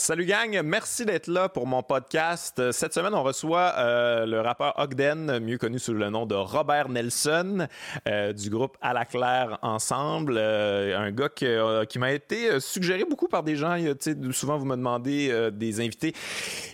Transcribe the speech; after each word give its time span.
Salut 0.00 0.24
gang, 0.24 0.62
merci 0.64 1.04
d'être 1.04 1.26
là 1.26 1.50
pour 1.50 1.66
mon 1.66 1.82
podcast. 1.82 2.72
Cette 2.72 2.94
semaine, 2.94 3.12
on 3.12 3.22
reçoit 3.22 3.74
euh, 3.76 4.24
le 4.24 4.40
rappeur 4.40 4.72
Ogden, 4.78 5.40
mieux 5.40 5.58
connu 5.58 5.78
sous 5.78 5.92
le 5.92 6.08
nom 6.08 6.24
de 6.24 6.34
Robert 6.34 6.88
Nelson, 6.88 7.68
euh, 8.08 8.32
du 8.32 8.48
groupe 8.48 8.78
À 8.80 8.94
la 8.94 9.04
Claire 9.04 9.58
Ensemble. 9.60 10.36
Euh, 10.38 10.98
un 10.98 11.10
gars 11.10 11.28
qui, 11.28 11.98
m'a 11.98 12.12
été 12.12 12.58
suggéré 12.60 13.04
beaucoup 13.04 13.28
par 13.28 13.42
des 13.42 13.56
gens. 13.56 13.76
Souvent, 14.32 14.56
vous 14.56 14.64
me 14.64 14.74
demandez 14.74 15.50
des 15.52 15.80
invités. 15.82 16.14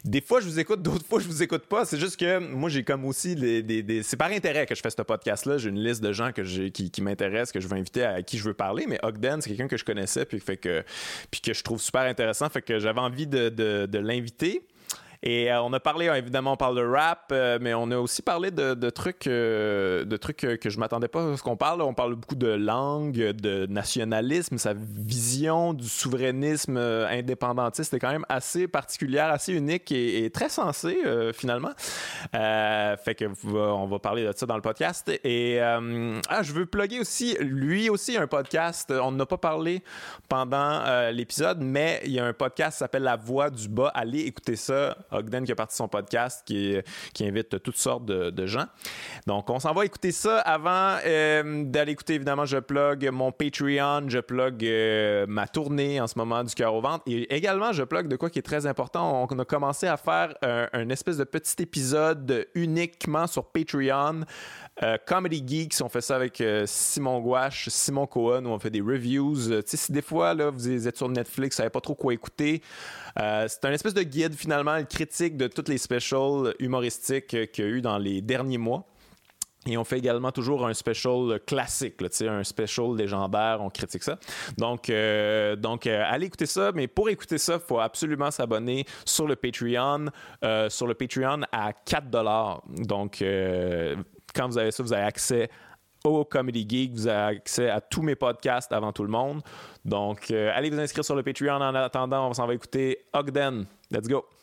Des 0.05 0.21
fois, 0.21 0.39
je 0.39 0.47
vous 0.47 0.61
écoute, 0.61 0.81
d'autres 0.83 1.05
fois, 1.05 1.19
je 1.19 1.27
vous 1.27 1.43
écoute 1.43 1.65
pas. 1.67 1.85
C'est 1.85 1.99
juste 1.99 2.21
que 2.21 2.39
moi, 2.39 2.71
j'ai 2.71 2.85
comme 2.85 3.05
aussi 3.07 3.35
des, 3.35 3.61
des- 3.61 3.83
des- 3.83 4.05
C'est 4.05 4.17
par 4.17 4.31
intérêt 4.31 4.67
que 4.67 4.77
je 4.77 4.81
fais 4.81 4.91
ce 4.91 5.03
podcast-là. 5.03 5.59
J'ai 5.59 5.71
une 5.71 5.81
liste 5.83 6.01
de 6.01 6.13
gens 6.13 6.31
qui 6.31 7.03
m'intéressent, 7.03 7.51
que 7.51 7.59
je 7.59 7.67
veux 7.67 7.77
inviter, 7.77 8.05
à 8.05 8.23
qui 8.23 8.39
je 8.39 8.45
veux 8.45 8.55
parler. 8.55 8.87
Mais 8.89 9.01
Ogden, 9.03 9.41
c'est 9.43 9.51
quelqu'un 9.51 9.67
que 9.67 9.77
je 9.77 9.85
connaissais, 9.85 10.25
puis, 10.25 10.39
fait 10.39 10.57
que, 10.57 10.85
puis 11.33 11.41
que 11.41 11.53
je 11.53 11.65
trouve 11.65 11.81
super 11.81 12.03
intéressant. 12.03 12.49
Fait 12.49 12.63
que 12.63 12.79
j'avais 12.79 13.01
envie 13.01 13.16
de, 13.25 13.49
de- 13.49 13.87
de 13.87 13.99
l'inviter. 13.99 14.61
Et 15.23 15.51
euh, 15.51 15.63
on 15.63 15.73
a 15.73 15.81
parlé, 15.81 16.09
euh, 16.09 16.15
évidemment, 16.15 16.53
on 16.53 16.57
parle 16.57 16.77
de 16.77 16.85
rap, 16.85 17.29
euh, 17.33 17.59
mais 17.61 17.75
on 17.75 17.91
a 17.91 17.99
aussi 17.99 18.23
parlé 18.23 18.51
de, 18.51 18.91
trucs, 18.91 19.27
de 19.27 20.17
trucs 20.17 20.45
euh, 20.45 20.57
que 20.57 20.71
je 20.71 20.79
m'attendais 20.79 21.09
pas 21.09 21.33
à 21.33 21.37
ce 21.37 21.43
qu'on 21.43 21.57
parle. 21.57 21.83
On 21.83 21.95
parle 21.95 22.15
beaucoup 22.15 22.35
de 22.35 22.49
langue, 22.49 23.15
de 23.15 23.67
nationalisme, 23.67 24.59
sa 24.59 24.75
vision 24.75 25.75
du 25.75 25.89
souverainisme 25.89 26.77
indépendantiste 26.77 27.95
est 27.95 27.99
quand 27.99 28.11
même 28.11 28.27
assez 28.29 28.69
particulière, 28.69 29.31
assez 29.31 29.53
unique 29.53 29.91
et, 29.93 30.31
très 30.31 30.49
sensée, 30.49 30.99
finalement. 31.35 31.71
Fait 32.33 33.15
que 33.15 33.25
on 33.47 33.87
va 33.87 33.99
parler 33.99 34.25
de 34.25 34.33
ça 34.35 34.47
dans 34.47 34.57
le 34.57 34.63
podcast. 34.63 35.11
Et 35.25 35.61
ah, 35.61 36.43
je 36.43 36.53
veux 36.53 36.67
plugger 36.67 37.01
aussi, 37.01 37.37
lui 37.41 37.89
aussi, 37.91 38.17
un 38.17 38.27
podcast. 38.27 38.93
On 38.93 39.13
n'a 39.13 39.27
pas 39.27 39.39
parlé 39.39 39.83
pendant 40.29 41.11
l'épisode, 41.11 41.59
mais 41.61 42.01
il 42.05 42.13
y 42.13 42.21
a 42.21 42.27
un 42.27 42.33
podcast 42.33 42.73
qui 42.73 42.79
s'appelle 42.79 43.05
La 43.05 43.17
Voix 43.17 43.51
du 43.51 43.69
Bas. 43.69 43.91
Allez 43.95 44.21
écouter 44.21 44.57
ça. 44.57 44.97
Ogden 45.11 45.45
qui 45.45 45.53
a 45.53 45.55
parti 45.55 45.77
son 45.77 45.89
podcast 45.89 46.43
qui, 46.47 46.77
qui 47.13 47.27
invite 47.27 47.63
toutes 47.63 47.77
sortes 47.77 48.07
de, 48.07 48.47
gens. 48.47 48.67
Donc, 49.27 49.51
on 49.51 49.59
s'en 49.59 49.73
va 49.73 49.85
écouter 49.85 50.13
ça. 50.13 50.39
Avant 50.41 50.99
euh, 51.05 51.65
d'aller 51.65 51.93
écouter, 51.93 52.15
évidemment, 52.15 52.45
je 52.45 52.59
plug 52.59 53.09
mon 53.11 53.33
Patreon, 53.33 54.09
je 54.09 54.21
plug 54.21 54.65
euh, 54.65 55.27
ma 55.29 55.49
tournée 55.49 56.01
en 56.01 56.07
ce 56.07 56.17
moment 56.17 56.45
du 56.45 56.55
cœur 56.55 56.75
au 56.75 56.81
ventre. 56.81 57.03
Et 57.07 57.35
également, 57.35 57.73
je 57.73 57.83
plug 57.83 58.09
de 58.09 58.17
quoi 58.17 58.31
qui 58.31 58.39
est 58.39 58.43
très 58.43 58.67
important. 58.67 59.27
On 59.29 59.39
a 59.39 59.45
commencé 59.45 59.87
à 59.87 59.97
faire 59.97 60.35
un 60.43 60.89
espèce 60.91 61.17
de 61.17 61.25
petit 61.25 61.63
épisode 61.63 62.47
uniquement 62.55 63.27
sur 63.27 63.47
Patreon. 63.47 64.21
Euh, 64.83 64.99
Comedy 65.07 65.43
Geeks, 65.47 65.81
on 65.83 65.89
fait 65.89 66.03
ça 66.03 66.17
avec 66.17 66.41
euh, 66.41 66.65
Simon 66.67 67.21
Gouache, 67.21 67.69
Simon 67.71 68.07
Cohen, 68.07 68.45
où 68.45 68.51
on 68.51 68.59
fait 68.59 68.71
des 68.71 68.83
reviews. 68.83 69.51
Euh, 69.51 69.63
tu 69.63 69.71
sais, 69.71 69.77
si 69.79 69.93
des 69.93 70.03
fois, 70.03 70.35
là, 70.35 70.51
vous 70.51 70.87
êtes 70.87 70.97
sur 70.97 71.09
Netflix, 71.09 71.57
vous 71.57 71.59
savez 71.59 71.71
pas 71.71 71.81
trop 71.81 71.95
quoi 71.95 72.13
écouter, 72.13 72.63
euh, 73.19 73.47
c'est 73.49 73.65
un 73.65 73.73
espèce 73.73 73.95
de 73.95 74.03
guide, 74.03 74.35
finalement, 74.35 74.85
critique 74.85 75.39
de 75.39 75.47
toutes 75.47 75.71
les 75.71 75.79
specials 75.79 76.55
humoristiques 76.59 77.29
qu'il 77.53 77.65
y 77.65 77.67
a 77.67 77.71
eu 77.71 77.81
dans 77.81 77.97
les 77.97 78.21
derniers 78.21 78.59
mois. 78.59 78.87
Et 79.69 79.77
on 79.77 79.83
fait 79.83 79.99
également 79.99 80.31
toujours 80.31 80.65
un 80.65 80.75
special 80.75 81.41
classique, 81.45 82.01
là, 82.01 82.09
un 82.31 82.45
special 82.45 82.95
légendaire, 82.95 83.59
on 83.61 83.69
critique 83.69 84.05
ça. 84.05 84.17
Donc, 84.59 84.93
donc 85.59 85.87
allez 85.89 86.27
écouter 86.27 86.47
ça, 86.47 86.71
mais 86.73 86.87
pour 86.87 87.09
écouter 87.09 87.37
ça, 87.37 87.55
il 87.55 87.67
faut 87.67 87.81
absolument 87.81 88.31
s'abonner 88.31 88.85
sur 89.05 89.27
le 89.27 89.35
Patreon, 89.35 90.07
sur 90.69 90.87
le 90.87 90.95
Patreon 90.95 91.41
à 91.51 91.73
4 91.73 92.07
Donc, 92.87 93.25
quand 94.37 94.47
vous 94.47 94.59
avez 94.59 94.71
ça, 94.71 94.83
vous 94.83 94.93
avez 94.93 95.03
accès 95.03 95.49
au 96.05 96.25
Comedy 96.25 96.67
Geek, 96.69 96.93
vous 96.93 97.09
avez 97.09 97.37
accès 97.39 97.69
à 97.69 97.81
tous 97.81 98.03
mes 98.03 98.15
podcasts 98.15 98.73
avant 98.73 98.93
tout 98.93 99.03
le 99.03 99.11
monde. 99.11 99.43
Donc, 99.85 100.31
euh, 100.31 100.53
allez 100.55 100.71
vous 100.71 100.79
inscrire 100.79 101.05
sur 101.05 101.17
le 101.17 101.23
Patreon. 101.23 101.57
En 101.57 101.75
attendant, 101.75 102.29
on 102.29 102.35
s'en 102.35 102.47
va 102.47 102.55
écouter 102.55 103.07
Ogden. 103.13 103.67
Let's 103.91 104.09
go! 104.09 104.36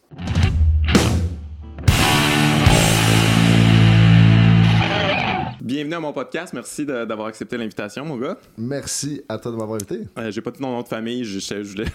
Bienvenue 5.65 5.93
à 5.93 5.99
mon 6.01 6.11
podcast. 6.11 6.51
Merci 6.53 6.85
d'avoir 6.85 7.27
accepté 7.29 7.55
l'invitation, 7.57 8.03
mon 8.03 8.17
gars. 8.17 8.37
Merci 8.57 9.21
à 9.29 9.37
toi 9.37 9.49
de 9.49 9.55
m'avoir 9.55 9.75
invité. 9.77 10.01
Euh, 10.19 10.29
J'ai 10.29 10.41
pas 10.41 10.51
tout 10.51 10.61
ton 10.61 10.69
nom 10.69 10.81
de 10.81 10.87
famille. 10.89 11.23
Je, 11.23 11.39
je, 11.39 11.63
je 11.63 11.71
voulais- 11.71 11.85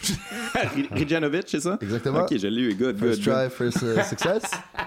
Rijanovic, 0.90 1.44
c'est 1.46 1.60
ça? 1.60 1.76
Exactement. 1.82 2.20
Ok, 2.22 2.34
je 2.38 2.46
l'ai 2.46 2.62
eu. 2.62 2.74
Good, 2.74 2.96
First 2.98 3.22
good, 3.22 3.34
try, 3.34 3.50
first 3.50 3.82
uh, 3.82 4.02
success. 4.08 4.42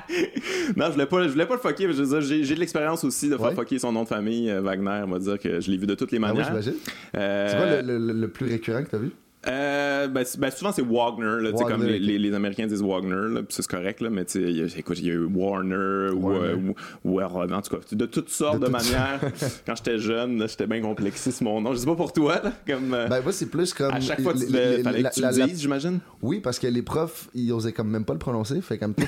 good. 0.10 0.74
Non, 0.78 0.88
je 0.88 0.92
voulais 0.94 1.06
pas, 1.06 1.24
je 1.24 1.30
voulais 1.30 1.46
pas 1.46 1.54
le 1.56 1.60
fucker. 1.60 1.94
je 1.94 2.22
J'ai 2.44 2.56
de 2.56 2.60
l'expérience 2.60 3.04
aussi 3.04 3.30
de 3.30 3.38
faire 3.38 3.46
Ouais. 3.50 3.56
fucker 3.56 3.78
son 3.78 3.92
nom 3.92 4.02
de 4.04 4.08
famille. 4.08 4.50
euh, 4.50 4.62
Wagner, 4.62 5.04
on 5.06 5.12
va 5.12 5.20
dire 5.20 5.38
que 5.38 5.60
je 5.62 5.70
l'ai 5.70 5.78
vu 5.78 5.86
de 5.86 5.94
toutes 5.94 6.12
les 6.12 6.18
Ah 6.18 6.22
oui, 6.22 6.28
manières. 6.40 6.46
j'imagine. 6.48 6.74
Euh, 7.16 7.50
C'est 7.52 7.58
quoi 7.58 7.82
le, 7.84 7.98
le- 8.00 8.14
le 8.14 8.28
plus 8.30 8.48
récurrent 8.48 8.84
que 8.84 8.90
t'as 8.90 8.98
vu? 8.98 9.12
Euh, 9.48 10.08
ben, 10.08 10.24
ben, 10.38 10.52
souvent 10.52 10.72
c'est 10.72 10.84
Wagner, 10.84 11.42
là, 11.42 11.50
Wagner, 11.52 11.66
comme 11.72 11.84
les, 11.84 11.98
les- 11.98 12.20
les 12.20 12.34
Américains 12.36 12.68
disent 12.68 12.84
Wagner, 12.84 13.42
c'est 13.50 13.66
correct, 13.66 14.00
là, 14.02 14.10
mais 14.12 14.22
il 14.36 14.52
y 14.58 14.62
a- 14.62 14.78
écoute, 14.78 15.00
il 15.00 15.08
y 15.08 15.10
a 15.10 15.14
eu 15.14 15.24
Warner, 15.26 16.10
ou, 16.14 16.28
Warner. 16.28 16.48
euh, 16.50 16.74
ou, 17.04 17.16
ou, 17.16 17.22
en 17.22 17.62
tout 17.62 17.76
cas, 17.76 17.82
de 17.92 18.06
toutes 18.06 18.30
sortes 18.30 18.60
de, 18.60 18.68
De 18.68 18.72
toutes 18.72 18.74
manières. 18.92 19.20
Quand 19.66 19.76
j'étais 19.76 19.98
jeune, 19.98 20.48
j'étais 20.48 20.68
bien 20.68 20.80
complexé 20.82 21.32
sur 21.32 21.44
mon 21.46 21.60
nom. 21.60 21.74
Je 21.74 21.80
sais 21.80 21.86
pas 21.88 21.96
pour 21.96 22.14
toi, 22.14 22.40
là, 22.44 22.52
comme 22.68 22.94
euh, 22.94 23.08
Ben, 23.08 23.22
moi, 23.24 23.32
c'est 23.32 23.48
plus 23.48 23.74
comme. 23.74 23.92
à 23.92 24.00
chaque 24.00 24.22
fois, 24.22 24.34
tu 24.34 24.46
la- 24.52 24.60
que 24.76 24.78
tu 25.14 25.22
la- 25.22 25.32
le 25.32 25.38
la- 25.40 25.48
dises, 25.48 25.60
j'imagine. 25.62 26.00
Oui, 26.22 26.40
parce 26.40 26.60
que 26.60 26.68
les 26.68 26.84
profs, 26.84 27.28
ils 27.34 27.52
osaient 27.52 27.72
comme 27.74 27.90
même 27.90 28.06
pas 28.06 28.14
le 28.14 28.20
prononcer. 28.20 28.62
Fait 28.62 28.78
comme 28.78 28.94
quand, 28.94 29.06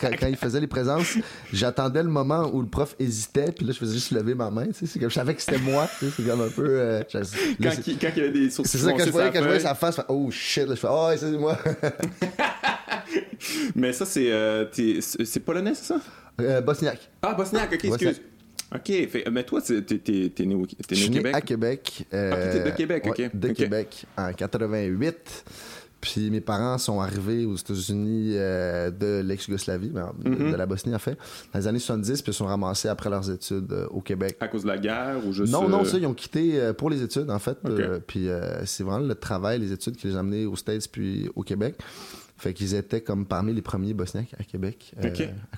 quand- 0.00 0.10
quand 0.20 0.26
ils 0.28 0.36
faisaient 0.36 0.60
les 0.60 0.68
présences, 0.68 1.18
j'attendais 1.52 2.04
le 2.04 2.08
moment 2.08 2.48
où 2.52 2.60
le 2.60 2.68
prof 2.68 2.94
hésitait, 3.00 3.50
puis 3.50 3.66
là, 3.66 3.72
je 3.72 3.78
faisais 3.78 3.94
juste 3.94 4.12
lever 4.12 4.34
ma 4.36 4.50
main. 4.50 4.66
tu 4.66 4.74
sais, 4.74 4.86
C'est 4.86 4.98
comme 5.00 5.10
je 5.10 5.14
savais 5.14 5.34
que 5.34 5.42
c'était 5.42 5.58
moi. 5.58 5.88
C'est 5.98 6.24
comme 6.24 6.40
un 6.40 6.48
peu. 6.48 6.66
euh, 6.68 7.02
Quand, 7.12 7.20
quand 7.60 8.08
il 8.16 8.16
y 8.16 8.20
avait 8.20 8.30
des 8.30 8.48
sourcils 8.50 8.70
c'est 8.70 8.78
ça, 8.78 8.92
je 9.04 9.10
voyais, 9.10 9.30
quand 9.32 9.40
je 9.40 9.44
voyais 9.44 9.58
face, 9.74 9.96
je 9.96 10.00
fais, 10.02 10.06
oh 10.08 10.30
shit, 10.30 10.66
là, 10.66 10.74
je 10.74 10.80
fais, 10.80 10.88
oh, 10.90 11.08
c'est 11.16 11.30
moi. 11.32 11.58
Mais 13.74 13.92
ça, 13.92 14.06
c'est 14.06 14.30
euh, 14.30 14.64
t'es- 14.66 15.00
c'est 15.00 15.24
c'est 15.24 15.40
polonais, 15.40 15.74
c'est 15.74 15.94
ça? 15.94 16.00
Euh, 16.40 16.60
Bosniaque. 16.60 17.10
Ah, 17.22 17.34
bosniaque, 17.34 17.72
ok, 17.74 17.84
excuse. 17.84 18.20
Ok, 18.74 18.86
fait, 18.86 19.24
mais 19.30 19.44
toi, 19.44 19.60
t'es 19.60 19.82
t'es- 19.82 20.46
né 20.46 20.54
au, 20.54 20.64
t'es 20.66 20.76
Je 20.90 20.94
né 20.94 21.00
suis 21.00 21.10
né 21.10 21.16
Québec? 21.18 21.34
à 21.34 21.40
Québec. 21.42 22.06
euh, 22.14 22.30
Ah, 22.32 22.36
puis 22.36 22.58
t'es 22.58 22.70
de 22.70 22.76
Québec, 22.76 23.02
ok. 23.06 23.18
ouais, 23.18 23.30
De 23.34 23.48
Ok. 23.50 23.54
Québec 23.54 24.06
en 24.16 24.32
88. 24.32 25.44
Puis 26.02 26.30
mes 26.30 26.40
parents 26.42 26.76
sont 26.78 27.00
arrivés 27.00 27.46
aux 27.46 27.54
États-Unis 27.56 28.32
euh, 28.34 28.90
de 28.90 29.22
l'ex-Yougoslavie, 29.24 29.88
de- 29.90 30.28
Mhm. 30.28 30.50
de 30.50 30.56
la 30.56 30.66
Bosnie 30.66 30.94
en 30.94 30.98
fait, 30.98 31.16
dans 31.52 31.58
les 31.60 31.66
années 31.68 31.78
70, 31.78 32.20
puis 32.22 32.32
ils 32.32 32.34
sont 32.34 32.44
ramassés 32.46 32.88
après 32.88 33.08
leurs 33.08 33.30
études 33.30 33.72
euh, 33.72 33.86
au 33.88 34.00
Québec. 34.00 34.36
À 34.40 34.48
cause 34.48 34.64
de 34.64 34.68
la 34.68 34.78
guerre 34.78 35.24
ou 35.24 35.32
juste. 35.32 35.52
Non, 35.52 35.68
non, 35.68 35.82
euh, 35.82 35.84
ça, 35.84 35.96
ils 35.98 36.06
ont 36.06 36.12
quitté 36.12 36.60
euh, 36.60 36.72
pour 36.72 36.90
les 36.90 37.02
études, 37.02 37.30
en 37.30 37.38
fait. 37.38 37.56
Puis 38.06 38.28
c'est 38.66 38.82
vraiment 38.82 39.06
le 39.06 39.14
travail, 39.14 39.60
les 39.60 39.72
études 39.72 39.96
qui 39.96 40.08
les 40.08 40.16
ont 40.16 40.18
amenés 40.18 40.44
aux 40.44 40.56
States 40.56 40.88
puis 40.90 41.30
au 41.36 41.42
Québec. 41.42 41.76
Fait 42.36 42.52
qu'ils 42.52 42.74
étaient 42.74 43.00
comme 43.02 43.24
parmi 43.24 43.52
les 43.54 43.62
premiers 43.62 43.94
Bosniaques 43.94 44.34
à 44.40 44.42
Québec. 44.42 44.92
à 45.00 45.08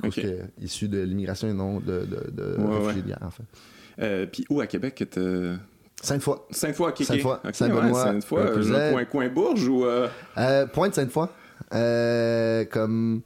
cause 0.01 0.15
que, 0.15 0.41
issus 0.61 0.89
de 0.89 1.01
l'immigration 1.01 1.49
et 1.49 1.55
non 1.55 1.81
de, 1.81 2.01
de, 2.05 2.31
de 2.31 2.57
Ouais, 2.59 2.79
réfugiés 2.81 2.87
ouais. 2.97 3.03
de 3.03 3.07
guerre, 3.09 3.23
en 3.23 3.31
fait. 3.31 4.27
Puis 4.27 4.45
où 4.51 4.61
à 4.61 4.67
Québec 4.67 4.95
que 5.11 5.57
Cinq-Foy. 6.05 6.37
Sainte-Foy, 6.51 6.89
ok. 6.91 7.03
Sainte-Foy, 7.05 7.37
ok, 7.45 7.55
Saint-Benoît, 7.55 7.85
ouais, 7.87 7.93
Sainte-Foy, 7.93 8.41
euh, 8.43 8.91
coin, 8.93 9.05
coin 9.07 9.29
Bourges 9.29 9.67
ou. 9.69 9.85
euh, 9.87 10.09
Euh, 10.39 10.67
Pointe-Sainte-Foy. 10.67 11.29
Euh, 11.73 12.65
comme. 12.67 13.23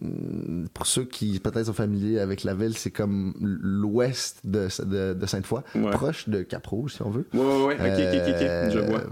Mm, 0.00 0.66
Pour 0.74 0.86
ceux 0.86 1.04
qui 1.04 1.38
peut-être 1.40 1.66
sont 1.66 1.72
familiers 1.72 2.18
avec 2.20 2.44
la 2.44 2.54
ville, 2.54 2.76
c'est 2.76 2.90
comme 2.90 3.34
l'ouest 3.40 4.40
de, 4.44 4.68
de, 4.84 5.14
de 5.14 5.26
Sainte-Foy, 5.26 5.60
Ouais. 5.74 5.90
proche 5.92 6.28
de 6.28 6.42
Cap-Rouge, 6.42 6.94
si 6.94 7.02
on 7.02 7.10
veut. 7.10 7.26
Ouais, 7.32 7.40
ouais, 7.40 7.64
ouais, 7.66 7.74
ok, 7.74 8.14
ok, 8.14 8.14
ok, 8.14 8.28
ok, 8.28 8.70
je 8.72 8.78
Euh, 8.78 8.86
vois. 8.88 9.02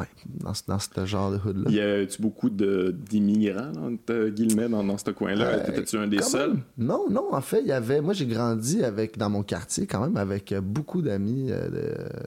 Ouais, 0.00 0.06
dans, 0.26 0.52
ce- 0.54 0.62
dans 0.66 0.78
ce 0.78 1.06
genre 1.06 1.30
de 1.32 1.38
hood-là. 1.44 1.70
Y 1.70 1.80
a-tu 1.80 2.20
beaucoup 2.20 2.50
d'immigrants, 2.50 3.72
là, 3.74 3.80
entre 3.82 4.28
guillemets, 4.28 4.68
dans, 4.68 4.84
dans 4.84 4.98
ce 4.98 5.10
coin-là? 5.10 5.44
Euh, 5.46 5.64
T'étais-tu 5.64 5.96
un 5.96 6.06
des 6.06 6.20
seuls? 6.22 6.50
même. 6.54 6.62
Non, 6.76 7.08
non, 7.10 7.32
en 7.34 7.40
fait, 7.40 7.60
il 7.62 7.68
y 7.68 7.72
avait. 7.72 8.00
Moi, 8.00 8.12
j'ai 8.12 8.26
grandi 8.26 8.82
avec 8.84 9.16
dans 9.18 9.30
mon 9.30 9.42
quartier 9.42 9.86
quand 9.86 10.00
même 10.00 10.16
avec 10.16 10.52
euh, 10.52 10.60
beaucoup 10.60 11.00
d'amis 11.02 11.50
euh, 11.50 11.68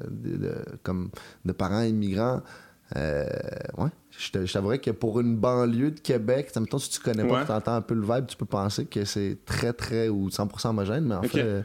de, 0.09 0.29
de- 0.31 0.37
de- 0.37 0.55
comme 0.83 1.09
de 1.45 1.51
parents 1.51 1.83
immigrants. 1.83 2.41
Euh, 2.97 3.25
ouais. 3.77 3.89
Je 4.17 4.51
t'avouerais 4.53 4.79
que 4.79 4.91
pour 4.91 5.19
une 5.19 5.35
banlieue 5.37 5.91
de 5.91 5.99
Québec, 5.99 6.51
mettons, 6.59 6.77
si 6.77 6.89
tu 6.89 6.99
connais 6.99 7.25
pas, 7.27 7.39
Ouais. 7.39 7.45
tu 7.45 7.51
entends 7.51 7.75
un 7.75 7.81
peu 7.81 7.93
le 7.95 8.01
vibe, 8.01 8.27
tu 8.27 8.35
peux 8.37 8.45
penser 8.45 8.85
que 8.85 9.05
c'est 9.05 9.37
très, 9.45 9.73
très 9.73 10.09
ou 10.09 10.29
100% 10.29 10.69
homogène, 10.69 11.05
mais 11.05 11.15
en 11.15 11.23
fait, 11.23 11.39
euh, 11.41 11.61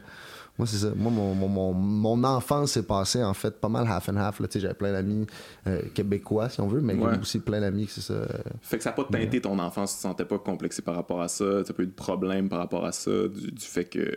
moi, 0.57 0.65
c'est 0.65 0.77
ça. 0.77 0.87
Moi, 0.95 1.11
mon, 1.11 1.35
mon, 1.35 1.47
mon, 1.47 1.73
mon 1.73 2.23
enfance 2.23 2.71
s'est 2.71 2.81
passée 2.83 3.23
en 3.23 3.35
fait 3.35 3.59
pas 3.61 3.69
mal 3.69 3.85
half 3.87 4.09
and 4.09 4.15
half. 4.15 4.41
Tu 4.49 4.59
J'avais 4.59 4.73
plein 4.73 4.91
d'amis 4.93 5.27
euh, 5.67 5.81
québécois, 5.93 6.49
si 6.49 6.59
on 6.61 6.67
veut, 6.67 6.81
mais 6.81 6.95
Ouais. 6.95 7.19
aussi 7.21 7.39
plein 7.39 7.59
d'amis 7.61 7.85
que 7.85 7.91
c'est 7.91 8.01
ça. 8.01 8.21
Fait 8.61 8.77
que 8.77 8.83
ça 8.83 8.89
n'a 8.89 8.95
pas 8.95 9.03
teinté 9.03 9.39
ton 9.41 9.59
enfance, 9.59 9.91
tu 9.91 9.97
te 9.97 10.01
sentais 10.03 10.25
pas 10.25 10.39
complexé 10.39 10.81
par 10.81 10.95
rapport 10.95 11.21
à 11.21 11.27
ça, 11.27 11.45
t'as 11.63 11.73
pas 11.73 11.83
eu 11.83 11.87
de 11.87 11.91
problème 11.91 12.49
par 12.49 12.57
rapport 12.59 12.85
à 12.85 12.91
ça, 12.91 13.11
du, 13.27 13.51
du 13.51 13.65
fait 13.65 13.85
que. 13.85 14.15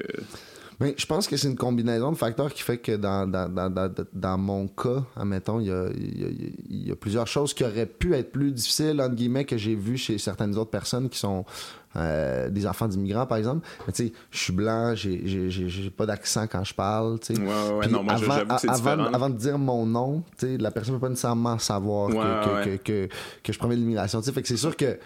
Mais 0.81 0.95
je 0.97 1.05
pense 1.05 1.29
que 1.29 1.37
c'est 1.37 1.49
une 1.49 1.57
combinaison 1.57 2.11
de 2.11 2.17
facteurs 2.17 2.53
qui 2.53 2.63
fait 2.63 2.79
que 2.79 2.97
dans, 2.97 3.31
dans, 3.31 3.49
dans, 3.53 3.95
dans, 4.13 4.39
mon 4.39 4.67
cas, 4.67 5.05
admettons, 5.15 5.61
il 5.61 5.67
y 5.67 5.71
a, 5.71 5.89
il 5.95 6.21
y, 6.21 6.25
a, 6.25 6.29
il 6.71 6.89
y 6.89 6.91
a 6.91 6.97
plusieurs 6.97 7.27
choses 7.27 7.53
qui 7.53 7.65
auraient 7.65 7.85
pu 7.85 8.15
être 8.15 8.33
plus 8.33 8.51
difficiles, 8.51 9.01
entre 9.01 9.15
guillemets, 9.15 9.45
que 9.45 9.59
j'ai 9.59 9.75
vues 9.75 9.99
chez 9.99 10.17
certaines 10.17 10.57
autres 10.57 10.71
personnes 10.71 11.11
qui 11.11 11.19
sont 11.19 11.45
euh, 11.97 12.49
des 12.51 12.69
enfants 12.69 12.87
d'immigrants, 12.87 13.27
par 13.27 13.37
exemple. 13.39 13.67
Mais 13.87 13.93
tu 13.93 14.07
sais, 14.07 14.13
je 14.31 14.39
suis 14.39 14.53
blanc, 14.53 14.95
j'ai 14.95 15.93
pas 15.97 16.07
d'accent 16.07 16.47
quand 16.47 16.63
je 16.63 16.73
parle, 16.73 17.19
tu 17.19 17.35
sais. 17.35 17.41
Ouais, 17.41 17.79
ouais, 17.79 17.89
non, 17.89 18.05
moi, 18.05 18.15
avant, 18.15 18.57
que 18.57 18.69
avant, 18.71 19.05
avant 19.13 19.29
de 19.29 19.37
dire 19.37 19.59
mon 19.59 19.85
nom, 19.87 20.23
tu 20.39 20.47
sais, 20.47 20.57
la 20.57 20.71
personne 20.71 20.95
peut 20.95 21.01
pas 21.01 21.09
nécessairement 21.09 21.59
savoir 21.59 22.11
Ouais, 22.11 22.79
que, 22.85 23.09
que, 23.43 23.53
je 23.53 23.59
de 23.59 23.75
l'immigration. 23.75 24.23
Fait 24.23 24.41
que 24.41 24.47
c'est 24.47 24.57
sûr 24.57 24.77
que 24.77 24.99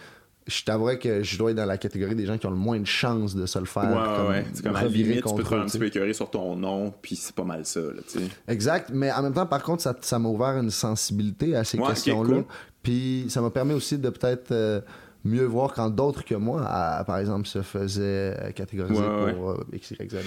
je 0.46 0.62
t'avouerais 0.64 0.98
que 0.98 1.22
je 1.22 1.38
dois 1.38 1.50
être 1.52 1.56
dans 1.56 1.64
la 1.64 1.78
catégorie 1.78 2.14
des 2.14 2.26
gens 2.26 2.36
qui 2.36 2.46
ont 2.46 2.50
le 2.50 2.56
moins 2.56 2.78
de 2.78 2.86
chances 2.86 3.34
de 3.34 3.46
se 3.46 3.58
le 3.58 3.64
faire. 3.64 3.84
Ouais, 3.84 4.16
comme, 4.16 4.28
ouais. 4.28 4.44
C'est 4.52 4.62
comme 4.62 4.76
à 4.76 4.82
la 4.82 4.88
tu 4.90 5.02
peux 5.34 5.42
te 5.42 5.48
faire 5.48 5.60
un 5.62 5.66
petit 5.66 5.78
peu 5.78 5.86
écœurer 5.86 6.12
sur 6.12 6.28
ton 6.30 6.54
nom, 6.56 6.92
puis 7.02 7.16
c'est 7.16 7.34
pas 7.34 7.44
mal 7.44 7.64
ça, 7.64 7.80
là. 7.80 8.20
Exact, 8.48 8.90
mais 8.92 9.10
en 9.12 9.22
même 9.22 9.32
temps, 9.32 9.46
par 9.46 9.62
contre, 9.62 9.82
ça 9.82 9.96
ça 10.00 10.18
m'a 10.18 10.28
ouvert 10.28 10.58
une 10.58 10.70
sensibilité 10.70 11.56
à 11.56 11.64
ces 11.64 11.78
Ouais, 11.78 11.88
questions-là. 11.88 12.34
cool. 12.34 12.44
Puis 12.82 13.26
ça 13.30 13.40
m'a 13.40 13.48
permis 13.50 13.72
aussi 13.72 13.96
de 13.96 14.10
peut-être 14.10 14.52
euh, 14.52 14.82
mieux 15.24 15.46
voir 15.46 15.72
quand 15.72 15.88
d'autres 15.88 16.22
que 16.22 16.34
moi, 16.34 16.62
à- 16.66 17.02
par 17.04 17.16
exemple, 17.16 17.48
se 17.48 17.62
faisaient 17.62 18.36
euh, 18.38 18.50
catégoriser 18.50 19.00
Ouais, 19.00 19.32
pour 19.32 19.50
euh, 19.52 19.64
X, 19.72 19.92
Y, 19.92 20.10
Z. 20.10 20.14
Ouais, 20.16 20.20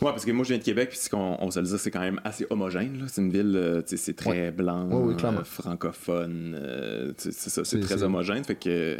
parce 0.00 0.24
que 0.24 0.32
moi, 0.32 0.44
je 0.44 0.48
viens 0.48 0.58
de 0.58 0.64
Québec, 0.64 0.88
puis 0.88 0.98
qu'on- 1.10 1.36
on, 1.40 1.50
se 1.50 1.60
le 1.60 1.66
dit, 1.66 1.74
c'est 1.78 1.90
quand 1.90 2.00
même 2.00 2.18
assez 2.24 2.46
homogène. 2.48 3.04
C'est 3.12 3.20
une 3.20 3.30
ville, 3.30 3.54
euh, 3.54 3.82
c'est 3.84 4.16
très 4.16 4.50
blanc, 4.50 4.88
oui, 4.90 5.14
francophone, 5.44 6.58
c'est 7.18 7.32
ça, 7.32 7.50
c'est 7.50 7.64
C'est- 7.64 7.80
très 7.80 8.02
homogène. 8.02 8.42
Fait 8.44 8.54
que. 8.54 8.96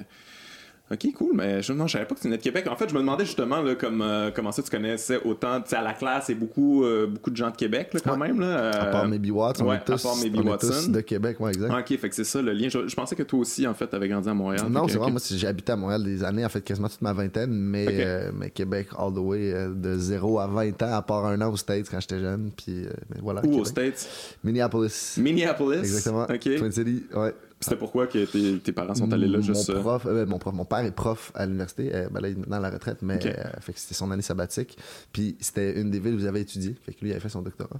Ok, 0.90 1.06
cool, 1.16 1.32
mais 1.34 1.60
je, 1.62 1.74
non, 1.74 1.86
je 1.86 1.92
savais 1.92 2.06
pas 2.06 2.14
que 2.14 2.20
tu 2.20 2.28
venais 2.28 2.38
de 2.38 2.42
Québec. 2.42 2.66
En 2.66 2.74
fait, 2.74 2.88
je 2.88 2.94
me 2.94 3.00
demandais 3.00 3.26
justement 3.26 3.60
là, 3.60 3.74
comme, 3.74 4.00
euh, 4.00 4.30
comment 4.34 4.52
ça 4.52 4.62
tu 4.62 4.70
connaissais 4.70 5.20
autant. 5.22 5.60
Tu 5.60 5.68
sais, 5.68 5.76
à 5.76 5.82
la 5.82 5.92
classe, 5.92 6.24
c'est 6.28 6.34
beaucoup, 6.34 6.82
euh, 6.82 7.06
beaucoup 7.06 7.30
de 7.30 7.36
gens 7.36 7.50
de 7.50 7.56
Québec, 7.56 7.90
là, 7.92 8.00
quand 8.02 8.12
Ouais. 8.18 8.28
même. 8.28 8.40
Là, 8.40 8.70
À 8.70 8.86
euh, 8.86 8.92
part 8.92 9.06
Maybe 9.06 9.30
Watts, 9.30 9.60
on 9.60 9.66
ouais, 9.68 9.76
est 9.76 9.84
tous, 9.84 9.92
à 10.04 10.08
part 10.08 10.16
Maybe 10.16 10.38
on 10.38 10.46
est 10.46 10.50
Watson. 10.50 10.68
tous 10.68 10.88
de 10.88 11.00
Québec, 11.02 11.38
ouais, 11.40 11.50
exact. 11.50 11.70
Ah, 11.74 11.80
ok, 11.80 11.98
fait 11.98 12.08
que 12.08 12.14
c'est 12.14 12.24
ça 12.24 12.40
le 12.40 12.52
lien. 12.52 12.68
Je, 12.70 12.88
je 12.88 12.94
pensais 12.96 13.14
que 13.14 13.22
toi 13.22 13.38
aussi, 13.40 13.66
en 13.66 13.74
fait, 13.74 13.92
avais 13.92 14.08
grandi 14.08 14.30
à 14.30 14.34
Montréal. 14.34 14.66
Non, 14.70 14.88
c'est 14.88 14.96
vrai, 14.96 15.10
moi 15.10 15.20
j'ai 15.30 15.46
habité 15.46 15.72
à 15.72 15.76
Montréal 15.76 16.02
des 16.02 16.24
années, 16.24 16.44
en 16.44 16.48
fait 16.48 16.62
quasiment 16.62 16.88
toute 16.88 17.02
ma 17.02 17.12
vingtaine, 17.12 17.50
mais, 17.52 18.30
Québec 18.54 18.88
all 18.96 19.12
the 19.12 19.18
way 19.18 19.52
de 19.74 19.98
0 19.98 20.38
à 20.38 20.46
20 20.46 20.82
ans, 20.84 20.92
à 20.94 21.02
part 21.02 21.26
un 21.26 21.38
an 21.42 21.52
aux 21.52 21.56
States 21.58 21.86
quand 21.90 22.00
j'étais 22.00 22.18
jeune, 22.20 22.50
puis 22.56 22.86
voilà. 23.20 23.42
Où 23.44 23.58
aux. 23.60 23.64
States? 23.66 24.08
Minneapolis. 24.42 25.16
Minneapolis? 25.18 25.80
Exactement. 25.80 26.22
Ok. 26.22 26.40
Twin 26.40 26.72
City, 26.72 27.04
ouais. 27.14 27.34
C'était 27.60 27.76
pourquoi 27.76 28.06
que 28.06 28.24
tes, 28.24 28.58
tes 28.60 28.72
parents 28.72 28.94
sont 28.94 29.12
allés 29.12 29.26
là 29.26 29.38
Mon 29.38 29.42
juste. 29.44 29.68
euh, 29.70 29.80
prof, 29.80 30.06
euh, 30.06 30.24
mon 30.26 30.38
prof, 30.38 30.54
mon 30.54 30.64
père 30.64 30.78
est 30.80 30.92
prof 30.92 31.32
à 31.34 31.44
l'université. 31.44 31.90
euh, 31.94 32.08
ben 32.08 32.20
là, 32.20 32.28
il 32.28 32.36
est 32.36 32.38
maintenant 32.38 32.58
à 32.58 32.60
la 32.60 32.70
retraite, 32.70 32.98
mais 33.02 33.18
euh, 33.26 33.32
fait 33.60 33.72
que 33.72 33.80
c'était 33.80 33.94
son 33.94 34.10
année 34.12 34.22
sabbatique. 34.22 34.78
Puis 35.12 35.36
c'était 35.40 35.80
une 35.80 35.90
des 35.90 35.98
villes 35.98 36.14
où 36.14 36.18
il 36.20 36.28
avait 36.28 36.40
étudié. 36.42 36.76
Fait 36.86 36.92
que 36.92 37.00
lui, 37.00 37.08
il 37.08 37.12
avait 37.12 37.20
fait 37.20 37.28
son 37.28 37.42
doctorat 37.42 37.70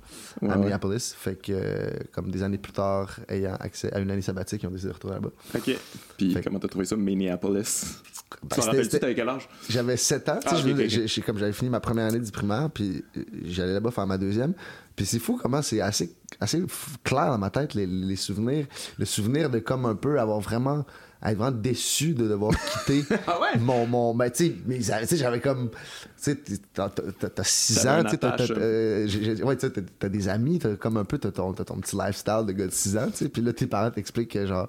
Ouais, 0.43 0.49
à 0.51 0.57
ouais. 0.57 0.65
Minneapolis. 0.65 1.15
Fait 1.17 1.37
que 1.41 1.91
comme 2.13 2.31
des 2.31 2.43
années 2.43 2.59
plus 2.59 2.73
tard, 2.73 3.21
ayant 3.29 3.55
accès 3.61 3.93
à 3.95 4.01
une 4.01 4.11
année 4.11 4.23
sabbatique, 4.23 4.63
ils 4.63 4.67
ont 4.67 4.71
décidé 4.71 4.89
de 4.89 4.95
retourner 4.95 5.17
là-bas. 5.17 5.31
Ok. 5.55 5.77
Puis 6.17 6.33
Fait- 6.35 6.43
comment 6.43 6.59
t'as 6.59 6.69
trouvé 6.69 6.85
ça, 6.85 6.97
Minneapolis? 6.97 8.03
Ben, 8.43 8.49
tu 8.51 8.61
t'en 8.61 8.67
rappelles-tu, 8.67 8.99
t'avais 8.99 9.15
quel 9.15 9.29
âge? 9.29 9.49
J'avais 9.71 9.97
7 9.97 10.29
ans, 10.29 10.41
Ah, 10.45 10.55
je 10.57 11.21
comme 11.23 11.39
j'avais 11.39 11.53
fini 11.53 11.71
ma 11.71 11.81
première 11.81 12.07
année 12.07 12.19
du 12.19 12.31
primaire, 12.31 12.69
puis 12.71 13.03
j'allais 13.45 13.73
là-bas 13.75 13.91
faire 13.91 14.07
ma 14.07 14.19
deuxième. 14.19 14.53
Puis 14.99 15.07
c'est 15.07 15.21
fou 15.21 15.39
comment 15.41 15.63
c'est 15.63 15.81
assez, 15.81 16.13
assez 16.41 16.61
clair 17.05 17.27
dans 17.31 17.39
ma 17.39 17.51
tête, 17.51 17.75
les, 17.75 17.87
les 17.87 18.17
souvenirs. 18.17 18.67
Le 18.99 19.05
souvenir 19.05 19.49
de 19.49 19.61
comme 19.61 19.87
un 19.87 19.95
peu 19.95 20.19
avoir 20.19 20.41
vraiment, 20.41 20.85
être 21.25 21.37
vraiment 21.37 21.57
déçu 21.57 22.15
de 22.15 22.29
devoir 22.29 22.53
quitter 22.87 23.05
Ah 23.27 23.41
ouais? 23.41 23.59
mon, 23.59 23.87
mon, 23.87 24.15
ben 24.15 24.31
tu 24.31 24.47
sais, 24.47 24.55
mais, 24.67 24.79
tu 24.79 24.85
sais, 24.85 25.17
j'avais 25.17 25.41
comme, 25.41 25.71
tu 25.71 25.77
sais, 26.17 26.37
t'as- 26.73 26.89
t'as 26.91 27.29
t'as 27.29 27.45
6 27.45 27.83
T'avais 27.83 28.01
ans, 28.01 28.05
tu 28.05 28.11
sais, 28.11 28.17
t'as- 28.19 28.31
t'as- 28.33 28.55
euh, 28.55 29.07
ouais, 29.45 29.57
t'as 29.57 30.09
des 30.09 30.29
amis, 30.29 30.59
t'as 30.59 30.77
comme 30.77 30.97
un 30.97 31.05
peu, 31.05 31.19
t'as 31.19 31.31
ton, 31.33 31.53
ton 31.53 31.77
petit 31.77 31.97
lifestyle 31.97 32.45
de 32.47 32.53
gars 32.53 32.67
de 32.67 32.73
6 32.73 32.97
ans, 32.97 33.09
tu 33.11 33.17
sais, 33.25 33.29
puis 33.29 33.43
là, 33.43 33.53
tes 33.53 33.67
parents 33.67 33.91
t'expliquent 33.91 34.33
que 34.33 34.47
genre, 34.47 34.69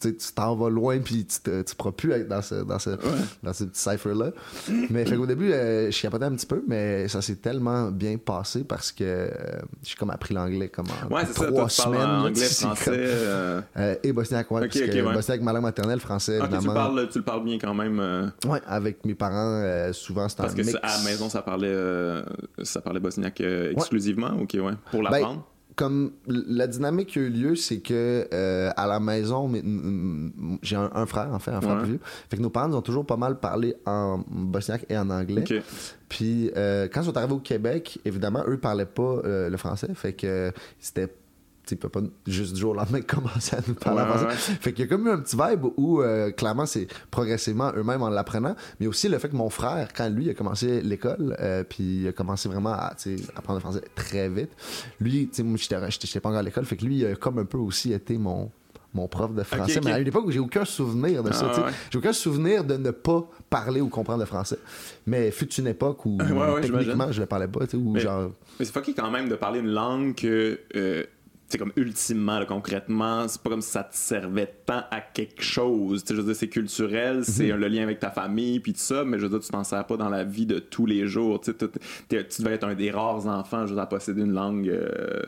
tu 0.00 0.14
t'en 0.34 0.54
vas 0.56 0.70
loin, 0.70 0.98
puis 0.98 1.24
tu, 1.26 1.40
te- 1.40 1.62
tu 1.62 1.74
pourras 1.74 1.92
plus 1.92 2.12
être 2.12 2.28
dans 2.28 2.42
ce, 2.42 2.56
dans 2.56 2.78
ce, 2.78 2.90
dans 3.42 3.52
ce 3.52 3.64
petit 3.64 3.80
cipher-là. 3.80 4.30
Mais 4.90 5.04
fait 5.04 5.16
qu'au 5.16 5.26
début, 5.26 5.52
euh, 5.52 5.90
je 5.90 6.00
capotais 6.02 6.24
un 6.26 6.32
petit 6.32 6.46
peu, 6.46 6.62
mais 6.68 7.08
ça 7.08 7.20
s'est 7.22 7.36
tellement 7.36 7.90
bien 7.90 8.16
passé 8.18 8.64
parce 8.64 8.92
que 8.92 9.04
euh, 9.04 9.28
j'ai 9.82 9.94
comme 9.96 10.10
appris 10.10 10.34
l'anglais 10.34 10.68
comme 10.68 10.86
en 11.10 11.14
Ouais, 11.14 11.24
trois 11.24 11.68
semaines. 11.68 12.00
là, 12.00 12.22
anglais, 12.24 12.44
français. 12.48 12.84
comme- 12.84 12.94
euh, 12.96 13.60
euh, 13.78 13.94
et 14.02 14.12
bosniaque, 14.12 14.50
ouais. 14.50 14.60
Ok, 14.64 14.68
parce 14.72 14.80
ok, 14.84 14.90
que. 14.90 15.14
Bosniaque, 15.14 15.40
ma 15.42 15.52
langue 15.52 15.62
maternelle, 15.62 15.87
français, 16.00 16.40
Ok, 16.40 16.50
tu 16.60 16.66
le, 16.68 16.74
parles, 16.74 17.08
tu 17.10 17.18
le 17.18 17.24
parles 17.24 17.44
bien 17.44 17.58
quand 17.58 17.74
même. 17.74 17.98
euh, 18.00 18.26
Ouais, 18.46 18.60
avec 18.66 19.04
mes 19.04 19.14
parents, 19.14 19.62
euh, 19.62 19.92
souvent, 19.92 20.28
c'est 20.28 20.40
un 20.40 20.44
parce 20.44 20.54
que 20.54 20.62
mix. 20.62 20.74
à 20.82 20.98
la 20.98 21.04
maison, 21.04 21.28
ça 21.28 21.42
parlait, 21.42 21.68
euh, 21.70 22.22
ça 22.62 22.80
parlait 22.80 23.00
bosniaque 23.00 23.40
euh, 23.40 23.72
exclusivement. 23.72 24.30
Ok, 24.40 24.50
ouais. 24.54 24.72
Pour 24.90 25.02
Ben, 25.02 25.10
l'apprendre. 25.10 25.44
comme 25.76 26.12
la 26.26 26.66
dynamique 26.66 27.08
qui 27.08 27.18
a 27.18 27.22
eu 27.22 27.30
lieu, 27.30 27.56
c'est 27.56 27.78
que 27.78 28.28
à 28.76 28.86
la 28.86 29.00
maison, 29.00 29.48
mais, 29.48 29.62
j'ai 30.62 30.76
un, 30.76 30.90
un 30.94 31.06
frère, 31.06 31.32
en 31.32 31.38
fait, 31.38 31.50
un 31.52 31.60
frère 31.60 31.74
Ouais. 31.76 31.82
plus 31.82 31.90
vieux. 31.92 32.00
Fait 32.30 32.36
que 32.36 32.42
nos 32.42 32.50
parents 32.50 32.68
nous 32.68 32.76
ont 32.76 32.82
toujours 32.82 33.06
pas 33.06 33.16
mal 33.16 33.38
parlé 33.38 33.74
en 33.86 34.22
bosniaque 34.28 34.84
et 34.88 34.98
en 34.98 35.08
anglais. 35.10 35.42
ok. 35.42 35.62
Puis 36.08 36.50
quand 36.54 37.00
ils 37.00 37.04
sont 37.04 37.16
arrivés 37.16 37.34
au 37.34 37.38
Québec, 37.40 37.98
évidemment, 38.04 38.42
eux 38.48 38.58
parlaient 38.58 38.86
pas 38.86 39.20
le 39.24 39.56
français. 39.56 39.88
Fait 39.94 40.12
que 40.12 40.52
c'était. 40.80 41.14
Tu 41.68 41.76
peuvent 41.76 41.90
pas 41.90 42.00
juste 42.26 42.54
du 42.54 42.60
jour 42.60 42.70
au 42.70 42.74
lendemain 42.74 43.00
commencer 43.06 43.56
à 43.56 43.60
nous 43.66 43.74
parler 43.74 44.00
Ouais, 44.00 44.06
en 44.06 44.10
français. 44.18 44.26
ouais, 44.26 44.56
Fait 44.60 44.72
qu'il 44.72 44.84
y 44.84 44.88
a 44.88 44.90
comme 44.90 45.06
eu 45.06 45.10
un 45.10 45.18
petit 45.18 45.36
vibe 45.36 45.64
où, 45.76 46.00
euh, 46.00 46.30
clairement, 46.30 46.66
c'est 46.66 46.88
progressivement 47.10 47.72
eux-mêmes 47.76 48.02
en 48.02 48.08
l'apprenant. 48.08 48.54
Mais 48.80 48.86
aussi 48.86 49.08
le 49.08 49.18
fait 49.18 49.28
que 49.28 49.36
mon 49.36 49.50
frère, 49.50 49.88
quand 49.94 50.08
lui 50.08 50.30
a 50.30 50.34
commencé 50.34 50.80
l'école, 50.80 51.36
euh, 51.40 51.64
puis 51.68 52.00
il 52.02 52.08
a 52.08 52.12
commencé 52.12 52.48
vraiment 52.48 52.72
à 52.72 52.94
apprendre 53.36 53.58
le 53.58 53.60
français 53.60 53.82
très 53.94 54.28
vite. 54.28 54.50
Lui, 55.00 55.28
tu 55.28 55.36
sais, 55.36 55.42
moi, 55.42 55.58
j'étais 55.58 56.20
pas 56.20 56.28
encore 56.30 56.38
à 56.38 56.42
l'école. 56.42 56.64
Fait 56.64 56.76
que 56.76 56.84
lui, 56.84 56.98
il 56.98 57.06
a 57.06 57.14
comme 57.16 57.38
un 57.38 57.44
peu 57.44 57.58
aussi 57.58 57.92
été 57.92 58.16
mon 58.18 58.50
mon 58.94 59.06
prof 59.06 59.34
de 59.34 59.42
français, 59.42 59.80
mais 59.84 59.92
à 59.92 59.98
une 59.98 60.08
époque 60.08 60.24
où 60.26 60.30
j'ai 60.30 60.38
aucun 60.38 60.64
souvenir 60.64 61.22
de 61.22 61.30
ça. 61.30 61.52
Ah, 61.54 61.60
ouais. 61.66 61.72
J'ai 61.90 61.98
aucun 61.98 62.14
souvenir 62.14 62.64
de 62.64 62.74
ne 62.78 62.90
pas 62.90 63.28
parler 63.50 63.82
ou 63.82 63.88
comprendre 63.90 64.20
le 64.20 64.24
français. 64.24 64.58
Mais 65.06 65.30
fut 65.30 65.52
une 65.56 65.66
époque 65.66 66.06
où 66.06 66.16
Ouais, 66.16 66.32
ouais, 66.54 66.60
techniquement 66.62 67.12
je 67.12 67.20
le 67.20 67.26
parlais 67.26 67.46
pas, 67.48 67.66
tu 67.66 67.72
sais, 67.72 67.76
ou 67.76 67.92
Mais- 67.92 68.00
genre. 68.00 68.30
Mais 68.58 68.64
c'est 68.64 68.72
fucké 68.72 68.94
quand 68.94 69.10
même 69.10 69.28
de 69.28 69.34
parler 69.34 69.60
une 69.60 69.68
langue 69.70 70.14
que. 70.14 70.58
euh, 70.74 71.04
c'est 71.48 71.56
comme 71.56 71.72
ultimement, 71.76 72.38
là, 72.38 72.44
concrètement, 72.44 73.26
c'est 73.26 73.40
pas 73.40 73.48
comme 73.48 73.62
si 73.62 73.70
ça 73.70 73.82
te 73.82 73.96
servait 73.96 74.52
tant 74.66 74.82
à 74.90 75.00
quelque 75.00 75.42
chose. 75.42 76.02
Tu 76.02 76.08
sais, 76.08 76.14
je 76.14 76.20
veux 76.20 76.26
dire, 76.26 76.36
c'est 76.36 76.48
culturel, 76.48 77.24
c'est 77.24 77.48
le 77.48 77.68
lien 77.68 77.82
avec 77.82 78.00
ta 78.00 78.10
famille, 78.10 78.60
puis 78.60 78.74
tout 78.74 78.80
ça, 78.80 79.02
mais 79.04 79.18
je 79.18 79.24
veux 79.24 79.30
dire, 79.30 79.40
tu 79.40 79.50
t'en 79.50 79.64
sers 79.64 79.86
pas 79.86 79.96
dans 79.96 80.10
la 80.10 80.24
vie 80.24 80.44
de 80.44 80.58
tous 80.58 80.84
les 80.84 81.06
jours. 81.06 81.40
Tu 81.40 81.52
devais 81.52 82.54
être 82.54 82.64
un 82.64 82.74
des 82.74 82.90
rares 82.90 83.26
enfants, 83.26 83.62
je 83.62 83.70
veux 83.70 83.76
dire, 83.76 83.82
à 83.82 83.88
posséder 83.88 84.20
une 84.22 84.34
langue. 84.34 84.68
euh, 84.68 85.22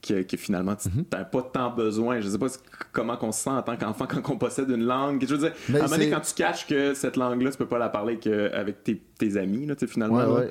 que, 0.00 0.22
que 0.22 0.36
finalement 0.36 0.76
tu 0.76 0.88
n'as 1.12 1.24
pas 1.24 1.42
tant 1.42 1.70
besoin. 1.74 2.20
Je 2.20 2.28
sais 2.28 2.38
pas 2.38 2.46
comment 2.92 3.16
qu'on 3.16 3.32
se 3.32 3.42
sent 3.42 3.50
en 3.50 3.62
tant 3.62 3.76
qu'enfant 3.76 4.06
quand 4.08 4.30
on 4.30 4.38
possède 4.38 4.70
une 4.70 4.84
langue. 4.84 5.24
Je 5.26 5.34
veux 5.34 5.38
dire, 5.38 5.52
Mais 5.68 5.80
à 5.80 5.82
un 5.82 5.86
moment 5.86 5.96
donné, 5.96 6.10
quand 6.10 6.20
tu 6.20 6.34
caches 6.34 6.66
que 6.66 6.94
cette 6.94 7.16
langue-là, 7.16 7.50
tu 7.50 7.58
peux 7.58 7.66
pas 7.66 7.78
la 7.78 7.88
parler 7.88 8.18
que 8.18 8.52
avec 8.54 8.84
tes, 8.84 9.00
tes 9.18 9.36
amis, 9.36 9.66
là, 9.66 9.74
finalement. 9.86 10.16
Ouais, 10.34 10.50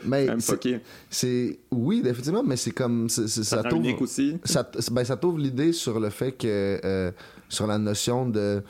c'est. 1.10 1.60
Oui, 1.72 2.02
effectivement, 2.06 2.44
mais 2.44 2.58
c'est 2.58 2.72
comme. 2.72 3.08
c'est- 3.10 3.28
c'est- 3.28 3.44
Ça, 3.44 3.64
ça 3.64 3.70
t'ouvre- 3.70 4.02
aussi. 4.02 4.38
ça, 4.44 4.70
ben, 4.92 5.04
ça 5.06 5.16
t'ouvre 5.16 5.38
l'idée 5.38 5.72
sur 5.72 6.00
le 6.00 6.10
fait 6.10 6.34
que 6.34 6.80
euh, 6.84 7.12
sur 7.50 7.68
la 7.68 7.78
notion 7.78 8.28
de 8.28 8.62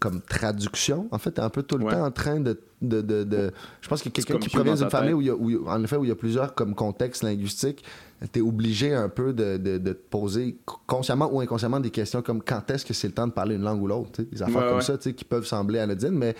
comme 0.00 0.20
traduction 0.20 1.06
en 1.12 1.18
fait 1.18 1.30
t'es 1.30 1.40
un 1.40 1.48
peu 1.48 1.62
tout 1.62 1.78
le 1.78 1.84
Ouais. 1.84 1.92
temps 1.92 2.04
en 2.04 2.10
train 2.10 2.40
de, 2.40 2.58
de, 2.82 3.00
de, 3.02 3.22
de- 3.22 3.52
je 3.80 3.88
pense 3.88 4.02
que 4.02 4.08
quelqu'un 4.08 4.38
qui 4.38 4.48
provient 4.48 4.74
d'une 4.74 4.90
famille 4.90 5.12
où, 5.12 5.20
il 5.20 5.28
y 5.28 5.30
a, 5.30 5.34
où 5.36 5.68
en 5.68 5.84
effet 5.84 5.94
où 5.96 6.02
il 6.04 6.08
y 6.08 6.10
a 6.10 6.16
plusieurs 6.16 6.56
comme 6.56 6.74
contextes 6.74 7.22
linguistiques 7.22 7.84
t'es 8.32 8.40
obligé 8.40 8.94
un 8.94 9.08
peu 9.08 9.32
de, 9.32 9.56
de, 9.58 9.78
de 9.78 9.92
te 9.92 10.08
poser 10.10 10.56
consciemment 10.86 11.28
ou 11.32 11.40
inconsciemment 11.40 11.80
des 11.80 11.90
questions 11.90 12.22
comme 12.22 12.42
quand 12.42 12.70
est-ce 12.70 12.84
que 12.86 12.94
c'est 12.94 13.08
le 13.08 13.12
temps 13.14 13.26
de 13.26 13.32
parler 13.32 13.56
une 13.56 13.62
langue 13.62 13.82
ou 13.82 13.86
l'autre 13.86 14.10
tu 14.12 14.24
des 14.24 14.42
affaires 14.42 14.56
Ouais, 14.56 14.66
comme 14.68 14.76
ouais. 14.76 14.82
ça 14.82 14.96
tu 14.96 15.12
qui 15.14 15.24
peuvent 15.24 15.44
sembler 15.46 15.78
anodines 15.80 16.10
mais 16.16 16.34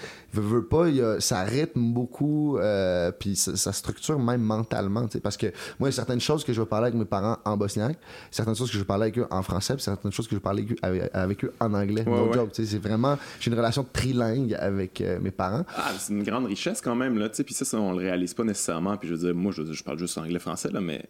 pas 0.71 0.89
il 0.89 0.97
y 0.97 1.03
a- 1.03 1.21
ça 1.21 1.43
rythme 1.43 1.93
beaucoup 1.93 2.59
euh, 2.59 3.11
puis 3.13 3.37
ça, 3.37 3.57
ça 3.57 3.73
structure 3.73 4.19
même 4.19 4.41
mentalement 4.43 5.07
tu 5.07 5.21
parce 5.21 5.37
que 5.37 5.47
moi 5.79 5.89
il 5.89 5.93
y 5.93 5.95
a 5.95 5.97
certaines 5.97 6.21
choses 6.21 6.45
que 6.45 6.53
je 6.53 6.61
veux 6.61 6.67
parler 6.67 6.87
avec 6.87 6.99
mes 6.99 7.05
parents 7.05 7.37
en 7.45 7.57
bosniaque 7.57 7.99
certaines 8.31 8.57
choses 8.57 8.69
que 8.69 8.75
je 8.75 8.79
veux 8.79 8.85
parler 8.87 9.03
avec 9.05 9.19
eux 9.19 9.27
en 9.31 9.43
français 9.43 9.75
puis 9.75 9.83
certaines 9.83 10.13
choses 10.13 10.27
que 10.27 10.31
je 10.33 10.37
veux 10.37 10.41
parler 10.43 10.63
avec 10.63 10.73
eux, 10.73 10.77
avec, 10.83 11.11
avec 11.15 11.45
eux 11.45 11.53
en 11.61 11.75
anglais. 11.75 12.05
Ouais, 12.07 12.17
no 12.17 12.27
ouais. 12.29 12.33
joke 12.35 12.53
tu 12.53 12.65
sais, 12.65 12.71
c'est 12.73 12.79
vraiment 12.89 13.19
j'ai 13.41 13.51
une 13.51 13.57
relation 13.57 13.87
trilingue 13.93 14.55
avec 14.55 15.01
euh, 15.01 15.19
mes 15.21 15.31
parents. 15.31 15.65
Ah, 15.77 15.93
c'est 15.99 16.13
une 16.13 16.23
grande 16.23 16.47
richesse 16.47 16.81
quand 16.81 16.95
même, 16.95 17.19
là, 17.19 17.29
tu 17.29 17.37
sais, 17.37 17.45
puis 17.45 17.55
ça, 17.55 17.65
ça, 17.65 17.79
on 17.79 17.93
le 17.93 17.99
réalise 17.99 18.35
pas 18.35 18.45
nécessairement, 18.45 18.97
puis 18.97 19.09
je 19.09 19.15
veux 19.15 19.21
dire, 19.21 19.35
moi, 19.35 19.53
je, 19.53 19.63
je 19.73 19.83
parle 19.85 19.99
juste 19.99 20.17
anglais-français, 20.19 20.71
là, 20.71 20.81
mais, 20.81 21.05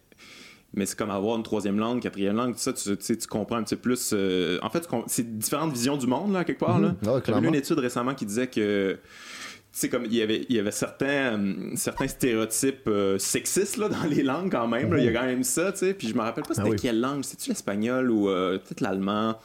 mais 0.75 0.85
c'est 0.87 0.99
comme 0.99 1.11
avoir 1.11 1.37
une 1.37 1.43
troisième 1.43 1.79
langue, 1.79 2.01
quatrième 2.03 2.37
langue, 2.37 2.55
tout 2.55 2.61
ça, 2.61 2.73
tu, 2.73 2.97
tu 2.97 3.27
comprends 3.29 3.57
un 3.57 3.63
petit 3.63 3.77
peu 3.77 3.83
plus, 3.83 4.11
euh, 4.13 4.59
en 4.63 4.71
fait, 4.71 4.87
c'est 5.07 5.39
différentes 5.39 5.73
visions 5.73 5.97
du 5.97 6.07
monde, 6.07 6.33
là, 6.33 6.45
quelque 6.45 6.59
part, 6.61 6.79
là. 6.81 6.95
Mhm. 7.03 7.09
Ouais, 7.09 7.21
J'avais 7.27 7.41
lu 7.41 7.49
une 7.49 7.55
étude 7.55 7.79
récemment 7.79 8.15
qui 8.15 8.27
disait 8.27 8.49
que, 8.49 8.99
c'est 9.73 9.91
comme 9.91 10.07
il 10.07 10.15
y 10.15 10.23
avait 10.23 10.47
il 10.49 10.57
y 10.57 10.59
avait 10.59 10.71
certains 10.71 11.39
euh, 11.39 11.53
certains 11.75 12.09
stéréotypes 12.09 12.89
euh, 12.89 13.19
sexistes 13.19 13.77
là, 13.77 13.89
dans 13.91 14.05
les 14.09 14.23
langues 14.23 14.51
quand 14.51 14.67
même 14.67 14.91
là. 14.91 14.99
il 14.99 15.05
y 15.05 15.09
a 15.09 15.13
quand 15.13 15.27
même 15.27 15.45
ça 15.45 15.71
tu 15.71 15.81
sais 15.81 15.93
puis 15.93 16.09
je 16.09 16.15
me 16.15 16.21
rappelle 16.21 16.45
pas 16.45 16.55
c'était 16.55 16.67
Ah 16.67 16.71
oui. 16.71 16.77
quelle 16.81 16.99
langue 16.99 17.23
c'était 17.25 17.43
tu 17.43 17.51
l'espagnol 17.51 18.11
ou 18.11 18.31
euh, 18.31 18.57
peut-être 18.57 18.81
l'allemand? 18.81 19.37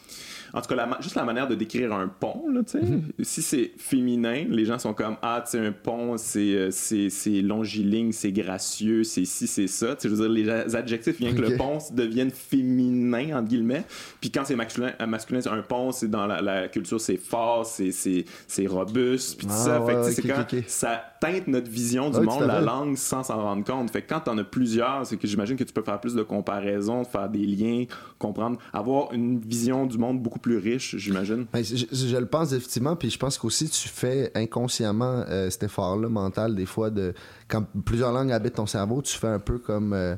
En 0.53 0.61
tout 0.61 0.67
cas 0.67 0.75
la 0.75 0.97
juste 1.01 1.15
la 1.15 1.23
manière 1.23 1.47
de 1.47 1.55
décrire 1.55 1.93
un 1.93 2.07
pont 2.07 2.43
là 2.49 2.61
tu 2.63 2.71
sais 2.79 2.81
Mhm. 2.81 3.03
si 3.21 3.41
c'est 3.41 3.71
féminin 3.77 4.45
les 4.49 4.65
gens 4.65 4.77
sont 4.79 4.93
comme 4.93 5.15
ah 5.21 5.41
tu 5.45 5.51
sais 5.51 5.59
un 5.65 5.71
pont 5.71 6.17
c'est 6.17 6.53
euh, 6.55 6.69
c'est 6.71 7.41
longiligne 7.41 8.11
c'est 8.11 8.31
gracieux 8.31 9.03
c'est 9.03 9.25
ci 9.25 9.47
c'est 9.47 9.67
ça. 9.67 9.95
Tu 9.95 10.01
sais 10.01 10.09
je 10.09 10.15
veux 10.15 10.29
dire 10.29 10.55
les 10.65 10.75
adjectifs 10.75 11.17
viennent 11.19 11.35
que 11.35 11.41
le 11.41 11.57
pont 11.57 11.77
devienne 11.93 12.31
féminin 12.31 13.37
entre 13.37 13.47
guillemets. 13.49 13.83
Puis 14.19 14.31
quand 14.31 14.43
c'est 14.45 14.55
masculin 14.55 14.91
euh, 15.01 15.05
masculin 15.07 15.39
un 15.51 15.61
pont 15.61 15.91
c'est 15.91 16.09
dans 16.09 16.25
la, 16.27 16.41
la 16.41 16.67
culture 16.67 16.99
c'est 16.99 17.17
fort 17.17 17.65
c'est 17.65 18.67
robuste 18.67 19.37
puis 19.37 19.47
tout 19.47 19.53
Ah, 19.55 19.63
ça. 19.65 19.81
Ouais, 19.81 19.93
fait 19.93 19.99
que 19.99 20.15
c'est 20.21 20.27
quand 20.27 20.45
ça 20.67 21.03
teinte 21.19 21.47
notre 21.47 21.69
vision 21.69 22.09
du 22.09 22.17
Ouais, 22.17 22.25
monde 22.25 22.43
la 22.43 22.61
langue 22.61 22.95
sans 22.97 23.23
s'en 23.23 23.41
rendre 23.41 23.63
compte. 23.63 23.89
Fait 23.91 24.01
que 24.01 24.09
quand 24.09 24.21
t'en 24.21 24.37
as 24.37 24.43
plusieurs 24.43 25.05
c'est 25.05 25.17
que 25.17 25.27
j'imagine 25.27 25.55
que 25.55 25.63
tu 25.63 25.73
peux 25.73 25.81
faire 25.83 25.99
plus 25.99 26.13
de 26.15 26.23
comparaisons 26.23 27.03
faire 27.03 27.29
des 27.29 27.45
liens 27.45 27.85
comprendre 28.19 28.57
avoir 28.73 29.13
une 29.13 29.39
vision 29.39 29.85
du 29.85 29.97
monde 29.97 30.21
beaucoup 30.21 30.39
plus 30.41 30.57
riche 30.57 30.95
j'imagine 30.97 31.45
Ben, 31.53 31.63
je, 31.63 31.75
je- 31.77 32.07
je 32.07 32.17
le 32.17 32.25
pense 32.25 32.51
effectivement, 32.51 32.95
puis 32.95 33.09
je 33.09 33.17
pense 33.19 33.37
qu'aussi 33.37 33.69
tu 33.69 33.87
fais 33.87 34.31
inconsciemment 34.35 35.23
euh, 35.29 35.49
cet 35.49 35.63
effort-là 35.63 36.09
mental 36.09 36.55
des 36.55 36.65
fois 36.65 36.89
de 36.89 37.13
quand 37.47 37.65
plusieurs 37.85 38.11
langues 38.11 38.31
habitent 38.31 38.55
ton 38.55 38.65
cerveau, 38.65 39.01
tu 39.01 39.15
fais 39.17 39.27
un 39.27 39.39
peu 39.39 39.57
comme 39.59 39.93
euh, 39.93 40.15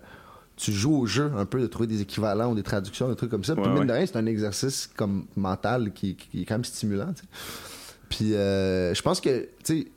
tu 0.56 0.72
joues 0.72 0.96
au 0.96 1.06
jeu 1.06 1.32
un 1.36 1.46
peu 1.46 1.60
de 1.62 1.68
trouver 1.68 1.88
des 1.88 2.02
équivalents 2.02 2.52
ou 2.52 2.56
des 2.56 2.64
traductions, 2.64 3.10
des 3.10 3.16
trucs 3.16 3.32
comme 3.32 3.44
ça. 3.44 3.56
Puis 3.56 3.64
Ouais, 3.64 3.70
mine 3.70 3.80
ouais. 3.80 3.86
de 3.88 3.92
rien, 3.94 4.06
c'est 4.06 4.18
un 4.18 4.26
exercice 4.28 4.88
comme 4.96 5.26
mental 5.36 5.92
qui, 5.94 6.16
qui 6.16 6.42
est 6.42 6.46
quand 6.46 6.56
même 6.56 6.64
stimulant. 6.64 7.12
Puis 8.10 8.36
euh, 8.36 8.94
je 8.94 9.02
pense 9.02 9.20
que 9.20 9.48
tu 9.64 9.82
sais, 9.84 9.88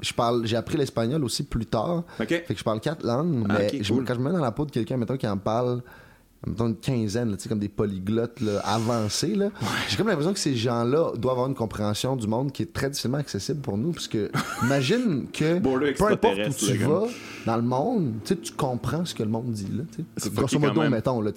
je 0.00 0.12
parle, 0.14 0.46
j'ai 0.46 0.56
appris 0.56 0.76
l'espagnol 0.78 1.22
aussi 1.24 1.44
plus 1.44 1.66
tard. 1.66 2.04
ok 2.18 2.28
Fait 2.28 2.42
que 2.54 2.58
je 2.58 2.64
parle 2.64 2.80
quatre 2.80 3.04
langues, 3.04 3.46
Ah, 3.48 3.58
mais 3.58 3.82
je- 3.82 3.92
quand 3.94 4.14
je 4.14 4.18
me 4.18 4.24
mets 4.24 4.32
dans 4.32 4.40
la 4.42 4.50
peau 4.52 4.64
de 4.64 4.70
quelqu'un, 4.70 4.96
mettons, 4.96 5.16
qui 5.16 5.28
en 5.28 5.36
parle, 5.36 5.82
mettons, 6.46 6.68
une 6.68 6.76
quinzaine, 6.76 7.30
là, 7.30 7.36
comme 7.48 7.58
des 7.58 7.68
polyglottes 7.68 8.40
là, 8.40 8.60
avancés, 8.60 9.34
là, 9.34 9.50
j'ai 9.88 9.96
comme 9.96 10.08
l'impression 10.08 10.32
que 10.32 10.38
ces 10.38 10.56
gens-là 10.56 11.12
doivent 11.16 11.32
avoir 11.32 11.48
une 11.48 11.54
compréhension 11.54 12.16
du 12.16 12.26
monde 12.26 12.52
qui 12.52 12.62
est 12.62 12.72
très 12.72 12.88
difficilement 12.88 13.18
accessible 13.18 13.60
pour 13.60 13.76
nous, 13.76 13.92
parce 13.92 14.08
que 14.08 14.30
imagine 14.62 15.26
que 15.32 15.58
peu 15.58 16.06
importe 16.06 16.38
où 16.38 16.52
tu 16.52 16.76
vas 16.78 17.06
dans 17.46 17.56
le 17.56 17.62
monde, 17.62 18.14
tu 18.24 18.36
comprends 18.56 19.04
ce 19.04 19.14
que 19.14 19.22
le 19.22 19.30
monde 19.30 19.52
dit, 19.52 19.68
là, 19.72 19.84
Grosso 20.34 20.58
modo, 20.58 20.80
même. 20.80 20.92
mettons, 20.92 21.20
là, 21.20 21.32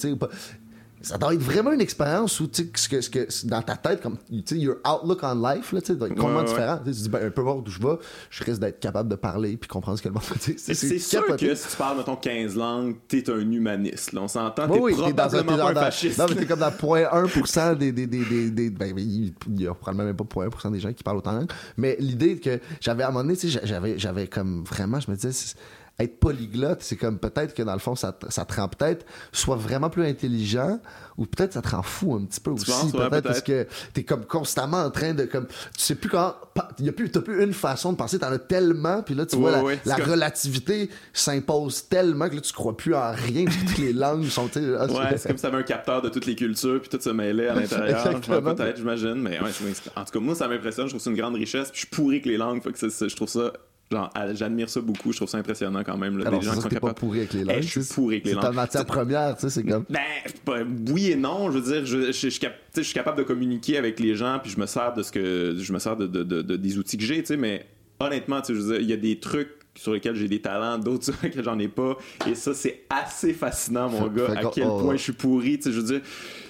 ça 1.03 1.17
doit 1.17 1.33
être 1.33 1.41
vraiment 1.41 1.71
une 1.71 1.81
expérience 1.81 2.39
où, 2.39 2.47
tu 2.47 2.63
sais, 2.63 2.87
que, 2.89 3.01
ce 3.01 3.09
que, 3.09 3.47
dans 3.47 3.61
ta 3.61 3.75
tête, 3.75 4.01
comme, 4.01 4.17
tu 4.29 4.41
sais, 4.45 4.57
your 4.57 4.77
outlook 4.87 5.19
on 5.23 5.35
life, 5.35 5.71
là, 5.73 5.81
tu 5.81 5.93
sais, 5.93 5.99
complètement 5.99 6.37
Ouais, 6.37 6.45
différent. 6.45 6.79
Tu 6.83 6.91
dis, 6.91 7.09
ben, 7.09 7.29
peu 7.29 7.41
importe 7.41 7.67
où 7.67 7.71
je 7.71 7.79
vais, 7.79 7.95
je 8.29 8.43
risque 8.43 8.59
d'être 8.61 8.79
capable 8.79 9.09
de 9.09 9.15
parler 9.15 9.57
puis 9.57 9.67
comprendre 9.67 9.97
ce 9.97 10.03
que 10.03 10.07
le 10.07 10.13
monde 10.13 10.23
dit. 10.45 10.55
C'est 10.57 10.73
sûr 10.99 11.21
capoté. 11.25 11.47
que 11.49 11.55
si 11.55 11.67
tu 11.69 11.75
parles, 11.77 11.97
mettons, 11.97 12.15
15 12.15 12.55
langues, 12.55 12.95
t'es 13.07 13.29
un 13.29 13.39
humaniste. 13.39 14.13
Là. 14.13 14.21
On 14.21 14.27
s'entend, 14.27 14.67
t'es 14.67 14.79
oui, 14.79 14.93
dans 14.95 15.27
probablement 15.27 15.41
t'es 15.41 15.57
pas 15.61 15.69
un 15.69 15.73
dans- 15.73 15.81
fasciste. 15.81 16.17
Non, 16.17 16.25
mais 16.29 16.35
t'es 16.35 16.45
comme 16.45 16.59
dans 16.59 16.71
0.1% 16.71 17.77
des. 17.77 17.91
des, 17.91 18.07
des, 18.07 18.23
des, 18.25 18.49
des- 18.51 18.69
ben, 18.69 18.97
il 18.97 19.33
y 19.59 19.67
a 19.67 19.73
probablement 19.73 20.05
même 20.07 20.15
pas 20.15 20.23
0.1% 20.23 20.71
des 20.71 20.79
gens 20.79 20.93
qui 20.93 21.03
parlent 21.03 21.17
autant 21.17 21.33
de 21.33 21.37
langues. 21.39 21.51
Mais 21.77 21.95
l'idée 21.99 22.37
que 22.39 22.59
j'avais 22.79 23.03
à 23.03 23.09
un 23.09 23.11
moment 23.11 23.23
donné, 23.23 23.35
tu 23.37 23.49
sais, 23.51 23.59
j'avais, 23.63 23.99
j'avais 23.99 24.27
comme 24.27 24.63
vraiment, 24.63 24.99
je 24.99 25.11
me 25.11 25.15
disais, 25.15 25.53
être 25.99 26.19
polyglotte, 26.19 26.81
c'est 26.81 26.95
comme 26.97 27.19
peut-être 27.19 27.53
que 27.53 27.61
dans 27.61 27.73
le 27.73 27.79
fond, 27.79 27.95
ça, 27.95 28.11
te- 28.13 28.31
ça 28.31 28.45
te 28.45 28.55
rend 28.55 28.67
peut-être 28.67 29.05
soit 29.31 29.55
vraiment 29.55 29.91
plus 29.91 30.03
intelligent 30.05 30.79
ou 31.17 31.27
peut-être 31.27 31.53
ça 31.53 31.61
te 31.61 31.69
rend 31.69 31.83
fou 31.83 32.15
un 32.15 32.25
petit 32.25 32.39
peu 32.39 32.49
aussi. 32.49 32.65
peut-être 33.09 33.23
parce 33.23 33.41
que 33.41 33.67
t'es 33.93 34.03
comme 34.03 34.25
constamment 34.25 34.81
en 34.83 34.89
train 34.89 35.13
de 35.13 35.25
comme. 35.25 35.45
Tu 35.47 35.53
sais 35.77 35.93
plus 35.95 36.09
quand. 36.09 36.33
A 36.57 36.91
plus, 36.91 37.11
t'as 37.11 37.21
plus 37.21 37.43
une 37.43 37.53
façon 37.53 37.91
de 37.93 37.97
penser, 37.97 38.17
t'en 38.19 38.31
as 38.31 38.39
tellement, 38.39 39.01
puis 39.03 39.13
là, 39.15 39.25
tu 39.27 39.35
vois, 39.37 39.61
Ouais, 39.63 39.79
la, 39.85 39.95
relativité 39.97 40.89
s'impose 41.13 41.87
tellement 41.87 42.29
que 42.29 42.35
là, 42.35 42.41
tu 42.41 42.53
crois 42.53 42.75
plus 42.75 42.95
en 42.95 43.11
rien, 43.11 43.45
toutes 43.45 43.77
les 43.77 43.93
langues 43.93 44.25
sont. 44.27 44.49
ah, 44.55 44.85
Ouais, 44.87 45.17
c'est 45.17 45.27
comme 45.29 45.37
si 45.37 45.43
t'avais 45.43 45.57
un 45.57 45.63
capteur 45.63 46.01
de 46.01 46.09
toutes 46.09 46.25
les 46.25 46.35
cultures, 46.35 46.79
puis 46.81 46.89
tout 46.89 46.99
se 47.01 47.09
mêlait 47.09 47.47
à 47.49 47.55
l'intérieur. 47.55 48.03
Peut-être, 48.21 48.77
j'imagine. 48.77 49.15
Mais 49.15 49.39
ouais, 49.39 49.49
en 49.95 50.03
tout 50.05 50.11
cas, 50.11 50.19
moi, 50.19 50.35
ça 50.35 50.47
m'impressionne. 50.47 50.85
Je 50.87 50.91
trouve 50.91 51.01
ça 51.01 51.09
une 51.11 51.17
grande 51.17 51.35
richesse. 51.35 51.69
Puis 51.71 51.81
je 51.81 51.85
suis 51.87 51.95
pourri 51.95 52.21
que 52.21 52.29
les 52.29 52.37
langues. 52.37 52.61
Fait 52.63 52.71
que 52.71 52.79
je 53.07 53.15
trouve 53.15 53.29
ça. 53.29 53.51
Genre, 53.93 54.09
j'admire 54.33 54.69
ça 54.69 54.81
beaucoup. 54.81 55.11
Je 55.11 55.17
trouve 55.17 55.29
ça 55.29 55.37
impressionnant 55.37 55.83
quand 55.85 55.97
même. 55.97 56.17
Là, 56.17 56.27
Alors, 56.27 56.39
des 56.39 56.45
gens 56.45 56.55
qui 56.55 56.61
sont 56.61 56.79
pas 56.79 56.93
pourri 56.93 57.19
avec 57.19 57.33
les 57.33 57.43
langues. 57.43 57.61
je 57.61 57.79
suis 57.79 57.93
pourri 57.93 58.15
avec 58.15 58.25
les 58.25 58.31
C'est 58.33 58.39
ta 58.39 58.47
langues. 58.47 58.55
matière 58.55 58.85
première, 58.85 59.35
tu 59.35 59.41
sais, 59.41 59.49
c'est 59.49 59.63
comme. 59.63 59.85
Ben, 59.89 60.67
oui 60.89 61.11
et 61.11 61.15
non. 61.15 61.51
Je 61.51 61.59
veux 61.59 61.71
dire, 61.73 61.85
je, 61.85 62.07
je- 62.07 62.11
je 62.11 62.29
suis 62.29 62.49
je 62.75 62.93
capable 62.93 63.17
de 63.19 63.23
communiquer 63.23 63.77
avec 63.77 63.99
les 63.99 64.15
gens, 64.15 64.39
puis 64.41 64.51
je 64.51 64.59
me 64.59 64.65
sers 64.65 64.93
de 64.93 65.03
ce 65.03 65.11
que 65.11 65.55
je 65.57 65.73
me 65.73 65.79
sers 65.79 65.95
de, 65.95 66.07
de- 66.07 66.23
de- 66.23 66.41
de- 66.41 66.55
des 66.55 66.77
outils 66.77 66.97
que 66.97 67.03
j'ai, 67.03 67.19
tu 67.21 67.27
sais. 67.27 67.37
Mais 67.37 67.65
honnêtement, 67.99 68.41
tu 68.41 68.59
sais, 68.59 68.77
il 68.81 68.89
y 68.89 68.93
a 68.93 68.97
des 68.97 69.19
trucs 69.19 69.49
sur 69.75 69.93
lesquels 69.93 70.15
j'ai 70.15 70.27
des 70.27 70.41
talents, 70.41 70.77
d'autres 70.77 71.03
sur 71.11 71.13
lesquels 71.23 71.43
j'en 71.43 71.59
ai 71.59 71.67
pas. 71.67 71.97
Et 72.29 72.35
ça, 72.35 72.53
c'est 72.53 72.83
assez 72.89 73.33
fascinant, 73.33 73.89
mon 73.89 74.07
gars, 74.07 74.31
à 74.35 74.45
quel 74.53 74.67
oh, 74.67 74.79
point 74.81 74.95
je 74.95 75.03
suis 75.03 75.13
pourri. 75.13 75.57
Tu 75.57 75.63
sais, 75.63 75.71
je 75.71 75.79
veux 75.79 75.85
dire, 75.87 76.01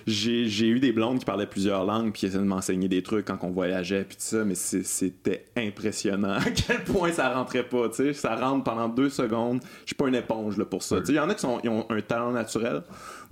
j'ai 0.07 0.47
j'ai 0.47 0.67
eu 0.67 0.79
des 0.79 0.91
blondes 0.91 1.19
qui 1.19 1.25
parlaient 1.25 1.47
plusieurs 1.47 1.85
langues, 1.85 2.11
puis 2.11 2.21
qui 2.21 2.25
essayaient 2.25 2.41
de 2.41 2.47
m'enseigner 2.47 2.87
des 2.87 3.03
trucs 3.03 3.25
quand 3.25 3.37
on 3.41 3.51
voyageait, 3.51 4.03
puis 4.03 4.15
tout 4.15 4.23
ça. 4.23 4.43
Mais 4.43 4.55
c'était 4.55 5.45
impressionnant 5.55 6.33
à 6.37 6.49
quel 6.49 6.83
point 6.83 7.11
ça 7.11 7.33
rentrait 7.33 7.63
pas. 7.63 7.89
Tu 7.89 7.95
sais, 7.95 8.13
ça 8.13 8.35
rentre 8.35 8.63
pendant 8.63 8.89
deux 8.89 9.09
secondes. 9.09 9.61
Je 9.81 9.87
suis 9.87 9.95
pas 9.95 10.07
une 10.07 10.15
éponge 10.15 10.57
là, 10.57 10.65
pour 10.65 10.83
ça. 10.83 10.99
Tu 10.99 11.07
sais, 11.07 11.11
il 11.13 11.15
y 11.15 11.19
en 11.19 11.29
a 11.29 11.33
qui 11.33 11.41
sont, 11.41 11.59
ils 11.63 11.69
ont 11.69 11.85
un 11.89 12.01
talent 12.01 12.31
naturel. 12.31 12.83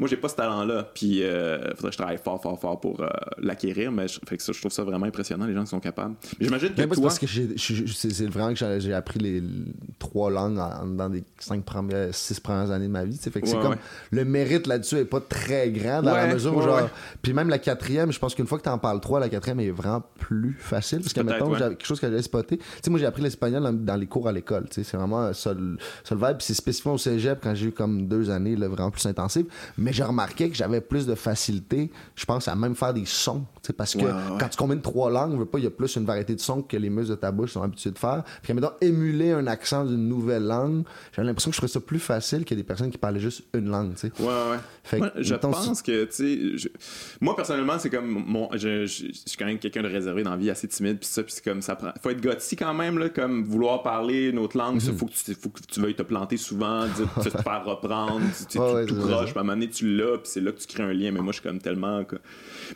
Moi, 0.01 0.09
j'ai 0.09 0.17
pas 0.17 0.29
ce 0.29 0.35
talent-là. 0.35 0.89
Puis, 0.95 1.21
euh, 1.21 1.59
faudrait 1.75 1.89
que 1.89 1.91
je 1.91 1.97
travaille 1.97 2.17
fort, 2.17 2.41
fort, 2.41 2.59
fort 2.59 2.79
pour 2.79 3.01
euh, 3.01 3.07
l'acquérir. 3.37 3.91
Mais 3.91 4.07
je, 4.07 4.19
fait 4.27 4.35
que 4.35 4.41
ça, 4.41 4.51
je 4.51 4.59
trouve 4.59 4.71
ça 4.71 4.83
vraiment 4.83 5.05
impressionnant, 5.05 5.45
les 5.45 5.53
gens 5.53 5.61
qui 5.63 5.69
sont 5.69 5.79
capables. 5.79 6.15
Mais 6.39 6.47
j'imagine 6.47 6.69
que 6.69 6.81
toi. 6.81 7.03
parce 7.03 7.19
que 7.19 7.27
c'est 7.27 8.25
vraiment 8.25 8.51
que 8.55 8.79
j'ai 8.79 8.93
appris 8.95 9.19
les, 9.19 9.43
trois 9.99 10.31
langues 10.31 10.57
en- 10.57 10.87
dans 10.87 11.07
les 11.07 11.23
cinq 11.37 11.63
premières, 11.63 12.15
six 12.15 12.39
premières 12.39 12.71
années 12.71 12.87
de 12.87 12.91
ma 12.91 13.05
vie. 13.05 13.15
Fait 13.15 13.41
que 13.41 13.47
c'est 13.47 13.55
Ouais, 13.55 13.61
comme 13.61 13.75
le 14.09 14.25
mérite 14.25 14.65
là-dessus 14.65 14.95
est 14.95 15.05
pas 15.05 15.19
très 15.19 15.69
grand 15.69 16.01
dans 16.01 16.15
la 16.15 16.33
mesure 16.33 16.57
où 16.57 16.63
genre. 16.63 16.89
Puis 17.21 17.33
même 17.33 17.49
la 17.49 17.59
quatrième, 17.59 18.11
je 18.11 18.17
pense 18.17 18.33
qu'une 18.33 18.47
fois 18.47 18.57
que 18.57 18.63
t'en 18.63 18.79
parles 18.79 19.01
trois, 19.01 19.19
la 19.19 19.29
quatrième 19.29 19.59
est 19.59 19.69
vraiment 19.69 20.03
plus 20.17 20.55
facile. 20.57 21.01
Parce 21.01 21.13
que 21.13 21.21
mettons, 21.21 21.53
quelque 21.53 21.85
chose 21.85 21.99
que 21.99 22.07
j'avais 22.07 22.23
spoté. 22.23 22.57
Tu 22.57 22.63
sais, 22.83 22.89
moi 22.89 22.99
j'ai 22.99 23.05
appris 23.05 23.21
l'espagnol 23.21 23.61
dans, 23.61 23.73
dans 23.73 23.95
les 23.97 24.07
cours 24.07 24.27
à 24.27 24.31
l'école. 24.31 24.67
tu 24.67 24.75
sais, 24.75 24.83
C'est 24.83 24.97
vraiment 24.97 25.31
ça 25.33 25.53
le, 25.53 25.77
vibe. 26.09 26.37
Puis 26.37 26.45
c'est 26.47 26.53
spécifiquement 26.55 26.93
au 26.93 26.97
cégep 26.97 27.39
quand 27.43 27.53
j'ai 27.53 27.67
eu 27.67 27.71
comme 27.71 28.07
deux 28.07 28.31
années 28.31 28.55
là, 28.55 28.67
vraiment 28.67 28.89
plus 28.89 29.05
intensives. 29.05 29.45
Mais 29.77 29.90
j'ai 29.91 30.03
remarqué 30.03 30.49
que 30.49 30.55
j'avais 30.55 30.81
plus 30.81 31.05
de 31.05 31.15
facilité, 31.15 31.91
je 32.15 32.25
pense, 32.25 32.47
à 32.47 32.55
même 32.55 32.75
faire 32.75 32.93
des 32.93 33.05
sons. 33.05 33.45
Tu 33.63 33.67
sais, 33.67 33.73
Parce 33.73 33.93
que 33.93 33.99
Ouais, 33.99 34.05
ouais. 34.05 34.37
quand 34.39 34.49
tu 34.49 34.57
combines 34.57 34.81
trois 34.81 35.11
langues, 35.11 35.33
on 35.33 35.37
veut 35.37 35.45
pas, 35.45 35.59
il 35.59 35.63
y 35.65 35.67
a 35.67 35.71
plus 35.71 35.95
une 35.95 36.05
variété 36.05 36.33
de 36.33 36.39
sons 36.39 36.63
que 36.63 36.75
les 36.77 36.89
muscles 36.89 37.11
de 37.11 37.15
ta 37.15 37.31
bouche 37.31 37.51
sont 37.51 37.61
habitués 37.61 37.91
de 37.91 37.97
faire. 37.99 38.23
Puis, 38.41 38.53
mettons, 38.55 38.71
émuler 38.81 39.31
un 39.31 39.45
accent 39.45 39.85
d'une 39.85 40.07
nouvelle 40.07 40.43
langue, 40.45 40.83
j'avais 41.15 41.27
l'impression 41.27 41.51
que 41.51 41.55
je 41.55 41.61
ferais 41.61 41.67
ça 41.71 41.79
plus 41.79 41.99
facile 41.99 42.43
que 42.43 42.55
des 42.55 42.63
personnes 42.63 42.89
qui 42.89 42.97
parlaient 42.97 43.19
juste 43.19 43.43
une 43.53 43.69
langue, 43.69 43.93
tu 43.93 44.07
sais. 44.07 44.11
Ouais, 44.19 44.25
ouais. 44.27 44.57
Fait 44.83 44.97
que, 44.97 45.01
Moi, 45.03 45.11
je 45.17 45.33
mettons, 45.35 45.51
pense 45.51 45.81
que, 45.83 46.05
tu 46.05 46.11
sais, 46.11 46.57
je- 46.57 46.69
moi, 47.19 47.35
personnellement, 47.35 47.77
c'est 47.77 47.91
comme 47.91 48.07
mon. 48.25 48.49
Je, 48.53 48.85
je- 48.87 49.05
je 49.07 49.11
suis 49.27 49.37
quand 49.37 49.45
même 49.45 49.59
quelqu'un 49.59 49.83
de 49.83 49.87
réservé 49.89 50.23
dans 50.23 50.31
la 50.31 50.37
vie, 50.37 50.49
assez 50.49 50.67
timide, 50.67 50.97
puis 50.97 51.07
ça, 51.07 51.21
puis 51.21 51.31
c'est 51.33 51.43
comme 51.43 51.61
ça 51.61 51.75
prend. 51.75 51.91
Faut 52.01 52.09
être 52.09 52.21
gothique 52.21 52.59
quand 52.59 52.73
même, 52.73 52.97
là, 52.97 53.09
comme 53.09 53.43
vouloir 53.43 53.83
parler 53.83 54.29
une 54.29 54.39
autre 54.39 54.57
langue, 54.57 54.75
Mhm. 54.75 54.79
ça, 54.81 54.93
faut 54.93 55.05
que, 55.05 55.11
tu, 55.13 55.35
faut 55.35 55.49
que 55.49 55.59
tu 55.61 55.79
veuilles 55.79 55.93
te 55.95 56.01
planter 56.01 56.37
souvent, 56.37 56.87
dire- 56.87 57.07
te, 57.23 57.29
te 57.29 57.37
faire 57.37 57.63
reprendre, 57.63 58.21
tu, 58.37 58.45
tu, 58.45 58.57
Ouais, 58.57 58.73
ouais, 58.73 58.85
tu 58.87 58.93
tout 58.95 59.01
puis 59.01 59.13
à 59.13 59.19
un 59.19 59.25
moment 59.43 59.53
donné, 59.53 59.69
tu 59.69 59.95
l'as, 59.95 60.17
puis 60.17 60.31
c'est 60.33 60.41
là 60.41 60.51
que 60.51 60.59
tu 60.59 60.65
crées 60.67 60.83
un 60.83 60.93
lien, 60.93 61.11
mais 61.11 61.19
moi, 61.21 61.31
je 61.31 61.39
suis 61.39 61.47
comme 61.47 61.59
tellement. 61.59 62.03
quoi. 62.05 62.17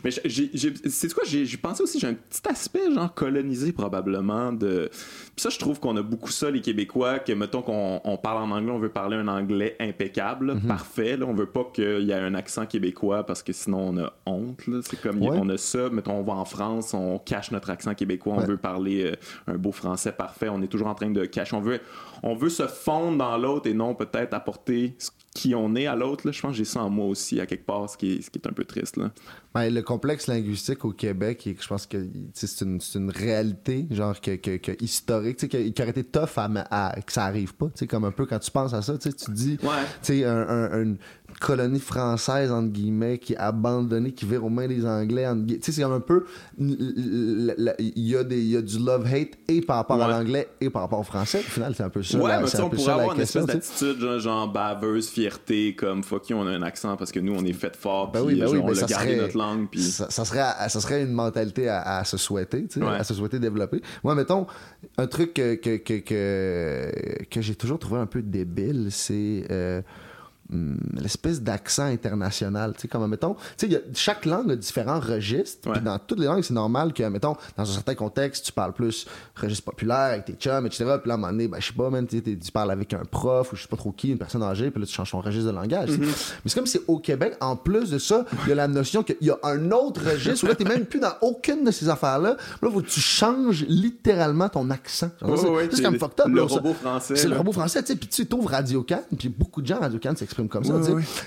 Mais 0.04 0.10
j'ai- 0.24 0.50
j'ai. 0.54 0.72
C'est 0.84 1.12
quoi, 1.12 1.24
j'ai 1.26 1.56
pensé 1.56 1.82
aussi, 1.82 1.98
j'ai 1.98 2.06
un 2.08 2.14
petit 2.14 2.40
aspect, 2.48 2.92
genre, 2.94 3.12
colonisé 3.14 3.72
probablement, 3.72 4.52
de. 4.52 4.88
Puis 4.90 5.42
ça, 5.42 5.50
je 5.50 5.58
trouve 5.58 5.80
qu'on 5.80 5.96
a 5.96 6.02
beaucoup 6.02 6.30
ça, 6.30 6.50
les 6.50 6.60
Québécois, 6.60 7.18
que 7.18 7.32
mettons 7.32 7.62
qu'on 7.62 8.00
on 8.04 8.16
parle 8.16 8.42
en 8.42 8.50
anglais, 8.50 8.72
on 8.72 8.78
veut 8.78 8.88
parler 8.88 9.16
un 9.16 9.28
anglais 9.28 9.76
impeccable, 9.80 10.54
Mhm. 10.54 10.60
parfait. 10.62 11.16
Là, 11.16 11.26
on 11.26 11.34
veut 11.34 11.46
pas 11.46 11.64
qu'il 11.74 12.02
y 12.02 12.10
ait 12.10 12.14
un 12.14 12.34
accent 12.34 12.66
québécois 12.66 13.24
parce 13.24 13.42
que 13.42 13.52
sinon 13.52 13.88
on 13.88 13.98
a 13.98 14.12
honte. 14.26 14.60
C'est 14.82 15.00
comme, 15.00 15.20
Ouais. 15.22 15.36
on 15.40 15.48
a 15.48 15.56
ça, 15.56 15.88
mettons, 15.90 16.14
on 16.14 16.22
va 16.22 16.34
en 16.34 16.44
France, 16.44 16.94
on 16.94 17.18
cache 17.18 17.50
notre 17.50 17.70
accent 17.70 17.94
québécois, 17.94 18.34
on 18.34 18.40
Ouais. 18.40 18.46
veut 18.46 18.56
parler 18.56 19.04
euh, 19.12 19.52
un 19.52 19.56
beau 19.56 19.72
français 19.72 20.12
parfait, 20.12 20.48
on 20.48 20.62
est 20.62 20.66
toujours 20.68 20.88
en 20.88 20.94
train 20.94 21.10
de 21.10 21.24
cacher. 21.26 21.56
On 21.56 21.60
veut, 21.60 21.80
on 22.22 22.34
veut 22.34 22.50
se 22.50 22.66
fondre 22.66 23.18
dans 23.18 23.36
l'autre 23.38 23.68
et 23.68 23.74
non 23.74 23.94
peut-être 23.94 24.34
apporter 24.34 24.94
ce 24.98 25.10
qui 25.34 25.54
on 25.54 25.74
est 25.74 25.86
à 25.86 25.94
l'autre. 25.94 26.30
Je 26.32 26.40
pense 26.40 26.52
que 26.52 26.56
j'ai 26.56 26.64
ça 26.64 26.82
en 26.82 26.88
moi 26.90 27.06
aussi, 27.06 27.40
à 27.40 27.46
quelque 27.46 27.66
part, 27.66 27.90
ce 27.90 27.96
qui 27.98 28.14
est, 28.14 28.22
ce 28.22 28.30
qui 28.30 28.38
est 28.38 28.46
un 28.48 28.52
peu 28.52 28.64
triste. 28.64 28.96
Là. 28.96 29.10
Ben, 29.54 29.68
le 29.72 29.82
complexe 29.82 30.26
linguistique 30.26 30.84
au 30.84 30.92
Québec, 30.92 31.46
et 31.46 31.56
je 31.60 31.66
pense 31.66 31.86
que 31.86 32.06
c'est 32.32 32.60
une, 32.62 33.10
réalité, 33.10 33.86
genre 33.90 34.18
que, 34.20 34.36
que, 34.36 34.56
que 34.56 34.72
historique, 34.82 35.36
qui 35.48 35.74
aurait 35.82 35.90
été 35.90 36.04
tough 36.04 36.36
à, 36.36 36.48
à- 36.70 37.00
que 37.00 37.12
ça 37.12 37.24
arrive 37.24 37.54
pas. 37.54 37.66
tu 37.66 37.72
sais, 37.76 37.86
Comme 37.86 38.04
un 38.04 38.12
peu 38.12 38.24
quand 38.26 38.38
tu 38.38 38.50
penses 38.50 38.72
à 38.72 38.80
ça, 38.82 38.96
tu 38.96 39.12
te 39.12 39.30
dis, 39.30 39.58
Ouais. 39.62 40.24
un- 40.24 40.96
colonie 41.40 41.80
française, 41.80 42.50
entre 42.50 42.68
guillemets, 42.72 43.18
qui 43.18 43.34
est 43.34 43.36
abandonnée, 43.38 44.12
qui 44.12 44.24
vire 44.26 44.44
aux 44.44 44.48
mains 44.48 44.68
des 44.68 44.86
Anglais, 44.86 45.26
entre 45.26 45.42
guillemets. 45.42 45.60
Tu 45.60 45.66
sais, 45.66 45.72
c'est 45.72 45.82
comme 45.82 45.92
un 45.92 46.00
peu. 46.00 46.24
Il 46.58 47.54
y, 47.96 48.16
a 48.16 48.24
des- 48.24 48.42
y 48.42 48.56
a 48.56 48.62
du 48.62 48.78
love-hate 48.78 49.32
et 49.48 49.60
par 49.60 49.76
rapport 49.76 50.02
à 50.02 50.08
l'anglais 50.08 50.48
et 50.60 50.70
par 50.70 50.82
rapport 50.82 51.00
au 51.00 51.04
français. 51.04 51.38
Au 51.38 51.42
final, 51.50 51.74
c'est 51.76 51.82
un 51.82 51.88
peu 51.90 52.02
ça. 52.02 52.18
Ouais, 52.18 52.28
la- 52.30 52.40
mais 52.40 52.60
on 52.60 52.70
pourrait 52.70 52.92
avoir 52.92 53.12
une 53.12 53.18
question, 53.18 53.40
espèce 53.46 53.54
d'attitude, 53.80 54.00
genre, 54.00 54.18
genre 54.18 54.48
baveuse, 54.52 55.08
fierté, 55.08 55.74
comme 55.74 56.02
fuck 56.02 56.28
you, 56.30 56.36
on 56.36 56.46
a 56.46 56.50
un 56.50 56.62
accent 56.62 56.96
parce 56.96 57.12
que 57.12 57.20
nous, 57.20 57.34
on 57.34 57.44
est 57.44 57.52
fait 57.52 57.76
fort, 57.76 58.10
Ben 58.12 58.20
puis 58.24 58.34
oui, 58.34 58.40
ben 58.40 58.46
genre, 58.46 58.54
oui, 58.54 58.60
on 58.62 58.66
mais 58.66 58.82
a 58.82 58.86
gardé 58.86 58.94
serait, 59.10 59.16
notre 59.16 59.36
langue, 59.38 59.68
puis... 59.70 59.82
ça, 59.82 60.10
ça 60.10 60.24
serait, 60.24 60.42
ça 60.68 60.80
serait 60.80 61.02
une 61.02 61.12
mentalité 61.12 61.68
à, 61.68 61.98
à 61.98 62.04
se 62.04 62.16
souhaiter, 62.16 62.66
tu 62.66 62.80
sais, 62.80 62.86
Ouais. 62.86 62.94
à 62.96 63.04
se 63.04 63.14
souhaiter 63.14 63.38
développer. 63.38 63.80
Moi, 64.04 64.14
mettons, 64.14 64.46
un 64.98 65.06
truc 65.06 65.34
que, 65.34 65.54
que, 65.56 65.76
que, 65.76 65.98
que, 65.98 67.24
que 67.30 67.40
j'ai 67.40 67.54
toujours 67.54 67.78
trouvé 67.78 68.00
un 68.00 68.06
peu 68.06 68.22
débile, 68.22 68.88
c'est 68.90 69.44
euh, 69.50 69.82
hum, 70.52 70.78
l'espèce 71.00 71.42
d'accent 71.42 71.84
international. 71.84 72.72
Tu 72.74 72.82
sais, 72.82 72.88
comme, 72.88 73.06
mettons, 73.08 73.34
tu 73.34 73.40
sais, 73.56 73.66
il 73.66 73.72
y 73.72 73.76
a- 73.76 73.80
chaque 73.94 74.24
langue 74.26 74.50
a 74.52 74.56
différents 74.56 75.00
registres, 75.00 75.70
puis 75.70 75.80
dans 75.80 75.98
toutes 75.98 76.20
les 76.20 76.26
langues, 76.26 76.42
c'est 76.42 76.54
normal 76.54 76.92
que, 76.92 77.02
mettons, 77.04 77.36
dans 77.56 77.62
un 77.62 77.72
certain 77.72 77.94
contexte, 77.94 78.46
tu 78.46 78.52
parles 78.52 78.72
plus 78.72 79.06
registre 79.34 79.64
populaire 79.64 79.96
avec 80.12 80.24
tes 80.26 80.34
chums, 80.34 80.66
etc. 80.66 80.84
Puis 81.00 81.08
là, 81.08 81.14
à 81.14 81.16
un 81.16 81.16
moment 81.20 81.32
donné, 81.32 81.48
ben, 81.48 81.60
je 81.60 81.66
sais 81.66 81.72
pas, 81.72 81.90
man, 81.90 82.06
tu 82.06 82.22
parles 82.52 82.70
avec 82.70 82.92
un 82.94 83.04
prof 83.04 83.52
ou 83.52 83.56
je 83.56 83.62
sais 83.62 83.68
pas 83.68 83.76
trop 83.76 83.92
qui, 83.92 84.10
une 84.10 84.18
personne 84.18 84.42
âgée, 84.42 84.70
puis 84.70 84.80
là, 84.80 84.86
tu 84.86 84.92
changes 84.92 85.10
ton 85.10 85.20
registre 85.20 85.50
de 85.50 85.54
langage. 85.54 85.90
sais. 85.90 85.98
Mais 85.98 86.06
c'est 86.46 86.54
comme 86.54 86.66
si 86.66 86.78
au 86.86 86.98
Québec, 86.98 87.36
en 87.40 87.56
plus 87.56 87.90
de 87.90 87.98
ça, 87.98 88.24
il 88.44 88.48
y 88.50 88.52
a 88.52 88.54
la 88.54 88.68
notion 88.68 89.02
qu'il 89.02 89.16
y 89.20 89.30
a 89.30 89.38
un 89.42 89.70
autre 89.70 90.02
registre 90.04 90.44
où 90.44 90.48
là, 90.48 90.54
t'es 90.54 90.64
même 90.64 90.86
plus 90.86 91.00
dans 91.00 91.12
aucune 91.22 91.64
de 91.64 91.70
ces 91.70 91.88
affaires-là. 91.88 92.36
Là, 92.62 92.70
que 92.70 92.80
tu 92.80 93.00
changes 93.00 93.64
littéralement 93.68 94.48
ton 94.48 94.68
accent. 94.70 95.10
Ouais, 95.22 95.36
c'est- 95.36 95.48
ouais, 95.48 95.68
comme 95.82 95.98
fucked 95.98 96.20
up. 96.20 96.26
le 96.28 96.34
là, 96.42 96.48
ça. 96.48 96.54
robot 96.56 96.74
français, 96.74 97.16
C'est 97.16 97.28
le 97.28 97.36
robot 97.36 97.52
français, 97.52 97.82
tu 97.82 97.88
sais. 97.92 97.96
Puis 97.96 98.08
tu 98.08 98.26
t'ouvres 98.26 98.50
Radio 98.50 98.82
Can, 98.82 99.00
puis 99.18 99.28
beaucoup 99.28 99.62
de 99.62 99.66
gens 99.66 99.76
à 99.76 99.80
Radio 99.80 99.98
Can 99.98 100.14
comme 100.48 100.64
ça. 100.64 100.74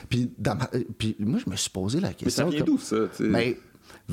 Puis, 0.10 0.32
dans 0.38 0.56
ma- 0.56 0.70
puis 0.98 1.16
moi, 1.20 1.40
je 1.44 1.50
me 1.50 1.56
suis 1.56 1.70
posé 1.70 2.00
la 2.00 2.10
Mais 2.10 2.14
ça 2.14 2.20
question. 2.44 2.50
vient 2.50 2.60
comme- 2.60 2.68
d'où, 2.68 2.78
ça? 2.78 2.96
tu 3.16 3.24
sais? 3.26 3.30
ben, 3.30 3.54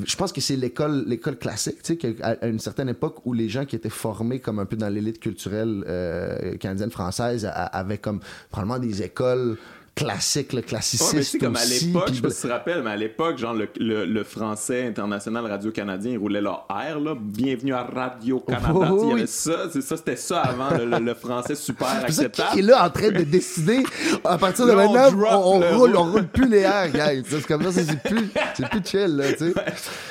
je 0.05 0.15
pense 0.15 0.31
que 0.31 0.41
c'est 0.41 0.55
l'école 0.55 1.05
l'école 1.07 1.37
classique, 1.37 1.81
tu 1.83 1.93
sais, 1.93 1.97
qu'à- 1.97 2.37
à 2.41 2.47
une 2.47 2.59
certaine 2.59 2.89
époque 2.89 3.25
où 3.25 3.33
les 3.33 3.49
gens 3.49 3.65
qui 3.65 3.75
étaient 3.75 3.89
formés 3.89 4.39
comme 4.39 4.59
un 4.59 4.65
peu 4.65 4.75
dans 4.77 4.89
l'élite 4.89 5.19
culturelle 5.19 5.83
euh, 5.87 6.55
canadienne 6.57 6.91
française 6.91 7.45
a- 7.45 7.49
avaient 7.51 7.97
comme 7.97 8.19
probablement 8.51 8.79
des 8.79 9.01
écoles 9.03 9.57
classiques, 9.97 10.53
le 10.53 10.59
Ouais, 10.59 10.63
classicistes 10.63 11.13
mais 11.15 11.23
c'est 11.23 11.37
comme 11.39 11.55
à 11.55 11.59
aussi, 11.61 11.87
l'époque, 11.87 12.09
je 12.13 12.29
si 12.29 12.41
te 12.43 12.47
rappelles, 12.47 12.83
mais 12.83 12.91
à 12.91 12.95
l'époque, 12.95 13.37
genre, 13.37 13.53
le, 13.53 13.67
le, 13.79 14.05
le 14.05 14.23
français 14.23 14.85
international 14.87 15.45
Radio-Canadien, 15.47 16.11
ils 16.11 16.17
roulaient 16.17 16.41
leur 16.41 16.67
R, 16.69 16.99
là. 16.99 17.15
Bienvenue 17.19 17.73
à 17.73 17.83
Radio-Canada. 17.83 18.67
Oh, 18.89 19.09
y 19.11 19.13
oui. 19.15 19.23
ça, 19.27 19.69
ça, 19.71 19.97
c'était 19.97 20.15
ça 20.15 20.41
avant, 20.41 20.69
le, 20.77 20.99
le- 20.99 21.13
français 21.15 21.55
super 21.55 21.87
ça 21.87 21.99
qui 21.99 22.05
acceptable. 22.05 22.59
est 22.59 22.61
là 22.61 22.85
en 22.85 22.89
train 22.89 23.09
de 23.09 23.23
décider 23.23 23.83
à 24.23 24.37
partir 24.37 24.65
de 24.67 24.71
Là, 24.71 24.85
maintenant 24.87 25.09
on, 25.31 25.55
on 25.55 25.59
le- 25.59 25.75
roule 25.75 25.95
on 25.97 26.11
roule 26.11 26.27
plus 26.27 26.47
les 26.47 26.59
airs 26.59 26.89
guys 26.91 27.23
c'est 27.27 27.45
comme 27.47 27.63
ça 27.63 27.71
c'est 27.71 27.99
plus 28.03 28.27
plus 28.69 28.81
chill 28.85 29.15
là 29.15 29.31
tu 29.33 29.39
sais 29.39 29.53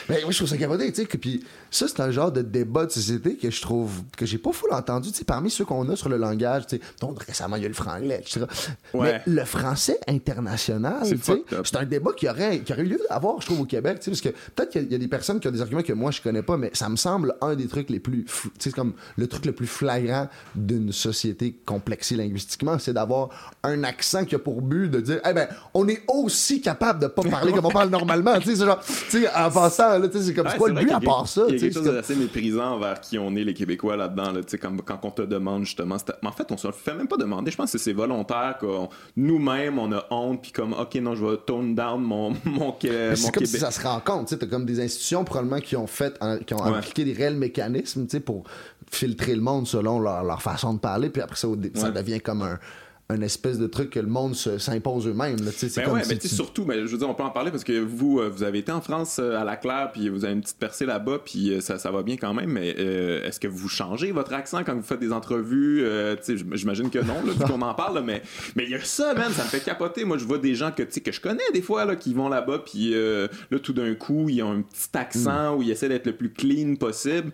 mais 0.08 0.20
moi 0.22 0.30
je 0.32 0.36
trouve 0.36 0.48
ça 0.48 0.56
capoté 0.56 0.90
tu 0.90 1.02
sais 1.02 1.06
que 1.06 1.16
puis 1.16 1.44
ça 1.70 1.86
c'est 1.86 2.00
un 2.00 2.10
genre 2.10 2.32
de 2.32 2.42
débat 2.42 2.86
de 2.86 2.90
société 2.90 3.36
que 3.36 3.50
je 3.50 3.60
trouve 3.62 3.90
que 4.16 4.26
j'ai 4.26 4.38
pas 4.38 4.50
full 4.52 4.72
entendu 4.72 5.10
tu 5.12 5.18
sais 5.18 5.24
parmi 5.24 5.48
ceux 5.50 5.64
qu'on 5.64 5.88
a 5.88 5.94
sur 5.96 6.08
le 6.08 6.16
langage 6.16 6.66
tu 6.66 6.76
sais 6.76 6.82
donc 7.00 7.22
récemment 7.22 7.56
il 7.56 7.62
y 7.62 7.66
a 7.66 7.68
le 7.68 7.74
franglais 7.74 8.18
etc 8.20 8.46
Ouais. 8.92 9.22
mais 9.26 9.32
le 9.32 9.44
français 9.44 9.75
international 10.08 10.96
C'est 11.04 11.16
c'est 11.64 11.76
un 11.76 11.84
débat 11.84 12.12
qui 12.16 12.28
aurait 12.28 12.60
qui 12.60 12.72
aurait 12.72 12.82
eu 12.82 12.86
lieu 12.86 13.00
d'avoir 13.10 13.40
je 13.40 13.46
trouve 13.46 13.60
au 13.60 13.64
Québec 13.64 14.00
parce 14.04 14.20
que 14.20 14.28
peut-être 14.30 14.70
qu'il 14.70 14.82
y 14.82 14.84
a- 14.84 14.86
il 14.88 14.92
y, 14.92 14.94
a 14.94 14.98
des 14.98 15.08
personnes 15.08 15.40
qui 15.40 15.48
ont 15.48 15.50
des 15.50 15.60
arguments 15.60 15.82
que 15.82 15.92
moi 15.92 16.10
je 16.10 16.20
connais 16.20 16.42
pas 16.42 16.56
mais 16.56 16.70
ça 16.72 16.88
me 16.88 16.96
semble 16.96 17.34
un 17.40 17.54
des 17.54 17.66
trucs 17.66 17.90
les 17.90 18.00
plus 18.00 18.24
sais 18.58 18.70
comme 18.72 18.94
le 19.16 19.26
truc 19.26 19.44
le 19.46 19.52
plus 19.52 19.66
flagrant 19.66 20.28
d'une 20.54 20.92
société 20.92 21.56
complexée 21.64 22.16
linguistiquement 22.16 22.78
c'est 22.78 22.92
d'avoir 22.92 23.28
un 23.62 23.84
accent 23.84 24.24
qui 24.24 24.34
a 24.34 24.38
pour 24.38 24.62
but 24.62 24.88
de 24.90 25.00
dire 25.00 25.20
eh 25.28 25.32
ben 25.32 25.48
on 25.74 25.86
est 25.88 26.02
aussi 26.08 26.60
capable 26.60 27.00
de 27.00 27.06
pas 27.08 27.22
parler 27.30 27.52
comme 27.52 27.66
on 27.66 27.70
parle 27.70 27.90
normalement 27.90 28.38
tu 28.38 28.46
sais 28.50 28.56
c'est 28.56 28.64
genre 28.66 28.80
en 29.36 29.50
passant 29.50 30.00
c'est 30.12 30.34
comme 30.34 30.46
Ouais, 30.46 30.52
c'est 30.52 30.58
quoi 30.58 30.68
c'est 30.68 30.74
le 30.74 30.80
but 30.80 30.92
à 30.92 31.00
part 31.00 31.28
ça 31.28 31.42
Il 31.48 31.54
y 31.54 31.56
a 31.56 31.60
quelque 31.60 31.72
c'est 31.72 31.78
chose 31.78 31.86
comme- 31.86 31.94
d'assez 31.94 32.14
méprisant 32.14 32.74
envers 32.74 33.00
qui 33.00 33.18
on 33.18 33.34
est, 33.36 33.44
les 33.44 33.54
Québécois, 33.54 33.96
là-dedans. 33.96 34.32
Là, 34.32 34.40
comme 34.60 34.80
quand 34.82 34.98
on 35.02 35.10
te 35.10 35.22
demande 35.22 35.64
justement. 35.64 35.96
c'est- 35.98 36.12
Mais 36.22 36.28
en 36.28 36.32
fait, 36.32 36.50
on 36.50 36.56
se 36.56 36.66
le 36.66 36.72
fait 36.72 36.94
même 36.94 37.08
pas 37.08 37.16
demander. 37.16 37.50
Je 37.50 37.56
pense 37.56 37.72
que 37.72 37.78
c'est 37.78 37.92
volontaire. 37.92 38.56
qu'on- 38.60 38.88
Nous-mêmes, 39.16 39.65
on 39.78 39.92
a 39.92 40.04
honte. 40.10 40.42
Puis 40.42 40.52
comme, 40.52 40.72
OK, 40.72 40.94
non, 40.96 41.14
je 41.14 41.24
vais 41.24 41.36
tone 41.46 41.74
down 41.74 42.00
mon, 42.02 42.30
mon, 42.44 42.74
c'est 42.80 42.88
comme 42.88 43.32
Québec. 43.32 43.46
si 43.48 43.58
ça 43.58 43.70
se 43.70 43.80
rend 43.82 44.00
compte, 44.00 44.28
tu 44.28 44.34
sais, 44.34 44.38
t'as 44.38 44.46
comme 44.46 44.64
des 44.64 44.80
institutions 44.80 45.24
probablement 45.24 45.60
qui 45.60 45.76
ont 45.76 45.86
fait, 45.86 46.14
en- 46.20 46.38
qui 46.38 46.54
ont 46.54 46.62
Ouais. 46.64 46.76
appliqué 46.78 47.04
des 47.04 47.12
réels 47.12 47.36
mécanismes, 47.36 48.04
tu 48.06 48.12
sais, 48.12 48.20
pour 48.20 48.44
filtrer 48.90 49.34
le 49.34 49.40
monde 49.40 49.66
selon 49.66 49.98
leur, 49.98 50.22
leur 50.22 50.40
façon 50.42 50.74
de 50.74 50.78
parler, 50.78 51.10
puis 51.10 51.20
après 51.22 51.36
ça, 51.36 51.48
ça 51.74 51.86
Ouais. 51.88 51.92
devient 51.92 52.20
comme 52.20 52.42
un, 52.42 52.58
un 53.08 53.20
espèce 53.20 53.58
de 53.60 53.68
truc 53.68 53.90
que 53.90 54.00
le 54.00 54.08
monde 54.08 54.34
se- 54.34 54.58
s'impose 54.58 55.06
eux-mêmes, 55.06 55.36
c'est 55.56 55.72
Ben 55.76 55.92
ouais, 55.92 56.02
si 56.02 56.08
mais 56.08 56.18
tu 56.18 56.26
surtout, 56.26 56.64
mais 56.64 56.74
je 56.80 56.86
veux 56.86 56.98
dire, 56.98 57.08
on 57.08 57.14
peut 57.14 57.22
en 57.22 57.30
parler 57.30 57.52
parce 57.52 57.62
que 57.62 57.78
vous, 57.78 58.18
euh, 58.18 58.28
vous 58.28 58.42
avez 58.42 58.58
été 58.58 58.72
en 58.72 58.80
France 58.80 59.18
euh, 59.20 59.38
à 59.40 59.44
la 59.44 59.56
Claire, 59.56 59.90
puis 59.92 60.08
vous 60.08 60.24
avez 60.24 60.34
une 60.34 60.40
petite 60.40 60.58
percée 60.58 60.86
là-bas, 60.86 61.20
puis 61.24 61.52
euh, 61.52 61.60
ça, 61.60 61.78
ça 61.78 61.92
va 61.92 62.02
bien 62.02 62.16
quand 62.16 62.34
même. 62.34 62.50
Mais 62.50 62.74
euh, 62.80 63.22
est-ce 63.24 63.38
que 63.38 63.46
vous 63.46 63.68
changez 63.68 64.10
votre 64.10 64.32
accent 64.32 64.64
quand 64.64 64.74
vous 64.74 64.82
faites 64.82 64.98
des 64.98 65.12
entrevues 65.12 65.84
Euh, 65.84 66.16
j'imagine 66.26 66.90
que 66.90 66.98
non, 66.98 67.22
là, 67.24 67.32
vu 67.32 67.44
qu'on 67.44 67.62
en 67.62 67.74
parle. 67.74 67.94
là, 67.94 68.00
mais 68.02 68.22
mais 68.56 68.64
il 68.64 68.70
y 68.70 68.74
a 68.74 68.80
ça, 68.82 69.14
man, 69.14 69.30
ça 69.30 69.44
me 69.44 69.48
fait 69.50 69.60
capoter. 69.64 70.04
Moi, 70.04 70.18
je 70.18 70.24
vois 70.24 70.38
des 70.38 70.56
gens 70.56 70.72
que 70.72 70.82
que 70.82 71.12
je 71.12 71.20
connais 71.20 71.44
des 71.54 71.62
fois 71.62 71.84
là, 71.84 71.94
qui 71.94 72.12
vont 72.12 72.28
là-bas, 72.28 72.58
puis 72.66 72.90
euh, 72.94 73.28
là, 73.52 73.60
tout 73.60 73.72
d'un 73.72 73.94
coup, 73.94 74.28
ils 74.28 74.42
ont 74.42 74.50
un 74.50 74.62
petit 74.62 74.88
accent 74.98 75.54
Mm. 75.54 75.58
où 75.58 75.62
ils 75.62 75.70
essaient 75.70 75.88
d'être 75.88 76.06
le 76.06 76.16
plus 76.16 76.30
clean 76.32 76.74
possible. 76.74 77.30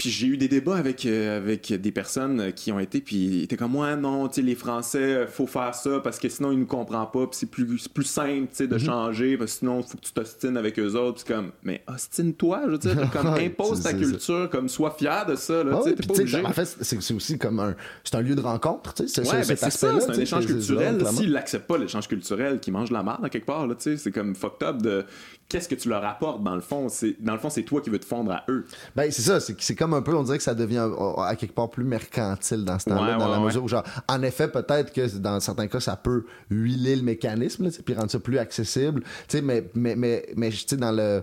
Puis 0.00 0.08
j'ai 0.08 0.26
eu 0.28 0.36
des 0.38 0.48
débats 0.48 0.76
avec, 0.76 1.04
euh, 1.04 1.36
avec 1.36 1.72
des 1.74 1.92
personnes 1.92 2.54
qui 2.54 2.72
ont 2.72 2.78
été, 2.80 3.02
puis 3.02 3.16
ils 3.16 3.42
étaient 3.42 3.58
comme, 3.58 3.76
ouais, 3.76 3.94
non, 3.96 4.28
tu 4.28 4.36
sais, 4.36 4.40
les 4.42 4.54
Français, 4.54 4.98
euh, 4.98 5.26
faut 5.26 5.46
faire 5.46 5.74
ça 5.74 6.00
parce 6.02 6.18
que 6.18 6.30
sinon 6.30 6.52
ils 6.52 6.58
nous 6.58 6.64
comprennent 6.66 7.04
pas, 7.12 7.26
puis 7.26 7.36
c'est 7.38 7.50
plus, 7.50 7.78
c'est 7.78 7.92
plus 7.92 8.04
simple, 8.04 8.48
tu 8.50 8.56
sais, 8.56 8.64
Mhm. 8.64 8.70
de 8.70 8.78
changer, 8.78 9.36
parce 9.36 9.52
que 9.52 9.58
sinon, 9.58 9.82
faut 9.82 9.98
que 9.98 10.02
tu 10.02 10.12
t'ostines 10.12 10.56
avec 10.56 10.78
eux 10.78 10.94
autres. 10.94 11.22
Puis 11.22 11.34
comme, 11.34 11.50
mais 11.62 11.82
ostine-toi, 11.86 12.62
je 12.64 12.70
veux 12.70 12.78
dire, 12.78 13.10
comme 13.12 13.26
impose 13.38 13.82
ta 13.82 13.92
culture, 13.92 14.48
comme 14.50 14.70
sois 14.70 14.92
fier 14.98 15.26
de 15.26 15.34
ça, 15.36 15.62
là, 15.62 15.72
Ah 15.74 15.80
tu 15.84 15.90
sais, 16.02 16.10
obligé. 16.20 16.44
en 16.46 16.52
fait, 16.54 16.64
c'est 16.80 17.00
c'est 17.02 17.12
aussi 17.14 17.36
comme 17.38 17.60
un, 17.60 17.74
c'est 18.02 18.14
un 18.14 18.22
lieu 18.22 18.34
de 18.34 18.40
rencontre, 18.40 18.94
tu 18.94 19.06
sais, 19.06 19.22
c'est 19.22 19.30
Ouais, 19.30 19.42
ben 19.46 19.54
ça, 19.56 19.68
c'est 19.70 19.86
un 19.86 20.14
échange 20.14 20.46
culturel. 20.46 21.06
S'ils 21.08 21.30
l'acceptent 21.32 21.66
pas, 21.66 21.76
l'échange 21.76 22.08
culturel, 22.08 22.58
qu'ils 22.58 22.72
mangent 22.72 22.88
de 22.88 22.94
la 22.94 23.02
merde 23.02 23.22
à 23.24 23.28
quelque 23.28 23.44
part, 23.46 23.66
là, 23.66 23.74
tu 23.74 23.82
sais, 23.82 23.96
c'est 23.98 24.12
comme 24.12 24.34
fucked 24.34 24.66
up 24.66 24.80
de 24.80 25.04
qu'est-ce 25.50 25.68
que 25.68 25.74
tu 25.74 25.88
leur 25.90 26.02
apportes 26.04 26.42
dans 26.42 26.54
le 26.54 26.62
fond? 26.62 26.88
C'est, 26.88 27.16
dans 27.20 27.34
le 27.34 27.38
fond, 27.38 27.50
c'est 27.50 27.64
toi 27.64 27.82
qui 27.82 27.90
veux 27.90 27.98
te 27.98 28.06
fondre 28.06 28.32
à 28.32 28.44
eux. 28.48 28.64
Ben, 28.96 29.10
c'est 29.10 29.20
ça, 29.22 29.40
c'est 29.40 29.74
comme 29.74 29.92
un 29.92 30.00
peu, 30.00 30.14
on 30.16 30.22
dirait 30.22 30.38
que 30.38 30.44
ça 30.44 30.54
devient 30.54 30.78
euh, 30.90 31.20
à 31.22 31.36
quelque 31.36 31.54
part 31.54 31.68
plus 31.68 31.84
mercantile 31.84 32.64
dans 32.64 32.78
ce 32.78 32.88
temps-là, 32.88 33.12
Ouais, 33.12 33.18
dans 33.18 33.26
ouais, 33.26 33.32
la 33.32 33.38
ouais. 33.40 33.46
mesure 33.46 33.64
où, 33.64 33.68
genre, 33.68 33.84
en 34.08 34.22
effet, 34.22 34.48
peut-être 34.48 34.92
que 34.92 35.06
dans 35.18 35.38
certains 35.40 35.66
cas, 35.66 35.80
ça 35.80 35.96
peut 35.96 36.24
huiler 36.50 36.96
le 36.96 37.02
mécanisme, 37.02 37.64
là, 37.64 37.70
puis 37.84 37.94
rendre 37.94 38.10
ça 38.10 38.20
plus 38.20 38.38
accessible, 38.38 39.02
tu 39.28 39.38
sais, 39.38 39.42
mais, 39.42 39.64
mais, 39.74 39.96
mais, 39.96 40.26
mais, 40.36 40.50
tu 40.50 40.64
sais, 40.66 40.76
dans 40.76 40.92
le. 40.92 41.22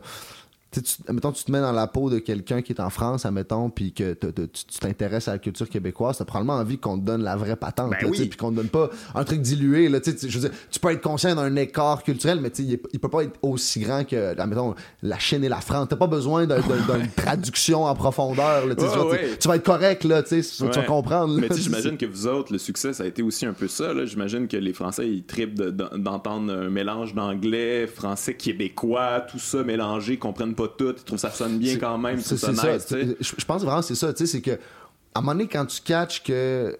Tu 0.71 0.79
sais, 0.81 0.97
tu- 1.05 1.43
te 1.45 1.51
mets 1.51 1.61
dans 1.61 1.71
la 1.71 1.87
peau 1.87 2.09
de 2.09 2.19
quelqu'un 2.19 2.61
qui 2.61 2.73
est 2.73 2.81
en 2.81 2.89
France, 2.89 3.25
admettons, 3.25 3.69
puis 3.69 3.93
que 3.93 4.13
te- 4.13 4.27
te- 4.27 4.41
tu 4.41 4.65
t'intéresses 4.79 5.27
à 5.27 5.31
la 5.33 5.37
culture 5.39 5.69
québécoise, 5.69 6.17
t'as 6.17 6.25
probablement 6.25 6.55
envie 6.57 6.77
qu'on 6.77 6.99
te 6.99 7.05
donne 7.05 7.23
la 7.23 7.35
vraie 7.35 7.55
patente, 7.55 7.91
Ben 8.01 8.09
oui. 8.09 8.27
puis 8.27 8.37
qu'on 8.37 8.51
te 8.51 8.55
donne 8.57 8.67
pas 8.67 8.89
un 9.15 9.23
truc 9.23 9.41
dilué, 9.41 9.87
là, 9.87 9.99
tu 10.01 10.11
sais, 10.11 10.17
tu- 10.17 10.29
je 10.29 10.39
veux 10.39 10.49
dire, 10.49 10.57
tu 10.69 10.79
peux 10.79 10.91
être 10.91 11.01
conscient 11.01 11.35
d'un 11.35 11.55
écart 11.55 12.03
culturel, 12.03 12.39
mais 12.41 12.49
il, 12.59 12.79
il 12.91 12.99
peut 12.99 13.09
pas 13.09 13.23
être 13.23 13.39
aussi 13.41 13.79
grand 13.79 14.03
que, 14.03 14.37
admettons, 14.39 14.75
la 15.03 15.17
Chine 15.19 15.43
et 15.43 15.49
la 15.49 15.61
France. 15.61 15.87
T'as 15.89 15.95
pas 15.95 16.07
besoin 16.07 16.45
d'un- 16.45 16.59
d'un- 16.59 16.97
d'une 16.99 17.11
traduction 17.11 17.85
en 17.85 17.95
profondeur, 17.95 18.65
là, 18.65 18.75
tu 18.75 18.83
Ouais, 18.83 18.89
vas, 18.89 19.05
ouais. 19.05 19.29
tu- 19.31 19.37
tu 19.37 19.47
vas 19.47 19.55
être 19.55 19.65
correct, 19.65 20.03
là, 20.03 20.23
tu 20.23 20.41
vas 20.41 20.83
comprendre. 20.83 21.39
là. 21.39 21.47
Mais 21.49 21.55
j'imagine 21.57 21.97
que 21.97 22.05
vous 22.05 22.27
autres, 22.27 22.51
le 22.51 22.59
succès, 22.59 22.93
ça 22.93 23.03
a 23.03 23.07
été 23.07 23.21
aussi 23.21 23.45
un 23.45 23.53
peu 23.53 23.67
ça. 23.67 23.93
là. 23.93 24.05
J'imagine 24.05 24.47
que 24.47 24.57
les 24.57 24.73
Français, 24.73 25.07
ils 25.07 25.23
tripent 25.23 25.55
de- 25.55 25.69
de- 25.71 25.97
d'entendre 25.97 26.51
un 26.51 26.69
mélange 26.69 27.13
d'anglais, 27.13 27.87
français, 27.87 28.33
québécois, 28.33 29.21
tout 29.29 29.39
ça 29.39 29.63
mélangé, 29.63 30.13
ils 30.13 30.19
comprennent 30.19 30.55
pas 30.57 30.67
tout, 30.67 30.95
ils 30.97 31.03
trouvent 31.03 31.19
ça 31.19 31.31
sonne 31.31 31.57
bien 31.59 31.77
quand 31.77 31.97
même, 31.97 32.19
c'est 32.19 32.35
ça 32.37 32.51
nice, 32.51 32.93
je 33.21 33.45
pense 33.45 33.63
vraiment 33.63 33.79
que 33.79 33.85
c'est 33.85 33.95
ça, 33.95 34.13
tu 34.13 34.25
sais, 34.25 34.31
c'est 34.33 34.41
que 34.41 34.51
à 34.51 35.19
un 35.19 35.21
moment 35.21 35.31
donné, 35.33 35.47
quand 35.47 35.65
tu 35.65 35.81
catches 35.81 36.23
que 36.23 36.77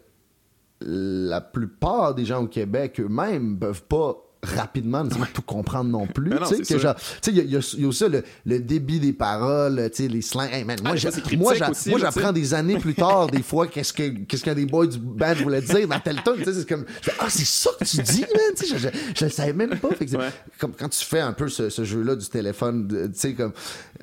la 0.82 1.42
plupart 1.42 2.13
des 2.13 2.26
gens 2.26 2.44
au 2.44 2.48
Québec 2.48 3.00
eux-mêmes 3.00 3.58
peuvent 3.58 3.84
pas 3.84 4.16
rapidement 4.43 5.04
nécessairement 5.04 5.32
tout 5.34 5.41
comprendre 5.41 5.89
non 5.89 6.08
plus. 6.08 6.30
Non, 6.30 6.38
tu 6.38 6.45
sais, 6.45 6.56
c'est 6.58 6.62
que 6.62 6.67
sûr. 6.67 6.80
genre, 6.80 6.95
tu 6.95 7.02
sais, 7.21 7.32
il 7.32 7.38
y, 7.38 7.56
a- 7.56 7.76
y 7.78 7.86
aussi 7.86 8.08
le, 8.08 8.23
le 8.45 8.60
débit 8.60 9.00
des 9.00 9.13
paroles, 9.13 9.89
tu 9.91 10.04
sais, 10.04 10.08
les 10.08 10.21
slangs. 10.21 10.43
Hey, 10.43 10.63
man, 10.63 10.78
moi, 10.84 10.93
Ah, 10.93 11.56
j'apprends 11.97 12.32
des 12.32 12.54
années 12.54 12.78
plus 12.78 12.93
tard, 12.93 13.28
des 13.28 13.41
fois, 13.41 13.67
qu'est-ce 13.67 13.93
que 13.93 14.08
qu'est-ce 14.26 14.43
qu'un 14.43 14.54
des 14.54 14.65
boys 14.65 14.88
du 14.88 14.97
band 15.00 15.34
voulait 15.36 15.62
dire 15.62 15.88
dans 15.88 16.00
tel 16.00 16.21
tune. 16.23 16.34
Tu 16.38 16.43
sais, 16.45 16.54
c'est 16.54 16.67
comme, 16.69 16.86
fais, 17.02 17.13
ah, 17.19 17.26
c'est 17.30 17.45
ça 17.45 17.71
que 17.80 17.86
tu 17.86 17.97
dis, 18.02 18.21
man. 18.21 18.30
Tu 18.56 18.65
sais, 18.65 18.78
je, 18.78 18.78
je, 18.78 18.88
je 19.15 19.26
le 19.26 19.32
savais 19.32 19.54
même 19.54 19.78
pas. 19.78 19.89
Fait 19.95 20.06
que 20.06 20.12
c'est- 20.12 20.17
Ouais. 20.17 20.30
comme 20.60 20.73
quand 20.73 20.89
tu 20.89 21.04
fais 21.04 21.19
un 21.19 21.34
peu 21.34 21.47
ce, 21.50 21.69
ce 21.69 21.84
jeu-là 21.84 22.15
du 22.15 22.28
téléphone, 22.28 22.88
tu 23.13 23.19
sais, 23.19 23.34
comme. 23.34 23.54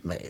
Mais 0.05 0.20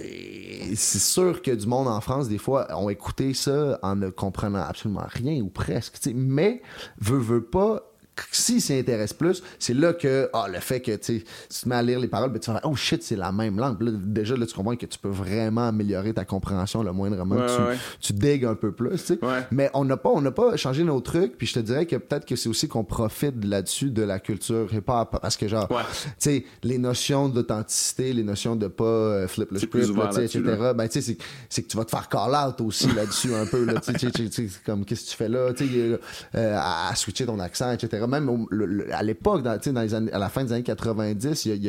c'est 0.75 1.01
sûr 1.01 1.43
que 1.43 1.51
du 1.51 1.67
monde 1.67 1.89
en 1.89 2.01
France, 2.01 2.29
des 2.29 2.39
fois, 2.39 2.69
ont 2.79 2.89
écouté 2.91 3.35
ça 3.35 3.79
en 3.83 3.97
ne 3.97 4.11
comprenant 4.11 4.63
absolument 4.63 5.07
rien 5.09 5.41
ou 5.43 5.49
presque. 5.49 5.95
tu 5.95 6.11
sais. 6.11 6.15
Mais, 6.15 6.63
veut, 7.01 7.19
veut 7.19 7.45
pas. 7.45 7.91
S'il 8.31 8.61
s'y 8.61 8.75
intéresse 8.75 9.13
plus, 9.13 9.43
c'est 9.59 9.75
là 9.75 9.93
que 9.93 10.29
ah, 10.33 10.47
le 10.53 10.61
fait 10.61 10.81
que 10.81 10.95
tu 10.97 11.25
te 11.25 11.69
mets 11.69 11.75
à 11.75 11.83
lire 11.83 11.99
les 11.99 12.09
paroles, 12.09 12.31
ben, 12.31 12.39
tu 12.39 12.51
vas 12.51 12.61
oh 12.65 12.75
shit, 12.77 13.03
c'est 13.03 13.17
la 13.17 13.33
même 13.33 13.59
langue. 13.59 13.81
Là, 13.83 13.91
déjà, 13.93 14.37
là, 14.37 14.47
tu 14.47 14.55
comprends 14.55 14.77
que 14.77 14.87
tu 14.87 14.99
peux 14.99 15.09
vraiment 15.09 15.69
améliorer 15.69 16.15
ta 16.15 16.25
compréhension 16.25 16.83
le 16.83 16.93
moindrement. 16.93 17.37
Ouais, 17.37 17.47
tu, 17.47 17.63
ouais. 17.63 17.77
tu 18.01 18.13
digues 18.13 18.45
un 18.45 18.55
peu 18.55 18.73
plus. 18.73 18.91
tu 18.91 19.15
sais. 19.15 19.25
Ouais. 19.25 19.47
Mais 19.51 19.71
on 19.75 19.85
n'a 19.85 19.97
pas, 19.97 20.11
on 20.11 20.21
n'a 20.21 20.31
pas 20.31 20.57
changé 20.57 20.85
nos 20.85 21.01
trucs. 21.01 21.37
Puis 21.37 21.47
je 21.47 21.55
te 21.55 21.61
dirais 21.61 21.87
que 21.87 21.97
peut-être 21.97 22.25
que 22.25 22.37
c'est 22.37 22.49
aussi 22.49 22.69
qu'on 22.69 22.85
profite 22.85 23.45
là-dessus 23.45 23.91
de 23.91 24.03
la 24.03 24.19
culture 24.19 24.73
hip-hop. 24.73 25.19
Parce 25.21 25.37
que, 25.37 25.49
genre, 25.49 25.69
tu 25.69 25.75
sais, 26.19 26.45
les 26.63 26.79
notions 26.79 27.29
d'authenticité, 27.29 28.13
les 28.13 28.23
notions 28.23 28.57
de 28.57 28.69
pas 28.69 28.85
euh, 28.85 29.29
flip 29.29 29.51
le 29.51 29.59
script, 29.59 29.97
là, 29.97 30.11
tu 30.13 30.21
etc. 30.21 30.41
Ben, 30.75 30.89
tu 30.89 31.01
sais, 31.03 31.17
c'est- 31.49 31.63
que 31.63 31.69
tu 31.69 31.77
vas 31.77 31.85
te 31.85 31.91
faire 31.91 32.09
call 32.09 32.35
out 32.35 32.61
aussi 32.61 32.93
là-dessus 32.93 33.35
un 33.35 33.47
peu. 33.47 33.65
Là, 33.65 33.81
tu 33.81 33.93
tu 33.95 34.31
tu 34.31 34.51
comme, 34.65 34.85
qu'est-ce 34.85 35.07
que 35.07 35.11
tu 35.11 35.17
fais 35.17 35.29
là? 35.29 35.53
Tu 35.53 35.67
sais, 35.67 35.99
euh, 36.35 36.57
à, 36.57 36.91
à 36.91 36.95
switcher 36.95 37.27
ton 37.27 37.39
accent, 37.41 37.73
etc. 37.73 38.04
Même 38.07 38.29
au- 38.29 38.47
le- 38.51 38.67
le- 38.67 38.95
à 38.95 39.03
l'époque, 39.03 39.43
dans, 39.43 39.59
dans 39.59 39.81
les 39.83 39.95
années, 39.95 40.13
à 40.13 40.19
la 40.19 40.29
fin 40.29 40.45
des 40.45 40.53
années 40.53 40.63
90, 40.63 41.47
il 41.47 41.65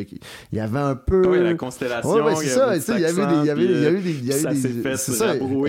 y, 0.51 0.59
avait 0.59 0.79
un 0.79 0.95
peu. 0.95 1.27
Oui, 1.27 1.39
la 1.41 1.53
constellation. 1.55 2.09
Ouais, 2.11 2.21
ouais, 2.21 2.35
c'est 2.35 2.43
il 2.43 2.47
y 2.47 2.51
ça. 2.51 2.65
avait 2.67 2.79
Tu 2.79 2.85
sais, 2.85 2.93
Il 2.95 3.01
y 3.01 3.05
avait 3.05 3.25
des, 3.25 3.39
il 3.41 3.45
y 3.45 3.49
avait, 3.49 3.65
il 3.65 3.81
y 3.81 3.85
avait 3.85 4.01
des, 4.01 4.11
il 4.11 4.25
y 4.25 4.31
avait 4.31 4.41
ça 4.41 4.53
s'est 4.55 4.69
fait 4.69 4.97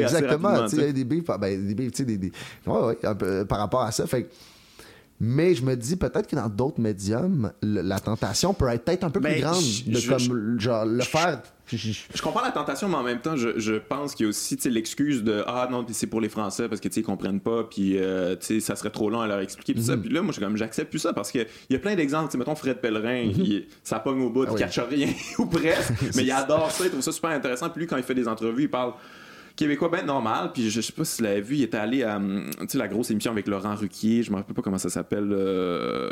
exactement. 0.03 0.67
Il 0.67 0.79
y 0.79 0.83
avait 0.83 0.93
des 0.93 1.05
ben, 1.39 1.67
des 1.67 1.75
beefs, 1.75 1.93
tu 1.93 1.97
sais, 1.99 2.05
des, 2.05 2.17
des, 2.19 2.33
ouais, 2.67 2.81
ouais, 2.81 2.99
un 3.05 3.15
peu, 3.15 3.45
par 3.45 3.59
rapport 3.59 3.83
à 3.83 3.93
ça. 3.93 4.07
Fait 4.07 4.29
mais 5.21 5.55
je 5.55 5.63
me 5.65 5.75
dis 5.77 5.97
peut-être 5.97 6.27
que 6.29 6.37
dans 6.37 6.49
d'autres 6.49 6.81
médiums, 6.81 7.53
le- 7.63 7.83
la 7.83 7.99
tentation 8.01 8.53
peut 8.55 8.69
être 8.69 8.85
peut-être 8.85 9.05
un 9.05 9.11
peu 9.11 9.21
Ben, 9.21 9.33
plus 9.33 9.43
grande 9.43 9.63
je- 9.63 9.91
de 9.91 9.97
je- 9.99 10.09
comme 10.11 10.61
genre 10.61 10.85
le 10.85 11.03
faire. 11.03 11.43
je- 11.67 12.23
comprends 12.23 12.43
la 12.43 12.51
tentation, 12.53 12.89
mais 12.89 12.97
en 12.97 13.03
même 13.03 13.21
temps, 13.21 13.35
je, 13.37 13.59
je 13.59 13.75
pense 13.75 14.15
qu'il 14.15 14.25
y 14.25 14.27
a 14.27 14.31
aussi 14.31 14.57
l'excuse 14.69 15.25
de 15.25 15.43
Ah 15.47 15.69
non, 15.71 15.85
c'est 15.91 16.07
pour 16.07 16.21
les 16.21 16.29
Français 16.29 16.69
parce 16.69 16.81
que 16.81 16.89
ils 16.95 17.03
comprennent 17.03 17.41
pas, 17.41 17.65
puis 17.65 17.99
euh, 17.99 18.37
ça 18.61 18.77
serait 18.77 18.91
trop 18.91 19.09
long 19.11 19.21
à 19.21 19.27
leur 19.27 19.41
expliquer. 19.41 19.73
Puis 19.73 19.83
Mhm. 19.83 19.89
ça, 19.89 19.97
puis 19.97 20.11
là, 20.11 20.23
moi, 20.23 20.33
je 20.35 20.41
comme 20.41 20.57
j'accepte 20.57 20.91
plus 20.91 20.99
ça 20.99 21.13
parce 21.13 21.31
qu'il 21.31 21.47
y 21.71 21.75
a 21.75 21.79
plein 21.79 21.95
d'exemples. 21.95 22.37
Mettons 22.37 22.55
Fred 22.55 22.79
Pellerin, 22.81 23.17
il- 23.37 23.67
ça 23.83 23.99
pogne 23.99 24.21
au 24.23 24.31
bout, 24.31 24.43
Mhm. 24.43 24.47
Ah 24.49 24.53
il 24.53 24.55
oui. 24.55 24.61
catch 24.61 24.79
rien 24.91 25.09
ou 25.39 25.47
presque, 25.47 25.93
mais 26.17 26.25
il 26.25 26.31
adore 26.31 26.71
ça, 26.71 26.85
il 26.85 26.91
trouve 26.91 27.01
ça 27.03 27.13
super 27.13 27.31
intéressant. 27.31 27.71
Puis 27.71 27.81
lui, 27.81 27.87
quand 27.87 27.97
il 27.97 28.03
fait 28.03 28.15
des 28.15 28.29
entrevues, 28.29 28.65
il 28.65 28.71
parle 28.71 28.93
québécois 29.57 29.89
ben 29.89 30.05
normal 30.05 30.51
puis 30.53 30.69
je 30.71 30.81
sais 30.81 30.93
pas 30.93 31.05
si 31.05 31.17
tu 31.17 31.23
l'avais 31.23 31.41
vu 31.41 31.57
il 31.57 31.63
était 31.63 31.79
allé 31.79 32.03
à 32.03 32.21
tu 32.61 32.67
sais 32.69 32.79
la 32.79 32.89
grosse 32.89 33.11
émission 33.11 33.33
avec 33.33 33.47
Laurent 33.49 33.75
Ruquier 33.75 34.23
je 34.23 34.31
me 34.31 34.37
rappelle 34.37 34.55
pas 34.55 34.63
comment 34.63 34.79
ça 34.79 34.91
s'appelle 34.91 35.33
euh, 35.33 36.11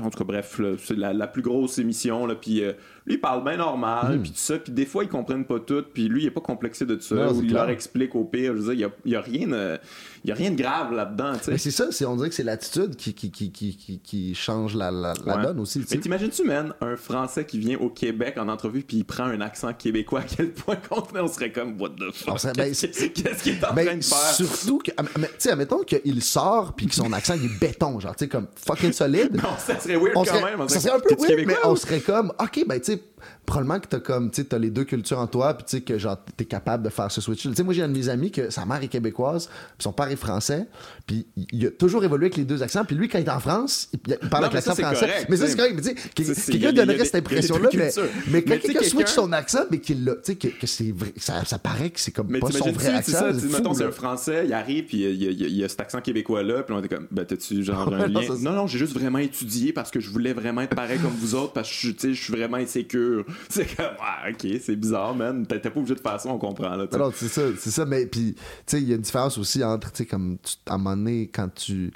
en 0.00 0.08
tout 0.10 0.18
cas 0.18 0.24
bref 0.24 0.60
c'est 0.82 0.96
la, 0.96 1.12
la 1.12 1.26
plus 1.26 1.42
grosse 1.42 1.78
émission 1.78 2.26
là 2.26 2.34
puis 2.34 2.62
euh, 2.64 2.72
lui 3.06 3.14
il 3.14 3.20
parle 3.20 3.44
bien 3.44 3.56
normal 3.58 4.20
puis 4.22 4.30
tout 4.30 4.38
ça 4.38 4.58
puis 4.58 4.72
des 4.72 4.86
fois 4.86 5.04
ils 5.04 5.10
comprennent 5.10 5.44
pas 5.44 5.60
tout 5.60 5.84
puis 5.92 6.08
lui 6.08 6.22
il 6.22 6.26
est 6.26 6.30
pas 6.32 6.40
complexé 6.40 6.86
de 6.86 6.98
ça 6.98 7.14
Non, 7.14 7.32
ou 7.32 7.42
il 7.42 7.48
clair. 7.50 7.62
leur 7.64 7.70
explique 7.70 8.14
au 8.14 8.24
pire 8.24 8.54
je 8.56 8.62
veux 8.62 8.74
dire 8.74 8.74
il 8.74 8.80
y 8.80 8.84
a, 8.84 8.90
il 9.04 9.12
y 9.12 9.16
a 9.16 9.20
rien 9.20 9.48
de, 9.48 9.78
il 10.28 10.30
y 10.30 10.32
a 10.32 10.34
rien 10.34 10.50
de 10.50 10.56
grave 10.56 10.92
là-dedans 10.92 11.32
tu 11.38 11.44
sais 11.44 11.50
Mais 11.52 11.58
c'est 11.58 11.70
ça, 11.70 11.86
c'est, 11.90 12.04
on 12.04 12.14
dirait 12.16 12.28
que 12.28 12.34
c'est 12.34 12.42
l'attitude 12.42 12.96
qui, 12.96 13.14
qui, 13.14 13.30
qui, 13.30 13.50
qui, 13.50 13.98
qui, 14.02 14.34
change 14.34 14.74
la, 14.74 14.90
la, 14.90 15.14
donne 15.14 15.60
aussi. 15.60 15.82
Mais 15.90 15.96
t'imagines-tu, 15.98 16.44
man, 16.44 16.74
un 16.82 16.96
Français 16.96 17.46
qui 17.46 17.58
vient 17.58 17.78
au 17.78 17.88
Québec 17.88 18.36
en 18.38 18.48
entrevue 18.48 18.82
puis 18.82 18.98
il 18.98 19.04
prend 19.04 19.24
un 19.24 19.40
accent 19.40 19.72
québécois, 19.72 20.20
à 20.20 20.24
quel 20.24 20.52
point 20.52 20.76
on 21.14 21.26
serait 21.28 21.50
comme, 21.50 21.80
what 21.80 21.90
the 21.90 22.12
fuck? 22.14 22.38
Serait- 22.38 22.52
ben, 22.54 22.68
Qu'est-ce 22.74 23.06
qu'est-ce 23.06 23.42
qu'il 23.42 23.54
est 23.54 23.64
en 23.64 23.72
Ben, 23.72 23.86
train 23.86 23.96
de 23.96 24.04
faire? 24.04 24.34
surtout 24.34 24.78
que, 24.78 24.90
mais, 25.18 25.28
tu 25.28 25.34
sais, 25.38 25.50
admettons 25.52 25.82
qu'il 25.82 26.22
sort 26.22 26.74
puis 26.74 26.86
que 26.88 26.94
son 26.94 27.10
accent 27.14 27.34
il 27.34 27.46
est 27.46 27.58
béton, 27.60 27.98
genre, 28.00 28.14
tu 28.14 28.24
sais, 28.24 28.28
comme 28.28 28.48
fucking 28.54 28.92
solide. 28.92 29.34
Non, 29.42 29.50
ça 29.58 29.78
serait 29.80 29.96
weird 29.96 30.12
on 30.16 30.24
quand 30.24 30.34
serait, 30.34 30.42
même. 30.50 30.60
on 30.60 30.68
ça 30.68 30.80
serait- 30.80 30.94
un 30.96 31.00
peu 31.00 31.14
weird, 31.18 31.46
mais 31.46 31.56
on 31.64 31.74
serait 31.74 32.00
comme, 32.00 32.32
ok, 32.38 32.64
ben 32.66 32.78
tu 32.80 32.92
sais, 32.92 33.02
probablement 33.46 33.80
que 33.80 33.86
t'as 33.88 34.00
comme, 34.00 34.30
tu 34.30 34.44
t'as 34.44 34.58
les 34.58 34.70
deux 34.70 34.84
cultures 34.84 35.18
en 35.18 35.26
toi, 35.26 35.54
puis 35.54 35.64
tu 35.64 35.76
sais 35.76 35.82
que 35.82 35.98
genre 35.98 36.16
t'es 36.36 36.44
capable 36.44 36.82
de 36.84 36.88
faire 36.90 37.10
ce 37.10 37.20
switch. 37.20 37.42
Tu 37.42 37.54
sais, 37.54 37.62
moi 37.62 37.74
j'ai 37.74 37.82
un 37.82 37.88
de 37.88 37.96
mes 37.96 38.08
amis 38.08 38.30
que 38.30 38.50
sa 38.50 38.64
mère 38.66 38.82
est 38.82 38.88
québécoise, 38.88 39.46
puis 39.48 39.82
son 39.84 39.92
père 39.92 40.08
est 40.10 40.16
français, 40.16 40.66
puis 41.06 41.26
il 41.52 41.66
a 41.66 41.70
toujours 41.70 42.04
évolué 42.04 42.26
avec 42.26 42.36
les 42.36 42.44
deux 42.44 42.62
accents, 42.62 42.84
puis 42.84 42.96
lui 42.96 43.08
quand 43.08 43.18
il 43.18 43.26
est 43.26 43.30
en 43.30 43.40
France, 43.40 43.88
il, 43.92 43.98
parle 44.00 44.16
Non, 44.18 44.36
avec 44.38 44.50
mais 44.50 44.54
l'accent 44.54 44.74
français. 44.74 45.06
correct, 45.06 45.26
mais 45.28 45.36
ça 45.36 45.46
c'est 45.46 45.56
correct, 45.56 45.74
mais 45.76 45.82
tu 46.24 46.34
sais, 46.34 46.52
quelqu'un 46.52 46.72
donnerait 46.72 47.04
cette 47.04 47.14
impression-là, 47.16 47.68
mais, 47.74 47.90
mais 47.96 48.02
Mais 48.26 48.42
quand 48.42 48.58
quelqu'un 48.60 48.82
switch 48.82 49.08
son 49.08 49.32
accent, 49.32 49.64
mais 49.70 49.80
qu'il 49.80 50.04
l'a, 50.04 50.14
tu 50.16 50.20
sais, 50.24 50.36
que, 50.36 50.48
que 50.48 50.66
c'est 50.66 50.92
vrai, 50.92 51.12
ça, 51.16 51.44
ça 51.44 51.58
paraît 51.58 51.90
que 51.90 52.00
c'est 52.00 52.12
comme 52.12 52.26
Mais 52.30 52.40
pas 52.40 52.50
son 52.50 52.70
vrai 52.72 52.88
accent. 52.88 53.32
fou, 53.32 53.46
mettons, 53.50 53.74
c'est 53.74 53.84
un 53.84 53.90
Français, 53.90 54.44
il 54.46 54.52
arrive, 54.52 54.84
puis 54.84 55.02
il 55.04 55.22
y, 55.56 55.64
a- 55.64 55.68
cet 55.68 55.80
accent 55.80 56.00
québécois-là, 56.00 56.62
puis 56.62 56.74
on 56.74 56.78
était 56.80 56.94
comme, 56.94 57.06
ben, 57.10 57.24
t'as-tu 57.24 57.62
genre 57.62 57.86
un 57.92 58.08
non, 58.08 58.20
lien? 58.20 58.28
Non, 58.40 58.52
non, 58.52 58.66
j'ai 58.66 58.78
juste 58.78 58.92
vraiment 58.94 59.18
étudié 59.18 59.72
parce 59.72 59.90
que 59.90 60.00
je 60.00 60.08
voulais 60.10 60.32
vraiment 60.32 60.60
être 60.62 60.74
pareil 60.74 60.98
comme 60.98 61.12
vous 61.12 61.34
autres, 61.34 61.52
parce 61.52 61.68
que 61.68 61.74
je, 61.78 61.90
tu 61.92 61.98
sais, 61.98 62.14
je 62.14 62.22
suis 62.22 62.32
vraiment 62.32 62.56
insécure. 62.56 63.07
C'est 63.48 63.76
comme, 63.76 63.96
ah, 64.00 64.24
ok, 64.30 64.46
c'est 64.60 64.76
bizarre, 64.76 65.14
man. 65.14 65.46
T'es 65.46 65.58
pas 65.58 65.78
obligé 65.78 65.94
de 65.94 66.00
faire 66.00 66.20
ça, 66.20 66.28
on 66.28 66.38
comprend, 66.38 66.76
là. 66.76 66.86
Alors, 66.92 67.12
c'est 67.14 67.28
ça, 67.28 67.42
c'est 67.58 67.70
ça, 67.70 67.84
mais 67.84 68.06
puis, 68.06 68.34
tu 68.34 68.42
sais, 68.66 68.82
il 68.82 68.88
y 68.88 68.92
a 68.92 68.96
une 68.96 69.02
différence 69.02 69.38
aussi 69.38 69.62
entre, 69.64 69.90
tu 69.92 69.98
sais, 69.98 70.06
comme, 70.06 70.38
à 70.66 70.74
un 70.74 70.78
moment 70.78 70.96
donné, 70.96 71.28
quand 71.28 71.48
tu. 71.54 71.92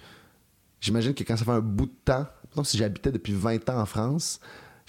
J'imagine 0.80 1.14
que 1.14 1.22
quand 1.22 1.36
ça 1.36 1.44
fait 1.44 1.52
un 1.52 1.60
bout 1.60 1.86
de 1.86 1.92
temps, 2.04 2.26
si 2.64 2.76
j'habitais 2.76 3.12
depuis 3.12 3.32
20 3.32 3.68
ans 3.70 3.80
en 3.80 3.86
France, 3.86 4.40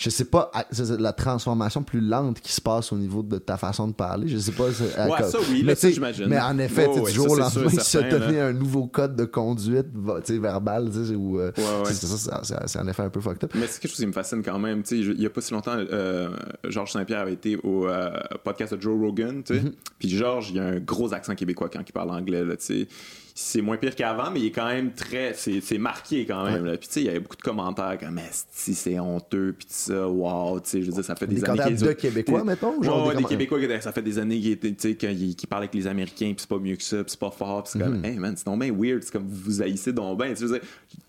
je 0.03 0.09
sais 0.09 0.25
pas, 0.25 0.51
la 0.99 1.13
transformation 1.13 1.81
plus 1.81 2.01
lente 2.01 2.41
qui 2.41 2.51
se 2.51 2.59
passe 2.59 2.91
au 2.91 2.97
niveau 2.97 3.23
de 3.23 3.37
ta 3.37 3.55
façon 3.55 3.87
de 3.87 3.93
parler. 3.93 4.27
Je 4.27 4.37
sais 4.37 4.51
pas. 4.51 4.65
Ouais, 4.65 4.73
ça, 4.73 5.37
oui, 5.49 5.59
là, 5.59 5.63
mais, 5.67 5.75
tu 5.77 5.93
j'imagine. 5.93 6.25
Mais 6.27 6.41
en 6.41 6.59
effet, 6.59 6.87
tu 6.87 6.95
sais, 6.95 6.99
ouais, 6.99 7.09
du 7.11 7.15
jour 7.15 7.29
au 7.31 7.35
lendemain, 7.37 7.69
se 7.69 7.79
certain, 7.79 8.19
donner 8.19 8.37
là. 8.37 8.47
un 8.47 8.53
nouveau 8.53 8.85
code 8.87 9.15
de 9.15 9.23
conduite, 9.23 9.87
tu 10.25 10.39
verbal, 10.39 10.89
tu 10.91 11.05
sais, 11.05 11.15
ou. 11.15 11.39
euh, 11.39 11.51
Ouais, 11.57 11.89
tu 11.89 12.05
c'est 12.05 12.79
en 12.79 12.87
effet 12.89 13.03
un 13.03 13.09
peu 13.09 13.21
fucked 13.21 13.45
up. 13.45 13.51
Mais 13.55 13.65
c'est 13.67 13.79
quelque 13.79 13.91
chose 13.91 13.99
qui 14.01 14.07
me 14.07 14.11
fascine 14.11 14.43
quand 14.43 14.59
même. 14.59 14.83
Tu 14.83 14.97
sais, 14.97 15.03
je- 15.03 15.11
il 15.13 15.21
y 15.21 15.25
a 15.25 15.29
pas 15.29 15.39
si 15.39 15.53
longtemps, 15.53 15.77
euh, 15.77 16.29
Georges 16.67 16.91
Saint-Pierre 16.91 17.19
avait 17.21 17.33
été 17.33 17.55
au 17.63 17.87
euh, 17.87 18.11
podcast 18.43 18.73
de 18.73 18.81
Joe 18.81 18.99
Rogan. 18.99 19.41
tu 19.43 19.53
sais. 19.55 19.61
Mm-hmm. 19.61 19.73
Puis 19.99 20.09
Georges, 20.09 20.49
il 20.51 20.59
a 20.59 20.65
un 20.65 20.79
gros 20.79 21.13
accent 21.13 21.33
québécois 21.35 21.69
quand 21.71 21.81
il 21.87 21.93
parle 21.93 22.11
anglais. 22.11 22.43
Là, 22.43 22.57
tu 22.57 22.65
sais. 22.65 22.87
C'est 23.35 23.61
moins 23.61 23.77
pire 23.77 23.95
qu'avant, 23.95 24.29
mais 24.31 24.41
il 24.41 24.45
est 24.47 24.51
quand 24.51 24.67
même 24.67 24.91
très. 24.93 25.33
C'est 25.33 25.59
c'est 25.61 25.79
marqué 25.79 26.25
quand 26.25 26.43
même. 26.45 26.65
là. 26.65 26.77
Puis 26.77 26.87
tu 26.87 26.93
sais, 26.93 27.01
il 27.01 27.05
y 27.07 27.09
avait 27.09 27.19
beaucoup 27.19 27.35
de 27.35 27.41
commentaires 27.41 27.97
comme 27.99 28.19
si 28.51 28.75
c'est 28.75 28.99
honteux, 28.99 29.55
puis 29.57 29.65
tout 29.65 29.73
ça, 29.73 30.07
wow. 30.07 30.59
Tu 30.59 30.69
sais, 30.69 30.81
je 30.81 30.87
veux 30.87 30.93
dire, 30.93 31.03
ça 31.05 31.15
fait 31.15 31.25
Des 31.25 31.35
des, 31.35 31.43
années. 31.45 31.57
commentaires 31.59 31.77
qu'ils- 31.77 31.87
de 31.87 31.93
Québécois, 31.93 32.43
mettons, 32.43 32.81
genre 32.83 33.07
ouais, 33.07 33.15
des 33.15 33.23
des, 33.23 33.27
Québécois, 33.27 33.59
ça 33.81 33.91
fait 33.91 34.01
des 34.03 34.19
années 34.19 34.39
qu'ils 34.39 34.59
ils- 34.63 35.35
qu'ils 35.35 35.49
parlent 35.49 35.63
avec 35.63 35.73
les 35.73 35.87
Américains, 35.87 36.27
puis 36.27 36.35
c'est 36.39 36.49
pas 36.49 36.59
mieux 36.59 36.75
que 36.75 36.83
ça, 36.83 36.97
puis 36.97 37.05
c'est 37.11 37.19
pas 37.19 37.31
fort, 37.31 37.63
puis 37.63 37.71
c'est 37.73 37.79
Mhm. 37.79 37.85
comme, 37.85 38.05
hey 38.05 38.17
man, 38.19 38.35
c'est 38.37 38.45
donc 38.45 38.59
bien 38.59 38.71
weird, 38.71 39.01
c'est 39.01 39.11
comme 39.11 39.27
vous 39.27 39.41
vous 39.45 39.61
haïssez 39.63 39.93
donc 39.93 40.21
bien. 40.21 40.33
Tu 40.33 40.47
sais, 40.47 40.61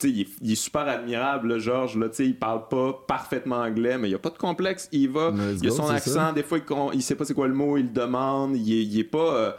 il, 0.04 0.20
est, 0.22 0.28
il 0.40 0.52
est 0.52 0.54
super 0.54 0.88
admirable, 0.88 1.48
là, 1.48 1.58
Georges, 1.58 1.96
là, 1.98 2.08
tu 2.08 2.16
sais, 2.16 2.26
il 2.26 2.38
parle 2.38 2.68
pas 2.68 3.04
parfaitement 3.06 3.56
anglais, 3.56 3.98
mais 3.98 4.08
il 4.08 4.12
y 4.12 4.14
a 4.14 4.18
pas 4.18 4.30
de 4.30 4.38
complexe, 4.38 4.88
il 4.92 5.10
va, 5.10 5.32
il 5.62 5.68
a 5.68 5.70
son 5.70 5.88
accent, 5.88 6.10
ça. 6.12 6.32
des 6.32 6.42
fois, 6.42 6.58
il, 6.58 6.94
il 6.94 7.02
sait 7.02 7.14
pas 7.16 7.24
c'est 7.26 7.34
quoi 7.34 7.48
le 7.48 7.54
mot, 7.54 7.76
il 7.76 7.84
le 7.84 7.88
demande, 7.90 8.56
il 8.56 8.72
est, 8.72 8.82
il 8.82 8.98
est 8.98 9.04
pas. 9.04 9.18
euh, 9.37 9.52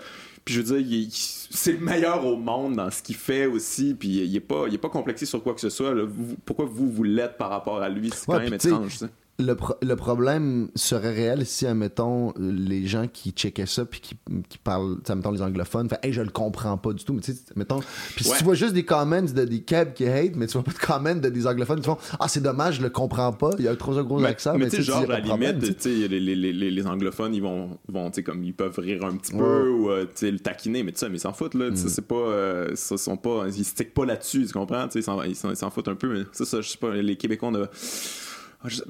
puis 0.45 0.53
je 0.55 0.61
veux 0.61 0.65
dire, 0.79 0.87
il 0.87 1.07
est- 1.07 1.47
c'est 1.51 1.71
le 1.73 1.79
meilleur 1.79 2.25
au 2.25 2.37
monde 2.37 2.75
dans 2.75 2.89
ce 2.91 3.01
qu'il 3.01 3.15
fait 3.15 3.45
aussi, 3.47 3.93
puis 3.95 4.07
il 4.09 4.35
est 4.35 4.39
pas, 4.39 4.65
il 4.67 4.73
est 4.75 4.77
pas 4.79 4.89
complexé 4.89 5.25
sur 5.25 5.41
quoi 5.43 5.53
que 5.55 5.61
ce 5.61 5.69
soit. 5.69 5.93
là. 5.93 6.03
Vous- 6.05 6.35
pourquoi 6.45 6.65
vous, 6.65 6.89
vous 6.91 7.03
l'êtes 7.03 7.37
par 7.37 7.49
rapport 7.49 7.81
à 7.81 7.89
lui? 7.89 8.11
C'est 8.13 8.29
Ouais, 8.29 8.35
quand 8.37 8.43
même 8.43 8.53
étrange, 8.53 8.97
ça. 8.97 9.09
Le, 9.37 9.53
pro- 9.55 9.75
le 9.81 9.95
problème 9.97 10.69
serait 10.75 11.13
réel 11.13 11.45
si, 11.45 11.67
admettons, 11.67 12.33
les 12.39 12.87
gens 12.87 13.07
qui 13.11 13.31
checkaient 13.31 13.65
ça 13.65 13.83
puis 13.83 13.99
qui, 13.99 14.15
qui 14.47 14.57
parlent, 14.57 14.97
admettons, 15.09 15.31
les 15.31 15.41
anglophones, 15.41 15.89
fait, 15.89 15.99
hey, 16.03 16.13
je 16.13 16.21
le 16.21 16.29
comprends 16.29 16.77
pas 16.77 16.93
du 16.93 17.03
tout. 17.03 17.13
Mais 17.13 17.19
tu 17.21 17.33
sais, 17.33 17.39
mettons, 17.55 17.81
puis 18.15 18.23
si 18.23 18.37
tu 18.37 18.43
vois 18.45 18.53
juste 18.55 18.73
des 18.73 18.85
comments 18.85 19.21
de 19.23 19.43
des 19.45 19.61
cabs 19.61 19.93
qui 19.93 20.05
hate, 20.07 20.35
mais 20.35 20.47
tu 20.47 20.53
vois 20.53 20.63
pas 20.63 20.71
de 20.71 20.77
comments 20.77 21.15
de 21.15 21.27
des 21.29 21.47
anglophones 21.47 21.79
qui 21.81 21.85
font, 21.85 21.97
ah, 22.19 22.27
c'est 22.29 22.39
dommage, 22.41 22.77
je 22.77 22.81
le 22.81 22.89
comprends 22.89 23.33
pas, 23.33 23.49
il 23.59 23.65
y 23.65 23.67
a 23.67 23.71
un 23.71 23.75
trop 23.75 23.97
un 23.97 24.03
gros 24.03 24.19
Mais, 24.19 24.29
accent. 24.29 24.57
mais 24.57 24.69
tu 24.69 24.77
sais, 24.77 24.83
genre, 24.83 25.03
à 25.03 25.05
la 25.07 25.19
limite, 25.19 25.77
tu 25.79 25.89
les, 25.89 26.07
les, 26.07 26.35
les, 26.35 26.71
les- 26.71 26.87
anglophones, 26.87 27.33
ils 27.35 27.41
vont, 27.41 27.77
vont 27.89 28.09
tu 28.11 28.15
sais, 28.15 28.23
comme 28.23 28.43
ils 28.43 28.53
peuvent 28.53 28.77
rire 28.79 29.03
un 29.05 29.17
petit 29.17 29.33
Ouais. 29.33 29.39
peu 29.39 29.69
ou, 29.69 29.89
euh, 29.89 30.03
tu 30.05 30.11
sais, 30.15 30.31
le 30.31 30.39
taquiner, 30.39 30.83
mais 30.83 30.91
tu 30.93 30.99
sais, 30.99 31.09
mais 31.09 31.17
ils 31.17 31.19
s'en 31.19 31.33
foutent, 31.33 31.55
là. 31.55 31.69
Tu 31.71 31.73
Mm. 31.83 31.89
c'est 31.89 32.07
pas, 32.07 32.15
euh, 32.15 32.71
ça, 32.75 32.95
sont 32.97 33.17
pas, 33.17 33.47
ils 33.53 33.65
stickent 33.65 33.93
pas 33.93 34.05
là-dessus, 34.05 34.45
tu 34.45 34.53
comprends? 34.53 34.87
Tu 34.87 35.01
sais, 35.01 35.11
ils 35.27 35.55
s'en 35.57 35.69
foutent 35.71 35.87
un 35.89 35.95
peu, 35.95 36.07
mais 36.13 36.23
ça, 36.31 36.45
ça, 36.45 36.61
je 36.61 36.69
sais 36.69 36.77
pas, 36.77 36.93
les 36.93 37.15
Québécois, 37.17 37.49
on 37.51 37.55
a. 37.55 37.65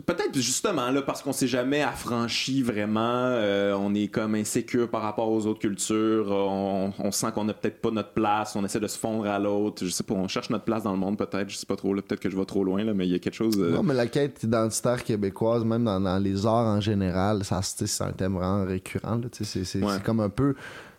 Peut-être 0.05 0.35
justement 0.35 0.89
là 0.91 1.01
parce 1.01 1.21
qu'on 1.21 1.33
s'est 1.33 1.47
jamais 1.47 1.81
affranchi 1.81 2.61
vraiment, 2.61 2.99
euh, 3.01 3.73
on 3.79 3.93
est 3.93 4.07
comme 4.07 4.35
insécure 4.35 4.89
par 4.89 5.01
rapport 5.01 5.29
aux 5.29 5.45
autres 5.45 5.59
cultures, 5.59 6.27
on, 6.29 6.93
on 6.99 7.11
sent 7.11 7.27
qu'on 7.33 7.47
a 7.49 7.53
peut-être 7.53 7.81
pas 7.81 7.91
notre 7.91 8.11
place, 8.13 8.55
on 8.55 8.63
essaie 8.65 8.79
de 8.79 8.88
se 8.88 8.97
fondre 8.97 9.25
à 9.27 9.39
l'autre, 9.39 9.85
je 9.85 9.89
sais 9.89 10.03
pas, 10.03 10.13
on 10.13 10.27
cherche 10.27 10.49
notre 10.49 10.65
place 10.65 10.83
dans 10.83 10.91
le 10.91 10.97
monde 10.97 11.17
peut-être, 11.17 11.49
je 11.49 11.57
sais 11.57 11.65
pas 11.65 11.75
trop 11.75 11.93
là, 11.93 12.01
peut-être 12.01 12.19
que 12.21 12.29
je 12.29 12.38
vais 12.38 12.45
trop 12.45 12.63
loin 12.63 12.83
là, 12.83 12.93
mais 12.93 13.05
il 13.07 13.11
y 13.11 13.15
a 13.15 13.19
quelque 13.19 13.33
chose. 13.35 13.55
euh, 13.59 13.71
Non, 13.71 13.83
mais 13.83 13.93
la 13.93 14.07
quête 14.07 14.43
identitaire 14.43 15.03
québécoise, 15.03 15.63
même 15.65 15.83
dans, 15.83 15.99
dans 15.99 16.17
les 16.17 16.45
arts 16.45 16.67
en 16.67 16.81
général, 16.81 17.43
ça, 17.43 17.61
c'est 17.61 18.01
un 18.03 18.11
thème 18.11 18.33
vraiment 18.35 18.65
récurrent. 18.65 19.15
là, 19.15 19.27
C'est 19.31 19.43
c'est- 19.65 19.83
Ouais. 19.83 19.93
c'est 19.95 20.03
comme 20.03 20.19
un 20.19 20.29
peu. 20.29 20.55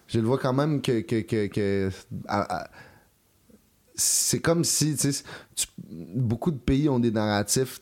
Je 0.08 0.20
le 0.20 0.26
vois 0.26 0.38
quand 0.38 0.52
même 0.52 0.80
que. 0.80 1.00
que, 1.00 1.20
que, 1.22 1.46
que- 1.46 1.90
à- 2.28 2.62
à- 2.64 2.68
c'est 3.96 4.40
comme 4.40 4.62
si 4.64 4.94
tu 4.96 5.66
beaucoup 6.14 6.50
de 6.50 6.58
pays 6.58 6.88
ont 6.88 6.98
des 6.98 7.10
narratifs 7.10 7.80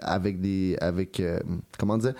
avec 0.00 0.40
des 0.40 0.76
avec 0.80 1.20
euh, 1.20 1.38
comment 1.78 1.98
dire 1.98 2.14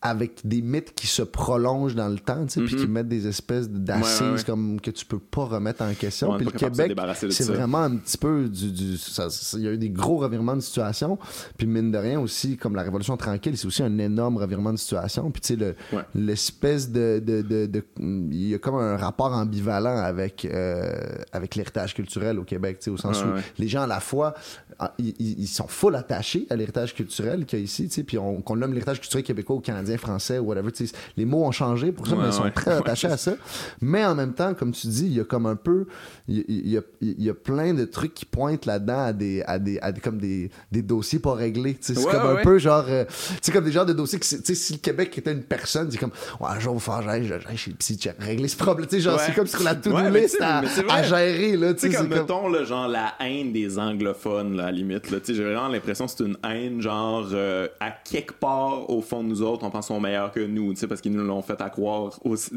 avec 0.00 0.46
des 0.46 0.62
mythes 0.62 0.94
qui 0.94 1.08
se 1.08 1.22
prolongent 1.22 1.96
dans 1.96 2.08
le 2.08 2.20
temps, 2.20 2.46
puis 2.46 2.76
qui 2.76 2.86
mettent 2.86 3.08
des 3.08 3.26
espèces 3.26 3.68
d'assises 3.68 4.20
Ouais, 4.20 4.26
ouais, 4.28 4.34
ouais. 4.36 4.44
comme 4.44 4.80
que 4.80 4.90
tu 4.92 5.04
peux 5.04 5.18
pas 5.18 5.44
remettre 5.46 5.82
en 5.82 5.92
question. 5.94 6.28
Puis 6.36 6.44
le 6.46 6.50
Québec, 6.70 6.96
c'est 7.32 7.44
vraiment 7.56 7.78
un 7.78 7.96
petit 7.96 8.16
peu 8.16 8.48
du... 8.48 8.70
du- 8.70 8.96
ça- 8.96 9.28
ça- 9.28 9.58
Il 9.58 9.64
y 9.64 9.68
a 9.68 9.72
eu 9.72 9.78
des 9.78 9.90
gros 9.90 10.18
revirements 10.18 10.54
de 10.54 10.60
situation. 10.60 11.18
Puis 11.56 11.66
mine 11.66 11.90
de 11.90 11.98
rien 11.98 12.20
aussi, 12.20 12.56
comme 12.56 12.76
la 12.76 12.82
Révolution 12.82 13.16
tranquille, 13.16 13.56
c'est 13.58 13.66
aussi 13.66 13.82
un 13.82 13.98
énorme 13.98 14.36
revirement 14.36 14.72
de 14.72 14.78
situation. 14.78 15.30
Puis 15.32 15.40
tu 15.40 15.46
sais, 15.54 15.56
le- 15.56 15.74
l'espèce 16.14 16.90
de, 16.90 17.20
de, 17.24 17.42
de, 17.42 17.66
de- 17.66 17.84
Il 17.98 18.48
y 18.48 18.54
a 18.54 18.58
comme 18.58 18.76
un 18.76 18.96
rapport 18.96 19.32
ambivalent 19.32 19.96
avec, 19.96 20.44
euh, 20.44 20.92
avec 21.32 21.56
l'héritage 21.56 21.94
culturel 21.94 22.38
au 22.38 22.44
Québec, 22.44 22.78
au 22.88 22.96
sens 22.96 23.22
où 23.22 23.26
les 23.58 23.66
gens 23.68 23.82
à 23.82 23.86
la 23.86 24.00
fois, 24.00 24.34
ah, 24.78 24.94
ils, 24.98 25.46
sont 25.48 25.66
full 25.66 25.96
attachés 25.96 26.46
à 26.50 26.56
l'héritage 26.56 26.94
culturel 26.94 27.46
qu'il 27.46 27.58
y 27.58 27.62
a 27.62 27.64
ici, 27.64 27.88
puis 28.04 28.16
on, 28.18 28.40
qu'on 28.42 28.54
nomme 28.56 28.72
l'héritage 28.72 29.00
culturel 29.00 29.24
québécois 29.24 29.56
ou 29.56 29.60
canadien, 29.88 29.96
français, 29.98 30.38
ou 30.38 30.44
whatever, 30.46 30.70
les 31.16 31.24
mots 31.24 31.44
ont 31.44 31.50
changé 31.52 31.92
pour 31.92 32.06
ça, 32.06 32.14
Ouais, 32.14 32.22
mais 32.22 32.28
ils 32.28 32.32
sont 32.32 32.42
ouais. 32.44 32.50
très 32.50 32.72
attachés 32.72 33.08
à 33.08 33.16
ça. 33.16 33.32
Mais 33.80 34.04
en 34.04 34.14
même 34.14 34.34
temps, 34.34 34.54
comme 34.54 34.72
tu 34.72 34.86
dis, 34.88 35.06
il 35.06 35.14
y 35.16 35.20
a 35.20 35.24
comme 35.24 35.46
un 35.46 35.56
peu, 35.56 35.86
il 36.26 36.44
y 36.68 36.76
a, 36.76 36.80
il 37.00 37.22
y 37.22 37.30
a 37.30 37.34
plein 37.34 37.74
de 37.74 37.84
trucs 37.84 38.14
qui 38.14 38.24
pointent 38.24 38.66
là-dedans 38.66 38.98
à 39.06 39.12
des, 39.12 39.42
à 39.46 39.58
des, 39.58 39.78
à 39.80 39.92
des- 39.92 40.00
comme 40.00 40.18
des, 40.18 40.50
des 40.70 40.82
dossiers 40.82 41.18
pas 41.18 41.34
réglés, 41.34 41.76
c'est 41.80 41.94
comme 41.94 42.36
un 42.38 42.42
peu 42.42 42.58
genre, 42.58 42.84
euh, 42.88 43.04
sais, 43.40 43.52
comme 43.52 43.64
des 43.64 43.72
genres 43.72 43.86
de 43.86 43.92
dossiers 43.92 44.18
que, 44.18 44.24
si 44.26 44.72
le 44.72 44.78
Québec 44.78 45.16
était 45.18 45.32
une 45.32 45.42
personne, 45.42 45.90
c'est 45.90 45.98
comme, 45.98 46.12
ouais, 46.40 46.48
un 46.48 46.58
jour, 46.58 46.74
il 46.74 46.80
va 46.80 46.80
falloir 47.02 47.16
que 47.16 47.22
j'aille 47.24 47.56
chez 47.56 47.70
le 47.70 47.76
psy, 47.76 47.98
régler 48.18 48.48
ce 48.48 48.56
problème, 48.56 48.86
tu 48.88 48.96
sais, 48.96 49.02
genre, 49.02 49.18
c'est 49.20 49.34
comme 49.34 49.46
sur 49.46 49.62
la 49.62 49.74
to-do 49.74 49.96
list 50.10 50.38
à, 50.40 50.62
gérer, 51.02 51.56
là, 51.56 51.74
tu 51.74 51.90
sais, 51.90 51.96
comme, 51.96 52.08
mettons, 52.08 52.48
là, 52.48 52.64
genre, 52.64 52.88
la 52.88 53.14
haine 53.20 53.52
des 53.52 53.78
anglophones, 53.78 54.56
là, 54.56 54.64
à 54.64 54.66
la 54.66 54.72
limite. 54.72 55.10
Là. 55.10 55.20
Tu 55.20 55.26
sais, 55.26 55.34
J'ai 55.34 55.44
vraiment 55.44 55.68
l'impression 55.68 56.06
que 56.06 56.12
c'est 56.16 56.24
une 56.24 56.36
haine, 56.44 56.80
genre, 56.80 57.28
euh, 57.32 57.68
à 57.80 57.90
quelque 57.90 58.34
part, 58.34 58.88
au 58.90 59.00
fond 59.00 59.22
de 59.22 59.28
nous 59.28 59.42
autres, 59.42 59.64
on 59.64 59.70
sont 59.82 60.00
meilleurs 60.00 60.32
que 60.32 60.40
nous, 60.40 60.74
tu 60.74 60.86
parce 60.88 61.00
qu'ils 61.00 61.12
nous 61.12 61.24
l'ont 61.24 61.42
fait 61.42 61.60
à 61.60 61.70
croire 61.70 62.18
aussi- 62.24 62.52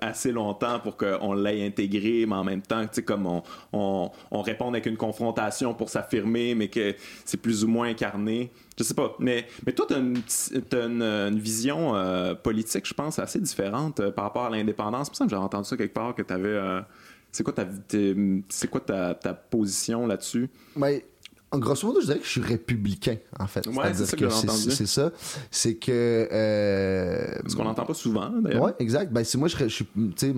assez 0.00 0.32
longtemps 0.32 0.80
pour 0.80 0.96
qu'on 0.96 1.32
l'ait 1.34 1.66
intégré, 1.66 2.26
mais 2.26 2.36
en 2.36 2.44
même 2.44 2.62
temps, 2.62 2.84
tu 2.86 3.02
comme 3.02 3.26
on, 3.26 3.42
on, 3.72 4.10
on 4.30 4.42
répond 4.42 4.68
avec 4.68 4.86
une 4.86 4.96
confrontation 4.96 5.74
pour 5.74 5.88
s'affirmer, 5.88 6.54
mais 6.54 6.68
que 6.68 6.94
c'est 7.24 7.36
plus 7.40 7.64
ou 7.64 7.68
moins 7.68 7.88
incarné. 7.88 8.50
Je 8.78 8.84
sais 8.84 8.94
pas. 8.94 9.14
Mais, 9.18 9.46
mais 9.66 9.72
toi, 9.72 9.86
petite- 9.86 10.68
t'as 10.68 10.86
une, 10.86 11.38
vision 11.38 11.94
euh, 11.94 12.34
politique, 12.34 12.86
je 12.86 12.94
pense, 12.94 13.18
assez 13.18 13.38
différente 13.40 14.00
euh, 14.00 14.10
par 14.10 14.24
rapport 14.24 14.44
à 14.44 14.50
l'indépendance. 14.50 15.06
C'est 15.06 15.10
pour 15.10 15.16
ça 15.18 15.24
que 15.24 15.30
j'avais 15.30 15.42
entendu 15.42 15.68
ça 15.68 15.76
quelque 15.76 15.94
part, 15.94 16.14
que 16.14 16.22
t'avais... 16.22 16.48
euh, 16.48 16.80
c'est 17.32 17.44
quoi 17.44 17.52
ta, 17.52 17.64
quoi 18.68 18.80
ta, 18.80 19.14
ta 19.14 19.34
position 19.34 20.06
là-dessus? 20.06 20.48
Mais 20.76 20.96
en 20.96 21.19
grosso 21.58 21.86
modo, 21.86 22.00
je 22.00 22.06
dirais 22.06 22.18
que 22.18 22.24
je 22.24 22.30
suis 22.30 22.40
républicain, 22.42 23.16
en 23.38 23.46
fait. 23.46 23.66
Ouais, 23.66 23.92
c'est 23.92 24.06
ça 24.06 24.16
que 24.16 24.28
j'ai 24.28 24.34
c'est- 24.34 24.48
entendu. 24.50 24.70
C'est 24.70 24.86
ça. 24.86 25.10
C'est 25.50 25.74
que. 25.74 26.28
euh, 26.30 27.38
Parce 27.42 27.54
qu'on 27.54 27.64
n'entend 27.64 27.84
pas 27.84 27.94
souvent, 27.94 28.30
d'ailleurs. 28.30 28.62
Ouais, 28.62 28.72
exact. 28.78 29.12
Ben, 29.12 29.24
c'est 29.24 29.36
moi, 29.38 29.48
je, 29.48 29.66
suis. 29.68 29.86
Tu 29.86 30.12
sais, 30.16 30.34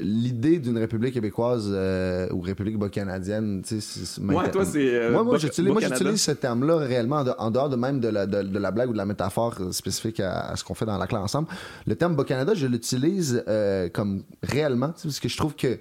l'idée 0.00 0.60
d'une 0.60 0.78
république 0.78 1.12
québécoise 1.14 1.66
euh, 1.68 2.28
ou 2.30 2.40
république 2.40 2.78
bas-canadienne, 2.78 3.62
tu 3.66 3.80
sais, 3.80 4.20
Ouais, 4.20 4.48
toi, 4.50 4.64
c'est. 4.64 4.94
euh, 4.94 5.10
moi, 5.10 5.24
moi, 5.24 5.36
j'utilise, 5.36 5.66
moi, 5.72 5.80
Bas-Canada. 5.80 5.98
j'utilise 5.98 6.22
ce 6.22 6.30
terme-là 6.30 6.76
réellement 6.76 7.16
en, 7.16 7.24
de- 7.24 7.32
en 7.36 7.50
dehors 7.50 7.68
de 7.68 7.74
même 7.74 7.98
de 7.98 8.06
la, 8.06 8.24
de, 8.26 8.42
de 8.42 8.58
la 8.60 8.70
blague 8.70 8.90
ou 8.90 8.92
de 8.92 8.98
la 8.98 9.04
métaphore 9.04 9.56
spécifique 9.72 10.20
à, 10.20 10.50
à 10.50 10.54
ce 10.56 10.62
qu'on 10.62 10.74
fait 10.74 10.86
dans 10.86 10.96
la 10.96 11.08
classe 11.08 11.22
ensemble. 11.24 11.48
Le 11.88 11.96
terme 11.96 12.14
Bas-Canada, 12.14 12.52
je 12.54 12.68
l'utilise 12.68 13.42
euh, 13.48 13.88
comme 13.88 14.22
réellement, 14.44 14.92
parce 15.02 15.18
que 15.18 15.28
je 15.28 15.36
trouve 15.36 15.56
que 15.56 15.76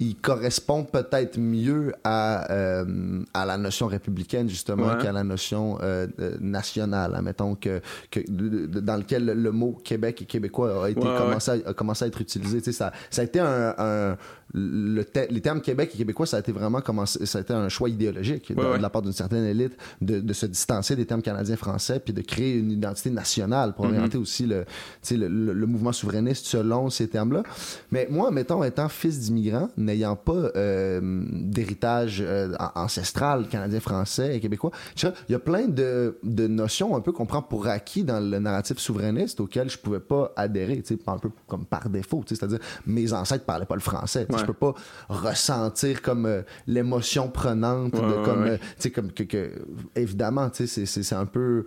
il 0.00 0.16
correspond 0.16 0.82
peut-être 0.84 1.38
mieux 1.38 1.92
à, 2.02 2.50
euh, 2.52 3.22
à 3.32 3.46
la 3.46 3.56
notion 3.56 3.86
républicaine, 3.86 4.48
justement, 4.48 4.88
Ouais. 4.88 5.02
qu'à 5.02 5.12
la 5.12 5.22
notion 5.22 5.78
euh, 5.82 6.06
euh, 6.20 6.36
nationale, 6.40 7.14
admettons, 7.14 7.54
que, 7.54 7.80
que, 8.10 8.20
de- 8.28 8.66
de- 8.66 8.80
dans 8.80 8.96
lequel 8.96 9.24
le, 9.26 9.52
mot 9.52 9.78
Québec 9.84 10.22
et 10.22 10.24
québécois 10.24 10.84
a, 10.84 10.90
été 10.90 11.00
Ouais, 11.00 11.06
ouais. 11.10 11.16
commencé, 11.18 11.50
à, 11.64 11.70
a 11.70 11.74
commencé 11.74 12.04
à 12.04 12.08
être 12.08 12.20
utilisé. 12.20 12.58
Tu 12.58 12.64
sais, 12.66 12.72
ça, 12.72 12.92
ça 13.10 13.22
a 13.22 13.24
été 13.24 13.38
un. 13.40 13.74
un- 13.78 14.16
le 14.56 15.02
te- 15.04 15.26
les 15.32 15.40
termes 15.40 15.60
Québec 15.60 15.90
et 15.94 15.98
québécois, 15.98 16.26
ça 16.26 16.36
a 16.36 16.40
été 16.40 16.52
vraiment 16.52 16.80
commencé, 16.80 17.26
ça 17.26 17.38
a 17.38 17.40
été 17.40 17.52
un 17.52 17.68
choix 17.68 17.88
idéologique 17.88 18.52
de, 18.52 18.60
Ouais, 18.60 18.70
ouais. 18.70 18.76
de 18.78 18.82
la 18.82 18.88
part 18.90 19.02
d'une 19.02 19.12
certaine 19.12 19.44
élite 19.44 19.76
de, 20.00 20.20
de 20.20 20.32
se 20.32 20.46
distancer 20.46 20.94
des 20.96 21.06
termes 21.06 21.22
canadiens-français 21.22 21.98
puis 22.00 22.12
de 22.14 22.20
créer 22.22 22.56
une 22.58 22.70
identité 22.70 23.10
nationale 23.10 23.74
pour 23.74 23.84
Mm-hmm. 23.86 23.88
orienter 23.94 24.18
aussi 24.18 24.46
le, 24.46 24.64
tu 24.64 24.70
sais, 25.02 25.16
le, 25.16 25.28
le- 25.28 25.52
le 25.52 25.66
mouvement 25.66 25.92
souverainiste 25.92 26.46
selon 26.46 26.88
ces 26.88 27.08
termes-là. 27.08 27.42
Mais 27.90 28.06
moi, 28.10 28.30
mettons, 28.30 28.62
étant 28.64 28.88
fils 28.88 29.18
d'immigrants, 29.20 29.68
n'ayant 29.76 30.16
pas 30.16 30.50
euh, 30.56 31.00
d'héritage 31.32 32.22
euh, 32.24 32.54
an- 32.58 32.70
ancestral 32.76 33.48
canadien-français 33.48 34.36
et 34.36 34.40
québécois, 34.40 34.70
il 35.02 35.32
y 35.32 35.34
a 35.34 35.38
plein 35.38 35.66
de, 35.66 36.16
de 36.22 36.46
notions 36.46 36.96
un 36.96 37.00
peu 37.00 37.12
qu'on 37.12 37.26
prend 37.26 37.42
pour 37.42 37.66
acquis 37.66 38.04
dans 38.04 38.20
le 38.20 38.38
narratif 38.38 38.78
souverainiste 38.78 39.40
auquel 39.40 39.68
je 39.68 39.78
pouvais 39.78 40.00
pas 40.00 40.32
adhérer, 40.36 40.80
tu 40.82 40.94
sais, 40.94 41.00
un 41.06 41.18
peu 41.18 41.30
comme 41.46 41.64
par 41.64 41.88
défaut, 41.88 42.22
tu 42.26 42.34
sais, 42.34 42.38
c'est-à-dire 42.40 42.58
mes 42.86 43.12
ancêtres 43.12 43.44
parlaient 43.44 43.66
pas 43.66 43.74
le 43.74 43.80
français, 43.80 44.26
Ouais. 44.30 44.43
Je 44.46 44.52
peux 44.52 44.72
pas 44.72 44.74
ressentir 45.08 46.02
comme 46.02 46.26
euh, 46.26 46.42
l'émotion 46.66 47.28
prenante 47.28 47.92
de 47.94 48.24
comme, 48.24 48.44
euh, 48.44 48.56
tu 48.58 48.64
sais, 48.78 48.90
comme 48.90 49.12
que, 49.12 49.22
que- 49.24 49.52
évidemment, 49.96 50.50
tu 50.50 50.58
sais, 50.58 50.66
c'est- 50.66 50.86
c'est 50.86 51.02
c'est 51.02 51.14
un 51.14 51.26
peu 51.26 51.66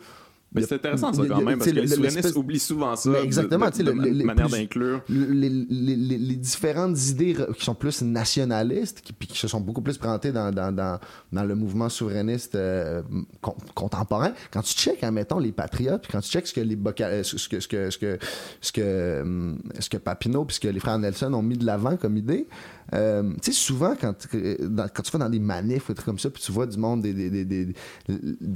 Mais 0.53 0.62
c'est 0.63 0.75
intéressant, 0.75 1.12
ça, 1.13 1.21
quand 1.27 1.41
même, 1.41 1.60
parce 1.60 1.69
que 1.69 1.75
les 1.75 1.81
le- 1.81 1.88
souverainistes 1.88 2.36
oublient 2.36 2.57
souvent 2.60 2.95
ça. 2.95 3.10
Mais 3.10 3.21
exactement, 3.21 3.69
tu 3.69 3.77
sais, 3.77 3.93
manière 3.93 4.47
d'inclure. 4.49 5.01
les, 5.10 5.49
les- 5.49 5.95
les- 5.95 6.17
les 6.17 6.36
différentes 6.36 6.97
idées 7.10 7.36
qui 7.57 7.65
sont 7.65 7.75
plus 7.75 8.01
nationalistes, 8.01 9.01
qui, 9.01 9.12
puis 9.13 9.27
qui 9.27 9.38
se 9.38 9.47
sont 9.47 9.60
beaucoup 9.60 9.81
plus 9.81 9.97
présentées 9.97 10.31
dans, 10.31 10.51
dans, 10.51 10.71
dans, 10.73 10.99
dans 11.33 11.43
le 11.43 11.53
mouvement 11.53 11.89
souverainiste 11.89 12.55
euh, 12.55 13.01
con- 13.41 13.57
contemporain. 13.75 14.31
Quand 14.51 14.62
tu 14.62 14.73
checkes, 14.73 15.03
admettons, 15.03 15.39
les 15.39 15.51
patriotes, 15.51 16.01
puis 16.03 16.12
quand 16.13 16.21
tu 16.21 16.29
checkes 16.29 16.47
ce 16.47 16.53
que 16.53 16.62
les 16.62 16.75
Boca- 16.77 17.23
ce 17.23 17.36
que 17.49 17.60
ce 17.60 17.67
que 17.67 17.89
ce 17.89 17.97
que 17.97 18.17
ce 18.62 18.71
que 18.71 19.57
ce 19.79 19.89
que 19.89 19.97
Papineau 19.97 20.45
puis 20.45 20.55
ce 20.55 20.60
que 20.62 20.67
les 20.69 20.79
frères 20.79 20.97
Nelson 20.97 21.33
ont 21.33 21.41
mis 21.43 21.57
de 21.57 21.65
l'avant 21.65 21.97
comme 21.97 22.15
idée, 22.17 22.47
euh, 22.93 23.34
tu 23.41 23.52
sais, 23.52 23.52
souvent 23.52 23.95
quand, 24.00 24.13
dans- 24.62 24.88
quand 24.93 25.04
tu 25.04 25.12
vas 25.12 25.19
dans 25.19 25.30
des 25.30 25.39
manifs 25.39 25.89
ou 25.89 25.91
des 25.91 25.95
trucs 25.95 26.06
comme 26.06 26.19
ça, 26.19 26.30
puis 26.30 26.41
tu 26.41 26.52
vois 26.52 26.65
du 26.67 26.78
monde 26.78 27.02
des, 27.02 27.13
des, 27.13 27.45
des, 27.45 27.73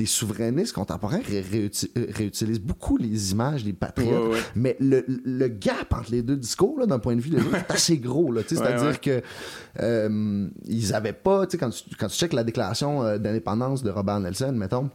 souverainistes 0.06 0.74
contemporains 0.74 1.20
ré- 1.20 1.42
réuti- 1.42 1.90
euh, 1.98 2.06
réutilisent 2.10 2.62
beaucoup 2.62 2.98
les 2.98 3.32
images 3.32 3.64
des 3.64 3.74
patriotes. 3.74 4.24
Ouais, 4.24 4.32
ouais. 4.34 4.40
Mais 4.56 4.78
le, 4.80 5.04
le 5.08 5.48
gap 5.48 5.94
entre 5.94 6.12
les 6.12 6.22
deux 6.22 6.38
discours, 6.38 6.86
d'un 6.88 7.00
point 7.00 7.16
de 7.16 7.22
vue, 7.22 7.30
de 7.32 7.38
est 7.40 7.72
assez 7.72 7.98
gros. 7.98 8.34
C'est-à-dire 8.48 9.02
que 9.02 9.22
euh, 9.80 10.48
ils 10.66 10.94
avaient 10.94 11.14
pas, 11.14 11.46
tu 11.46 11.52
sais, 11.52 11.58
quand 11.58 11.70
tu, 11.70 11.84
quand 11.98 12.08
tu 12.08 12.18
checkes 12.18 12.34
la 12.34 12.44
déclaration 12.44 13.04
euh, 13.04 13.18
d'indépendance 13.18 13.84
de 13.84 13.90
Robert 13.90 14.20
Nelson, 14.20 14.54
mettons, 14.56 14.90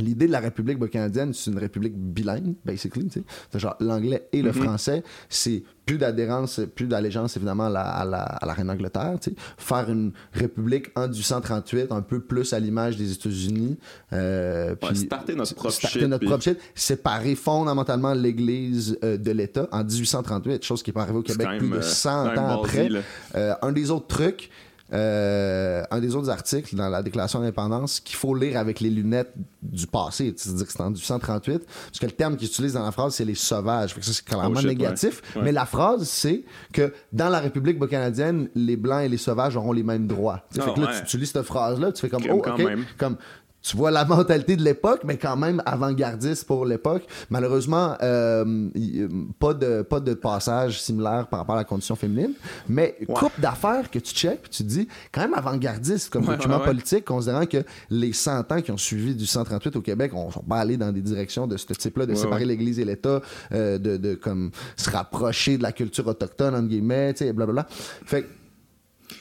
L'idée 0.00 0.26
de 0.26 0.32
la 0.32 0.40
République 0.40 0.78
bas-canadienne, 0.78 1.34
c'est 1.34 1.50
une 1.50 1.58
république 1.58 1.94
bilingue, 1.94 2.54
basically. 2.64 3.08
C'est 3.50 3.58
genre 3.58 3.76
l'anglais 3.78 4.26
et 4.32 4.40
le 4.40 4.50
Mm-hmm. 4.50 4.62
français. 4.62 5.02
C'est 5.28 5.62
plus 5.84 5.98
d'adhérence, 5.98 6.60
plus 6.74 6.86
d'allégeance, 6.86 7.36
évidemment, 7.36 7.66
à 7.66 7.70
la, 7.70 7.82
à 7.82 8.04
la- 8.06 8.22
à 8.22 8.46
la 8.46 8.54
reine 8.54 8.68
d'Angleterre. 8.68 9.16
Faire 9.58 9.90
une 9.90 10.12
république 10.32 10.86
en 10.96 11.08
1838, 11.08 11.92
un 11.92 12.00
peu 12.00 12.20
plus 12.20 12.54
à 12.54 12.58
l'image 12.60 12.96
des 12.96 13.12
États-Unis. 13.12 13.76
Euh, 14.14 14.74
starter 14.94 15.34
notre 15.34 15.54
propre 15.56 15.74
starter 15.74 16.00
shit, 16.00 16.08
notre 16.08 16.20
puis- 16.20 16.28
propre 16.28 16.44
shit, 16.44 16.58
séparer 16.74 17.34
fondamentalement 17.34 18.14
l'Église 18.14 18.96
euh, 19.04 19.18
de 19.18 19.30
l'État 19.32 19.68
en 19.72 19.84
1838, 19.84 20.64
chose 20.64 20.82
qui 20.82 20.90
n'est 20.90 20.94
pas 20.94 21.02
arrivée 21.02 21.18
au 21.18 21.22
Québec 21.22 21.48
plus 21.58 21.68
même, 21.68 21.78
de 21.80 21.84
euh, 21.84 21.86
100 21.86 22.10
quand 22.10 22.30
même 22.30 22.38
ans 22.38 22.60
après. 22.62 22.88
Euh, 23.34 23.54
un 23.60 23.72
des 23.72 23.90
autres 23.90 24.06
trucs, 24.06 24.48
euh, 24.92 25.82
un 25.90 26.00
des 26.00 26.14
autres 26.14 26.28
articles 26.30 26.74
dans 26.76 26.88
la 26.88 27.02
Déclaration 27.02 27.40
d'indépendance 27.40 28.00
qu'il 28.00 28.16
faut 28.16 28.34
lire 28.34 28.58
avec 28.58 28.80
les 28.80 28.90
lunettes 28.90 29.32
du 29.62 29.86
passé, 29.86 30.34
c'est-à-dire 30.36 30.66
que 30.66 30.72
c'est 30.72 30.80
en 30.82 30.90
1838, 30.90 31.62
parce 31.64 31.98
que 31.98 32.06
le 32.06 32.12
terme 32.12 32.36
qu'ils 32.36 32.48
utilisent 32.48 32.74
dans 32.74 32.84
la 32.84 32.92
phrase, 32.92 33.14
c'est 33.14 33.24
les 33.24 33.34
sauvages. 33.34 33.94
Fait 33.94 34.00
que 34.00 34.06
ça, 34.06 34.12
c'est 34.12 34.24
clairement 34.24 34.50
Oh 34.52 34.56
shit, 34.58 34.68
négatif. 34.68 35.22
ouais. 35.34 35.38
Ouais. 35.38 35.44
Mais 35.46 35.52
la 35.52 35.64
phrase, 35.66 36.08
c'est 36.08 36.44
que 36.72 36.92
dans 37.12 37.28
la 37.28 37.40
République 37.40 37.78
bas-canadienne, 37.78 38.48
les 38.54 38.76
Blancs 38.76 39.02
et 39.04 39.08
les 39.08 39.16
sauvages 39.18 39.56
auront 39.56 39.72
les 39.72 39.82
mêmes 39.82 40.06
droits. 40.06 40.44
Ah, 40.58 40.62
fait 40.62 40.74
que 40.74 40.80
là, 40.80 40.86
ouais. 40.88 41.00
tu, 41.00 41.06
tu 41.06 41.18
lis 41.18 41.26
cette 41.26 41.42
phrase-là, 41.42 41.92
tu 41.92 42.00
fais 42.00 42.08
comme, 42.08 42.24
oh, 42.30 42.42
OK, 42.46 42.58
même. 42.58 42.84
comme 42.98 43.16
tu 43.62 43.76
vois 43.76 43.90
la 43.90 44.04
mentalité 44.16 44.56
de 44.56 44.62
l'époque, 44.62 45.02
mais 45.04 45.16
quand 45.16 45.36
même 45.36 45.62
avant-gardiste 45.66 46.46
pour 46.46 46.66
l'époque. 46.66 47.04
Malheureusement, 47.30 47.96
euh, 48.02 48.68
y- 48.74 49.06
pas 49.38 49.54
de 49.54 49.82
pas 49.82 50.00
de 50.00 50.14
passage 50.14 50.80
similaire 50.82 51.26
par 51.28 51.40
rapport 51.40 51.54
à 51.54 51.58
la 51.58 51.64
condition 51.64 51.94
féminine, 51.96 52.32
mais 52.68 52.96
Ouais. 53.00 53.14
coupe 53.14 53.38
d'affaires 53.40 53.90
que 53.90 53.98
tu 53.98 54.12
check, 54.14 54.42
puis 54.42 54.50
tu 54.50 54.62
dis 54.64 54.88
quand 55.12 55.20
même 55.22 55.34
avant-gardiste 55.34 56.10
comme 56.10 56.26
Ouais, 56.28 56.36
document 56.36 56.58
ouais, 56.58 56.64
politique, 56.64 57.04
considérant 57.04 57.46
que 57.46 57.64
les 57.90 58.12
100 58.12 58.50
ans 58.52 58.60
qui 58.62 58.70
ont 58.70 58.76
suivi 58.76 59.14
du 59.14 59.26
138 59.26 59.76
au 59.76 59.80
Québec, 59.80 60.12
on 60.14 60.30
sont 60.30 60.42
pas 60.42 60.56
allés 60.58 60.76
dans 60.76 60.92
des 60.92 61.00
directions 61.00 61.46
de 61.46 61.56
ce 61.56 61.66
type-là, 61.72 62.06
de 62.06 62.14
séparer 62.14 62.44
l'Église 62.44 62.78
et 62.78 62.84
l'État, 62.84 63.20
euh, 63.52 63.78
de, 63.78 63.96
de 63.96 64.14
comme 64.14 64.50
se 64.76 64.90
rapprocher 64.90 65.56
de 65.58 65.62
la 65.62 65.72
culture 65.72 66.06
autochtone 66.06 66.54
entre 66.54 66.68
guillemets, 66.68 67.12
tu 67.14 67.24
sais, 67.24 67.32
blablabla. 67.32 67.66
Fait 67.70 68.22
que 68.22 68.26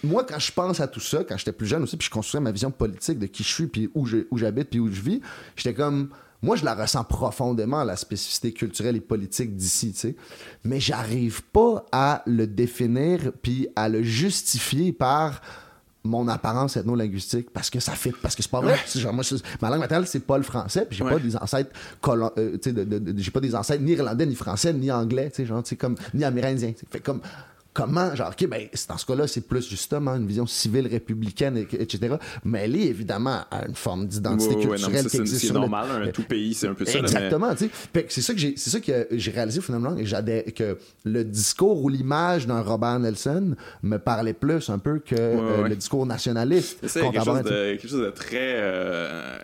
moi, 0.04 0.24
quand 0.24 0.39
je 0.39 0.52
pense 0.52 0.80
à 0.80 0.88
tout 0.88 1.00
ça, 1.00 1.24
quand 1.24 1.38
j'étais 1.38 1.52
plus 1.52 1.67
jeune 1.67 1.84
aussi, 1.84 1.98
puis 1.98 2.06
je 2.06 2.12
construisais 2.12 2.41
ma 2.41 2.52
vision 2.52 2.72
politique 2.72 3.20
de 3.20 3.28
qui 3.28 3.44
je 3.44 3.50
suis, 3.50 3.67
puis 3.67 3.89
où 3.94 4.38
j'habite, 4.38 4.70
puis 4.70 4.80
où 4.80 4.91
je 4.91 5.02
vis, 5.02 5.22
j'étais 5.56 5.74
comme. 5.74 6.10
Moi, 6.44 6.56
je 6.56 6.65
la 6.65 6.74
ressens 6.74 7.04
profondément, 7.04 7.84
la 7.84 7.96
spécificité 7.96 8.52
culturelle 8.52 8.96
et 8.96 9.00
politique 9.00 9.56
d'ici, 9.56 9.91
tu 9.91 10.00
sais. 10.00 10.15
Mais 10.63 10.80
j'arrive 10.80 11.44
pas 11.44 11.86
à 11.91 12.24
le 12.26 12.48
définir, 12.48 13.32
puis 13.44 13.67
à 13.76 13.88
le 13.89 14.02
justifier 14.02 14.91
par 14.91 15.39
mon 16.04 16.28
apparence 16.28 16.78
ethno-linguistique 16.78 17.52
parce 17.52 17.70
que 17.70 17.80
ça 17.80 17.91
fait 17.91 18.12
parce 18.22 18.36
que 18.36 18.41
c'est 18.41 18.50
pas 18.50 18.62
vrai 18.62 18.76
genre 18.96 19.13
moi 19.13 19.24
ma 19.62 19.70
langue 19.70 19.82
maternelle 19.82 20.08
c'est 20.08 20.26
pas 20.26 20.38
le 20.38 20.44
français 20.44 20.86
puis 20.89 20.98
j'ai 20.98 21.04
pas 21.04 21.20
des 21.20 21.36
ancêtres 21.36 21.70
euh, 22.08 22.58
j'ai 23.17 23.32
pas 23.32 23.39
des 23.39 23.54
ancêtres 23.54 23.84
ni 23.84 23.91
irlandais 23.91 24.26
ni 24.26 24.36
français 24.36 24.74
ni 24.74 24.91
anglais 24.91 25.30
tu 25.30 25.38
sais 25.38 25.46
genre 25.46 25.62
comme 25.78 25.96
ni 26.13 26.24
amérindien 26.24 26.74
fait 26.89 27.02
comme 27.02 27.22
comment, 27.74 28.14
genre, 28.16 28.30
OK, 28.30 28.48
ben, 28.48 28.68
dans 28.90 28.98
ce 28.98 29.06
cas-là, 29.06 29.28
c'est 29.28 29.48
plus 29.48 29.68
justement 29.70 30.16
une 30.16 30.28
vision 30.28 30.46
civile 30.46 30.88
républicaine, 30.88 31.58
etc. 31.58 32.16
Mais 32.44 32.62
elle 32.66 32.76
est 32.76 32.88
évidemment 32.88 33.42
à 33.50 33.66
une 33.68 33.76
forme 33.76 34.08
d'identité 34.08 34.56
culturelle 34.56 35.06
qui. 35.08 35.28
C'est 35.28 35.54
normal, 35.54 36.08
un 36.08 36.12
tout 36.12 36.24
pays, 36.24 36.54
c'est 36.54 36.68
un 36.68 36.74
peu 36.74 36.86
ça. 36.86 37.00
Exactement, 37.00 37.54
tu 37.56 37.70
sais. 37.94 38.06
C'est 38.10 38.22
ça 38.22 38.34
que 38.34 38.40
j'ai, 38.40 38.54
c'est 38.58 38.70
ça 38.70 38.80
que 38.80 39.08
j'ai 39.12 39.32
réalisé 39.32 39.62
finalement, 39.62 39.96
et 39.98 40.52
que 40.52 40.78
le 41.06 41.24
discours 41.24 41.84
ou 41.84 41.90
l'image 41.90 42.48
d'un 42.48 42.62
Robert 42.62 43.00
Nelson 43.00 43.56
me 43.84 43.98
parlait 43.98 44.34
plus 44.34 44.70
un 44.70 44.80
peu 44.80 45.00
que 45.00 45.16
euh, 45.16 45.68
le 45.68 45.76
discours 45.76 46.06
nationaliste. 46.06 46.80
C'est 46.86 47.02
quelque, 47.02 47.24
chose 47.24 47.44
de, 47.44 47.72
quelque 47.72 47.88
chose 47.88 48.02
de 48.02 48.10
très, 48.10 48.56
euh, 48.58 49.38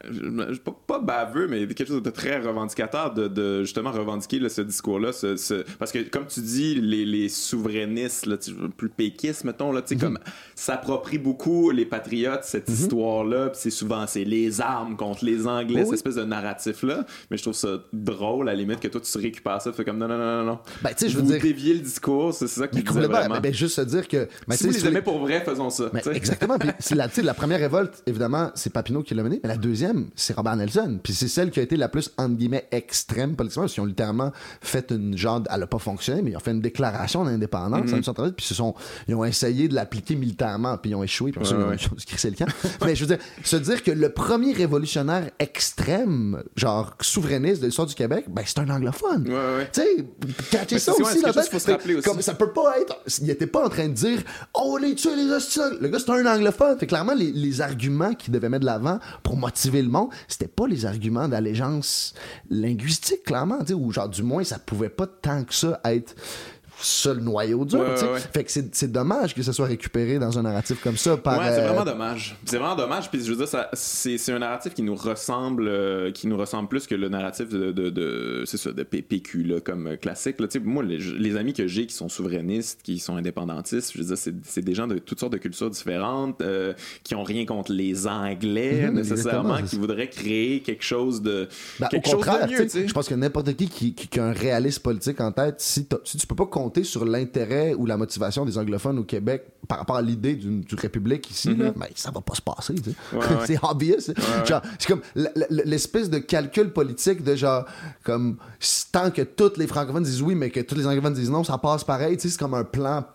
pas, 0.87 0.99
baveux, 0.99 1.47
mais 1.47 1.67
quelque 1.67 1.87
chose 1.87 2.03
de 2.03 2.09
très 2.09 2.39
revendicateur 2.39 3.13
de, 3.13 3.63
justement 3.63 3.91
revendiquer 3.91 4.47
ce 4.49 4.61
discours-là, 4.61 5.11
parce 5.79 5.91
que 5.91 6.09
comme 6.09 6.27
tu 6.27 6.41
dis, 6.41 6.75
les, 6.75 7.05
les 7.05 7.29
souverainistes 7.29 8.16
plus 8.77 8.89
péquiste, 8.89 9.43
mettons, 9.43 9.71
là, 9.71 9.81
mhm. 9.89 9.99
comme 9.99 10.19
s'approprie 10.55 11.17
beaucoup 11.17 11.71
les 11.71 11.85
patriotes 11.85 12.43
cette 12.43 12.69
mhm. 12.69 12.75
histoire-là, 12.75 13.51
c'est 13.53 13.69
souvent 13.69 14.05
c'est 14.07 14.23
les 14.23 14.61
armes 14.61 14.95
contre 14.95 15.25
les 15.25 15.47
Anglais, 15.47 15.83
cette 15.85 15.95
espèce 15.95 16.15
de 16.15 16.23
narratif-là. 16.23 17.05
Mais 17.29 17.37
je 17.37 17.43
trouve 17.43 17.53
ça 17.53 17.79
drôle, 17.93 18.49
à 18.49 18.53
la 18.53 18.57
limite, 18.57 18.79
que 18.79 18.87
toi 18.87 19.01
tu 19.01 19.17
récupères 19.17 19.61
ça, 19.61 19.71
fais 19.71 19.83
comme 19.83 19.97
non, 19.97 20.07
non, 20.07 20.17
non, 20.17 20.43
non. 20.43 20.59
Ben, 20.81 20.89
tu 20.89 21.05
sais, 21.05 21.09
je 21.09 21.17
veux 21.17 21.23
dire. 21.23 21.41
dévier 21.41 21.73
le 21.73 21.79
discours, 21.79 22.33
c'est 22.33 22.47
ça 22.47 22.67
qui 22.67 22.81
vraiment. 22.81 23.39
Ben, 23.39 23.53
juste 23.53 23.75
se 23.75 23.81
dire 23.81 24.07
que. 24.07 24.27
Ben, 24.47 24.55
si 24.55 24.67
vous 24.67 24.73
les 24.73 24.87
aimez 24.87 25.01
pour 25.01 25.19
vrai, 25.19 25.41
faisons 25.41 25.69
ça. 25.69 25.89
exactement. 26.13 26.57
Puis 26.57 26.69
la, 26.95 27.07
la 27.23 27.33
première 27.33 27.59
révolte, 27.59 28.03
évidemment, 28.05 28.51
c'est 28.55 28.71
Papineau 28.71 29.03
qui 29.03 29.13
l'a 29.13 29.23
mené, 29.23 29.39
mais 29.43 29.49
la 29.49 29.57
deuxième, 29.57 30.07
c'est 30.15 30.35
Robert 30.35 30.55
Nelson. 30.55 30.99
Puis 31.01 31.13
c'est 31.13 31.27
celle 31.27 31.51
qui 31.51 31.59
a 31.59 31.63
été 31.63 31.77
la 31.77 31.89
plus, 31.89 32.11
entre 32.17 32.35
guillemets, 32.35 32.67
extrême 32.71 33.35
politiquement, 33.35 33.63
parce 33.63 33.73
qu'ils 33.73 33.83
ont 33.83 33.87
littéralement 33.87 34.31
fait 34.61 34.91
une 34.91 35.17
genre. 35.17 35.43
Elle 35.51 35.59
n'a 35.59 35.67
pas 35.67 35.79
fonctionné, 35.79 36.21
mais 36.21 36.31
ils 36.31 36.37
ont 36.37 36.41
fait 36.41 36.51
une 36.51 36.61
déclaration 36.61 37.25
d'indépendance. 37.25 37.91
Mhm 38.07 38.37
puis 38.37 38.45
se 38.45 38.53
sont, 38.53 38.73
ils 39.07 39.15
ont 39.15 39.25
essayé 39.25 39.67
de 39.67 39.75
l'appliquer 39.75 40.15
militairement, 40.15 40.77
puis 40.77 40.91
ils 40.91 40.95
ont 40.95 41.03
échoué, 41.03 41.31
puis 41.31 41.41
ils 41.43 41.53
ont, 41.53 41.69
le 41.69 42.35
camp. 42.35 42.45
Mais 42.85 42.95
je 42.95 43.05
veux 43.05 43.15
dire, 43.15 43.25
se 43.43 43.55
dire 43.55 43.83
que 43.83 43.91
le 43.91 44.09
premier 44.09 44.53
révolutionnaire 44.53 45.31
extrême, 45.39 46.43
genre 46.55 46.93
souverainiste 47.01 47.61
de 47.61 47.67
l'histoire 47.67 47.87
du 47.87 47.95
Québec, 47.95 48.25
ben 48.29 48.43
c'est 48.45 48.59
un 48.59 48.69
anglophone. 48.69 49.25
Tu 49.73 49.81
sais, 49.81 50.79
ça 50.79 50.93
aussi, 50.93 51.21
là 51.21 51.31
Comme 52.03 52.21
ça 52.21 52.33
peut 52.33 52.51
pas 52.51 52.79
être. 52.79 52.95
Il 53.21 53.29
était 53.29 53.47
pas 53.47 53.65
en 53.65 53.69
train 53.69 53.87
de 53.87 53.93
dire, 53.93 54.19
oh, 54.53 54.77
les 54.77 54.95
tuer 54.95 55.15
les 55.15 55.29
hostiles. 55.31 55.77
Le 55.81 55.87
gars, 55.87 55.99
c'est 55.99 56.11
un 56.11 56.25
anglophone. 56.25 56.77
Fait 56.77 56.87
clairement, 56.87 57.13
les, 57.13 57.31
les 57.31 57.61
arguments 57.61 58.13
qu'il 58.13 58.33
devait 58.33 58.49
mettre 58.49 58.61
de 58.61 58.65
l'avant 58.65 58.99
pour 59.23 59.37
motiver 59.37 59.81
le 59.81 59.89
monde, 59.89 60.09
c'était 60.27 60.47
pas 60.47 60.67
les 60.67 60.85
arguments 60.85 61.27
d'allégeance 61.27 62.13
linguistique, 62.49 63.23
clairement, 63.23 63.59
tu 63.59 63.67
sais, 63.67 63.73
ou 63.73 63.91
genre, 63.91 64.09
du 64.09 64.23
moins, 64.23 64.43
ça 64.43 64.59
pouvait 64.59 64.89
pas 64.89 65.07
tant 65.07 65.43
que 65.43 65.53
ça 65.53 65.79
être 65.85 66.15
seul 66.79 67.19
noyau 67.19 67.65
dur. 67.65 67.85
Fait 68.33 68.43
que 68.43 68.51
c'est 68.51 68.91
dommage 68.91 69.33
que 69.33 69.41
ça 69.41 69.53
soit 69.53 69.67
récupéré 69.67 70.19
dans 70.19 70.37
un 70.37 70.43
narratif 70.43 70.81
comme 70.81 70.97
ça. 70.97 71.17
Par, 71.17 71.39
ouais, 71.39 71.45
c'est 71.49 71.61
vraiment 71.61 71.81
euh, 71.81 71.85
dommage. 71.85 72.35
C'est 72.45 72.57
vraiment 72.57 72.75
dommage. 72.75 73.09
Puis 73.09 73.23
je 73.23 73.33
veux 73.33 73.45
dire, 73.45 73.65
c'est 73.73 74.31
un 74.31 74.39
narratif 74.39 74.73
qui 74.73 74.83
nous 74.83 74.95
ressemble, 74.95 75.67
euh, 75.67 76.11
qui 76.11 76.27
nous 76.27 76.37
ressemble 76.37 76.69
plus 76.69 76.87
que 76.87 76.95
le 76.95 77.09
narratif 77.09 77.49
de, 77.49 77.71
de, 77.71 77.89
de 77.89 78.43
c'est 78.45 78.57
ça, 78.57 78.71
de 78.71 78.83
PQ 78.83 79.43
là, 79.43 79.59
comme 79.59 79.97
classique. 79.97 80.39
Là. 80.39 80.47
Moi, 80.63 80.83
les, 80.83 81.37
amis 81.37 81.53
que 81.53 81.67
j'ai 81.67 81.85
qui 81.85 81.93
sont 81.93 82.09
souverainistes, 82.09 82.81
qui 82.83 82.99
sont 82.99 83.15
indépendantistes, 83.15 83.91
je 83.93 83.99
veux 83.99 84.15
dire, 84.15 84.17
c'est 84.17 84.61
des 84.61 84.73
gens 84.73 84.87
de 84.87 84.97
toutes 84.97 85.19
sortes 85.19 85.33
de 85.33 85.37
cultures 85.37 85.69
différentes, 85.69 86.41
euh, 86.41 86.73
qui 87.03 87.15
ont 87.15 87.23
rien 87.23 87.45
contre 87.45 87.71
les 87.71 88.07
Anglais 88.07 88.87
mhm, 88.87 88.95
nécessairement, 88.95 89.61
qui 89.61 89.77
voudraient 89.77 90.09
créer 90.09 90.61
quelque 90.61 90.83
chose 90.83 91.21
de 91.21 91.47
ben, 91.79 91.87
quelque 91.87 92.09
chose 92.09 92.25
de 92.25 92.49
mieux. 92.49 92.87
Je 92.87 92.93
pense 92.93 93.07
que 93.07 93.15
n'importe 93.15 93.53
qui, 93.55 93.93
qui, 93.93 94.19
a 94.19 94.25
un 94.25 94.33
réalisme 94.33 94.81
politique 94.81 95.19
en 95.21 95.31
tête, 95.31 95.55
si, 95.59 95.87
si 96.03 96.17
tu 96.17 96.27
peux 96.27 96.35
pas 96.35 96.45
sur 96.83 97.05
l'intérêt 97.05 97.73
ou 97.73 97.85
la 97.85 97.97
motivation 97.97 98.45
des 98.45 98.57
anglophones 98.57 98.99
au 98.99 99.03
Québec 99.03 99.45
par 99.67 99.79
rapport 99.79 99.97
à 99.97 100.01
l'idée 100.01 100.35
d'une 100.35 100.63
République 100.77 101.29
ici, 101.29 101.49
mm-hmm. 101.49 101.73
mais 101.75 101.91
ça 101.95 102.11
va 102.11 102.21
pas 102.21 102.35
se 102.35 102.41
passer. 102.41 102.75
c'est 103.45 103.59
obvious. 103.63 103.99
c'est 103.99 104.87
comme 104.87 105.01
l'espèce 105.49 106.09
de 106.09 106.19
calcul 106.19 106.71
politique 106.71 107.23
de 107.23 107.35
genre, 107.35 107.65
comme 108.03 108.37
tant 108.91 109.11
que 109.11 109.21
tous 109.21 109.57
les 109.57 109.67
francophones 109.67 110.03
disent 110.03 110.21
oui, 110.21 110.35
mais 110.35 110.49
que 110.49 110.61
tous 110.61 110.75
les 110.75 110.87
anglophones 110.87 111.13
disent 111.13 111.31
non, 111.31 111.43
ça 111.43 111.57
passe 111.57 111.83
pareil. 111.83 112.17
C'est 112.19 112.35
comme 112.37 112.53
un 112.53 112.63
plan 112.63 113.05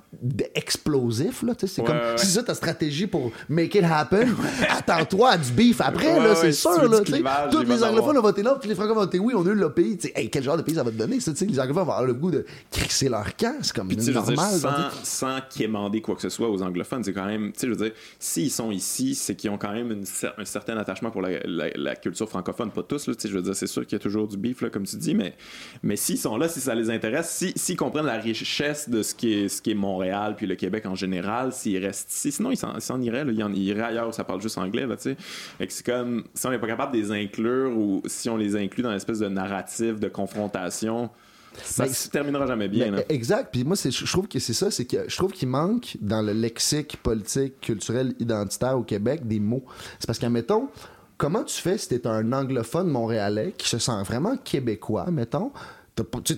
explosif. 0.55 1.45
C'est 1.67 1.85
comme 1.85 1.97
c'est 2.17 2.27
ça 2.27 2.43
ta 2.43 2.55
stratégie 2.55 3.07
pour 3.07 3.33
make 3.49 3.75
it 3.75 3.85
happen. 3.85 4.35
Attends-toi 4.69 5.31
à 5.31 5.39
du 5.39 5.51
beef 5.53 5.81
après, 5.81 6.19
là, 6.19 6.35
c'est 6.35 6.53
sûr. 6.53 6.89
Là, 6.89 7.49
tous 7.51 7.63
les 7.63 7.83
anglophones 7.83 8.19
ont 8.19 8.23
voté 8.23 8.43
là, 8.43 8.59
tous 8.61 8.69
les 8.69 8.75
francophones 8.75 8.99
ont 8.99 9.07
voté 9.07 9.19
oui, 9.19 9.35
on 9.37 9.47
a 9.47 9.51
eu 9.51 9.55
le 9.55 9.73
pays. 9.73 9.99
Hey, 10.15 10.31
quel 10.31 10.43
genre 10.43 10.57
de 10.57 10.63
pays 10.63 10.75
ça 10.75 10.83
va 10.83 10.91
te 10.91 10.97
donner? 10.97 11.17
Les 11.17 11.61
anglophones 11.61 11.85
vont 11.85 11.93
avoir 11.93 12.05
le 12.05 12.15
goût 12.15 12.31
de 12.31 12.45
crisser 12.71 13.09
leur 13.09 13.37
camp. 13.37 13.57
C'est 13.63 13.75
comme 13.75 13.93
normal. 13.93 14.59
sans, 14.59 14.91
sans 15.03 15.39
quémander 15.55 16.01
quoi 16.01 16.15
que 16.15 16.23
ce 16.23 16.29
soit 16.29 16.49
aux 16.49 16.63
anglophones, 16.63 17.05
c'est 17.05 17.13
quand 17.13 17.27
même. 17.27 17.53
Tu 17.53 17.61
sais, 17.61 17.67
je 17.67 17.73
veux 17.73 17.85
dire, 17.85 17.93
s'ils 18.19 18.51
sont 18.51 18.71
ici, 18.71 19.15
c'est 19.15 19.35
qu'ils 19.35 19.51
ont 19.51 19.59
quand 19.59 19.73
même 19.73 19.91
une, 19.91 20.05
un 20.39 20.45
certain 20.45 20.77
attachement 20.77 21.11
pour 21.11 21.23
la, 21.23 21.97
culture 21.97 22.29
francophone. 22.29 22.71
Pas 22.71 22.83
tous, 22.83 23.07
là, 23.07 23.15
je 23.23 23.29
veux 23.29 23.43
dire, 23.43 23.55
c'est 23.55 23.67
sûr 23.67 23.87
qu'il 23.87 23.97
y 23.97 24.01
a 24.01 24.03
toujours 24.03 24.27
du 24.29 24.37
beef, 24.37 24.61
là, 24.63 24.71
comme 24.71 24.85
tu 24.85 24.97
dis, 24.97 25.15
mais, 25.15 25.35
mais 25.83 25.97
s'ils 25.97 26.19
sont 26.19 26.37
là, 26.37 26.49
si 26.49 26.61
ça 26.61 26.75
les 26.75 26.91
intéresse, 26.91 27.45
s'ils 27.55 27.77
comprennent 27.77 28.07
la 28.07 28.19
richesse 28.19 28.89
de 28.89 29.03
ce 29.03 29.15
qui 29.15 29.33
est, 29.33 29.49
ce 29.49 29.63
qui 29.63 29.71
est 29.71 29.75
Montréal, 29.75 30.02
puis 30.37 30.47
le 30.47 30.55
Québec 30.55 30.87
en 30.87 30.95
général, 30.95 31.53
s'ils 31.53 31.85
restent 31.85 32.13
ici. 32.13 32.33
Sinon, 32.33 32.51
ils 32.51 32.57
s'en 32.57 33.01
iraient, 33.01 33.25
là, 33.25 33.33
ils 33.33 33.63
iraient 33.63 33.83
ailleurs 33.83 34.09
où 34.09 34.13
ça 34.13 34.25
parle 34.25 34.41
juste 34.41 34.59
anglais, 34.59 34.87
là, 34.87 34.97
tu 34.97 35.15
sais. 35.15 35.17
c'est 35.69 35.87
comme, 35.87 36.25
si 36.35 36.47
on 36.47 36.51
n'est 36.51 36.59
pas 36.59 36.67
capable 36.67 36.93
de 36.93 36.99
les 36.99 37.13
inclure 37.13 37.77
ou 37.77 38.03
si 38.07 38.29
on 38.29 38.37
les 38.37 38.57
inclut 38.57 38.83
dans 38.83 38.91
une 38.91 38.97
espèce 38.97 39.19
de 39.19 39.29
narratif 39.29 40.01
de 40.01 40.09
confrontation, 40.09 41.11
ça 41.63 41.87
se 41.87 42.09
terminera 42.09 42.47
jamais 42.47 42.69
bien. 42.69 42.95
Exact. 43.09 43.49
Puis 43.53 43.65
moi, 43.65 43.77
je 43.77 44.11
trouve 44.11 44.29
que 44.29 44.39
c'est 44.39 44.55
ça, 44.55 44.71
c'est 44.71 44.87
que 44.87 45.09
je 45.09 45.17
trouve 45.17 45.33
qu'il 45.33 45.49
manque 45.49 45.97
dans 46.01 46.23
le 46.23 46.33
lexique 46.33 46.97
politique, 47.03 47.61
culturel, 47.61 48.15
identitaire 48.19 48.79
au 48.79 48.83
Québec 48.83 49.27
des 49.27 49.41
mots. 49.41 49.65
C'est 49.99 50.07
parce 50.07 50.19
qu'admettons, 50.19 50.69
comment 51.19 51.45
tu 51.45 51.61
fais 51.61 51.79
si 51.79 51.89
t'es 51.89 52.07
un 52.07 52.33
anglophone 52.33 52.89
montréalais 52.89 53.55
qui 53.57 53.69
se 53.69 53.79
sent 53.79 54.03
vraiment 54.05 54.37
québécois, 54.37 55.11
mettons, 55.11 55.53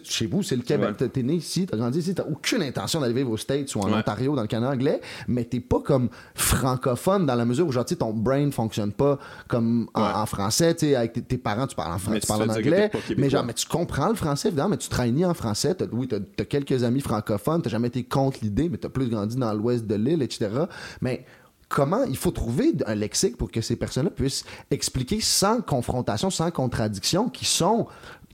chez 0.04 0.26
vous, 0.26 0.42
c'est 0.42 0.56
le 0.56 0.62
Québec. 0.62 0.96
T'es 1.12 1.22
né 1.22 1.34
ici, 1.34 1.66
t'as 1.66 1.76
grandi 1.76 1.98
ici, 1.98 2.14
t'as 2.14 2.24
aucune 2.24 2.62
intention 2.62 3.00
d'aller 3.00 3.14
vivre 3.14 3.30
aux 3.30 3.36
States 3.36 3.72
ou 3.74 3.80
en 3.80 3.92
Ontario, 3.92 4.34
dans 4.34 4.42
le 4.42 4.48
Canada 4.48 4.72
anglais, 4.72 5.00
mais 5.28 5.44
t'es 5.44 5.60
pas 5.60 5.80
comme 5.80 6.08
francophone 6.34 7.26
dans 7.26 7.34
la 7.34 7.44
mesure 7.44 7.66
où, 7.66 7.72
genre, 7.72 7.84
ton 7.84 8.12
brain 8.12 8.50
fonctionne 8.50 8.92
pas 8.92 9.18
comme 9.48 9.88
en, 9.94 10.26
français, 10.26 10.74
tu 10.74 10.94
avec 10.94 11.28
tes, 11.28 11.38
parents, 11.38 11.66
tu 11.66 11.76
parles 11.76 11.92
en 11.92 11.98
français, 11.98 12.20
tu 12.20 12.26
parles 12.26 12.50
en 12.50 12.54
anglais, 12.54 12.90
mais 13.16 13.30
genre, 13.30 13.44
mais 13.44 13.54
tu 13.54 13.66
comprends 13.66 14.08
le 14.08 14.14
français, 14.14 14.48
évidemment, 14.48 14.70
mais 14.70 14.78
tu 14.78 14.88
ni 15.12 15.24
en 15.24 15.34
français, 15.34 15.76
oui, 15.92 16.08
t'as 16.08 16.16
as 16.16 16.44
quelques 16.46 16.82
amis 16.82 17.00
francophones, 17.00 17.62
t'as 17.62 17.70
jamais 17.70 17.88
été 17.88 18.04
contre 18.04 18.38
l'idée, 18.42 18.68
mais 18.68 18.78
t'as 18.78 18.88
plus 18.88 19.08
grandi 19.08 19.36
dans 19.36 19.52
l'ouest 19.52 19.86
de 19.86 19.94
l'île, 19.94 20.22
etc. 20.22 20.50
Mais 21.00 21.24
comment 21.68 22.04
il 22.04 22.16
faut 22.16 22.30
trouver 22.30 22.72
un 22.86 22.94
lexique 22.94 23.36
pour 23.36 23.50
que 23.50 23.60
ces 23.60 23.76
personnes-là 23.76 24.10
puissent 24.10 24.44
expliquer 24.70 25.20
sans 25.20 25.60
confrontation, 25.60 26.30
sans 26.30 26.50
contradiction, 26.50 27.28
qui 27.28 27.44
sont 27.44 27.86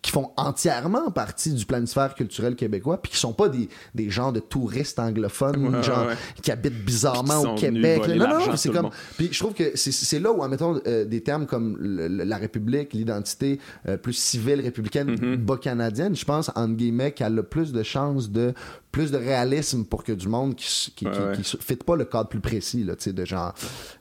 qui 0.02 0.10
font 0.10 0.30
entièrement 0.36 1.10
partie 1.10 1.52
du 1.52 1.66
planisphère 1.66 2.14
culturel 2.14 2.56
québécois, 2.56 3.00
puis 3.02 3.12
qui 3.12 3.18
sont 3.18 3.32
pas 3.32 3.48
des, 3.48 3.68
des 3.94 4.10
genres 4.10 4.32
de 4.32 4.40
touristes 4.40 4.98
anglophones, 4.98 5.82
genre, 5.82 6.08
qui 6.42 6.50
habitent 6.50 6.84
bizarrement 6.84 7.40
au 7.40 7.54
Québec. 7.54 8.06
Non, 8.08 8.28
non, 8.28 8.56
c'est 8.56 8.70
comme. 8.70 8.90
Puis 9.16 9.28
je 9.32 9.38
trouve 9.38 9.54
que 9.54 9.76
c'est 9.76 10.18
là 10.20 10.32
où, 10.32 10.42
en 10.42 10.48
mettant 10.48 10.76
euh, 10.86 11.04
des 11.04 11.22
termes 11.22 11.46
comme 11.46 11.76
la 11.80 12.36
République, 12.36 12.92
l'identité 12.92 13.58
euh, 13.88 13.96
plus 13.96 14.14
civile 14.14 14.60
républicaine, 14.60 15.14
mm-hmm. 15.14 15.36
bas 15.36 15.56
canadienne, 15.56 16.16
je 16.16 16.24
pense, 16.24 16.50
entre 16.54 16.74
guillemets, 16.74 17.12
qu'elle 17.12 17.38
a 17.38 17.42
plus 17.42 17.72
de 17.72 17.82
chances 17.82 18.30
de 18.30 18.54
plus 18.92 19.10
de 19.10 19.18
réalisme 19.18 19.84
pour 19.84 20.02
que 20.02 20.12
du 20.12 20.28
monde 20.28 20.56
qui 20.56 20.92
qui, 20.96 21.06
qui, 21.06 21.58
fit 21.60 21.76
pas 21.76 21.96
le 21.96 22.04
cadre 22.04 22.28
plus 22.28 22.40
précis 22.40 22.84
là, 22.84 22.94
de 22.94 23.24
genre 23.24 23.54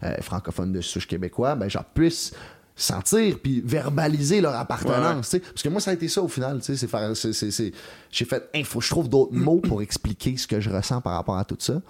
euh, 0.03 0.15
francophone 0.21 0.71
de 0.71 0.81
souche 0.81 1.07
québécois, 1.07 1.55
ben 1.55 1.69
genre 1.69 1.85
puisse 1.85 2.33
sentir 2.79 3.37
puis 3.39 3.61
verbaliser 3.65 4.41
leur 4.41 4.55
appartenance 4.55 5.35
parce 5.37 5.61
que 5.61 5.69
moi 5.69 5.81
ça 5.81 5.91
a 5.91 5.93
été 5.93 6.07
ça 6.07 6.21
au 6.21 6.27
final 6.27 6.59
c'est 6.61 6.75
faire 6.87 7.15
c'est 7.15 7.73
j'ai 8.11 8.25
fait 8.25 8.49
il 8.53 8.65
faut 8.65 8.79
que 8.79 8.85
je 8.85 8.89
trouve 8.89 9.09
d'autres 9.09 9.33
mots 9.33 9.59
pour 9.59 9.81
expliquer 9.81 10.37
ce 10.37 10.47
que 10.47 10.59
je 10.59 10.69
ressens 10.69 11.01
par 11.01 11.13
rapport 11.13 11.37
à 11.37 11.45
tout 11.45 11.57
ça 11.59 11.81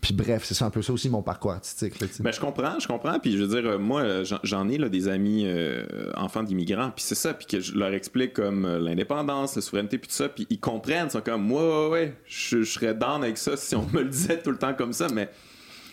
puis 0.00 0.14
bref, 0.14 0.44
c'est 0.44 0.64
un 0.64 0.70
peu 0.70 0.80
ça 0.80 0.92
aussi 0.92 1.10
mon 1.10 1.22
parcours 1.22 1.52
artistique. 1.52 1.94
ben, 2.20 2.32
je 2.32 2.38
comprends, 2.38 2.78
je 2.78 2.86
comprends. 2.86 3.18
Puis 3.18 3.36
je 3.36 3.42
veux 3.42 3.60
dire, 3.60 3.78
moi, 3.80 4.22
j'en 4.44 4.68
ai 4.68 4.78
là, 4.78 4.88
des 4.88 5.08
amis 5.08 5.42
euh, 5.44 5.84
enfants 6.14 6.44
d'immigrants. 6.44 6.92
Puis 6.94 7.04
c'est 7.04 7.16
ça. 7.16 7.34
Puis 7.34 7.46
que 7.46 7.60
je 7.60 7.74
leur 7.74 7.92
explique 7.92 8.32
comme 8.32 8.64
euh, 8.64 8.78
l'indépendance, 8.78 9.56
la 9.56 9.62
souveraineté, 9.62 9.98
puis 9.98 10.08
tout 10.08 10.14
ça. 10.14 10.28
Puis 10.28 10.46
ils 10.50 10.60
comprennent. 10.60 11.06
Ils 11.08 11.12
sont 11.12 11.20
comme, 11.20 11.42
moi, 11.42 11.88
ouais, 11.88 11.90
ouais, 11.90 12.14
je, 12.26 12.62
je 12.62 12.70
serais 12.70 12.94
down 12.94 13.24
avec 13.24 13.38
ça 13.38 13.56
si 13.56 13.74
on 13.74 13.86
me 13.92 14.02
le 14.02 14.08
disait 14.08 14.40
tout 14.40 14.52
le 14.52 14.58
temps 14.58 14.74
comme 14.74 14.92
ça. 14.92 15.08
Mais 15.12 15.30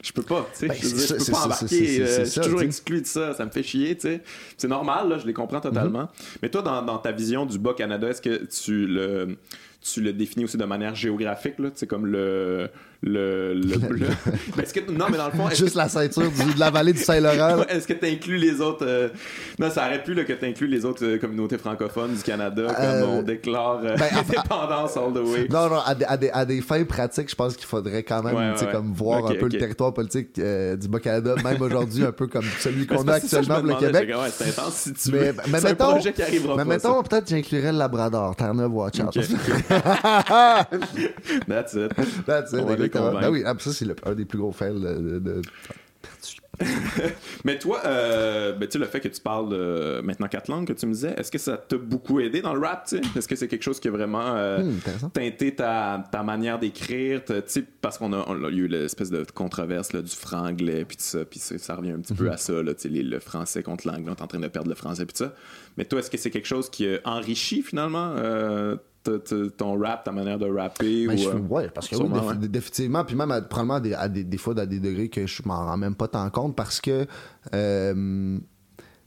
je 0.06 0.14
peux 0.14 0.22
pas, 0.22 0.48
tu 0.54 0.60
sais. 0.60 0.68
Ben, 0.68 0.78
je, 0.80 1.16
peux 1.16 1.32
pas 1.32 1.46
embarquer. 1.46 2.02
Euh, 2.02 2.20
je 2.20 2.30
suis 2.30 2.42
toujours 2.42 2.62
exclu 2.62 3.02
de 3.02 3.08
ça. 3.08 3.34
Ça 3.34 3.44
me 3.44 3.50
fait 3.50 3.64
chier, 3.64 3.96
tu 3.96 4.02
sais. 4.02 4.22
C'est 4.56 4.68
normal, 4.68 5.10
là, 5.10 5.18
je 5.18 5.26
les 5.26 5.34
comprends 5.34 5.60
totalement. 5.60 6.04
Mm-hmm. 6.04 6.38
Mais 6.44 6.50
toi, 6.50 6.62
dans, 6.62 6.98
ta 7.00 7.12
vision 7.12 7.48
du 7.48 7.58
Bas 7.58 7.74
Canada, 7.74 8.08
est-ce 8.10 8.22
que 8.22 8.46
tu 8.46 8.86
le 8.86 9.36
tu 9.82 10.02
le 10.02 10.14
définis 10.14 10.46
aussi 10.46 10.58
de 10.58 10.66
manière 10.66 10.96
géographique, 10.96 11.60
là, 11.60 11.70
c'est 11.74 11.88
comme 11.88 12.06
le. 12.06 12.70
Le, 13.04 13.54
le, 13.54 13.76
le- 13.90 14.08
est-ce 14.62 14.74
que, 14.74 14.92
non, 14.92 15.06
mais 15.12 15.18
dans 15.18 15.26
le 15.28 15.32
fond, 15.34 15.50
Juste 15.50 15.76
la 15.76 15.88
ceinture 15.90 16.30
du- 16.32 16.54
de 16.54 16.60
la 16.60 16.72
vallée 16.72 16.94
du 16.94 17.00
Saint-Laurent. 17.00 17.64
Est-ce 17.70 17.88
que 17.88 17.94
tu 17.94 18.06
inclus 18.06 18.38
les 18.38 18.62
autres. 18.62 18.86
euh, 18.86 19.10
Non, 19.60 19.70
ça 19.70 19.86
aurait 19.88 20.02
pu 20.04 20.14
là, 20.14 20.24
que 20.24 20.34
tu 20.34 20.46
inclus 20.46 20.68
les 20.68 20.86
autres 20.86 21.06
euh, 21.06 21.18
communautés 21.20 21.58
francophones 21.58 22.14
du 22.16 22.24
Canada, 22.24 22.64
comme 22.68 22.76
Euh, 22.86 23.06
on 23.06 23.22
déclare 23.22 23.80
euh, 23.84 23.96
ben, 23.96 24.08
l'indépendance 24.16 24.98
all 24.98 25.14
the 25.14 25.18
way. 25.28 25.48
Non, 25.50 25.70
non, 25.70 25.80
à 25.86 25.94
des, 25.96 26.06
à 26.06 26.18
des- 26.18 26.30
à 26.32 26.46
des 26.46 26.62
fins 26.62 26.84
pratiques, 26.84 27.30
je 27.30 27.36
pense 27.36 27.56
qu'il 27.56 27.68
faudrait 27.68 28.04
quand 28.04 28.24
même 28.24 28.36
Ouais, 28.36 28.54
comme 28.72 28.92
voir 28.94 29.26
un 29.28 29.36
peu 29.36 29.48
le 29.48 29.58
territoire 29.58 29.94
politique 29.94 30.34
du 30.36 30.88
Bas-Canada, 30.88 31.36
même 31.44 31.62
aujourd'hui, 31.62 32.04
un 32.06 32.12
peu 32.12 32.28
comme 32.28 32.46
celui 32.60 32.86
Ben, 32.86 32.98
qu'on 32.98 33.08
a 33.08 33.14
actuellement 33.16 33.62
me 33.62 33.70
pour 33.72 33.80
le 33.82 33.86
Québec. 33.88 34.10
comme, 34.12 34.22
ouais, 34.24 34.30
c'est 34.34 34.48
intense 34.50 34.74
si 34.74 34.94
tu 34.94 35.12
Mais, 35.12 35.18
veux. 35.32 35.36
mais 35.52 35.62
mettons, 35.62 35.86
un 35.90 35.92
projet 35.94 36.14
qui 36.14 36.22
arrivera 36.24 36.56
mais 36.56 36.64
pas. 36.64 36.70
mettons 36.70 37.04
peut-être 37.04 37.30
j'inclurais 37.30 37.72
le 37.72 37.78
Labrador, 37.78 38.36
Terre-Neuve, 38.36 38.74
Watch 38.74 39.00
out. 39.00 39.16
Ok, 39.16 39.24
ok. 39.24 39.66
That's 41.48 41.74
it. 41.76 41.92
That's 42.26 42.54
it, 42.54 42.66
Exactement. 42.86 43.12
convaincre. 43.12 43.28
Ben 43.28 43.34
oui, 43.34 43.44
ah, 43.46 43.56
ça 43.60 43.72
c'est 43.74 43.86
le- 43.86 43.96
un 44.06 44.14
des 44.16 44.26
plus 44.26 44.38
gros 44.40 44.52
fails 44.52 44.80
de, 44.80 45.20
de- 45.20 45.42
Mais 47.44 47.60
toi, 47.60 47.82
euh, 47.86 48.54
ben, 48.54 48.68
le 48.74 48.86
fait 48.86 49.02
que 49.02 49.10
tu 49.10 49.20
parles 49.20 49.50
euh, 49.52 50.02
maintenant 50.02 50.28
quatre 50.30 50.48
langues 50.50 50.66
que 50.66 50.72
tu 50.74 50.86
me 50.86 50.94
disais, 50.94 51.14
est-ce 51.18 51.30
que 51.30 51.38
ça 51.38 51.58
t'a 51.58 51.76
beaucoup 51.78 52.22
aidé 52.22 52.42
dans 52.42 52.54
le 52.54 52.62
rap? 52.62 52.88
Est-ce 53.16 53.28
que 53.28 53.36
c'est 53.36 53.50
quelque 53.50 53.64
chose 53.64 53.80
qui 53.82 53.90
a 53.90 53.92
vraiment 53.92 54.36
euh, 54.36 54.62
Hmm, 54.64 55.10
teinté 55.14 55.54
ta, 55.54 56.02
ta 56.12 56.24
manière 56.24 56.58
d'écrire, 56.58 57.24
tu 57.26 57.34
sais, 57.48 57.64
parce 57.82 57.98
qu'on 57.98 58.14
a, 58.14 58.24
on 58.28 58.42
a 58.46 58.50
eu 58.50 58.68
l'espèce 58.68 59.10
de 59.10 59.26
controverse 59.34 59.92
là, 59.92 60.02
du 60.02 60.16
franglais, 60.16 60.86
puis 60.86 60.96
tout 60.96 61.04
ça, 61.04 61.26
puis 61.26 61.40
ça, 61.40 61.58
ça 61.58 61.76
revient 61.76 61.92
un 61.92 62.00
petit 62.00 62.14
Mhm. 62.14 62.20
peu 62.20 62.32
à 62.32 62.38
ça, 62.38 62.54
là, 62.64 62.72
les- 62.86 63.04
le 63.04 63.20
français 63.20 63.62
contre 63.62 63.86
l'anglais, 63.88 64.06
on 64.12 64.16
est 64.16 64.22
en 64.22 64.28
train 64.28 64.40
de 64.40 64.48
perdre 64.48 64.70
le 64.70 64.76
français, 64.76 65.06
puis 65.06 65.14
tout 65.18 65.26
ça. 65.26 65.34
Mais 65.78 65.84
toi, 65.84 66.00
est-ce 66.00 66.10
que 66.10 66.18
c'est 66.18 66.30
quelque 66.32 66.48
chose 66.48 66.70
qui 66.70 66.88
a 66.88 67.00
enrichi 67.04 67.64
finalement 67.64 68.14
euh, 68.18 68.78
ton 69.58 69.80
rap, 69.80 70.04
ta 70.04 70.12
manière 70.12 70.40
de 70.40 70.46
rapper? 70.50 71.08
Ben, 71.08 71.18
ou, 71.18 71.28
euh, 71.30 71.40
ouais, 71.50 71.70
parce 71.70 71.88
que 71.88 71.96
oui, 71.96 72.02
sûrement, 72.02 72.32
défi- 72.32 72.40
ouais. 72.42 72.48
définitivement, 72.48 73.04
puis 73.06 73.16
même 73.16 73.32
à- 73.32 73.42
probablement 73.42 73.76
à 73.76 73.80
des, 73.80 73.94
à 73.94 74.08
des, 74.10 74.24
des 74.24 74.38
fois 74.38 74.58
à 74.60 74.66
des 74.66 74.80
degrés 74.80 75.10
que 75.10 75.26
je 75.28 75.42
m'en 75.46 75.66
rends 75.66 75.78
même 75.78 75.96
pas 75.96 76.08
tant 76.08 76.30
compte 76.30 76.56
parce 76.56 76.82
que, 76.82 77.06
euh, 77.54 78.38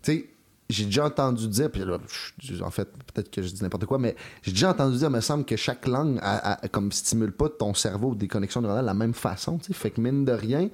tu 0.03 0.13
sais, 0.13 0.29
j'ai 0.71 0.85
déjà 0.85 1.07
entendu 1.07 1.49
dire, 1.49 1.71
puis 1.71 1.83
là, 1.83 1.97
en 2.63 2.71
fait, 2.71 2.85
peut-être 3.15 3.31
que 3.31 3.41
je 3.41 3.49
dis 3.49 3.63
n'importe 3.63 3.87
quoi, 3.87 3.99
mais 3.99 4.15
j'ai 4.43 4.53
déjà 4.53 4.69
entendu 4.69 4.99
dire, 4.99 5.09
il 5.09 5.15
me 5.15 5.21
semble 5.23 5.47
que 5.47 5.57
chaque 5.57 5.87
langue, 5.87 6.19
a- 6.21 6.63
a- 6.63 6.69
comme 6.69 6.93
stimule 6.93 7.33
pas 7.33 7.49
ton 7.49 7.73
cerveau 7.73 8.15
des 8.15 8.29
connexions 8.29 8.61
neuronales 8.61 8.85
de 8.85 8.87
la 8.89 8.93
même 8.93 9.15
façon, 9.15 9.57
tu 9.57 9.69
sais, 9.69 9.73
fait 9.73 9.91
que 9.91 10.01
mine 10.03 10.27
de 10.27 10.33
rien, 10.33 10.69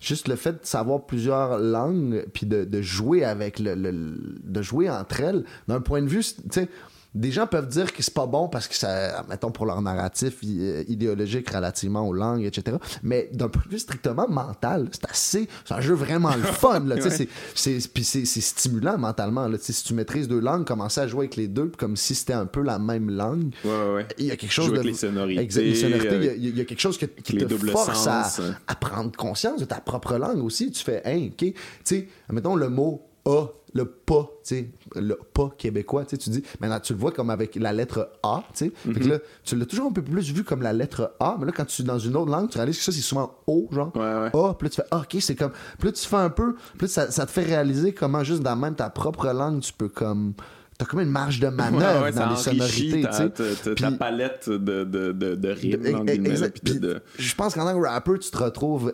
juste 0.00 0.28
le 0.28 0.36
fait 0.36 0.52
de 0.52 0.58
savoir 0.62 1.02
plusieurs 1.04 1.58
langues, 1.58 2.24
puis 2.32 2.46
de, 2.46 2.64
de 2.64 2.80
jouer 2.80 3.24
avec 3.24 3.58
le, 3.58 3.74
le- 3.74 4.38
de 4.42 4.62
jouer 4.62 4.88
entre 4.88 5.20
elles, 5.20 5.44
d'un 5.68 5.82
point 5.82 6.00
de 6.00 6.08
vue, 6.08 6.24
tu 6.24 6.32
sais, 6.50 6.68
des 7.16 7.30
gens 7.30 7.46
peuvent 7.46 7.68
dire 7.68 7.92
que 7.92 8.02
c'est 8.02 8.14
pas 8.14 8.26
bon 8.26 8.48
parce 8.48 8.68
que 8.68 8.74
ça, 8.74 9.24
mettons, 9.28 9.50
pour 9.50 9.66
leur 9.66 9.80
narratif 9.82 10.38
euh, 10.44 10.84
idéologique 10.88 11.48
relativement 11.50 12.06
aux 12.06 12.12
langues, 12.12 12.44
etc. 12.44 12.76
Mais 13.02 13.28
d'un 13.32 13.48
point 13.48 13.62
de 13.66 13.70
vue 13.70 13.78
strictement 13.78 14.28
mental, 14.28 14.88
c'est 14.92 15.04
assez, 15.10 15.48
c'est 15.64 15.74
un 15.74 15.80
jeu 15.80 15.94
vraiment 15.94 16.34
le 16.36 16.42
fun, 16.42 16.80
là, 16.80 16.96
tu 16.96 17.02
sais, 17.10 17.16
Ouais. 17.24 17.28
c'est, 17.54 17.92
puis 17.92 18.04
c'est, 18.04 18.24
c'est 18.24 18.40
stimulant 18.40 18.98
mentalement, 18.98 19.48
là, 19.48 19.56
tu 19.58 19.64
sais, 19.64 19.72
si 19.72 19.84
tu 19.84 19.94
maîtrises 19.94 20.28
deux 20.28 20.40
langues, 20.40 20.64
commencer 20.66 21.00
à 21.00 21.06
jouer 21.08 21.20
avec 21.26 21.36
les 21.36 21.48
deux, 21.48 21.72
comme 21.78 21.96
si 21.96 22.14
c'était 22.14 22.32
un 22.34 22.46
peu 22.46 22.60
la 22.62 22.78
même 22.78 23.10
langue. 23.10 23.54
Ouais, 23.64 23.70
ouais. 23.94 24.06
Il 24.18 24.26
y 24.26 24.30
a 24.30 24.36
quelque 24.36 24.52
chose 24.52 24.66
Jouer 24.66 24.74
de. 24.76 24.80
avec 24.80 24.92
les 24.92 24.98
sonorités, 24.98 25.40
Exact, 25.42 25.62
les 25.62 25.74
sonorités, 25.74 26.06
il 26.16 26.22
y 26.24 26.28
a- 26.28 26.30
avec 26.30 26.36
il 26.42 26.58
y, 26.58 26.60
a 26.60 26.64
quelque 26.64 26.80
chose 26.80 26.98
que- 26.98 27.06
qui 27.06 27.32
les 27.34 27.46
te 27.46 27.54
force 27.56 28.06
à, 28.06 28.24
sens. 28.24 28.40
à 28.66 28.74
prendre 28.74 29.10
conscience 29.16 29.60
de 29.60 29.64
ta 29.64 29.80
propre 29.80 30.16
langue 30.16 30.42
aussi. 30.44 30.70
Tu 30.70 30.82
fais, 30.84 31.02
hein, 31.04 31.28
ok, 31.32 31.36
tu 31.38 31.54
sais, 31.84 32.08
mettons 32.30 32.56
le 32.56 32.68
mot 32.68 33.02
A, 33.26 33.46
le 33.74 33.84
pas, 33.84 34.22
tu 34.44 34.54
sais, 34.54 34.70
le 34.94 35.18
pas 35.34 35.52
québécois, 35.58 36.04
tu 36.06 36.16
dis, 36.16 36.42
maintenant 36.60 36.80
tu 36.80 36.92
le 36.94 36.98
vois 36.98 37.10
comme 37.12 37.28
avec 37.28 37.56
la 37.56 37.72
lettre 37.72 38.10
A, 38.22 38.42
tu 38.54 38.72
Mhm. 38.86 39.08
là, 39.08 39.18
tu 39.44 39.56
l'as 39.56 39.66
toujours 39.66 39.88
un 39.88 39.92
peu 39.92 40.00
plus 40.02 40.32
vu 40.32 40.44
comme 40.44 40.62
la 40.62 40.72
lettre 40.72 41.12
A, 41.20 41.36
mais 41.38 41.44
là, 41.46 41.52
quand 41.52 41.64
tu 41.66 41.82
es 41.82 41.84
dans 41.84 41.98
une 41.98 42.16
autre 42.16 42.30
langue, 42.30 42.48
tu 42.48 42.56
réalises 42.56 42.78
que 42.78 42.84
ça, 42.84 42.92
c'est 42.92 43.00
souvent 43.02 43.34
O, 43.46 43.68
genre. 43.72 43.90
Ouais, 43.96 44.00
ouais. 44.02 44.30
A, 44.32 44.54
puis 44.54 44.66
là, 44.66 44.70
tu 44.70 44.76
fais, 44.76 44.86
ah, 44.90 44.98
ok, 45.00 45.16
c'est 45.20 45.34
comme. 45.34 45.52
Puis 45.78 45.88
là, 45.88 45.92
tu 45.92 46.06
fais 46.08 46.16
un 46.16 46.30
peu, 46.30 46.54
puis 46.78 46.82
là, 46.82 46.88
ça, 46.88 47.10
ça 47.10 47.26
te 47.26 47.30
fait 47.32 47.42
réaliser 47.42 47.92
comment, 47.92 48.22
juste 48.24 48.42
dans 48.42 48.56
même 48.56 48.76
ta 48.76 48.88
propre 48.88 49.26
langue, 49.32 49.60
tu 49.60 49.72
peux 49.72 49.88
comme. 49.88 50.32
T'as 50.78 50.84
comme 50.84 51.00
une 51.00 51.08
marge 51.10 51.40
de 51.40 51.48
manœuvre 51.48 52.00
Ouais, 52.00 52.02
ouais, 52.04 52.12
dans 52.12 52.28
les 52.28 52.36
sonorités, 52.36 53.00
ta, 53.02 53.08
tu 53.08 53.16
sais. 53.16 53.74
ta- 53.74 53.74
ta- 53.90 53.96
palette 53.96 54.48
de, 54.50 54.56
de, 54.58 54.84
de, 54.84 55.12
de 55.12 55.34
de- 55.34 56.48
Puis 56.62 56.78
de- 56.80 57.00
Je 57.18 57.34
pense 57.34 57.54
qu'en 57.54 57.64
tant 57.64 57.80
que 57.80 57.86
rapper, 57.86 58.18
tu 58.18 58.30
te 58.30 58.36
retrouves. 58.36 58.92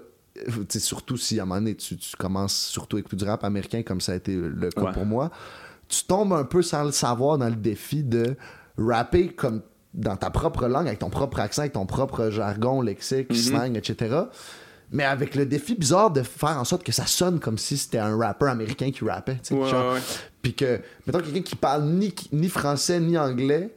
Euh, 0.49 0.65
surtout 0.79 1.17
si 1.17 1.39
à 1.39 1.43
un 1.43 1.47
moment 1.47 1.61
donné, 1.61 1.75
tu, 1.77 1.97
tu 1.97 2.17
commences 2.17 2.55
surtout 2.57 2.97
avec 2.97 3.15
du 3.15 3.25
rap 3.25 3.45
américain, 3.45 3.83
comme 3.83 4.01
ça 4.01 4.13
a 4.13 4.15
été 4.17 4.35
le 4.35 4.71
cas 4.71 4.83
Ouais. 4.83 4.93
pour 4.93 5.05
moi, 5.07 5.31
tu 5.89 6.05
tombes 6.05 6.33
un 6.33 6.45
peu 6.45 6.63
sans 6.63 6.85
le 6.85 6.93
savoir 6.93 7.39
dans 7.39 7.49
le 7.49 7.57
défi 7.57 8.03
de 8.03 8.37
rapper 8.79 9.29
comme 9.29 9.61
dans 9.95 10.17
ta 10.17 10.31
propre 10.31 10.67
langue, 10.69 10.87
avec 10.87 11.01
ton 11.01 11.11
propre 11.11 11.39
accent, 11.41 11.63
avec 11.63 11.75
ton 11.75 11.85
propre 11.85 12.31
jargon, 12.31 12.81
lexique, 12.81 13.29
Mhm. 13.31 13.37
slang, 13.37 13.77
etc. 13.77 14.17
Mais 14.91 15.05
avec 15.05 15.35
le 15.35 15.45
défi 15.47 15.75
bizarre 15.75 16.11
de 16.11 16.23
faire 16.23 16.59
en 16.59 16.65
sorte 16.65 16.83
que 16.83 16.93
ça 16.93 17.07
sonne 17.07 17.41
comme 17.41 17.59
si 17.59 17.77
c'était 17.77 17.99
un 17.99 18.17
rappeur 18.17 18.49
américain 18.51 18.91
qui 18.91 19.05
rappait. 19.05 19.35
tu 19.43 19.49
sais, 19.49 19.55
Ouais, 19.55 19.71
ouais. 19.71 20.01
Puis 20.41 20.55
que, 20.55 20.81
mettons, 21.07 21.21
quelqu'un 21.21 21.43
qui 21.43 21.57
parle 21.57 21.85
ni, 21.85 22.15
ni 22.33 22.49
français 22.49 23.01
ni 23.01 23.17
anglais, 23.19 23.75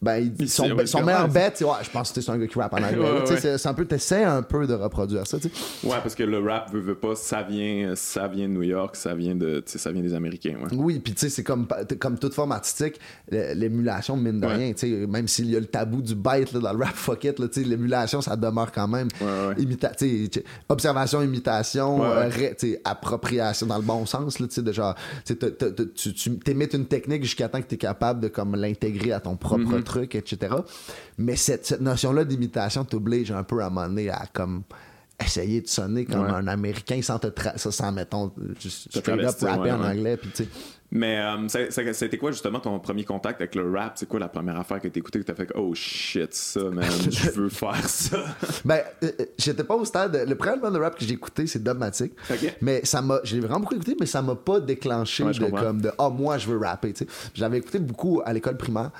ben, 0.00 0.32
son, 0.46 0.70
ouais, 0.70 0.86
son 0.86 1.02
meilleur 1.02 1.28
c'est 1.54 1.64
ouais, 1.64 1.72
je 1.82 1.90
pense 1.90 2.12
que 2.12 2.20
c'est 2.20 2.30
un 2.30 2.38
gars 2.38 2.46
qui 2.46 2.56
rappe 2.58 2.72
en 2.72 2.76
anglais. 2.76 2.98
Ouais, 2.98 3.14
là, 3.14 3.20
tu 3.22 3.26
sais, 3.26 3.32
ouais. 3.50 3.58
c'est- 3.58 3.68
un 3.68 3.74
peu, 3.74 3.84
t'essaies 3.84 4.22
un 4.22 4.42
peu 4.42 4.64
de 4.66 4.74
reproduire 4.74 5.26
ça, 5.26 5.38
tu 5.40 5.48
sais. 5.48 5.86
Ouais, 5.86 5.96
parce 6.02 6.14
que 6.14 6.22
le 6.22 6.38
rap 6.38 6.72
veut, 6.72 6.80
veut 6.80 6.94
pas, 6.94 7.16
ça 7.16 7.42
vient, 7.42 7.94
ça 7.96 8.28
vient 8.28 8.48
de 8.48 8.52
New 8.54 8.62
York, 8.62 8.94
ça 8.94 9.14
vient 9.14 9.34
de, 9.34 9.60
ça 9.66 9.90
vient 9.90 10.02
des 10.02 10.14
Américains, 10.14 10.54
ouais. 10.62 10.68
Oui, 10.76 11.00
puis 11.00 11.14
tu 11.14 11.20
sais, 11.20 11.28
c'est 11.30 11.42
comme, 11.42 11.66
comme 11.98 12.16
toute 12.18 12.32
forme 12.34 12.52
artistique, 12.52 13.00
l'émulation, 13.30 14.16
mine 14.16 14.40
de 14.40 14.46
rien, 14.46 14.72
tu 14.72 14.78
sais, 14.88 15.06
même 15.06 15.26
s'il 15.26 15.50
y 15.50 15.56
a 15.56 15.60
le 15.60 15.66
tabou 15.66 16.00
du 16.00 16.14
bite 16.14 16.52
là, 16.52 16.60
dans 16.60 16.72
le 16.72 16.84
rap, 16.84 16.94
fuck 16.94 17.24
it, 17.24 17.38
là, 17.40 17.48
tu 17.48 17.62
sais, 17.62 17.68
l'émulation, 17.68 18.20
ça 18.20 18.36
demeure 18.36 18.70
quand 18.70 18.86
même. 18.88 19.08
Imita- 19.58 19.92
observation, 20.68 21.22
imitation, 21.22 22.04
euh, 22.04 22.30
appropriation 22.84 23.66
dans 23.66 23.76
le 23.78 23.82
bon 23.82 24.06
sens, 24.06 24.38
là, 24.38 24.46
tu 24.46 24.54
sais, 24.54 24.62
de 24.62 24.72
genre, 24.72 24.94
tu 25.24 26.38
t'émites 26.38 26.74
une 26.74 26.86
technique 26.86 27.24
jusqu'à 27.24 27.48
temps 27.48 27.60
que 27.60 27.66
tu 27.66 27.74
es 27.74 27.78
capable 27.78 28.20
de 28.20 28.28
comme 28.28 28.54
l'intégrer 28.54 29.12
à 29.12 29.20
ton 29.20 29.36
propre 29.36 29.58
Mm-hmm. 29.58 29.82
Truc, 29.88 30.14
etc. 30.14 30.54
Mais 31.16 31.34
cette, 31.36 31.66
cette 31.66 31.80
notion-là 31.80 32.24
d'imitation 32.24 32.84
t'oblige 32.84 33.32
un 33.32 33.42
peu 33.42 33.62
à 33.62 33.70
donné 33.70 34.10
à 34.10 34.24
comme 34.32 34.62
essayer 35.24 35.60
de 35.60 35.66
sonner 35.68 36.04
comme 36.04 36.22
Ouais. 36.26 36.30
un 36.30 36.46
américain 36.46 37.00
sans 37.02 37.18
te 37.18 37.26
tra- 37.26 37.58
ça, 37.58 37.72
sans 37.72 37.90
mettons 37.90 38.30
straight 38.60 39.08
up 39.24 39.34
rapper 39.42 39.62
ouais, 39.62 39.70
en 39.72 39.80
ouais. 39.80 39.86
anglais 39.88 40.16
puis 40.16 40.30
tu 40.30 40.44
sais 40.44 40.48
Mais 40.92 41.18
euh, 41.18 41.48
a 42.04 42.06
été 42.06 42.16
quoi 42.18 42.30
justement 42.30 42.60
ton 42.60 42.78
premier 42.78 43.02
contact 43.04 43.40
avec 43.40 43.56
le 43.56 43.68
rap? 43.68 43.94
C'est 43.96 44.06
quoi 44.06 44.20
la 44.20 44.28
première 44.28 44.56
affaire 44.60 44.80
que 44.80 44.86
t'as 44.86 44.98
écouté 45.00 45.18
que 45.18 45.24
t'as 45.24 45.34
fait 45.34 45.50
oh 45.56 45.74
shit, 45.74 46.32
ça, 46.32 46.62
man, 46.70 46.84
je 47.10 47.30
veux 47.32 47.48
faire 47.48 47.84
ça? 47.88 48.24
Ben, 48.64 48.80
euh, 49.02 49.10
euh, 49.20 49.24
j'étais 49.36 49.64
pas 49.64 49.74
au 49.74 49.84
stade. 49.84 50.24
Le 50.26 50.34
premier 50.36 50.52
album 50.52 50.72
de 50.72 50.78
rap 50.78 50.96
que 50.96 51.04
j'ai 51.04 51.14
écouté, 51.14 51.46
c'est 51.48 51.62
Dogmatic. 51.64 52.12
Ok. 52.30 52.56
Mais 52.62 52.80
ça 52.84 53.02
m'a. 53.02 53.18
J'ai 53.24 53.40
vraiment 53.40 53.58
beaucoup 53.60 53.74
écouté, 53.74 53.96
mais 53.98 54.06
ça 54.06 54.22
m'a 54.22 54.36
pas 54.36 54.60
déclenché 54.60 55.24
Ouais, 55.24 55.32
je 55.32 55.40
de 55.40 55.46
comprends. 55.46 55.62
comme 55.64 55.80
de 55.82 55.90
Ah, 55.98 56.08
moi, 56.10 56.38
je 56.38 56.48
veux 56.48 56.58
rapper. 56.58 56.92
tu 56.92 57.04
sais. 57.04 57.10
J'avais 57.34 57.58
écouté 57.58 57.80
beaucoup 57.80 58.22
à 58.24 58.32
l'école 58.32 58.56
primaire. 58.56 58.90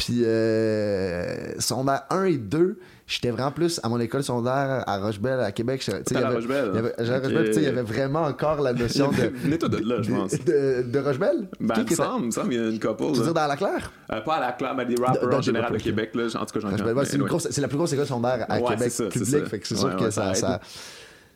Puis, 0.00 0.22
euh, 0.24 1.52
secondaire 1.58 2.04
1 2.08 2.24
et 2.24 2.38
2, 2.38 2.78
j'étais 3.06 3.28
vraiment 3.30 3.50
plus 3.50 3.78
à 3.82 3.88
mon 3.90 4.00
école 4.00 4.22
secondaire 4.22 4.82
à 4.86 4.98
Rochebelle, 4.98 5.40
à 5.40 5.52
Québec. 5.52 5.82
tu 5.84 5.90
sais, 5.90 6.02
il 6.10 6.18
y 6.18 6.22
à 6.22 6.30
Rochebelle? 6.30 6.70
il 6.72 6.76
y 6.76 6.78
avait- 6.78 6.94
j'allais 7.00 7.12
à 7.12 7.16
Ok. 7.18 7.22
Rochebelle, 7.24 7.46
tu 7.48 7.52
sais, 7.52 7.60
il 7.60 7.64
y 7.64 7.68
avait 7.68 7.82
vraiment 7.82 8.22
encore 8.22 8.62
la 8.62 8.72
notion 8.72 9.10
de. 9.10 9.30
Venez-toi 9.44 9.68
de 9.68 9.76
là, 9.86 9.96
je 10.00 10.10
de- 10.10 10.16
pense. 10.16 10.30
De, 10.32 10.82
de 10.90 10.98
Rochebelle 11.00 11.48
Ben, 11.60 11.74
il 11.76 11.82
me 11.84 11.94
semble, 11.94 12.20
il 12.22 12.26
me 12.26 12.30
semble 12.30 12.48
qu'il 12.48 12.58
y 12.62 12.64
a 12.64 12.68
une 12.70 12.80
couple. 12.80 13.04
Tu 13.12 13.18
veux 13.18 13.24
dire 13.24 13.34
dans 13.34 13.46
la 13.46 13.56
claire? 13.56 13.92
Euh, 14.10 14.20
pas 14.22 14.36
à 14.36 14.40
la 14.40 14.52
classe, 14.52 14.74
mais 14.74 14.86
des 14.86 14.94
rappers 15.02 15.28
Dans- 15.28 15.36
en 15.36 15.42
général 15.42 15.72
de. 15.74 15.78
Québec. 15.78 16.10
Là. 16.14 16.24
En 16.24 16.28
tout 16.28 16.54
cas, 16.54 16.60
j'en 16.60 16.70
c'est, 16.70 16.82
anyway. 16.82 17.60
la 17.60 17.68
plus 17.68 17.76
grosse 17.76 17.92
école 17.92 18.06
secondaire 18.06 18.46
à 18.48 18.58
Ouais, 18.58 18.68
Québec 18.70 18.90
ça, 18.90 19.04
public, 19.04 19.46
fait 19.48 19.58
que 19.58 19.66
c'est 19.68 19.74
Ouais, 19.74 19.80
sûr 19.80 19.96
que 19.96 20.04
ouais, 20.04 20.10
ça, 20.10 20.32
ça 20.32 20.40
ça, 20.40 20.54
aide. 20.54 20.60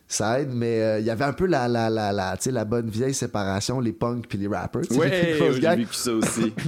ça 0.08 0.40
aide, 0.40 0.50
mais 0.54 0.80
euh, 0.82 0.98
il 1.00 1.04
y 1.04 1.10
avait 1.10 1.24
un 1.24 1.32
peu 1.34 1.44
la, 1.46 1.68
la, 1.68 1.90
la, 1.90 2.12
la, 2.12 2.36
la 2.44 2.64
bonne 2.64 2.88
vieille 2.88 3.12
séparation, 3.14 3.78
les 3.80 3.92
punks 3.92 4.26
puis 4.26 4.38
les 4.38 4.48
rappers. 4.48 4.84
sais, 4.88 4.96
Ouais, 4.96 5.36
j'ai 5.60 5.68
vécu 5.76 5.92
ça 5.94 6.12
aussi. 6.12 6.54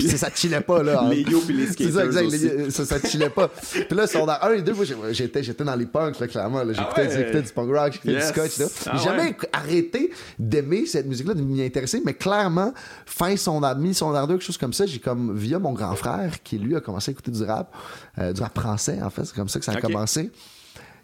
Ça, 0.00 0.16
ça 0.16 0.30
chillait 0.34 0.60
pas, 0.62 0.82
là. 0.82 1.06
Les 1.10 1.20
yo 1.22 1.40
puis 1.46 1.54
les 1.54 1.66
C'est 1.68 1.92
ça, 1.92 2.04
exact. 2.04 2.28
les- 2.28 2.70
ça, 2.72 2.84
ça 2.84 2.98
chillait 3.08 3.30
pas. 3.30 3.46
Puis 3.48 3.86
là, 3.96 4.06
secondaire 4.08 4.42
1 4.42 4.52
et 4.54 4.62
2, 4.62 4.72
moi, 4.74 4.84
j'ai- 4.84 4.96
j'étais, 5.14 5.44
j'étais 5.44 5.62
dans 5.62 5.76
les 5.76 5.86
punks, 5.86 6.18
là, 6.18 6.26
clairement. 6.26 6.64
là. 6.64 6.72
J'écoutais, 6.72 7.08
Ah 7.08 7.32
ouais? 7.34 7.42
du 7.42 7.52
punk 7.52 7.68
rock, 7.72 7.92
j'écoutais 7.92 8.12
Yes. 8.14 8.32
du 8.32 8.40
scotch, 8.40 8.58
là. 8.58 8.66
Ah 8.86 8.90
J'ai 8.96 9.04
jamais 9.04 9.22
ouais? 9.22 9.36
arrêté 9.52 10.10
d'aimer 10.40 10.86
cette 10.86 11.06
musique-là, 11.06 11.34
de 11.34 11.42
m'y 11.42 11.62
intéresser, 11.62 12.02
mais 12.04 12.14
clairement, 12.14 12.74
fin 13.04 13.36
son 13.36 13.60
mi 13.76 13.94
son 13.94 14.10
2, 14.12 14.26
quelque 14.34 14.42
chose 14.44 14.58
comme 14.58 14.72
ça, 14.72 14.86
j'ai 14.86 14.98
comme, 14.98 15.36
via 15.36 15.60
mon 15.60 15.72
grand 15.72 15.94
frère, 15.94 16.42
qui 16.42 16.58
lui 16.58 16.74
a 16.74 16.80
commencé 16.80 17.10
à 17.10 17.12
écouter 17.12 17.30
du 17.30 17.44
rap, 17.44 17.72
euh, 18.18 18.32
du 18.32 18.40
rap 18.40 18.58
français, 18.58 18.98
en 19.02 19.10
fait, 19.10 19.24
c'est 19.24 19.36
comme 19.36 19.48
ça 19.48 19.60
que 19.60 19.64
ça 19.64 19.72
a 19.72 19.80
commencé. 19.80 20.32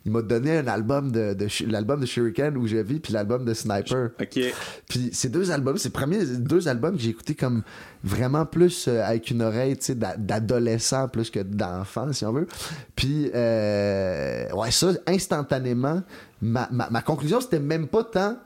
Il 0.04 0.10
m'a 0.12 0.20
donné 0.22 0.56
un 0.58 0.66
album 0.66 1.12
de, 1.12 1.32
de 1.34 1.46
l'album 1.70 2.00
de 2.00 2.06
Shuriken 2.06 2.56
où 2.56 2.66
j'ai 2.66 2.82
vu, 2.82 2.98
puis 2.98 3.12
l'album 3.12 3.44
de 3.44 3.54
Sniper. 3.54 4.10
Ok. 4.20 4.40
Puis 4.88 5.10
ces 5.12 5.28
deux 5.28 5.50
albums, 5.52 5.78
ces 5.78 5.90
premiers 5.90 6.24
deux 6.26 6.66
albums 6.66 6.96
que 6.96 7.02
j'ai 7.02 7.10
écoutés 7.10 7.34
comme 7.36 7.62
vraiment 8.02 8.44
plus 8.44 8.88
euh, 8.88 9.00
avec 9.04 9.30
une 9.30 9.42
oreille 9.42 9.76
tu 9.76 9.84
sais, 9.84 9.94
d'a- 9.94 10.16
d'adolescent 10.16 11.06
plus 11.08 11.30
que 11.30 11.38
d'enfant, 11.40 12.12
si 12.12 12.24
on 12.26 12.32
veut. 12.32 12.48
Puis, 12.96 13.30
euh, 13.34 14.50
ouais, 14.54 14.70
ça, 14.72 14.88
instantanément, 15.06 16.02
ma, 16.40 16.68
ma, 16.72 16.90
ma 16.90 17.02
conclusion, 17.02 17.40
c'était 17.40 17.60
même 17.60 17.86
pas 17.86 18.02
tant 18.04 18.36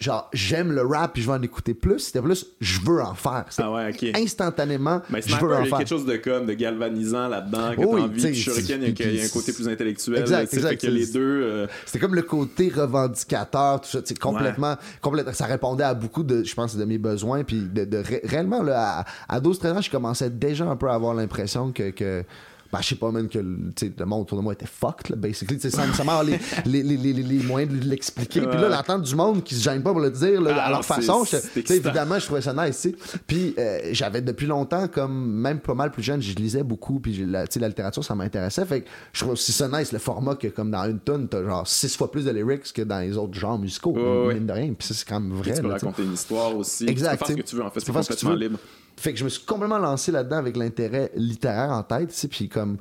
genre 0.00 0.28
j'aime 0.32 0.72
le 0.72 0.82
rap 0.82 1.12
puis 1.12 1.22
je 1.22 1.28
vais 1.28 1.34
en 1.36 1.42
écouter 1.42 1.74
plus 1.74 1.98
c'était 2.00 2.22
plus 2.22 2.46
je 2.60 2.80
veux 2.80 3.00
en 3.02 3.14
faire 3.14 3.44
Ah 3.58 3.70
ouais, 3.70 3.90
ok. 3.92 4.16
instantanément 4.16 5.02
Mais 5.10 5.20
je 5.20 5.28
Sniper, 5.28 5.46
veux 5.48 5.54
en 5.54 5.58
il 5.58 5.64
y 5.64 5.66
a 5.66 5.68
faire 5.68 5.78
quelque 5.78 5.88
chose 5.88 6.06
de 6.06 6.16
comme 6.16 6.46
de 6.46 6.54
galvanisant 6.54 7.28
là-dedans, 7.28 7.72
que 7.74 7.80
Oui, 7.80 7.86
t'as 8.00 8.06
envie. 8.06 8.22
Puis 8.22 8.34
Shuriken, 8.34 8.82
il 8.82 8.98
y 8.98 9.02
a- 9.02 9.12
y, 9.12 9.20
un 9.22 9.28
côté 9.28 9.52
plus 9.52 9.68
intellectuel. 9.68 10.20
Exact, 10.20 10.36
là, 10.36 10.42
exact, 10.58 10.68
Fait 10.80 10.86
que 10.88 10.92
les 10.92 11.06
deux. 11.06 11.20
euh, 11.42 11.66
C'était 11.86 11.98
comme 11.98 12.14
le 12.14 12.22
côté 12.22 12.70
revendicateur, 12.74 13.80
tout 13.80 13.88
ça, 13.88 14.00
tu 14.02 14.08
sais, 14.08 14.14
complètement, 14.14 14.76
complètement. 15.00 15.32
Ça 15.32 15.46
répondait 15.46 15.84
à 15.84 15.94
beaucoup 15.94 16.22
de, 16.22 16.42
je 16.44 16.54
pense, 16.54 16.76
de 16.76 16.84
mes 16.84 16.98
besoins. 16.98 17.44
Puis 17.44 17.60
de, 17.60 17.84
de 17.84 17.98
ré- 17.98 18.20
réellement, 18.24 18.62
là, 18.62 19.04
à, 19.28 19.36
à 19.36 19.40
12-13 19.40 19.72
ans, 19.76 19.80
je 19.80 19.90
commençais 19.90 20.30
déjà 20.30 20.64
un 20.66 20.76
peu 20.76 20.88
à 20.88 20.94
avoir 20.94 21.14
l'impression 21.14 21.72
que. 21.72 21.90
que 21.90 22.24
ben, 22.72 22.80
je 22.80 22.88
sais 22.88 22.94
pas 22.94 23.10
même 23.10 23.28
que 23.28 23.38
le 23.38 24.04
monde 24.06 24.22
autour 24.22 24.38
de 24.38 24.42
moi 24.44 24.52
était 24.52 24.66
fucked, 24.66 25.10
là, 25.10 25.16
basically. 25.16 25.56
Tu 25.58 25.62
sais, 25.62 25.76
Sans 25.76 25.84
nécessairement 25.86 26.22
les, 26.22 26.38
les, 26.66 26.82
les, 26.82 27.12
les, 27.12 27.42
moyens 27.42 27.72
de 27.72 27.84
l'expliquer. 27.88 28.40
Puis 28.42 28.56
là, 28.56 28.62
Ouais. 28.62 28.68
l'entendre 28.68 29.04
du 29.04 29.14
monde 29.16 29.42
qui 29.42 29.54
se 29.54 29.62
gêne 29.62 29.82
pas 29.82 29.90
pour 29.90 30.00
le 30.00 30.10
dire, 30.10 30.40
là, 30.40 30.52
Ah, 30.56 30.66
à 30.66 30.68
leur 30.70 30.78
non, 30.78 30.82
c'est- 30.82 30.94
façon, 30.94 31.24
je- 31.24 31.72
évidemment, 31.74 32.18
je 32.18 32.26
trouvais 32.26 32.42
ça 32.42 32.52
nice. 32.54 32.86
Puis 33.26 33.54
euh, 33.58 33.78
j'avais 33.92 34.20
depuis 34.20 34.46
longtemps, 34.46 34.86
comme 34.88 35.32
même 35.32 35.58
pas 35.60 35.74
mal 35.74 35.90
plus 35.90 36.02
jeune, 36.02 36.22
je 36.22 36.34
lisais 36.34 36.62
beaucoup, 36.62 37.00
puis 37.00 37.24
la, 37.26 37.46
tu 37.46 37.54
sais, 37.54 37.60
la 37.60 37.68
littérature, 37.68 38.04
ça 38.04 38.14
m'intéressait. 38.14 38.64
Fait 38.64 38.82
que 38.82 38.88
je 39.12 39.20
trouve 39.20 39.32
aussi 39.32 39.52
ça 39.52 39.66
nice, 39.68 39.92
le 39.92 39.98
format 39.98 40.34
que 40.36 40.46
comme 40.48 40.70
dans 40.70 40.84
une 40.84 41.00
tonne, 41.00 41.28
t'as 41.28 41.42
genre 41.44 41.66
six 41.66 41.96
fois 41.96 42.10
plus 42.10 42.24
de 42.24 42.30
lyrics 42.30 42.72
que 42.72 42.82
dans 42.82 43.00
les 43.00 43.16
autres 43.16 43.34
genres 43.38 43.58
musicaux, 43.58 43.92
mine 44.32 44.46
de 44.46 44.52
rien. 44.52 44.72
Puis 44.78 44.86
ça, 44.88 44.94
c'est 44.94 45.08
quand 45.08 45.18
même 45.20 45.30
puis 45.40 45.50
vrai. 45.50 45.54
tu 45.56 45.62
peux 45.62 45.68
là, 45.68 45.74
raconter 45.74 46.02
une 46.04 46.14
histoire 46.14 46.56
aussi. 46.56 46.86
Exact, 46.88 47.12
Tu 47.12 47.18
peux 47.18 47.26
faire 47.26 47.26
ce 47.26 47.32
t'sais. 47.34 47.42
que 47.42 47.48
tu 47.48 47.56
veux, 47.56 47.62
en 47.64 47.70
fait. 47.70 47.80
C'est 47.80 47.92
complètement 47.92 48.34
libre. 48.34 48.58
Fait 49.00 49.12
que 49.12 49.18
je 49.18 49.24
me 49.24 49.28
suis 49.30 49.44
complètement 49.46 49.78
lancé 49.78 50.12
là-dedans 50.12 50.36
avec 50.36 50.56
l'intérêt 50.56 51.10
littéraire 51.16 51.70
en 51.70 51.82
tête, 51.82 52.14
tu 52.14 52.28
puis 52.28 52.48
comme 52.50 52.76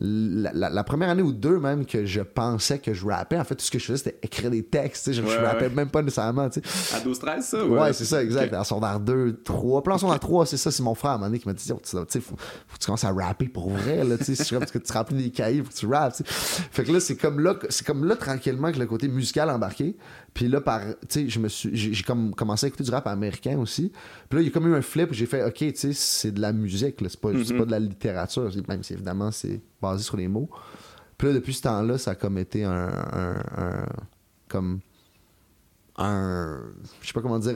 la, 0.00 0.50
la- 0.52 0.70
la 0.70 0.82
première 0.84 1.08
année 1.08 1.22
ou 1.22 1.32
deux 1.32 1.60
même 1.60 1.86
que 1.86 2.04
je 2.04 2.20
pensais 2.20 2.80
que 2.80 2.92
je 2.92 3.06
rappais, 3.06 3.38
en 3.38 3.44
fait, 3.44 3.54
tout 3.54 3.64
ce 3.64 3.70
que 3.70 3.78
je 3.78 3.84
faisais, 3.86 3.98
c'était 3.98 4.18
écrire 4.22 4.50
des 4.50 4.64
textes, 4.64 5.12
je, 5.12 5.22
je 5.22 5.26
Ouais, 5.26 5.36
rappais 5.38 5.68
ouais. 5.68 5.72
même 5.74 5.88
pas 5.88 6.02
nécessairement. 6.02 6.42
À 6.42 6.48
12-13, 6.48 7.40
ça? 7.42 7.64
Ouais, 7.64 7.92
c'est 7.92 8.04
ça, 8.04 8.20
exact. 8.22 8.52
Ok. 8.52 8.58
En 8.58 8.64
secondaire 8.64 8.98
2, 8.98 9.40
3. 9.44 9.82
Puis 9.84 9.92
en 9.94 9.98
secondaire 9.98 10.18
3, 10.20 10.46
c'est 10.46 10.56
ça, 10.56 10.72
c'est 10.72 10.82
mon 10.82 10.94
frère 10.96 11.12
à 11.12 11.14
un 11.14 11.18
moment 11.18 11.26
donné 11.28 11.38
qui 11.38 11.46
m'a 11.48 11.54
dit, 11.54 11.66
faut, 11.68 11.76
faut 11.80 12.04
que 12.04 12.78
tu 12.80 12.86
commences 12.86 13.04
à 13.04 13.12
rapper 13.12 13.46
pour 13.48 13.70
vrai, 13.70 14.02
là, 14.04 14.18
tu 14.18 14.24
sais, 14.24 14.34
c'est 14.34 14.50
comme 14.50 14.58
parce 14.58 14.72
que 14.72 14.78
tu 14.78 14.92
remplis 14.92 15.16
des 15.16 15.30
cahiers, 15.30 15.62
faut 15.62 15.70
que 15.70 15.76
tu 15.76 15.86
rappes. 15.86 16.16
Fait 16.26 16.82
que 16.82 16.90
là, 16.92 16.98
c'est 16.98 17.16
comme 17.16 17.38
là, 17.38 17.54
c'est 17.68 17.86
comme 17.86 18.04
là, 18.04 18.16
tranquillement, 18.16 18.72
que 18.72 18.78
le 18.80 18.86
côté 18.86 19.06
musical 19.08 19.48
embarqué. 19.48 19.96
Puis 20.34 20.48
là, 20.48 20.60
par, 20.60 20.80
tu 20.82 20.94
sais, 21.08 21.28
je 21.28 21.38
me 21.38 21.48
suis, 21.48 21.70
j'ai 21.76 22.02
comme 22.02 22.34
commencé 22.34 22.66
à 22.66 22.68
écouter 22.68 22.82
du 22.84 22.90
rap 22.90 23.06
américain 23.06 23.56
aussi. 23.58 23.92
Puis 24.28 24.36
là, 24.36 24.42
il 24.42 24.46
y 24.46 24.48
a 24.48 24.50
comme 24.52 24.66
eu 24.66 24.74
un 24.74 24.82
flip 24.82 25.10
où 25.12 25.14
j'ai 25.14 25.26
fait, 25.26 25.44
OK, 25.44 25.54
tu 25.54 25.72
sais, 25.76 25.92
c'est 25.92 26.32
de 26.32 26.40
la 26.40 26.52
musique, 26.52 27.00
là, 27.00 27.08
c'est 27.08 27.20
pas, 27.20 27.30
c'est 27.44 27.56
pas 27.56 27.64
de 27.64 27.70
la 27.70 27.78
littérature, 27.78 28.50
même 28.68 28.82
si 28.82 28.94
évidemment, 28.94 29.30
c'est 29.30 29.60
basé 29.80 30.02
sur 30.02 30.16
les 30.16 30.26
mots. 30.26 30.50
Puis 31.16 31.28
là, 31.28 31.34
depuis 31.34 31.54
ce 31.54 31.62
temps-là, 31.62 31.98
ça 31.98 32.10
a 32.10 32.14
comme 32.16 32.36
été 32.38 32.64
un, 32.64 32.72
un- 32.88 33.42
un- 33.56 33.86
comme 34.48 34.80
un 35.96 36.60
je 37.00 37.06
sais 37.06 37.12
pas 37.12 37.22
comment 37.22 37.38
dire 37.38 37.54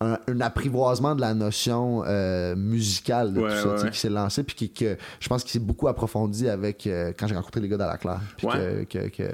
un- 0.00 0.18
un 0.28 0.40
apprivoisement 0.40 1.14
de 1.14 1.20
la 1.22 1.32
notion 1.34 2.02
euh, 2.06 2.54
musicale 2.54 3.32
de 3.32 3.40
Ouais, 3.40 3.50
tout 3.50 3.56
ça 3.56 3.74
ouais, 3.76 3.82
ouais. 3.84 3.90
qui 3.90 3.98
s'est 3.98 4.10
lancé 4.10 4.42
puis 4.42 4.54
qui, 4.54 4.70
que 4.70 4.96
je 5.20 5.28
pense 5.28 5.42
qu'il 5.42 5.52
s'est 5.52 5.58
beaucoup 5.58 5.88
approfondi 5.88 6.48
avec 6.48 6.86
euh, 6.86 7.12
quand 7.18 7.26
j'ai 7.26 7.34
rencontré 7.34 7.60
les 7.60 7.68
gars 7.68 7.78
d'Alaclaire 7.78 8.20
puis 8.36 8.46
Ouais. 8.46 8.86
que, 8.88 8.98
que, 8.98 9.08
que- 9.08 9.32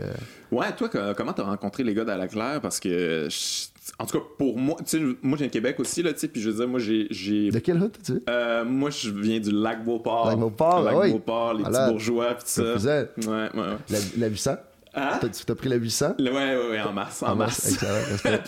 Ouais, 0.52 0.70
toi, 0.76 0.88
que- 0.88 1.14
comment 1.14 1.32
t'as 1.32 1.44
rencontré 1.44 1.82
les 1.82 1.94
gars 1.94 2.04
d'Alaclaire? 2.04 2.60
Parce 2.60 2.78
que, 2.78 3.26
je- 3.30 3.66
en 3.98 4.04
tout 4.06 4.18
cas, 4.18 4.24
pour 4.38 4.56
moi, 4.58 4.76
tu 4.84 4.98
sais, 4.98 5.16
moi, 5.22 5.36
j'ai 5.38 5.46
un 5.46 5.48
Québec 5.48 5.80
aussi, 5.80 6.02
là, 6.02 6.12
tu 6.12 6.18
sais, 6.20 6.28
puis 6.28 6.40
je 6.42 6.50
veux 6.50 6.56
dire, 6.56 6.68
moi, 6.68 6.78
j'ai. 6.78 7.06
j'ai- 7.10 7.50
de 7.50 7.58
quelle 7.58 7.82
hood 7.82 7.96
tu 8.04 8.22
Euh, 8.28 8.62
moi, 8.64 8.90
je 8.90 9.10
viens 9.10 9.40
du 9.40 9.50
lac 9.50 9.82
Beauport. 9.82 10.26
Lac 10.28 10.38
Beauport, 10.38 10.82
Lac 10.82 10.94
oui. 10.96 11.12
Beauport, 11.12 11.54
les 11.54 11.64
petits 11.64 11.86
bourgeois, 11.88 12.34
tout 12.34 12.42
Ça. 12.44 12.62
Ouais, 12.62 13.08
ouais, 13.26 13.50
ouais. 13.54 13.76
la, 13.90 13.98
la 14.18 14.26
800 14.28 14.56
Hein? 14.94 15.18
T'as- 15.46 15.54
pris 15.54 15.70
la 15.70 15.76
800 15.76 16.16
Le- 16.18 16.30
Ouais, 16.32 16.54
ouais, 16.56 16.70
ouais, 16.72 16.80
en 16.82 16.92
mars. 16.92 17.22
En, 17.22 17.28
En 17.32 17.36
mars. 17.36 17.78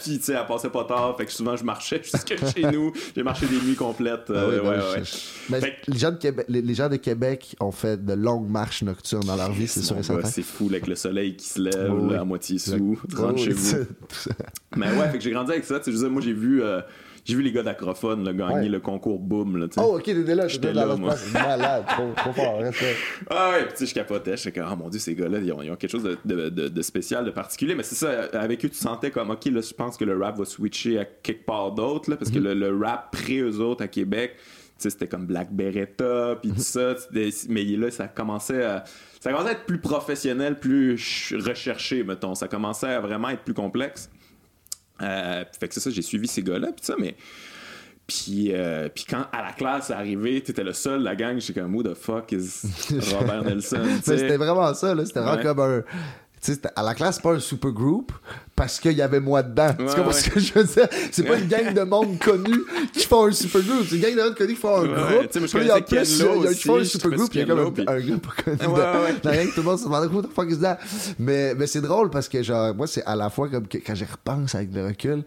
Puis, 0.02 0.18
tu 0.18 0.24
sais, 0.24 0.34
elle 0.34 0.46
passait 0.46 0.68
pas 0.68 0.84
tard, 0.84 1.16
fait 1.16 1.24
que 1.24 1.32
souvent, 1.32 1.56
je 1.56 1.64
marchais 1.64 2.02
jusque 2.04 2.34
chez 2.54 2.62
nous. 2.70 2.92
J'ai 3.16 3.22
marché 3.22 3.46
des 3.46 3.58
nuits 3.60 3.74
complètes. 3.76 4.24
Ah 4.28 4.32
euh, 4.32 4.60
oui, 4.62 4.68
ouais, 4.68 4.76
ouais. 4.76 5.04
je- 5.04 5.54
je- 5.54 5.60
Fait 5.60 5.76
que- 5.84 5.90
les, 5.90 5.98
gens 5.98 6.10
de 6.10 6.16
Québec, 6.18 6.44
les, 6.48 6.60
les 6.60 6.74
gens 6.74 6.88
de 6.90 6.96
Québec 6.96 7.56
ont 7.60 7.72
fait 7.72 8.04
de 8.04 8.12
longues 8.12 8.48
marches 8.50 8.82
nocturnes 8.82 9.24
dans 9.24 9.36
leur 9.36 9.52
vie, 9.52 9.66
c'est 9.66 9.82
sûr 9.82 9.96
et 9.96 10.02
certain. 10.02 10.28
C'est 10.28 10.42
fou, 10.42 10.68
là, 10.68 10.76
avec 10.76 10.86
le 10.86 10.96
soleil 10.96 11.34
qui 11.36 11.46
se 11.48 11.60
lève, 11.60 11.92
oui. 11.92 12.12
là, 12.12 12.20
à 12.20 12.24
moitié 12.24 12.58
sous, 12.58 12.98
chez 13.36 13.50
vous. 13.52 13.74
Mais 14.76 14.88
ouais, 14.96 15.08
fait 15.10 15.18
que 15.18 15.24
j'ai 15.24 15.30
grandi 15.30 15.52
avec 15.52 15.64
ça. 15.64 15.80
Tu 15.80 15.96
sais, 15.96 16.08
moi, 16.08 16.20
j'ai 16.20 16.32
vu, 16.34 16.62
euh, 16.62 16.80
j'ai 17.24 17.34
vu 17.34 17.42
les 17.42 17.52
gars 17.52 17.62
d'Acrophone 17.62 18.24
gagner 18.36 18.54
Ouais. 18.54 18.68
le 18.68 18.80
concours 18.80 19.18
Boom. 19.18 19.56
Là. 19.56 19.66
Oh, 19.78 19.96
ok, 19.96 20.04
t'étais 20.04 20.34
là, 20.34 20.46
J'étais 20.48 20.72
là, 20.72 20.94
moi. 20.96 21.14
Malade, 21.32 21.84
trop, 21.88 22.12
trop 22.16 22.32
fort, 22.32 22.58
respect. 22.58 22.94
Ah 23.30 23.50
ouais, 23.52 23.64
puis 23.64 23.72
tu 23.72 23.78
sais, 23.78 23.86
je 23.86 23.94
capotais. 23.94 24.36
J'étais 24.36 24.60
comme, 24.60 24.68
ah 24.70 24.76
mon 24.76 24.88
dieu, 24.88 25.00
ces 25.00 25.14
gars-là, 25.14 25.38
ils 25.38 25.52
ont, 25.52 25.62
ils 25.62 25.70
ont 25.70 25.76
quelque 25.76 25.90
chose 25.90 26.02
de, 26.02 26.18
de- 26.24 26.48
de- 26.50 26.68
de 26.68 26.82
spécial, 26.82 27.24
de 27.24 27.30
particulier. 27.30 27.74
Mais 27.74 27.82
c'est 27.82 27.94
ça, 27.94 28.10
avec 28.34 28.64
eux, 28.64 28.68
tu 28.68 28.76
sentais 28.76 29.10
comme, 29.10 29.30
ok, 29.30 29.44
là, 29.46 29.60
je 29.60 29.72
pense 29.74 29.96
que 29.96 30.04
le 30.04 30.16
rap 30.18 30.36
va 30.38 30.44
switcher 30.44 30.98
à 30.98 31.04
quelque 31.04 31.46
part 31.46 31.72
d'autre, 31.72 32.10
là, 32.10 32.16
parce 32.16 32.30
Mhm. 32.30 32.36
que 32.36 32.40
le, 32.48 32.54
le 32.54 32.76
rap 32.84 33.10
pré-eux 33.12 33.58
autres 33.60 33.82
à 33.84 33.88
Québec, 33.88 34.32
tu 34.36 34.42
sais, 34.78 34.90
c'était 34.90 35.06
comme 35.06 35.24
Black 35.26 35.52
Beretta, 35.52 36.36
puis 36.42 36.50
tout 36.52 36.60
ça. 36.60 36.94
c'était- 36.96 37.30
Mais 37.48 37.62
là, 37.64 37.90
ça 37.90 38.08
commençait 38.08 38.64
à. 38.64 38.84
Ça 39.20 39.30
commençait 39.30 39.50
à 39.50 39.52
être 39.52 39.64
plus 39.64 39.78
professionnel, 39.78 40.58
plus 40.58 40.98
ch- 40.98 41.34
recherché, 41.40 42.04
mettons. 42.04 42.34
Ça 42.34 42.48
commençait 42.48 42.88
à 42.88 43.00
vraiment 43.00 43.30
être 43.30 43.42
plus 43.42 43.54
complexe. 43.54 44.10
Euh, 45.02 45.44
fait 45.58 45.68
que 45.68 45.74
c'est 45.74 45.80
ça, 45.80 45.90
j'ai 45.90 46.02
suivi 46.02 46.26
ces 46.28 46.42
gars-là, 46.42 46.68
puis 46.68 46.84
ça, 46.84 46.94
mais. 46.98 47.14
Puis, 48.06 48.50
euh, 48.52 48.90
puis 48.94 49.06
quand 49.08 49.24
à 49.32 49.42
la 49.42 49.52
classe 49.52 49.86
c'est 49.86 49.94
arrivé, 49.94 50.42
t'étais 50.42 50.62
le 50.62 50.74
seul, 50.74 51.02
la 51.02 51.16
gang, 51.16 51.40
j'étais 51.40 51.58
comme, 51.60 51.74
who 51.74 51.82
the 51.82 51.94
fuck 51.94 52.30
is 52.32 52.60
Robert 53.14 53.42
Nelson? 53.44 53.82
sais? 54.02 54.18
c'était 54.18 54.36
vraiment 54.36 54.74
ça, 54.74 54.94
là. 54.94 55.06
C'était 55.06 55.20
vraiment 55.20 55.36
Ouais. 55.38 55.42
comme 55.42 55.60
un. 55.60 55.82
À 56.74 56.82
la 56.82 56.94
classe, 56.94 57.16
c'est 57.16 57.22
pas 57.22 57.32
un 57.32 57.40
super 57.40 57.70
group 57.70 58.12
parce 58.54 58.78
qu'il 58.78 58.92
y 58.92 59.02
avait 59.02 59.20
moi 59.20 59.42
dedans. 59.42 59.68
Ouais, 59.68 59.76
tu 59.78 59.84
comprends 59.84 60.06
ouais. 60.06 60.12
ce 60.12 60.30
que 60.30 60.40
je 60.40 60.52
veux 60.54 60.64
dire? 60.64 60.88
C'est 61.10 61.22
pas 61.22 61.38
une 61.38 61.48
gang 61.48 61.72
de 61.72 61.82
monde 61.82 62.18
connu 62.18 62.54
qui 62.92 63.06
font 63.06 63.26
un 63.26 63.32
super 63.32 63.62
group. 63.62 63.86
C'est 63.88 63.96
une 63.96 64.02
gang 64.02 64.14
de 64.14 64.22
monde 64.22 64.34
connu 64.36 64.54
qui 64.54 64.60
font 64.60 64.76
un 64.76 64.86
groupe. 64.86 65.30
Puis 65.30 65.50
il 65.54 65.66
y 65.66 65.70
a 65.70 65.80
plus, 65.80 66.18
Ken 66.18 66.26
Lo 66.26 66.34
il 66.36 66.44
y 66.44 66.46
a 66.48 66.54
qui 66.54 66.62
font 66.62 66.78
un 66.78 66.84
super 66.84 67.10
group, 67.10 67.30
il 67.32 67.40
y 67.40 67.42
a 67.42 67.46
comme 67.46 67.58
un, 67.58 67.62
groupe 67.62 68.26
connu. 68.44 68.56
Dans 69.22 69.30
rien 69.30 69.46
que 69.46 69.54
tout 69.54 69.60
le 69.60 69.62
monde 69.62 69.78
se 69.78 69.84
demandait 69.84 70.06
who 70.06 70.22
the 70.22 70.32
fuck 70.32 70.50
is 70.50 70.58
that? 70.58 70.78
Mais, 71.18 71.54
mais 71.54 71.66
c'est 71.66 71.80
drôle 71.80 72.10
parce 72.10 72.28
que, 72.28 72.42
genre, 72.42 72.74
moi, 72.74 72.86
c'est 72.86 73.04
à 73.04 73.16
la 73.16 73.30
fois 73.30 73.48
comme 73.48 73.66
que, 73.66 73.78
quand 73.78 73.94
j'y 73.94 74.04
repense 74.04 74.54
avec 74.54 74.72
le 74.74 74.86
recul, 74.86 75.24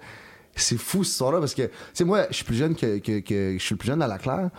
c'est 0.55 0.77
fou 0.77 1.03
cette 1.03 1.13
histoire-là 1.13 1.39
parce 1.39 1.53
que, 1.53 1.63
tu 1.63 1.71
sais, 1.93 2.03
moi, 2.03 2.25
je 2.29 2.35
suis 2.35 2.45
plus 2.45 2.55
jeune 2.55 2.75
que, 2.75 2.97
que, 2.99 3.19
que- 3.19 3.57
je 3.57 3.63
suis 3.63 3.73
le 3.73 3.79
plus 3.79 3.87
jeune 3.87 4.01
à 4.01 4.07
la 4.07 4.17
Claire. 4.17 4.49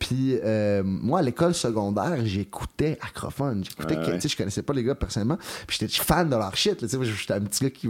Puis, 0.00 0.36
euh, 0.42 0.82
moi, 0.84 1.20
à 1.20 1.22
l'école 1.22 1.54
secondaire, 1.54 2.16
j'écoutais 2.24 2.98
Acrophone. 3.02 3.62
J'écoutais, 3.62 3.96
Ouais, 3.98 4.06
ouais. 4.06 4.14
tu 4.16 4.22
sais, 4.22 4.28
je 4.30 4.36
connaissais 4.36 4.62
pas 4.62 4.72
les 4.72 4.82
gars 4.82 4.94
personnellement. 4.96 5.38
Puis, 5.68 5.76
j'étais 5.78 5.92
fan 6.02 6.28
de 6.28 6.34
leur 6.36 6.56
shit, 6.56 6.80
là. 6.82 6.88
Tu 6.88 6.96
sais, 6.96 7.04
j'étais 7.04 7.34
un 7.34 7.40
petit 7.42 7.64
gars 7.64 7.70
qui, 7.70 7.86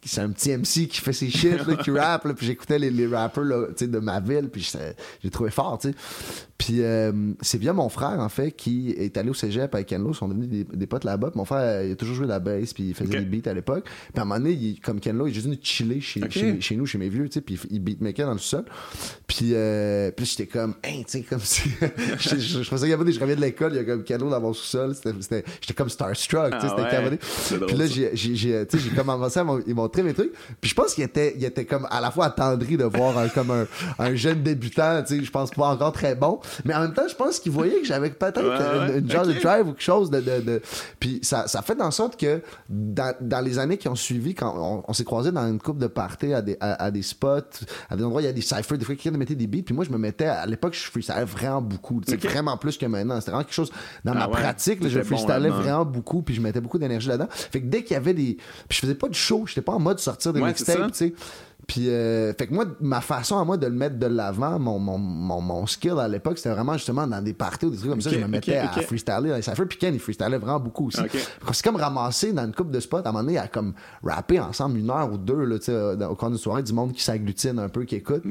qui- 0.00 0.08
c'est 0.08 0.22
un 0.22 0.30
petit 0.30 0.50
MC 0.50 0.88
qui 0.88 1.00
fait 1.00 1.12
ses 1.12 1.30
shit, 1.30 1.64
là, 1.66 1.76
qui 1.76 1.90
rappe, 1.92 2.24
là. 2.24 2.34
Puis, 2.34 2.46
j'écoutais 2.46 2.78
les, 2.78 2.90
les 2.90 3.06
rappers, 3.06 3.44
là, 3.44 3.66
tu 3.68 3.84
sais, 3.84 3.86
de 3.88 3.98
ma 3.98 4.18
ville. 4.20 4.48
Puis, 4.50 4.72
j'ai 5.22 5.30
trouvé 5.30 5.50
fort, 5.50 5.78
tu 5.78 5.90
sais. 5.90 5.94
Puis, 6.56 6.82
euh, 6.82 7.12
c'est 7.40 7.56
via 7.58 7.72
mon 7.72 7.88
frère, 7.88 8.18
en 8.20 8.28
fait, 8.28 8.50
qui 8.52 8.90
est 8.90 9.16
allé 9.16 9.30
au 9.30 9.34
cégep 9.34 9.74
avec 9.74 9.86
Ken 9.86 10.02
Lo. 10.02 10.10
Ils 10.12 10.14
sont 10.14 10.28
devenus 10.28 10.48
des, 10.48 10.64
des 10.64 10.86
potes 10.86 11.04
là-bas. 11.04 11.30
Mon 11.34 11.44
frère, 11.46 11.82
il 11.84 11.92
a 11.92 11.96
toujours 11.96 12.16
joué 12.16 12.24
de 12.26 12.30
la 12.32 12.38
bass, 12.38 12.72
puis 12.74 12.88
il 12.88 12.94
faisait 12.94 13.18
des 13.20 13.24
beats 13.40 13.50
à 13.50 13.54
l'époque. 13.54 13.84
Puis 13.84 14.18
à 14.18 14.22
un 14.22 14.24
moment 14.24 14.38
donné, 14.40 14.52
il- 14.52 14.80
comme 14.80 14.98
Ken 15.00 15.16
Lo, 15.16 15.26
il 15.26 15.30
est 15.30 15.34
juste 15.34 15.46
venu 15.46 15.58
chiller 15.62 16.00
chez, 16.00 16.20
chez, 16.30 16.60
chez 16.60 16.76
nous, 16.76 16.84
chez 16.86 16.98
mes 16.98 17.08
vieux, 17.08 17.28
tu 17.28 17.34
sais, 17.34 17.40
puis 17.42 17.58
il 17.70 17.80
beatmaker 17.80 18.26
dans 18.26 18.32
le 18.34 18.38
sol. 18.38 18.64
Puis, 19.26 19.50
euh, 19.54 20.10
puis 20.10 20.26
j'étais 20.26 20.46
comme, 20.46 20.74
hein, 20.84 20.98
tu 20.98 21.04
sais, 21.06 21.22
comme 21.22 21.40
si. 21.50 21.70
je, 22.18 22.36
je, 22.36 22.62
je 22.62 22.70
pensais 22.70 22.82
qu'il 22.82 22.90
y 22.90 22.92
avait 22.94 23.04
des. 23.04 23.12
Je 23.12 23.20
reviens 23.20 23.36
de 23.36 23.40
l'école, 23.40 23.72
il 23.72 23.76
y 23.76 23.78
a 23.80 23.84
comme 23.84 24.04
Lo 24.20 24.30
dans 24.30 24.40
mon 24.40 24.52
sous-sol. 24.52 24.94
J'étais 25.04 25.44
comme 25.76 25.88
starstruck, 25.88 26.52
tu 26.52 26.60
sais, 26.60 26.66
Ah 26.76 26.76
c'était 26.76 26.82
ouais. 26.98 27.66
Puis 27.66 27.76
là, 27.76 27.86
j'ai, 27.86 28.10
à 29.40 29.44
mon- 29.44 29.60
ils 29.66 29.74
montrer 29.74 30.02
mes 30.02 30.14
trucs. 30.14 30.32
Puis 30.60 30.70
je 30.70 30.74
pense 30.74 30.94
qu'il 30.94 31.04
était, 31.04 31.34
il 31.36 31.44
était 31.44 31.64
comme 31.64 31.86
à 31.90 32.00
la 32.00 32.10
fois 32.10 32.26
attendri 32.26 32.76
de 32.76 32.84
voir 32.84 33.16
un, 33.18 33.28
comme 33.28 33.50
un, 33.50 33.66
un 33.98 34.14
jeune 34.14 34.42
débutant, 34.42 35.02
tu 35.02 35.18
sais, 35.18 35.24
je 35.24 35.30
pense 35.30 35.50
pas 35.50 35.68
encore 35.68 35.92
très 35.92 36.14
bon. 36.14 36.40
Mais 36.64 36.74
en 36.74 36.80
même 36.80 36.94
temps, 36.94 37.08
je 37.08 37.14
pense 37.14 37.38
qu'il 37.40 37.52
voyait 37.52 37.80
que 37.80 37.86
j'avais 37.86 38.10
peut-être 38.10 38.40
Ouais, 38.40 38.98
une, 38.98 39.04
une 39.04 39.10
genre 39.10 39.26
de 39.26 39.32
drive 39.32 39.66
ou 39.68 39.72
quelque 39.72 39.82
chose 39.82 40.10
de. 40.10 40.20
de, 40.20 40.40
de- 40.40 40.62
Puis 40.98 41.20
ça, 41.22 41.46
ça 41.48 41.62
fait 41.62 41.80
en 41.80 41.90
sorte 41.90 42.18
que 42.18 42.40
dans, 42.68 43.14
dans 43.20 43.40
les 43.44 43.58
années 43.58 43.76
qui 43.78 43.88
ont 43.88 43.94
suivi, 43.96 44.34
quand 44.34 44.54
on, 44.56 44.84
on 44.88 44.92
s'est 44.92 45.04
croisés 45.04 45.32
dans 45.32 45.46
une 45.48 45.58
coupe 45.60 45.78
de 45.78 45.86
parties 45.86 46.32
à 46.32 46.42
des, 46.42 46.56
à, 46.60 46.84
à 46.84 46.90
des 46.90 47.02
spots, 47.02 47.38
à 47.88 47.96
des 47.96 48.04
endroits, 48.04 48.22
il 48.22 48.26
y 48.26 48.28
a 48.28 48.32
des 48.32 48.40
cyphers, 48.40 48.78
des 48.78 48.84
fois 48.84 48.94
quelqu'un 48.94 49.16
mettait 49.18 49.34
des 49.34 49.46
beats. 49.46 49.62
Puis 49.64 49.74
moi, 49.74 49.84
je 49.84 49.90
me 49.90 49.98
mettais, 49.98 50.26
à 50.26 50.46
l'époque, 50.46 50.74
je 50.74 50.90
freestylais 50.90 51.24
vraiment 51.40 51.62
beaucoup. 51.62 51.98
Ok. 51.98 52.22
Vraiment 52.24 52.56
plus 52.56 52.76
que 52.76 52.86
maintenant. 52.86 53.18
C'était 53.20 53.32
vraiment 53.32 53.44
quelque 53.44 53.54
chose 53.54 53.70
dans 54.04 54.14
ma 54.14 54.24
Ah 54.24 54.28
ouais, 54.28 54.40
pratique. 54.40 54.82
là, 54.82 54.88
je 54.88 54.94
t'étais 54.98 55.08
bon 55.10 55.16
freestylais 55.16 55.38
là-dedans. 55.40 55.62
vraiment 55.62 55.84
beaucoup. 55.84 56.22
Puis 56.22 56.34
je 56.34 56.40
mettais 56.40 56.60
beaucoup 56.60 56.78
d'énergie 56.78 57.08
là-dedans. 57.08 57.28
Fait 57.30 57.60
que 57.60 57.66
dès 57.66 57.82
qu'il 57.82 57.94
y 57.94 57.96
avait 57.96 58.14
des. 58.14 58.36
Puis 58.68 58.76
je 58.76 58.80
faisais 58.80 58.94
pas 58.94 59.08
de 59.08 59.14
show. 59.14 59.44
J'étais 59.46 59.62
pas 59.62 59.72
en 59.72 59.80
mode 59.80 59.98
sortir 59.98 60.32
des 60.32 60.40
Ouais, 60.40 60.52
c'est 60.56 60.66
mixtapes, 60.68 60.92
tu 60.92 60.98
sais. 60.98 61.14
Puis, 61.66 61.88
euh, 61.88 62.32
fait 62.36 62.48
que 62.48 62.54
moi, 62.54 62.64
ma 62.80 63.00
façon 63.00 63.38
à 63.38 63.44
moi 63.44 63.56
de 63.56 63.66
le 63.66 63.72
mettre 63.72 63.96
de 63.96 64.06
l'avant, 64.06 64.58
mon, 64.58 64.80
mon, 64.80 64.98
mon, 64.98 65.40
mon 65.40 65.66
skill 65.66 66.00
à 66.00 66.08
l'époque, 66.08 66.36
c'était 66.38 66.50
vraiment 66.50 66.72
justement 66.72 67.06
dans 67.06 67.22
des 67.22 67.32
parties 67.32 67.66
ou 67.66 67.70
des 67.70 67.76
trucs 67.76 67.90
comme 67.90 68.00
ça. 68.00 68.10
Je 68.10 68.18
me 68.18 68.26
mettais 68.26 68.58
ok, 68.60 68.76
à 68.76 68.78
ok. 68.80 68.86
freestyler 68.86 69.28
dans 69.28 69.36
les 69.36 69.42
cyphers. 69.42 69.68
Puis 69.68 69.78
Ken, 69.78 69.94
il 69.94 70.00
freestylait 70.00 70.38
vraiment 70.38 70.58
beaucoup 70.58 70.88
aussi. 70.88 70.98
S'est 71.52 71.62
comme 71.62 71.76
ramassé 71.76 72.32
dans 72.32 72.44
une 72.44 72.54
coupe 72.54 72.72
de 72.72 72.80
spots, 72.80 72.96
à 73.04 73.10
un 73.10 73.12
moment 73.12 73.22
donné, 73.22 73.38
à 73.38 73.46
comme 73.46 73.74
rapper 74.02 74.40
ensemble 74.40 74.78
une 74.78 74.90
heure 74.90 75.12
ou 75.12 75.16
deux, 75.18 75.44
là, 75.44 76.10
au 76.10 76.16
cours 76.16 76.30
d'une 76.30 76.38
soirée, 76.38 76.64
du 76.64 76.72
monde 76.72 76.92
qui 76.92 77.04
s'agglutine 77.04 77.60
un 77.60 77.68
peu, 77.68 77.84
qui 77.84 77.94
écoute. 77.96 78.24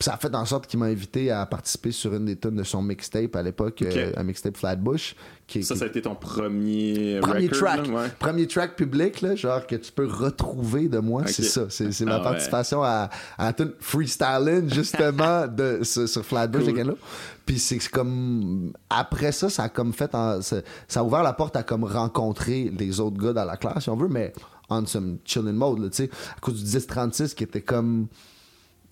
Puis 0.00 0.06
ça 0.06 0.14
a 0.14 0.16
fait 0.16 0.34
en 0.34 0.46
sorte 0.46 0.66
qu'il 0.66 0.80
m'a 0.80 0.86
invité 0.86 1.30
à 1.30 1.44
participer 1.44 1.92
sur 1.92 2.14
une 2.14 2.24
des 2.24 2.34
tunes 2.36 2.56
de 2.56 2.62
son 2.62 2.80
mixtape 2.80 3.36
à 3.36 3.42
l'époque, 3.42 3.82
euh, 3.82 4.12
un 4.16 4.22
mixtape 4.22 4.56
Flatbush. 4.56 5.14
Qui, 5.46 5.62
Ça, 5.62 5.74
qui- 5.74 5.78
ça 5.80 5.84
a 5.84 5.88
été 5.88 6.00
ton 6.00 6.14
premier, 6.14 7.18
premier 7.20 7.48
record, 7.48 7.58
track, 7.58 7.86
là, 7.88 7.94
ouais. 7.94 8.08
premier 8.18 8.46
track 8.46 8.76
public, 8.76 9.20
là, 9.20 9.34
genre 9.36 9.66
que 9.66 9.76
tu 9.76 9.92
peux 9.92 10.06
retrouver 10.06 10.88
de 10.88 11.00
moi, 11.00 11.24
c'est 11.26 11.42
ça. 11.42 11.66
C'est 11.68 12.00
ma 12.06 12.14
Ah 12.14 12.18
ouais. 12.18 12.24
participation 12.24 12.82
à, 12.82 13.10
à 13.36 13.44
la 13.46 13.52
tune 13.52 13.72
freestyling, 13.78 14.72
justement, 14.72 15.46
de, 15.54 15.80
sur, 15.82 16.08
sur 16.08 16.24
Flatbush 16.24 16.64
Cool. 16.64 16.80
Lo. 16.82 16.98
Puis 17.44 17.58
c'est 17.58 17.78
comme. 17.90 18.72
Après 18.88 19.32
ça, 19.32 19.50
ça 19.50 19.64
a 19.64 19.68
comme 19.68 19.92
fait. 19.92 20.14
en- 20.14 20.40
ça, 20.40 20.62
a 20.94 21.02
ouvert 21.02 21.22
la 21.22 21.34
porte 21.34 21.56
à 21.56 21.62
comme 21.62 21.84
rencontrer 21.84 22.72
les 22.78 23.00
autres 23.00 23.18
gars 23.22 23.34
dans 23.34 23.44
la 23.44 23.58
classe, 23.58 23.82
si 23.82 23.90
on 23.90 23.96
veut, 23.96 24.08
mais 24.08 24.32
on 24.70 24.86
some 24.86 25.18
chilling 25.26 25.52
mode, 25.52 25.80
là, 25.80 25.88
tu 25.90 25.96
sais. 26.04 26.10
À 26.36 26.40
cause 26.40 26.54
du 26.62 26.64
1036 26.64 27.34
qui 27.34 27.44
était 27.44 27.60
comme. 27.60 28.06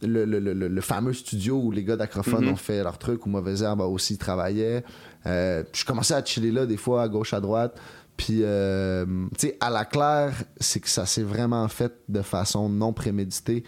Le, 0.03 0.25
le- 0.25 0.39
le- 0.39 0.53
le- 0.55 0.69
le 0.69 0.81
fameux 0.81 1.13
studio 1.13 1.57
où 1.61 1.71
les 1.73 1.83
gars 1.83 1.97
d'Acrophone 1.97 2.45
Mhm. 2.45 2.53
ont 2.53 2.57
fait 2.57 2.83
leur 2.85 2.99
truc, 2.99 3.27
où 3.27 3.29
Mauvais 3.29 3.63
Herbe 3.63 3.81
aussi 3.81 4.17
travaillé. 4.17 4.81
Euh, 5.27 5.65
je 5.73 5.85
commençais 5.85 6.15
à 6.15 6.25
chiller 6.25 6.53
là 6.53 6.67
des 6.67 6.77
fois 6.77 7.03
à 7.03 7.09
gauche, 7.09 7.35
à 7.35 7.41
droite. 7.41 7.77
Puis, 8.17 8.41
euh, 8.43 9.05
tu 9.39 9.49
sais, 9.49 9.57
à 9.61 9.71
la 9.71 9.85
claire, 9.85 10.33
c'est 10.61 10.81
que 10.81 10.89
ça 10.89 11.05
s'est 11.07 11.23
vraiment 11.23 11.67
fait 11.69 11.93
de 12.09 12.23
façon 12.23 12.69
non 12.69 12.93
préméditée. 12.93 13.65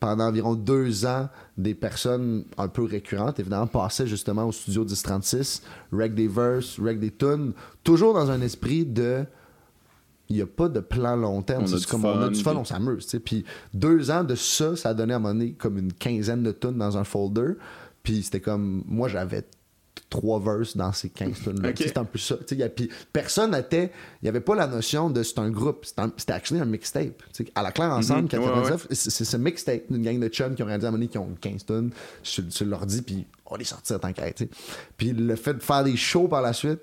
Pendant 0.00 0.24
environ 0.24 0.54
deux 0.56 1.06
ans, 1.06 1.28
des 1.56 1.74
personnes 1.76 2.44
un 2.58 2.66
peu 2.66 2.82
récurrentes, 2.84 3.38
évidemment, 3.38 3.68
passaient 3.68 4.06
justement 4.08 4.44
au 4.44 4.50
studio 4.52 4.84
1036, 4.84 5.62
rec 5.92 6.14
des 6.14 6.26
verses, 6.26 6.80
rec 6.80 6.98
des 6.98 7.12
tunes, 7.12 7.52
toujours 7.84 8.12
dans 8.14 8.28
un 8.30 8.40
esprit 8.40 8.84
de 8.84 9.24
il 10.32 10.36
n'y 10.36 10.42
a 10.42 10.46
pas 10.46 10.68
de 10.68 10.80
plan 10.80 11.16
long 11.16 11.42
terme. 11.42 11.66
C'est 11.66 11.86
comme 11.86 12.04
on 12.04 12.18
a 12.20 12.24
fun, 12.24 12.30
du 12.30 12.42
fun, 12.42 12.56
on 12.56 12.64
s'amuse. 12.64 13.06
Puis 13.24 13.44
deux 13.74 14.10
ans 14.10 14.24
de 14.24 14.34
ça, 14.34 14.74
ça 14.76 14.90
a 14.90 14.94
donné 14.94 15.14
à 15.14 15.18
moment 15.18 15.34
donné 15.34 15.52
comme 15.52 15.78
une 15.78 15.92
quinzaine 15.92 16.42
de 16.42 16.52
tunes 16.52 16.78
dans 16.78 16.96
un 16.96 17.04
folder. 17.04 17.52
Puis 18.02 18.22
c'était 18.22 18.40
comme, 18.40 18.82
moi 18.86 19.08
j'avais 19.08 19.44
trois 20.08 20.40
verses 20.40 20.76
dans 20.76 20.92
ces 20.92 21.08
15 21.10 21.40
tunes-là. 21.44 21.68
Ok. 21.70 21.74
Tu 21.76 21.82
sais, 21.82 21.88
C'était 21.88 22.00
un 22.00 22.04
peu 22.04 22.18
ça. 22.18 22.36
Puis 22.74 22.88
personne 23.12 23.52
n'était, 23.52 23.92
il 24.20 24.24
n'y 24.24 24.28
avait 24.28 24.40
pas 24.40 24.54
la 24.54 24.66
notion 24.66 25.08
de 25.10 25.22
c'est 25.22 25.38
un 25.38 25.50
groupe. 25.50 25.86
C'était 26.16 26.32
actually 26.32 26.60
un 26.60 26.64
mixtape. 26.66 27.22
À 27.54 27.62
la 27.62 27.72
claire 27.72 27.90
ensemble, 27.92 28.22
Mhm. 28.22 28.28
99, 28.28 28.86
c'est 28.90 29.10
c'est 29.10 29.24
ce 29.24 29.36
mixtape 29.36 29.82
d'une 29.90 30.02
gang 30.02 30.18
de 30.18 30.28
chums 30.28 30.54
qui 30.54 30.62
ont 30.62 30.66
réalisé 30.66 30.88
à 30.88 30.90
donné 30.90 31.08
qui 31.08 31.18
ont 31.18 31.34
15 31.40 31.64
tonnes 31.64 31.90
sur, 32.22 32.44
sur 32.50 32.66
l'ordi, 32.66 33.02
puis 33.02 33.26
on 33.46 33.56
les 33.56 33.64
sortit 33.64 33.94
en 33.94 33.98
tant. 33.98 34.12
Puis 34.96 35.12
le 35.12 35.36
fait 35.36 35.54
de 35.54 35.62
faire 35.62 35.84
des 35.84 35.96
shows 35.96 36.28
par 36.28 36.42
la 36.42 36.52
suite, 36.52 36.80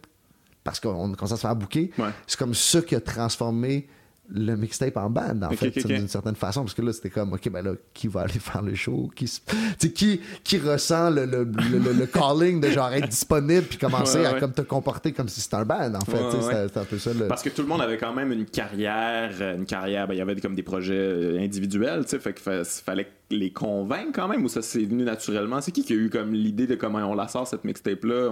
parce 0.70 0.80
qu'on 0.80 1.12
commence 1.14 1.32
à 1.32 1.36
se 1.36 1.42
faire 1.42 1.56
bouquer, 1.56 1.90
Ouais. 1.98 2.10
c'est 2.28 2.38
comme 2.38 2.54
ça 2.54 2.82
qui 2.84 2.94
a 2.96 3.02
transformé 3.02 3.88
le 4.32 4.56
mixtape 4.56 4.96
en 4.98 5.10
band, 5.10 5.42
en 5.42 5.50
fait, 5.54 5.72
d'une 5.88 6.08
certaine 6.08 6.36
façon. 6.36 6.62
Parce 6.62 6.76
que 6.76 6.84
là, 6.84 6.94
c'était 6.94 7.10
comme, 7.10 7.34
OK, 7.34 7.50
ben 7.50 7.64
là, 7.66 7.72
qui 7.96 8.08
va 8.08 8.22
aller 8.22 8.34
faire 8.40 8.62
le 8.62 8.76
show? 8.76 9.10
Qui, 9.16 9.28
se- 9.28 9.40
tu 9.40 9.56
sais, 9.80 9.92
qui, 9.92 10.22
qui 10.44 10.60
ressent 10.60 11.10
le, 11.10 11.26
le, 11.26 11.46
le- 11.46 12.06
calling 12.06 12.62
de 12.62 12.70
genre 12.70 12.94
être 12.94 13.08
disponible 13.10 13.64
puis 13.64 13.80
commencer 13.80 14.20
Ouais, 14.20 14.28
à 14.28 14.34
ouais. 14.34 14.40
comme 14.40 14.52
te 14.54 14.62
comporter 14.62 15.14
comme 15.14 15.28
si 15.30 15.42
c'était 15.42 15.56
un 15.56 15.66
band, 15.66 15.96
en 15.96 16.02
fait. 16.02 16.22
Ouais, 16.22 16.68
c'était- 16.68 16.80
un 16.80 16.86
peu 16.86 17.00
ça. 17.00 17.10
Parce 17.28 17.42
que 17.42 17.50
tout 17.50 17.64
le 17.64 17.68
monde 17.68 17.82
avait 17.82 17.98
quand 17.98 18.14
même 18.14 18.32
une 18.32 18.46
carrière, 18.46 19.32
euh, 19.42 19.56
une 19.58 19.66
carrière, 19.66 20.08
ben, 20.08 20.14
il 20.14 20.18
y 20.18 20.22
avait 20.22 20.36
comme 20.40 20.54
des 20.54 20.62
projets 20.62 20.94
euh, 20.94 21.40
individuels, 21.40 22.04
tu 22.04 22.10
sais, 22.12 22.20
fait 22.20 22.34
qu'il 22.36 22.44
fa- 22.44 22.64
fallait 22.64 23.08
les 23.32 23.52
convaincre 23.52 24.12
quand 24.14 24.28
même, 24.28 24.44
ou 24.44 24.48
ça 24.48 24.62
s'est 24.62 24.84
venu 24.86 25.06
naturellement? 25.06 25.60
C'est 25.60 25.72
qui 25.72 25.84
qui 25.84 25.94
a 25.94 25.96
eu 25.96 26.12
comme 26.12 26.34
l'idée 26.34 26.68
de 26.68 26.76
comment 26.76 27.00
on 27.00 27.16
la 27.16 27.28
sort 27.28 27.48
cette 27.48 27.64
mixtape-là, 27.66 28.30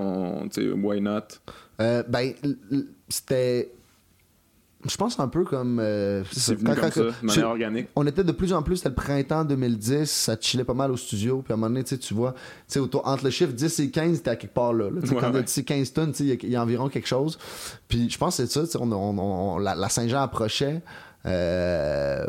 tu 0.54 0.62
sais, 0.62 0.70
why 0.70 1.02
not? 1.02 1.22
Euh, 1.82 2.04
ben, 2.08 2.34
c'était. 3.10 3.72
Je 4.88 4.96
pense 4.96 5.20
un 5.20 5.28
peu 5.28 5.44
comme. 5.44 5.80
euh, 5.82 6.24
C'est 6.32 6.56
quand- 6.56 6.66
comme 6.74 6.76
quand- 6.76 6.92
ça, 6.92 7.02
de 7.02 7.14
manière 7.26 7.48
organique. 7.50 7.88
on 7.96 8.06
était 8.06 8.24
de 8.24 8.32
plus 8.32 8.54
en 8.54 8.62
plus, 8.62 8.78
c'était 8.78 8.90
le 8.90 8.96
printemps 8.96 9.44
2010, 9.44 10.10
ça 10.10 10.38
chillait 10.40 10.64
pas 10.64 10.76
mal 10.76 10.92
au 10.92 10.98
studio, 10.98 11.42
puis 11.42 11.52
à 11.52 11.56
un 11.56 11.58
moment 11.58 11.70
donné, 11.70 11.84
tu 11.84 12.14
vois, 12.14 12.36
autour- 12.78 13.06
entre 13.08 13.26
le 13.26 13.32
chiffre 13.32 13.52
10 13.54 13.80
et 13.80 13.90
15, 13.90 14.22
t'es 14.22 14.30
à 14.30 14.36
quelque 14.36 14.54
part 14.54 14.74
là. 14.74 14.90
là. 14.90 15.02
Ouais, 15.02 15.08
quand 15.20 15.34
ouais. 15.34 15.44
tu 15.44 15.54
dis 15.62 15.66
15 15.66 15.92
tonnes, 15.94 16.14
il 16.20 16.26
y 16.28 16.32
a- 16.32 16.36
il 16.42 16.50
y, 16.50 16.56
a 16.56 16.62
environ 16.62 16.90
quelque 16.90 17.08
chose. 17.08 17.38
Puis 17.88 18.10
je 18.10 18.18
pense 18.18 18.38
que 18.38 18.46
c'est 18.46 18.66
ça, 18.68 18.80
on, 18.80 18.92
on- 18.92 19.18
on- 19.20 19.58
la, 19.58 19.74
la 19.76 19.90
Saint-Jean 19.90 20.22
approchait. 20.22 20.82
euh, 21.26 22.26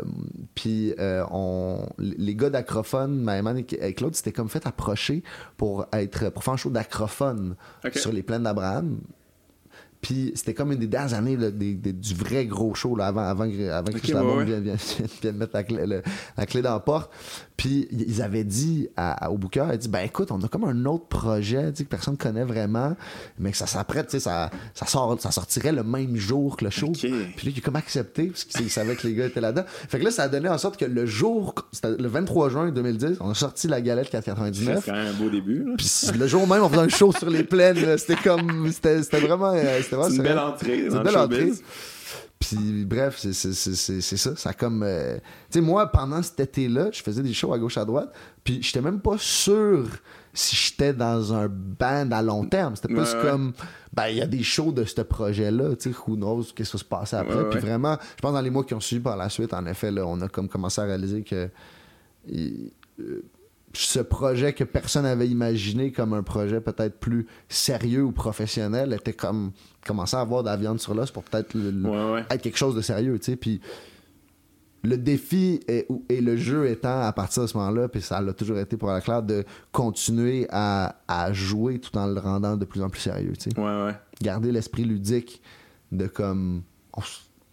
puis 0.55 0.93
euh, 0.99 1.23
on, 1.31 1.87
les 1.99 2.35
gars 2.35 2.49
d'acrophone, 2.49 3.21
Maëman 3.21 3.57
et 3.59 3.93
Claude, 3.93 4.15
c'était 4.15 4.33
comme 4.33 4.49
fait 4.49 4.65
approcher 4.67 5.23
pour 5.55 5.85
être 5.93 6.29
pour 6.31 6.43
faire 6.43 6.55
un 6.55 6.57
show 6.57 6.69
d'acrophone 6.71 7.55
sur 7.95 8.11
les 8.11 8.23
plaines 8.23 8.43
d'Abraham. 8.43 8.97
Puis 10.01 10.31
c'était 10.35 10.53
comme 10.53 10.71
une 10.71 10.79
des 10.79 10.87
dernières 10.87 11.13
années 11.17 11.35
là, 11.35 11.51
des- 11.51 11.75
des- 11.75 11.91
du 11.93 12.13
vrai 12.13 12.45
gros 12.45 12.73
show 12.73 12.95
là, 12.95 13.07
avant, 13.07 13.21
avant, 13.21 13.49
que- 13.49 13.69
avant 13.69 13.91
que 13.91 13.99
ouais, 14.23 14.35
ouais. 14.37 14.45
vienne, 14.45 14.63
vienne- 14.63 15.07
vienne 15.21 15.35
mettre 15.37 15.51
la 15.55 15.63
clé, 15.63 15.85
le- 15.85 16.01
la 16.37 16.45
clé 16.45 16.61
dans 16.61 16.71
la 16.73 16.79
porte. 16.79 17.11
Puis 17.59 17.89
ils 17.91 18.21
avaient 18.21 18.45
dit 18.45 18.87
à, 18.95 19.25
à- 19.25 19.29
au 19.31 19.37
booker, 19.37 19.65
ils 19.73 19.77
dit 19.77 19.89
ben 19.89 19.99
écoute, 19.99 20.31
on 20.31 20.41
a 20.41 20.47
comme 20.47 20.63
un 20.63 20.85
autre 20.85 21.07
projet 21.07 21.73
que 21.77 21.83
personne 21.83 22.15
connaît 22.15 22.45
vraiment, 22.45 22.95
mais 23.37 23.51
que 23.51 23.57
ça 23.57 23.67
s'apprête, 23.67 24.05
tu 24.07 24.11
sais, 24.11 24.19
ça, 24.21 24.49
ça, 24.73 24.85
sort, 24.85 25.17
ça 25.19 25.29
sortirait 25.31 25.73
le 25.73 25.83
même 25.83 26.15
jour 26.15 26.55
que 26.55 26.63
le 26.63 26.71
show. 26.71 26.91
Puis 26.93 27.09
là, 27.11 27.51
il 27.53 27.57
a 27.57 27.61
comme 27.61 27.75
accepté 27.75 28.27
parce 28.27 28.45
qu'il 28.45 28.69
savait 28.69 28.95
que 28.95 29.05
les 29.05 29.13
gars 29.13 29.25
étaient 29.25 29.41
là-dedans. 29.41 29.65
Fait 29.67 29.99
que 29.99 30.05
là, 30.05 30.11
ça 30.11 30.23
a 30.23 30.27
donné 30.29 30.47
en 30.47 30.57
sorte 30.57 30.77
que 30.77 30.85
le 30.85 31.05
jour, 31.05 31.53
c'était 31.73 31.97
le 32.01 32.07
23 32.07 32.49
juin 32.49 32.71
2010, 32.71 33.17
on 33.19 33.29
a 33.31 33.33
sorti 33.33 33.67
la 33.67 33.81
galette 33.81 34.05
C'est 34.05 34.11
499. 34.11 34.85
quand 34.85 34.93
même 34.93 35.07
un 35.07 35.13
beau 35.13 35.29
début. 35.29 35.65
là. 35.65 35.73
Puis 35.77 35.89
le 36.17 36.27
jour 36.27 36.47
même, 36.47 36.63
on 36.63 36.69
faisait 36.69 36.81
un 36.81 36.87
show 36.87 37.11
sur 37.11 37.29
les 37.29 37.43
plaines. 37.43 37.97
C'était 37.97 38.15
comme. 38.15 38.71
C'était 38.71 39.01
vraiment. 39.19 39.51
euh, 39.53 39.81
C'était 39.81 39.97
vraiment 39.97 40.09
C'est 40.11 40.15
une 40.17 40.23
belle 40.23 40.39
entrée 40.39 40.77
C'est 40.87 40.87
une 40.87 40.97
le 40.97 41.03
belle 41.03 41.17
entrée. 41.17 41.51
Puis 42.39 42.85
bref, 42.85 43.17
c'est 43.19 43.33
ça. 43.33 44.35
Ça 44.35 44.53
comme. 44.53 44.83
euh, 44.83 45.17
Tu 45.51 45.59
sais, 45.59 45.61
moi, 45.61 45.87
pendant 45.91 46.21
cet 46.23 46.39
été-là, 46.39 46.89
je 46.93 47.01
faisais 47.03 47.21
des 47.21 47.33
shows 47.33 47.51
à 47.53 47.59
gauche, 47.59 47.77
à 47.77 47.83
droite. 47.85 48.13
Puis 48.43 48.63
j'étais 48.63 48.81
même 48.81 49.01
pas 49.01 49.17
sûr 49.17 49.87
si 50.33 50.55
j'étais 50.55 50.93
dans 50.93 51.33
un 51.33 51.49
band 51.49 52.09
à 52.11 52.21
long 52.21 52.45
terme. 52.45 52.75
C'était 52.77 52.87
plus 52.93 53.13
Ouais, 53.13 53.21
comme. 53.21 53.53
Ben, 53.91 54.07
il 54.07 54.17
y 54.17 54.21
a 54.21 54.27
des 54.27 54.41
shows 54.43 54.71
de 54.71 54.85
ce 54.85 55.01
projet-là. 55.01 55.75
Tu 55.75 55.91
sais, 55.91 55.97
who 56.07 56.15
knows, 56.15 56.43
qu'est-ce 56.55 56.71
qui 56.71 56.77
va 56.77 56.79
se 56.79 56.85
passer 56.85 57.15
après. 57.17 57.35
Ouais, 57.35 57.41
ouais. 57.43 57.49
Puis 57.49 57.59
vraiment, 57.59 57.97
je 58.15 58.21
pense 58.21 58.31
dans 58.33 58.41
les 58.41 58.49
mois 58.51 58.63
qui 58.63 58.73
ont 58.73 58.79
suivi 58.79 59.01
par 59.01 59.17
la 59.17 59.27
suite, 59.29 59.53
en 59.53 59.65
effet, 59.65 59.91
là, 59.91 60.05
on 60.07 60.21
a 60.21 60.29
comme 60.29 60.47
commencé 60.47 60.79
à 60.79 60.85
réaliser 60.85 61.23
que. 61.23 61.49
il- 62.27 62.71
euh, 63.01 63.21
ce 63.73 63.99
projet 63.99 64.53
que 64.53 64.63
personne 64.63 65.03
n'avait 65.03 65.27
imaginé 65.27 65.91
comme 65.91 66.13
un 66.13 66.23
projet 66.23 66.59
peut-être 66.59 66.99
plus 66.99 67.27
sérieux 67.49 68.03
ou 68.03 68.11
professionnel 68.11 68.93
était 68.93 69.13
comme 69.13 69.51
commençait 69.85 70.17
à 70.17 70.21
avoir 70.21 70.41
de 70.43 70.49
la 70.49 70.57
viande 70.57 70.79
sur 70.79 70.93
l'os 70.95 71.11
pour 71.11 71.23
peut-être 71.23 71.55
Ouais, 71.57 72.13
ouais. 72.13 72.25
être 72.29 72.41
quelque 72.41 72.57
chose 72.57 72.75
de 72.75 72.81
sérieux, 72.81 73.17
tu 73.19 73.25
sais. 73.25 73.35
Puis 73.35 73.61
le 74.83 74.97
défi 74.97 75.59
est- 75.67 75.87
et 76.07 76.21
le 76.21 76.37
jeu 76.37 76.67
étant 76.69 77.01
à 77.01 77.11
partir 77.13 77.43
de 77.43 77.47
ce 77.47 77.57
moment-là, 77.57 77.89
puis 77.89 78.01
ça 78.01 78.21
l'a 78.21 78.33
toujours 78.33 78.57
été 78.59 78.77
pour 78.77 78.89
la 78.89 79.01
claire, 79.01 79.21
de 79.23 79.43
continuer 79.71 80.47
à, 80.49 80.95
à 81.07 81.31
jouer 81.33 81.79
tout 81.79 81.95
en 81.97 82.07
le 82.07 82.19
rendant 82.19 82.55
de 82.57 82.65
plus 82.65 82.81
en 82.81 82.89
plus 82.89 83.01
sérieux, 83.01 83.33
tu 83.37 83.49
sais. 83.51 83.59
Ouais, 83.59 83.85
ouais. 83.85 83.95
Garder 84.21 84.51
l'esprit 84.51 84.83
ludique 84.85 85.41
de 85.91 86.07
comme. 86.07 86.63
On, 86.93 87.01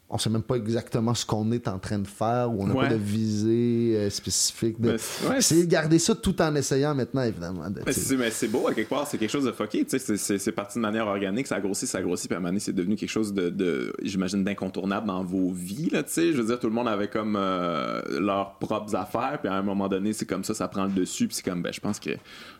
on 0.08 0.18
sait 0.18 0.30
même 0.30 0.42
pas 0.42 0.54
exactement 0.54 1.14
ce 1.14 1.26
qu'on 1.26 1.50
est 1.50 1.66
en 1.66 1.80
train 1.80 1.98
de 1.98 2.06
faire 2.06 2.48
ou 2.52 2.62
on 2.62 2.66
n'a 2.68 2.74
Ouais. 2.74 2.86
pas 2.88 2.94
de 2.94 2.98
visée 2.98 3.96
euh, 3.96 4.08
spécifique. 4.10 4.80
De... 4.80 4.96
C'est- 4.98 5.26
ouais, 5.28 5.40
c'est 5.40 5.66
garder 5.66 5.98
ça 5.98 6.14
tout 6.14 6.40
en 6.40 6.54
essayant 6.54 6.94
maintenant, 6.94 7.22
évidemment. 7.22 7.68
de- 7.68 7.80
Mais 7.84 7.92
c'est, 7.92 8.16
mais 8.16 8.30
c'est 8.30 8.46
beau 8.46 8.68
à 8.68 8.72
quelque 8.74 8.88
part, 8.88 9.06
c'est 9.08 9.18
quelque 9.18 9.30
chose 9.30 9.44
de 9.46 9.50
fucké, 9.52 9.84
tu 9.84 9.98
sais, 9.98 10.38
c'est, 10.38 10.52
parti 10.52 10.78
de 10.78 10.82
manière 10.82 11.08
organique, 11.08 11.48
ça 11.48 11.56
a 11.56 11.60
grossi, 11.60 11.88
ça 11.88 11.98
a 11.98 12.02
grossi, 12.02 12.28
puis 12.28 12.34
à 12.34 12.38
un 12.38 12.40
moment 12.40 12.50
donné, 12.50 12.60
c'est 12.60 12.72
devenu 12.72 12.94
quelque 12.94 13.08
chose 13.10 13.34
de, 13.34 13.50
de 13.50 13.92
j'imagine, 14.02 14.44
d'incontournable 14.44 15.08
dans 15.08 15.24
vos 15.24 15.50
vies, 15.50 15.90
là, 15.90 16.04
tu 16.04 16.12
sais, 16.12 16.32
je 16.32 16.36
veux 16.40 16.46
dire, 16.46 16.60
tout 16.60 16.68
le 16.68 16.72
monde 16.72 16.86
avait 16.88 17.08
comme 17.08 17.34
euh, 17.36 18.00
leurs 18.20 18.54
propres 18.58 18.94
affaires, 18.94 19.38
puis 19.42 19.48
à 19.48 19.54
un 19.56 19.62
moment 19.62 19.88
donné, 19.88 20.12
c'est 20.12 20.26
comme 20.26 20.44
ça, 20.44 20.54
ça 20.54 20.68
prend 20.68 20.84
le 20.84 20.92
dessus, 20.92 21.26
puis 21.26 21.34
c'est 21.36 21.44
comme, 21.44 21.62
ben, 21.62 21.72
je 21.72 21.80
pense 21.80 21.98
que, 21.98 22.10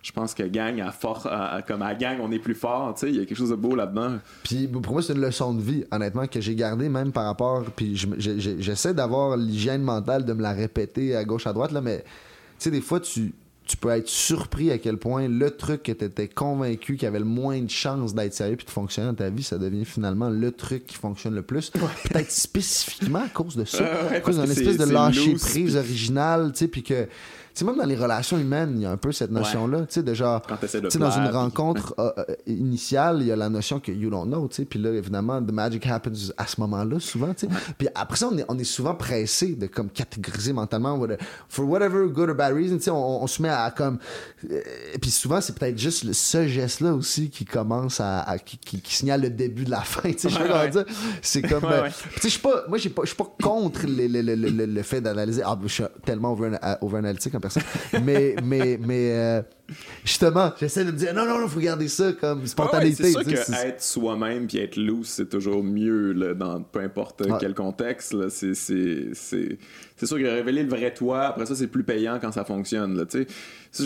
je 0.02 0.10
pense 0.10 0.34
que 0.34 0.42
gang, 0.42 0.80
à 0.80 0.90
fort, 0.90 1.26
à- 1.30 1.62
comme 1.62 1.82
à 1.82 1.94
gang, 1.94 2.18
on 2.20 2.32
est 2.32 2.40
plus 2.40 2.56
fort, 2.56 2.92
tu 2.94 3.02
sais, 3.06 3.10
il 3.12 3.16
y 3.16 3.20
a 3.20 3.24
quelque 3.24 3.38
chose 3.38 3.50
de 3.50 3.54
beau 3.54 3.76
là-dedans. 3.76 4.16
Puis 4.42 4.66
pour 4.66 4.92
moi, 4.94 5.00
c'est 5.02 5.12
une 5.12 5.20
leçon 5.20 5.54
de 5.54 5.62
vie, 5.62 5.84
honnêtement, 5.92 6.26
que 6.26 6.40
j'ai 6.40 6.56
gardé 6.56 6.88
même 6.88 7.12
par 7.12 7.22
rapport. 7.24 7.35
Puis 7.76 7.96
je- 7.96 8.06
je- 8.18 8.38
je- 8.38 8.60
j'essaie 8.60 8.94
d'avoir 8.94 9.36
l'hygiène 9.36 9.82
mentale 9.82 10.24
de 10.24 10.32
me 10.32 10.42
la 10.42 10.52
répéter 10.52 11.14
à 11.16 11.24
gauche, 11.24 11.46
à 11.46 11.52
droite, 11.52 11.72
là, 11.72 11.80
mais 11.80 11.98
tu 11.98 12.04
sais, 12.58 12.70
des 12.70 12.80
fois, 12.80 13.00
tu, 13.00 13.32
tu 13.66 13.76
peux 13.76 13.88
être 13.90 14.08
surpris 14.08 14.70
à 14.70 14.78
quel 14.78 14.96
point 14.96 15.26
le 15.28 15.50
truc 15.50 15.82
que 15.82 15.92
tu 15.92 16.04
étais 16.04 16.28
convaincu 16.28 16.96
qu'il 16.96 17.08
avait 17.08 17.18
le 17.18 17.24
moins 17.24 17.60
de 17.60 17.68
chances 17.70 18.14
d'être 18.14 18.32
sérieux 18.32 18.56
puis 18.56 18.64
de 18.66 18.70
fonctionner 18.70 19.08
dans 19.08 19.14
ta 19.14 19.28
vie, 19.28 19.42
ça 19.42 19.58
devient 19.58 19.84
finalement 19.84 20.30
le 20.30 20.52
truc 20.52 20.86
qui 20.86 20.96
fonctionne 20.96 21.34
le 21.34 21.42
plus. 21.42 21.70
Peut-être 21.70 22.30
spécifiquement 22.30 23.24
à 23.24 23.28
cause 23.28 23.56
de 23.56 23.64
ça. 23.64 23.78
Ouais, 24.10 24.16
à 24.16 24.20
cause 24.20 24.36
d'une 24.40 24.50
espèce 24.52 24.76
de 24.78 24.84
lâcher 24.92 25.20
prise 25.50 25.76
originale, 25.76 26.52
tu 26.52 26.58
sais, 26.60 26.68
puis 26.68 26.82
que. 26.82 27.08
Sais, 27.58 27.64
même 27.64 27.76
dans 27.78 27.84
les 27.86 27.96
relations 27.96 28.36
humaines, 28.38 28.72
il 28.76 28.82
y 28.82 28.86
a 28.86 28.90
un 28.90 28.96
peu 28.98 29.12
cette 29.12 29.30
notion-là, 29.30 29.80
tu 29.80 29.94
sais, 29.94 30.02
de 30.02 30.12
Tu 30.12 30.18
sais, 30.68 30.80
dans 30.98 31.08
plaire, 31.10 31.18
une 31.24 31.34
rencontre 31.34 31.94
euh, 31.98 32.10
euh, 32.18 32.24
initiale, 32.46 33.18
il 33.22 33.28
y 33.28 33.32
a 33.32 33.36
la 33.36 33.48
notion 33.48 33.80
que 33.80 33.90
you 33.92 34.10
don't 34.10 34.26
know, 34.26 34.46
tu 34.48 34.56
sais. 34.56 34.64
Puis 34.64 34.78
là, 34.78 34.90
évidemment, 34.90 35.40
the 35.42 35.52
magic 35.52 35.86
happens 35.86 36.32
à 36.36 36.46
ce 36.46 36.60
moment-là, 36.60 37.00
souvent, 37.00 37.32
tu 37.34 37.46
sais. 37.46 37.52
Puis 37.78 37.88
après 37.94 38.16
ça, 38.18 38.28
on 38.30 38.36
est, 38.36 38.44
on 38.48 38.58
est 38.58 38.64
souvent 38.64 38.94
pressé 38.94 39.54
de 39.54 39.66
comme 39.66 39.88
catégoriser 39.88 40.52
mentalement, 40.52 41.00
for 41.48 41.66
whatever 41.68 42.06
good 42.08 42.28
or 42.30 42.34
bad 42.36 42.52
reason, 42.54 42.76
tu 42.76 42.82
sais, 42.84 42.90
on, 42.90 43.22
on 43.22 43.26
se 43.26 43.40
met 43.40 43.48
à 43.48 43.70
comme. 43.74 43.98
euh, 44.50 44.60
puis 45.00 45.10
souvent, 45.10 45.40
c'est 45.40 45.56
peut-être 45.58 45.78
juste 45.78 46.04
le- 46.04 46.12
ce 46.12 46.46
geste-là 46.46 46.92
aussi 46.94 47.30
qui 47.30 47.44
commence 47.46 48.00
à. 48.00 48.20
à- 48.20 48.38
qui, 48.38 48.58
qui- 48.58 48.80
qui 48.82 48.94
signale 48.94 49.22
le 49.22 49.30
début 49.30 49.64
de 49.64 49.70
la 49.70 49.80
fin, 49.80 50.10
tu 50.12 50.18
sais. 50.18 50.28
Je 50.28 50.38
Ouais, 50.40 50.48
pas 50.48 50.64
ouais. 50.64 50.70
dire. 50.70 50.84
C'est 51.22 51.40
comme. 51.42 51.64
Ouais, 51.64 51.72
euh, 51.72 51.82
ouais. 51.84 51.88
tu 51.90 52.20
sais, 52.20 52.20
je 52.24 52.28
suis 52.28 52.40
pas. 52.40 52.64
Moi, 52.68 52.78
pas- 52.94 53.02
je 53.02 53.06
suis 53.08 53.16
pas 53.16 53.34
contre 53.42 53.86
le, 53.86 54.06
le- 54.08 54.20
le- 54.22 54.34
le- 54.34 54.50
le- 54.50 54.66
le 54.66 54.82
fait 54.82 55.00
d'analyser. 55.00 55.42
Ah, 55.44 55.58
je 55.62 55.68
suis 55.68 55.84
tellement 56.04 56.32
over- 56.32 56.58
over-analytique 56.82 57.34
personne. 57.48 58.04
mais, 58.04 58.36
mais, 58.44 58.78
mais 58.80 59.10
euh, 59.12 59.42
justement, 60.04 60.52
j'essaie 60.58 60.84
de 60.84 60.90
me 60.90 60.96
dire, 60.96 61.14
non, 61.14 61.26
non, 61.26 61.42
il 61.42 61.48
faut 61.48 61.60
garder 61.60 61.88
ça 61.88 62.12
comme 62.12 62.46
spontanéité. 62.46 63.04
c'est 63.04 63.10
sûr 63.12 63.24
que 63.24 63.66
être 63.66 63.82
soi-même 63.82 64.46
puis 64.46 64.58
être 64.58 64.76
loose, 64.76 65.08
c'est 65.08 65.28
toujours 65.28 65.62
mieux 65.62 66.12
là, 66.12 66.34
dans 66.34 66.62
peu 66.62 66.80
importe 66.80 67.22
quel 67.40 67.54
contexte. 67.54 68.14
C'est 68.28 69.58
sûr 70.04 70.18
que 70.18 70.24
révéler 70.24 70.62
le 70.62 70.68
vrai 70.68 70.92
toi, 70.92 71.22
après 71.28 71.46
ça, 71.46 71.54
c'est 71.54 71.68
plus 71.68 71.84
payant 71.84 72.18
quand 72.20 72.32
ça 72.32 72.44
fonctionne. 72.44 72.98
Là, 72.98 73.04
sais 73.08 73.26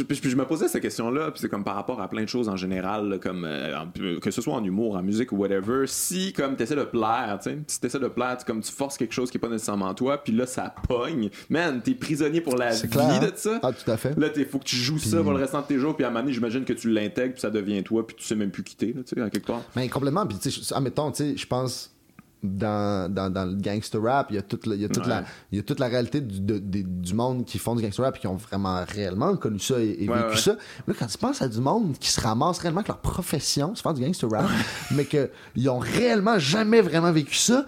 puis, 0.09 0.21
je 0.23 0.37
me 0.37 0.45
posais 0.45 0.69
cette 0.69 0.83
question-là, 0.83 1.31
puis 1.31 1.41
c'est 1.41 1.49
comme 1.49 1.65
par 1.65 1.75
rapport 1.75 2.01
à 2.01 2.09
plein 2.09 2.23
de 2.23 2.29
choses 2.29 2.49
en 2.49 2.57
général, 2.57 3.19
comme 3.23 3.45
euh, 3.45 3.85
que 4.21 4.31
ce 4.31 4.43
soit 4.43 4.55
en 4.55 4.65
humour, 4.65 4.97
en 4.97 5.03
musique 5.03 5.33
ou 5.33 5.37
whatever. 5.37 5.87
Si 5.87 6.33
comme 6.33 6.57
tu 6.57 6.63
essaies 6.63 6.77
de 6.77 6.85
plaire, 6.85 7.39
tu 7.43 7.51
sais, 7.51 7.59
si 7.67 7.79
essaies 7.85 7.99
de 7.99 8.09
plaire, 8.09 8.37
comme 8.47 8.61
tu 8.61 8.73
forces 8.73 8.97
quelque 8.97 9.13
chose 9.13 9.31
qui 9.31 9.39
est 9.39 9.41
pas 9.41 9.49
nécessairement 9.49 9.93
toi, 9.95 10.19
puis 10.19 10.33
là 10.33 10.47
ça 10.47 10.75
pogne, 10.89 11.31
man, 11.49 11.81
t'es 11.83 11.95
prisonnier 11.95 12.41
pour 12.41 12.57
la 12.57 12.71
vie 12.71 12.89
de 12.89 12.99
hein? 12.99 13.31
ça. 13.35 13.61
Ah, 13.63 13.73
tout 13.73 13.91
à 13.91 13.97
fait. 13.97 14.17
Là, 14.19 14.29
il 14.37 14.45
faut 14.47 14.59
que 14.59 14.65
tu 14.65 14.77
joues 14.77 14.99
ça 14.99 15.23
pour 15.23 15.33
le 15.33 15.39
restant 15.39 15.63
de 15.63 15.67
tes 15.67 15.79
jours, 15.79 15.97
puis 15.97 16.05
à 16.05 16.09
un 16.09 16.11
moment 16.11 16.23
donné, 16.23 16.33
j'imagine 16.33 16.65
que 16.65 16.73
tu 16.73 16.91
l'intègres, 16.91 17.35
puis 17.35 17.41
ça 17.41 17.51
devient 17.51 17.83
toi, 17.83 18.07
puis 18.07 18.17
tu 18.17 18.25
sais 18.25 18.37
même 18.37 18.51
plus 18.51 18.63
quitter, 18.63 18.93
tu 18.93 19.15
sais, 19.15 19.21
à 19.21 19.31
quelque 19.31 19.47
part. 19.47 19.63
Mais 19.77 19.89
complètement, 19.89 20.27
puis 20.27 20.39
tu 20.39 20.51
sais, 20.51 20.75
admettons, 20.75 21.11
tu 21.11 21.25
sais, 21.25 21.37
je 21.37 21.47
pense 21.47 21.95
dans, 22.43 23.13
dans, 23.13 23.31
dans, 23.31 23.45
le 23.45 23.55
gangster 23.55 24.03
rap, 24.03 24.29
il 24.31 24.37
y 24.37 24.39
a 24.39 24.43
toute, 24.43 24.67
il 24.67 24.81
y 24.81 24.85
a 24.85 24.89
toute, 24.89 25.07
la, 25.07 25.25
il 25.53 25.57
y 25.57 25.61
a 25.61 25.63
toute 25.63 25.79
la 25.79 25.89
réalité 25.89 26.21
du, 26.21 26.41
de, 26.41 26.59
du 26.59 27.15
monde 27.15 27.45
qui 27.45 27.59
font 27.59 27.75
du 27.75 27.83
gangster 27.83 28.05
rap 28.05 28.17
et 28.17 28.21
qui 28.21 28.27
ont 28.27 28.37
vraiment 28.37 28.85
réellement 28.87 29.37
connu 29.37 29.59
ça 29.59 29.79
et, 29.79 30.07
vécu 30.07 30.39
ça. 30.39 30.57
Mais 30.87 30.95
là, 30.95 30.99
quand 30.99 31.07
tu 31.07 31.19
penses 31.19 31.43
à 31.43 31.49
du 31.49 31.61
monde 31.61 31.97
qui 31.99 32.11
se 32.11 32.21
ramasse 32.21 32.59
réellement 32.59 32.81
avec 32.81 32.89
leur 32.89 32.99
profession, 32.99 33.73
c'est 33.75 33.83
faire 33.83 33.95
du 33.95 34.03
gangster 34.03 34.31
rap, 34.31 34.47
mais 34.93 35.05
qu'ils 35.05 35.69
ont 35.69 35.79
réellement 35.79 36.39
jamais 36.39 36.81
vraiment 36.81 37.13
vécu 37.13 37.35
ça, 37.35 37.67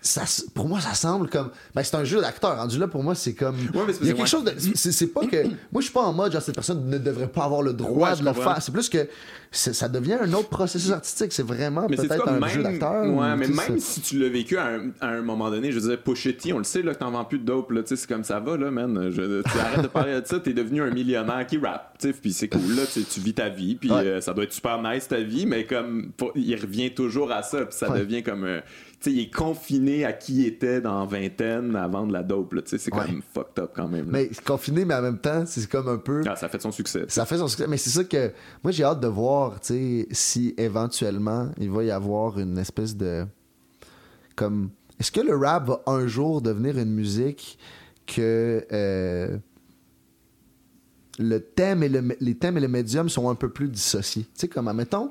ça, 0.00 0.22
pour 0.54 0.68
moi, 0.68 0.80
ça 0.80 0.94
semble 0.94 1.28
comme. 1.28 1.50
Ben, 1.74 1.82
c'est 1.82 1.96
un 1.96 2.04
jeu 2.04 2.20
d'acteur. 2.20 2.56
Rendu 2.56 2.78
là, 2.78 2.88
pour 2.88 3.02
moi, 3.02 3.14
c'est 3.14 3.34
comme. 3.34 3.56
il 4.00 4.06
y 4.06 4.10
a 4.10 4.14
quelque 4.14 4.26
chose 4.26 4.44
de. 4.44 4.54
C'est 4.74 5.08
pas 5.08 5.26
que. 5.26 5.44
Moi, 5.44 5.80
je 5.80 5.82
suis 5.82 5.92
pas 5.92 6.02
en 6.02 6.12
mode, 6.12 6.32
genre, 6.32 6.42
cette 6.42 6.54
personne 6.54 6.88
ne 6.88 6.98
devrait 6.98 7.28
pas 7.28 7.44
avoir 7.44 7.62
le 7.62 7.72
droit 7.72 8.14
de 8.14 8.24
le 8.24 8.32
faire. 8.32 8.58
C'est 8.60 8.72
plus 8.72 8.88
que 8.88 9.08
ça 9.50 9.88
devient 9.88 10.18
un 10.20 10.32
autre 10.34 10.48
processus 10.48 10.90
artistique. 10.90 11.32
C'est 11.32 11.46
vraiment 11.46 11.86
peut-être 11.86 12.28
un 12.28 12.48
jeu 12.48 12.62
d'acteur. 12.62 13.06
Ouais, 13.06 13.36
mais 13.36 13.48
même 13.48 13.78
si 13.78 14.00
tu 14.00 14.18
l'as 14.18 14.28
vécu 14.28 14.56
à 14.56 14.78
un, 15.00 15.22
moment 15.22 15.50
donné, 15.50 15.72
je 15.72 15.80
dire, 15.80 15.98
Pushetti, 15.98 16.52
on 16.52 16.58
le 16.58 16.64
sait, 16.64 16.82
là, 16.82 16.94
que 16.94 17.00
t'en 17.00 17.10
vends 17.10 17.24
plus 17.24 17.38
de 17.38 17.44
dope, 17.44 17.70
là, 17.70 17.82
c'est 17.84 18.06
comme 18.06 18.24
ça 18.24 18.40
va, 18.40 18.56
là, 18.56 18.70
man. 18.70 19.10
Je, 19.10 19.42
tu 19.42 19.58
arrêtes 19.58 19.82
de 19.82 19.88
parler 19.88 20.20
de 20.20 20.26
ça, 20.26 20.38
t'es 20.38 20.52
devenu 20.52 20.82
un 20.82 20.90
millionnaire 20.90 21.46
qui 21.46 21.58
rappe, 21.58 21.98
puis 22.22 22.32
c'est 22.32 22.48
cool, 22.48 22.76
là, 22.76 22.82
tu 22.86 23.20
vis 23.20 23.34
ta 23.34 23.48
vie, 23.48 23.74
puis 23.74 23.90
euh, 23.90 24.20
ça 24.20 24.32
doit 24.34 24.44
être 24.44 24.52
super 24.52 24.82
nice 24.82 25.08
ta 25.08 25.20
vie, 25.20 25.46
mais 25.46 25.64
comme, 25.64 26.12
il 26.34 26.54
revient 26.56 26.92
toujours 26.92 27.32
à 27.32 27.42
ça, 27.42 27.64
puis 27.64 27.76
ça 27.76 27.88
devient 27.88 28.22
comme. 28.22 28.44
Euh, 28.44 28.60
sais, 28.60 28.87
il 29.06 29.20
est 29.20 29.30
confiné 29.30 30.04
à 30.04 30.12
qui 30.12 30.40
il 30.40 30.46
était 30.46 30.80
dans 30.80 31.06
vingtaine 31.06 31.76
avant 31.76 32.06
de 32.06 32.12
la 32.12 32.22
dope. 32.22 32.54
C'est 32.66 32.90
quand 32.90 33.06
même 33.06 33.22
fucked 33.22 33.62
up 33.62 33.70
quand 33.74 33.88
même. 33.88 34.06
Mais 34.08 34.30
confiné, 34.44 34.84
mais 34.84 34.94
en 34.94 35.02
même 35.02 35.18
temps, 35.18 35.44
c'est 35.46 35.68
comme 35.68 35.88
un 35.88 35.98
peu. 35.98 36.22
Ah, 36.26 36.36
ça 36.36 36.48
fait 36.48 36.60
son 36.60 36.72
succès. 36.72 37.04
Ça 37.08 37.24
fait 37.24 37.38
son 37.38 37.48
succès. 37.48 37.66
Mais 37.68 37.76
c'est 37.76 37.90
ça 37.90 38.04
que. 38.04 38.32
Moi, 38.64 38.72
j'ai 38.72 38.84
hâte 38.84 39.00
de 39.00 39.06
voir 39.06 39.58
si 39.62 40.54
éventuellement 40.56 41.50
il 41.58 41.70
va 41.70 41.84
y 41.84 41.90
avoir 41.90 42.38
une 42.38 42.58
espèce 42.58 42.96
de. 42.96 43.26
Comme. 44.34 44.70
Est-ce 44.98 45.12
que 45.12 45.20
le 45.20 45.36
rap 45.36 45.68
va 45.68 45.82
un 45.86 46.08
jour 46.08 46.42
devenir 46.42 46.78
une 46.78 46.92
musique 46.92 47.58
que. 48.06 48.66
Euh, 48.72 49.38
le 51.20 51.40
thème 51.40 51.82
et 51.82 51.88
le, 51.88 52.16
les 52.20 52.36
thèmes 52.36 52.58
et 52.58 52.60
le 52.60 52.68
médium 52.68 53.08
sont 53.08 53.28
un 53.28 53.34
peu 53.34 53.48
plus 53.48 53.68
dissociés? 53.68 54.22
Tu 54.22 54.30
sais, 54.34 54.48
comme, 54.48 54.68
admettons, 54.68 55.10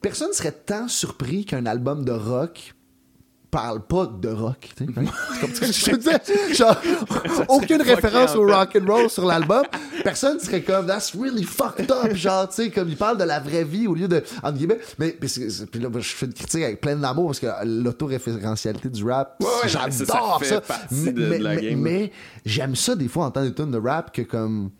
personne 0.00 0.32
serait 0.32 0.52
tant 0.52 0.86
surpris 0.88 1.44
qu'un 1.44 1.66
album 1.66 2.04
de 2.04 2.12
rock 2.12 2.74
parle 3.50 3.80
pas 3.80 4.06
de 4.06 4.28
rock. 4.28 4.70
Tu 4.76 4.86
sais. 4.86 5.72
je 5.72 5.90
veux 5.90 5.98
dire, 5.98 6.18
genre, 6.54 6.80
aucune 7.48 7.82
référence 7.82 8.34
au 8.36 8.46
rock 8.46 8.76
and 8.80 8.86
roll 8.86 9.10
sur 9.10 9.26
l'album. 9.26 9.64
Personne 10.04 10.38
serait 10.38 10.62
comme 10.62 10.86
That's 10.86 11.14
really 11.14 11.44
fucked 11.44 11.90
up. 11.90 12.14
Genre, 12.14 12.48
tu 12.48 12.54
sais, 12.54 12.70
comme 12.70 12.88
il 12.88 12.96
parle 12.96 13.18
de 13.18 13.24
la 13.24 13.40
vraie 13.40 13.64
vie 13.64 13.86
au 13.86 13.94
lieu 13.94 14.08
de. 14.08 14.22
Entre 14.42 14.58
guillemets. 14.58 14.80
Mais 14.98 15.10
puis, 15.10 15.28
là, 15.80 15.88
je 15.94 16.00
fais 16.00 16.26
une 16.26 16.34
critique 16.34 16.62
avec 16.62 16.80
plein 16.80 16.96
d'amour 16.96 17.26
parce 17.26 17.40
que 17.40 17.46
l'autoréférentialité 17.64 18.88
du 18.88 19.04
rap, 19.04 19.42
j'adore 19.66 20.40
ça. 20.44 20.62
mais, 20.90 21.74
mais 21.76 22.12
j'aime 22.44 22.76
ça 22.76 22.94
des 22.94 23.08
fois 23.08 23.26
entendre 23.26 23.48
des 23.48 23.54
tunes 23.54 23.70
de 23.70 23.78
rap 23.78 24.14
que 24.14 24.22
comme 24.22 24.70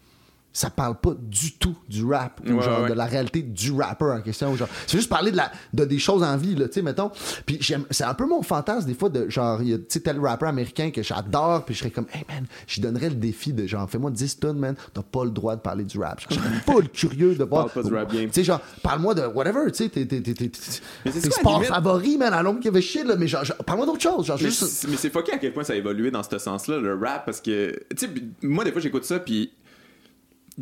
ça 0.52 0.68
parle 0.68 0.96
pas 0.98 1.12
du 1.16 1.52
tout 1.52 1.76
du 1.88 2.04
rap 2.04 2.40
ou 2.44 2.60
genre 2.60 2.86
de 2.86 2.92
la 2.92 3.04
réalité 3.04 3.42
du 3.42 3.72
rapper 3.72 4.06
en 4.06 4.20
question 4.20 4.54
genre 4.56 4.68
c'est 4.86 4.96
juste 4.96 5.08
parler 5.08 5.30
de 5.30 5.36
la 5.36 5.52
de 5.72 5.84
des 5.84 5.98
choses 5.98 6.24
en 6.24 6.36
vie 6.36 6.56
là 6.56 6.66
tu 6.66 6.74
sais 6.74 6.82
mettons. 6.82 7.10
Puis 7.46 7.58
j'aime 7.60 7.84
c'est 7.90 8.04
un 8.04 8.14
peu 8.14 8.26
mon 8.26 8.42
fantasme 8.42 8.86
des 8.88 8.94
fois 8.94 9.10
de 9.10 9.28
genre 9.28 9.62
il 9.62 9.68
y 9.68 9.74
a 9.74 9.78
tu 9.78 9.84
sais 9.88 10.00
tel 10.00 10.18
rapper 10.18 10.46
américain 10.46 10.90
que 10.90 11.02
j'adore 11.02 11.64
puis 11.64 11.74
je 11.74 11.80
serais 11.80 11.90
comme 11.90 12.06
hey 12.12 12.24
man 12.28 12.46
je 12.66 12.80
donnerais 12.80 13.10
le 13.10 13.14
défi 13.14 13.52
de 13.52 13.66
genre 13.66 13.88
fais-moi 13.88 14.10
10 14.10 14.40
tonnes 14.40 14.58
man 14.58 14.74
t'as 14.92 15.02
pas 15.02 15.24
le 15.24 15.30
droit 15.30 15.54
de 15.54 15.60
parler 15.60 15.84
du 15.84 15.98
rap. 15.98 16.20
Je 16.28 16.34
serais 16.34 16.48
pas 16.66 16.82
curieux 16.92 17.34
de 17.36 17.44
voir 17.44 17.68
tu 17.72 18.28
sais 18.32 18.44
genre 18.44 18.60
parle-moi 18.82 19.14
de 19.14 19.22
whatever 19.22 19.70
tu 19.70 19.84
sais 19.84 19.88
tes 19.88 21.30
sports 21.30 21.64
favoris 21.64 22.18
man 22.18 22.32
I 22.34 22.42
don't 22.42 22.60
give 22.60 22.74
a 22.76 22.80
shit 22.80 23.04
là 23.04 23.14
mais 23.16 23.28
genre, 23.28 23.44
parle-moi 23.64 23.86
d'autre 23.86 24.02
chose 24.02 24.26
genre 24.26 24.38
mais 24.40 24.48
juste 24.48 24.86
mais 24.88 24.96
c'est 24.96 25.10
fucké 25.10 25.32
à 25.32 25.38
quel 25.38 25.52
point 25.52 25.62
ça 25.62 25.74
a 25.74 25.76
évolué 25.76 26.10
dans 26.10 26.22
ce 26.24 26.38
sens 26.38 26.66
là 26.66 26.78
le 26.78 26.94
rap 26.96 27.24
parce 27.24 27.40
que 27.40 27.84
tu 27.96 28.06
sais 28.06 28.10
moi 28.42 28.64
des 28.64 28.72
fois 28.72 28.80
j'écoute 28.80 29.04
ça 29.04 29.20
puis 29.20 29.52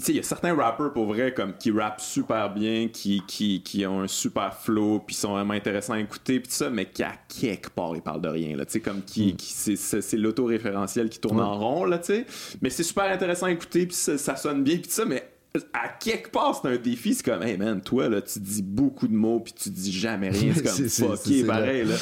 il 0.07 0.17
y 0.17 0.19
a 0.19 0.23
certains 0.23 0.55
rappers 0.55 0.93
pour 0.93 1.07
vrai 1.07 1.35
comme 1.35 1.55
qui 1.57 1.71
rappent 1.71 2.01
super 2.01 2.53
bien, 2.53 2.89
qui, 2.89 3.23
qui, 3.27 3.63
qui 3.63 3.85
ont 3.87 4.03
un 4.03 4.07
super 4.07 4.55
flow, 4.55 5.01
puis 5.01 5.17
sont 5.17 5.33
vraiment 5.33 5.55
intéressants 5.55 5.95
à 5.95 6.01
écouter, 6.01 6.41
puis 6.41 6.49
tout 6.49 6.55
ça, 6.55 6.71
mais 6.71 6.87
qui 6.87 7.03
à 7.03 7.15
quelque 7.29 7.71
part 7.71 7.97
ils 7.97 8.03
parlent 8.03 8.21
de 8.21 8.29
rien 8.29 8.57
là, 8.57 8.65
tu 8.65 8.73
sais 8.73 8.81
comme 8.81 9.03
qui, 9.03 9.33
mm. 9.33 9.37
qui 9.37 9.77
c'est 9.77 10.17
l'autoréférentiel 10.17 11.09
qui 11.09 11.19
tourne 11.19 11.41
en 11.41 11.59
rond 11.59 11.85
là, 11.85 11.99
tu 11.99 12.07
sais. 12.07 12.27
Mais 12.63 12.71
c'est 12.71 12.83
super 12.83 13.05
intéressant 13.05 13.47
à 13.47 13.51
écouter, 13.51 13.87
puis 13.87 13.97
ça, 13.97 14.19
ça, 14.19 14.37
sonne 14.37 14.63
bien, 14.63 14.77
puis 14.77 14.85
tout 14.85 14.91
ça, 14.91 15.05
mais 15.05 15.29
à 15.73 15.89
quelque 15.89 16.31
part, 16.31 16.61
c'est 16.61 16.69
un 16.69 16.77
défi. 16.77 17.15
C'est 17.15 17.25
comme, 17.25 17.43
hey 17.43 17.57
man, 17.57 17.81
toi, 17.81 18.09
là, 18.09 18.21
tu 18.23 18.39
dis 18.39 18.63
beaucoup 18.63 19.09
de 19.09 19.15
mots 19.15 19.41
puis 19.41 19.53
tu 19.53 19.71
dis 19.71 19.93
jamais 19.93 20.31
rien. 20.31 20.53
C'est 20.55 20.63
comme, 21.01 21.17
fucké, 21.17 21.45
pareil. 21.45 21.85
Là. 21.85 21.95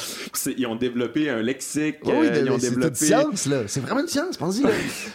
Ils 0.57 0.67
ont 0.67 0.75
développé 0.75 1.29
un 1.29 1.41
lexique. 1.41 1.97
oui, 2.05 2.13
euh, 2.13 2.41
ils 2.43 2.51
ont 2.51 2.57
développé. 2.57 2.95
C'est 2.95 3.05
une 3.05 3.21
science, 3.21 3.45
là. 3.45 3.63
C'est 3.67 3.79
vraiment 3.79 4.01
une 4.01 4.07
science, 4.07 4.37
pensez 4.37 4.63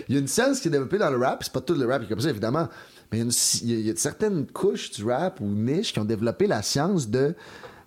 Il 0.08 0.14
y 0.14 0.18
a 0.18 0.20
une 0.20 0.28
science 0.28 0.60
qui 0.60 0.68
est 0.68 0.70
développée 0.70 0.98
dans 0.98 1.10
le 1.10 1.18
rap. 1.18 1.42
C'est 1.42 1.52
pas 1.52 1.60
tout 1.60 1.74
le 1.74 1.86
rap 1.86 2.00
qui 2.00 2.06
est 2.06 2.08
comme 2.08 2.20
ça, 2.20 2.30
évidemment. 2.30 2.68
Mais 3.12 3.20
il 3.20 3.80
y, 3.86 3.90
a 3.90 3.96
certaines 3.96 4.46
couches 4.46 4.90
du 4.90 5.04
rap 5.04 5.40
ou 5.40 5.46
niches 5.46 5.92
qui 5.92 5.98
ont 5.98 6.04
développé 6.04 6.46
la 6.46 6.62
science 6.62 7.10
de 7.10 7.34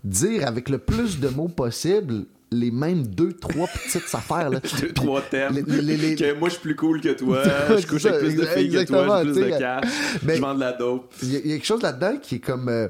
dire 0.04 0.48
avec 0.48 0.70
le 0.70 0.78
plus 0.78 1.20
de 1.20 1.30
mots 1.30 1.48
possible 1.48 2.26
les 2.52 2.72
mêmes 2.72 3.08
deux, 3.08 3.34
trois 3.34 3.68
petites 3.68 4.14
affaires. 4.14 4.50
Là. 4.50 4.60
deux, 4.82 4.94
trois 4.94 5.22
thèmes. 5.22 5.64
que 5.64 6.34
moi, 6.40 6.50
je 6.50 6.54
suis 6.54 6.62
plus 6.62 6.76
cool 6.76 7.02
que 7.02 7.14
toi. 7.14 7.44
je 7.70 7.88
couche 7.88 8.06
avec 8.06 8.22
plus 8.22 8.36
de 8.36 8.46
filles 8.46 8.70
que 8.70 8.86
toi. 8.86 9.24
J'ai 9.24 9.32
plus 9.32 9.42
de 9.42 9.50
cash. 9.58 9.86
je 10.22 10.42
vends 10.42 10.56
de 10.56 10.60
la 10.60 10.74
dope. 10.74 11.14
Il 11.24 11.34
y, 11.34 11.38
a 11.38 11.42
quelque 11.42 11.66
chose 11.66 11.82
là-dedans 11.82 12.18
qui 12.22 12.36
est 12.36 12.40
comme... 12.40 12.70
Euh, 12.70 12.88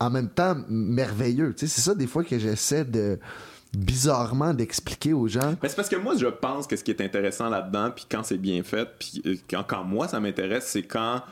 en 0.00 0.10
même 0.10 0.28
temps 0.28 0.56
merveilleux. 0.68 1.54
c'est 1.56 1.66
ça 1.66 1.92
des 1.92 2.06
fois 2.06 2.22
que 2.22 2.38
j'essaie 2.38 2.84
de 2.84 3.18
bizarrement 3.76 4.54
d'expliquer 4.54 5.12
aux 5.12 5.28
gens. 5.28 5.54
c'est 5.62 5.76
parce 5.76 5.88
que 5.88 5.96
moi, 5.96 6.14
je 6.16 6.26
pense 6.26 6.66
que 6.66 6.76
ce 6.76 6.84
qui 6.84 6.90
est 6.90 7.02
intéressant 7.02 7.48
là-dedans, 7.48 7.90
puis 7.94 8.06
quand 8.10 8.22
c'est 8.22 8.38
bien 8.38 8.62
fait, 8.62 8.88
puis 8.98 9.22
euh, 9.26 9.34
quand, 9.48 9.64
quand 9.66 9.84
moi, 9.84 10.08
ça 10.08 10.20
m'intéresse, 10.20 10.66
c'est 10.68 10.84
quand 10.84 11.22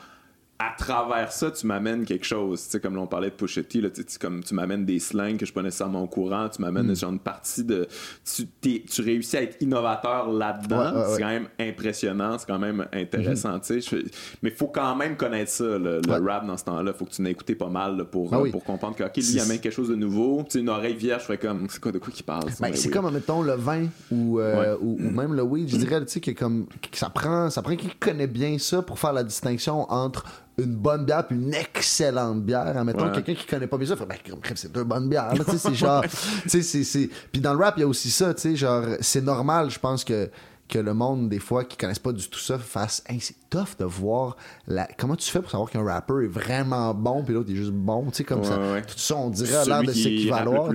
à 0.59 0.75
travers 0.77 1.33
ça, 1.33 1.51
tu 1.51 1.67
m'amènes 1.67 2.07
quelque 2.07 2.25
chose. 2.25 2.63
Tu 2.65 2.71
sais, 2.71 2.81
comme 2.81 2.95
l'on 2.95 3.07
parlait 3.07 3.29
de 3.29 3.35
Pusha 3.35 3.63
T, 3.63 3.81
là, 3.81 3.91
tu, 3.91 4.03
comme 4.19 4.43
tu 4.43 4.55
m'amènes 4.55 4.87
des 4.87 4.99
slangs 4.99 5.35
que 5.35 5.41
je 5.41 5.47
suis 5.47 5.55
pas 5.55 5.63
nécessairement 5.63 6.03
au 6.03 6.07
courant, 6.07 6.49
tu 6.49 6.63
m'amènes 6.63 6.93
mm. 6.93 7.05
une 7.05 7.19
partie 7.19 7.63
de. 7.63 7.87
Tu, 8.25 8.47
tu 8.81 9.03
réussis 9.03 9.37
à 9.37 9.43
être 9.43 9.61
innovateur 9.61 10.33
là-dedans. 10.33 11.05
c'est 11.09 11.21
quand 11.21 11.29
même 11.29 11.49
impressionnant, 11.61 12.39
c'est 12.39 12.47
quand 12.47 12.59
même 12.59 12.87
intéressant. 12.93 13.59
Mm-hmm. 13.59 13.81
tu 13.81 13.83
sais, 13.83 14.05
mais 14.43 14.49
il 14.49 14.57
faut 14.57 14.69
quand 14.69 14.97
même 14.97 15.17
connaître 15.17 15.51
ça, 15.51 15.65
le, 15.65 16.01
rap 16.07 16.47
dans 16.47 16.57
ce 16.57 16.65
temps-là. 16.65 16.93
faut 16.95 17.05
que 17.05 17.13
tu 17.13 17.21
n'aies 17.23 17.33
écouté 17.33 17.55
pas 17.55 17.69
mal 17.69 18.07
pour, 18.07 18.33
ah 18.33 18.41
pour 18.51 18.65
comprendre 18.65 18.97
que, 18.97 19.05
OK, 19.05 19.17
lui, 19.17 19.25
il 19.25 19.41
amène 19.41 19.61
quelque 19.61 19.75
chose 19.75 19.91
de 19.91 19.95
nouveau. 19.95 20.43
Tu 20.45 20.53
sais, 20.53 20.61
une 20.61 20.71
oreille 20.71 20.97
vierge, 20.97 21.23
je 21.23 21.27
ferais 21.27 21.39
comme, 21.39 21.67
c'est 21.69 21.81
quoi 21.81 21.93
de 21.93 21.99
quoi 21.99 22.13
qu'il 22.13 22.25
parle? 22.25 22.45
Ben, 22.61 22.75
c'est 22.75 22.89
comme, 22.89 23.13
mettons, 23.13 23.43
le 23.43 23.55
vin 23.55 23.87
ou, 24.11 24.41
euh, 24.41 24.77
ou, 24.81 24.99
même 24.99 25.35
le 25.35 25.43
weed. 25.43 25.69
Je 25.69 25.77
dirais, 25.77 26.01
tu 26.01 26.13
sais, 26.13 26.21
que 26.21 26.31
comme, 26.31 26.67
ça 26.93 27.11
prend, 27.11 27.51
ça 27.51 27.61
prend 27.61 27.77
qui 27.77 27.91
connaît 28.01 28.27
bien 28.27 28.57
ça 28.59 28.81
pour 28.81 28.99
faire 28.99 29.13
la 29.13 29.23
distinction 29.23 29.91
entre 29.93 30.25
une 30.59 30.75
bonne 30.75 31.05
bière 31.05 31.27
puis 31.27 31.37
une 31.37 31.55
excellente 31.55 32.43
bière. 32.43 32.77
Admettons, 32.77 33.11
quelqu'un 33.11 33.35
qui 33.35 33.47
connaît 33.47 33.67
pas 33.67 33.77
bien 33.77 33.87
ça, 33.87 33.97
fait, 33.97 34.07
ben, 34.07 34.17
c'est 34.55 34.73
deux 34.73 34.85
bonnes 34.85 35.09
bières. 35.09 35.35
c'est 35.57 35.75
genre, 35.75 36.03
tu 36.43 36.63
sais, 36.63 36.63
c'est. 36.85 37.11
Puis 37.33 37.41
dans 37.41 37.55
le 37.55 37.63
rap, 37.63 37.75
il 37.77 37.81
y 37.81 37.85
a 37.85 37.87
aussi 37.87 38.11
ça, 38.11 38.33
tu 38.35 38.43
sais, 38.43 38.57
genre, 38.57 38.85
c'est 39.01 39.23
normal, 39.23 39.71
je 39.71 39.79
pense 39.79 40.05
que 40.05 40.31
que 40.69 40.79
le 40.79 40.95
monde, 40.95 41.29
des 41.29 41.39
fois, 41.39 41.65
qui 41.65 41.77
connaissent 41.77 41.99
pas 41.99 42.13
du 42.13 42.29
tout 42.29 42.39
ça, 42.39 42.59
fasse 42.59 43.03
hey, 43.09 43.21
c'est 43.21 43.37
tough 43.51 43.79
de 43.79 43.85
voir 43.85 44.37
la... 44.67 44.89
comment 44.99 45.17
tu 45.17 45.31
fais 45.31 45.41
pour 45.41 45.51
savoir 45.51 45.71
qu'un 45.71 45.85
rapper 45.85 46.25
est 46.25 46.29
vraiment 46.29 46.93
bon, 46.93 47.23
puis 47.23 47.35
l'autre 47.35 47.51
est 47.51 47.57
juste 47.57 47.73
bon, 47.73 48.07
tu 48.07 48.17
sais, 48.17 48.25
comme 48.25 48.45
ça. 48.45 48.57
Tout 48.87 48.99
ça, 48.99 49.17
on 49.17 49.31
dirait 49.31 49.57
à 49.57 49.65
l'air 49.65 49.83
de 49.83 49.93
s'équivaloir. 49.93 50.73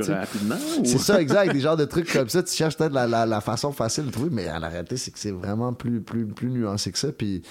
C'est 0.83 0.97
ça, 0.97 1.21
exact. 1.21 1.53
des 1.53 1.59
genres 1.59 1.77
de 1.77 1.85
trucs 1.85 2.09
comme 2.13 2.29
ça, 2.29 2.41
tu 2.41 2.53
cherches 2.53 2.77
peut-être 2.77 2.93
la, 2.93 3.07
la, 3.07 3.25
la, 3.25 3.41
façon 3.41 3.71
facile 3.71 4.05
de 4.05 4.11
trouver, 4.11 4.29
mais 4.31 4.49
en 4.49 4.59
réalité, 4.59 4.97
c'est 4.97 5.11
que 5.11 5.19
c'est 5.19 5.31
vraiment 5.31 5.73
plus, 5.73 6.01
plus, 6.01 6.25
plus 6.25 6.49
nuancé 6.49 6.91
que 6.91 6.99
ça. 6.99 7.11
Puis 7.11 7.41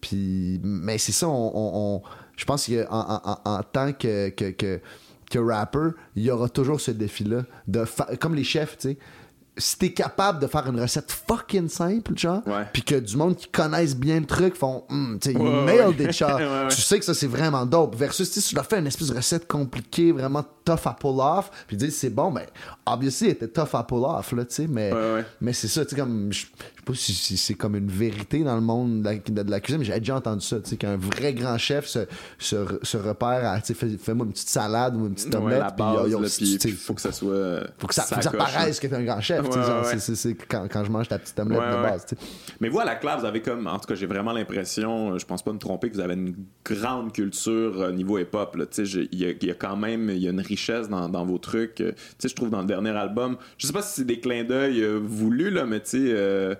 puis, 0.00 0.60
mais 0.62 0.98
c'est 0.98 1.12
ça, 1.12 1.28
on, 1.28 2.02
je 2.36 2.44
pense 2.44 2.66
qu'en 2.66 2.84
en, 2.90 3.40
en, 3.44 3.62
tant 3.62 3.92
que, 3.92 4.30
que, 4.30 4.50
que, 4.50 5.38
rapper, 5.38 5.90
il 6.14 6.24
y 6.24 6.30
aura 6.30 6.48
toujours 6.48 6.80
ce 6.80 6.90
défi-là. 6.90 7.44
De 7.66 7.84
comme 8.20 8.34
les 8.34 8.44
chefs, 8.44 8.78
tu 8.78 8.90
sais 8.90 8.98
si 9.58 9.78
t'es 9.78 9.92
capable 9.92 10.38
de 10.38 10.46
faire 10.46 10.66
une 10.66 10.80
recette 10.80 11.10
fucking 11.10 11.68
simple, 11.68 12.16
genre, 12.16 12.42
puis 12.72 12.82
que 12.82 12.96
du 12.96 13.16
monde 13.16 13.36
qui 13.36 13.48
connaissent 13.48 13.96
bien 13.96 14.20
le 14.20 14.26
truc 14.26 14.54
font, 14.54 14.84
Hum, 14.90 15.18
tu 15.20 15.30
sais, 15.30 15.34
you 15.34 15.42
Ouais, 15.42 15.64
nailed 15.64 16.00
ouais. 16.00 16.68
Tu 16.68 16.80
sais 16.82 16.98
que 16.98 17.04
ça, 17.04 17.14
c'est 17.14 17.26
vraiment 17.26 17.64
dope. 17.64 17.96
Versus, 17.96 18.30
si 18.30 18.42
tu 18.42 18.54
leur 18.54 18.66
fais 18.66 18.78
une 18.78 18.86
espèce 18.86 19.08
de 19.08 19.16
recette 19.16 19.48
compliquée, 19.48 20.12
vraiment 20.12 20.44
tough 20.64 20.86
à 20.86 20.92
pull 20.92 21.20
off, 21.20 21.50
puis 21.66 21.76
disent 21.76 21.96
c'est 21.96 22.10
bon, 22.10 22.30
ben, 22.30 22.44
obviously, 22.84 23.28
était 23.28 23.48
tough 23.48 23.74
à 23.74 23.82
pull 23.82 24.04
off, 24.04 24.32
là, 24.32 24.44
tu 24.44 24.54
sais, 24.54 24.66
mais, 24.66 24.92
mais 25.40 25.52
c'est 25.52 25.68
ça, 25.68 25.84
tu 25.84 25.90
sais, 25.90 26.00
comme, 26.00 26.30
pas 26.86 26.94
si, 26.94 27.12
si 27.12 27.36
c'est 27.36 27.54
comme 27.54 27.76
une 27.76 27.88
vérité 27.90 28.44
dans 28.44 28.54
le 28.54 28.60
monde 28.60 29.00
de 29.02 29.04
la, 29.04 29.14
de- 29.16 29.42
de 29.42 29.50
la 29.50 29.60
cuisine, 29.60 29.80
mais 29.80 29.84
j'ai 29.84 29.98
déjà 29.98 30.16
entendu 30.16 30.40
ça, 30.46 30.60
tu 30.60 30.70
sais, 30.70 30.76
qu'un 30.76 30.96
vrai 30.96 31.34
grand 31.34 31.58
chef 31.58 31.86
se, 31.86 31.98
se, 32.38 32.56
se 32.82 32.96
repère 32.96 33.44
à, 33.50 33.60
tu 33.60 33.66
sais, 33.66 33.74
fais- 33.74 33.98
fais-moi 33.98 34.24
une 34.24 34.32
petite 34.32 34.48
salade 34.48 34.94
ou 34.96 35.06
une 35.06 35.14
petite 35.14 35.34
omelette, 35.34 35.64
puis 36.38 36.58
il 36.64 36.72
faut 36.76 36.94
que 36.94 37.00
ça 37.00 37.12
soit. 37.12 37.60
faut 37.78 37.86
que 37.88 37.94
ça, 37.94 38.02
faut 38.02 38.14
que 38.16 38.22
ça 38.22 38.30
paraisse 38.30 38.80
que 38.80 38.86
t'es 38.86 38.94
un 38.94 39.02
grand 39.04 39.20
chef, 39.20 39.42
Ouais, 39.48 39.56
ouais, 39.56 39.98
c'est- 39.98 40.34
quand, 40.48 40.66
quand 40.72 40.84
je 40.84 40.90
mange 40.90 41.08
ta 41.08 41.18
petite 41.18 41.38
omelette 41.38 41.60
Ouais, 41.60 41.76
de 41.76 41.82
base. 41.82 42.06
Mais 42.60 42.68
vous, 42.68 42.78
à 42.80 42.84
la 42.84 42.94
classe, 42.94 43.20
vous 43.20 43.26
avez 43.26 43.42
comme. 43.42 43.66
En 43.66 43.78
tout 43.78 43.86
cas, 43.88 43.94
j'ai 43.94 44.06
vraiment 44.06 44.32
l'impression, 44.32 45.12
euh, 45.14 45.18
je 45.18 45.26
pense 45.26 45.42
pas 45.42 45.52
me 45.52 45.58
tromper, 45.58 45.90
que 45.90 45.94
vous 45.94 46.00
avez 46.00 46.14
une 46.14 46.34
grande 46.64 47.12
culture 47.12 47.80
euh, 47.80 47.92
niveau 47.92 48.18
hip-hop. 48.18 48.56
Tu 48.70 48.86
sais, 48.86 49.08
Il 49.12 49.18
y, 49.20 49.24
a- 49.26 49.30
il 49.30 49.44
y 49.46 49.50
a 49.50 49.54
quand 49.54 49.76
même 49.76 50.08
il 50.10 50.18
y 50.18 50.28
a 50.28 50.30
une 50.30 50.40
richesse 50.40 50.88
dans, 50.88 51.08
dans 51.08 51.24
vos 51.26 51.38
trucs. 51.38 51.80
Euh, 51.80 51.92
Tu 51.92 51.98
sais, 52.20 52.28
je 52.28 52.34
trouve 52.36 52.50
dans 52.50 52.60
le 52.60 52.66
dernier 52.66 52.90
album, 52.90 53.36
je 53.58 53.66
sais 53.66 53.72
pas 53.72 53.82
si 53.82 53.94
c'est 53.96 54.04
des 54.06 54.20
clins 54.20 54.44
d'œil 54.44 54.82
euh, 54.82 55.00
voulus, 55.02 55.50
là, 55.50 55.66
mais 55.66 55.80
tu 55.80 55.90
sais. 55.90 55.98
euh, 56.02 56.54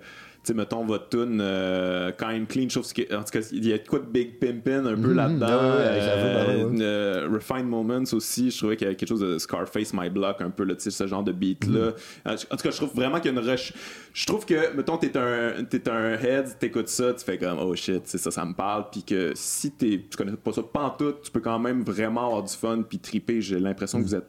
sais, 0.47 0.53
mettons 0.53 0.85
votre 0.85 1.09
tune 1.09 1.39
euh, 1.41 2.11
Kind 2.11 2.47
Clean, 2.47 2.67
je 2.69 2.79
trouve 2.79 2.93
que, 2.93 3.15
en 3.15 3.23
tout 3.23 3.31
cas, 3.31 3.47
il 3.51 3.67
y 3.67 3.73
a 3.73 3.77
de 3.77 3.87
quoi 3.87 3.99
de 3.99 4.05
Big 4.05 4.39
Pimpin 4.39 4.85
un 4.85 4.95
peu 4.95 5.09
Mhm, 5.09 5.15
là-dedans. 5.15 5.77
ouais, 5.77 5.83
ouais, 5.91 6.01
j'avoue, 6.01 6.25
Euh, 6.27 6.33
bah 6.33 6.45
ouais, 6.73 6.81
euh, 6.81 7.29
Refined 7.31 7.67
Moments 7.67 8.03
aussi, 8.13 8.51
je 8.51 8.57
trouvais 8.57 8.75
qu'il 8.77 8.85
y 8.85 8.87
avait 8.87 8.95
quelque 8.95 9.09
chose 9.09 9.21
de 9.21 9.37
Scarface 9.37 9.93
My 9.93 10.09
Block, 10.09 10.41
un 10.41 10.49
peu, 10.49 10.63
là, 10.63 10.73
ce 10.77 11.07
genre 11.07 11.23
de 11.23 11.31
beat-là. 11.31 11.93
Mhm. 12.25 12.31
En 12.51 12.55
tout 12.57 12.63
cas, 12.63 12.71
je 12.71 12.77
trouve 12.77 12.93
vraiment 12.95 13.19
qu'il 13.19 13.31
y 13.33 13.37
a 13.37 13.41
une 13.41 13.47
rush. 13.47 13.73
Je 14.13 14.25
trouve 14.25 14.45
que, 14.45 14.75
mettons, 14.75 14.97
t'es 14.97 15.15
un, 15.17 15.63
t'es 15.63 15.87
un 15.89 16.13
head, 16.13 16.57
t'écoutes 16.59 16.87
ça, 16.89 17.13
tu 17.13 17.23
fais 17.23 17.37
comme, 17.37 17.59
oh 17.59 17.75
shit, 17.75 18.01
c'est 18.05 18.17
ça, 18.17 18.31
ça 18.31 18.45
me 18.45 18.53
parle. 18.53 18.85
Puis 18.91 19.03
que 19.03 19.31
si 19.35 19.71
t'es, 19.71 20.03
tu 20.09 20.17
connais 20.17 20.31
pas 20.33 20.51
ça 20.53 20.63
pantoute, 20.63 21.21
tu 21.23 21.31
peux 21.31 21.39
quand 21.41 21.59
même 21.59 21.83
vraiment 21.83 22.25
avoir 22.27 22.43
du 22.43 22.53
fun 22.53 22.81
puis 22.87 22.99
triper. 22.99 23.41
J'ai 23.41 23.59
l'impression 23.59 23.99
que 23.99 24.03
Mhm. 24.03 24.09
vous 24.09 24.15
êtes 24.15 24.27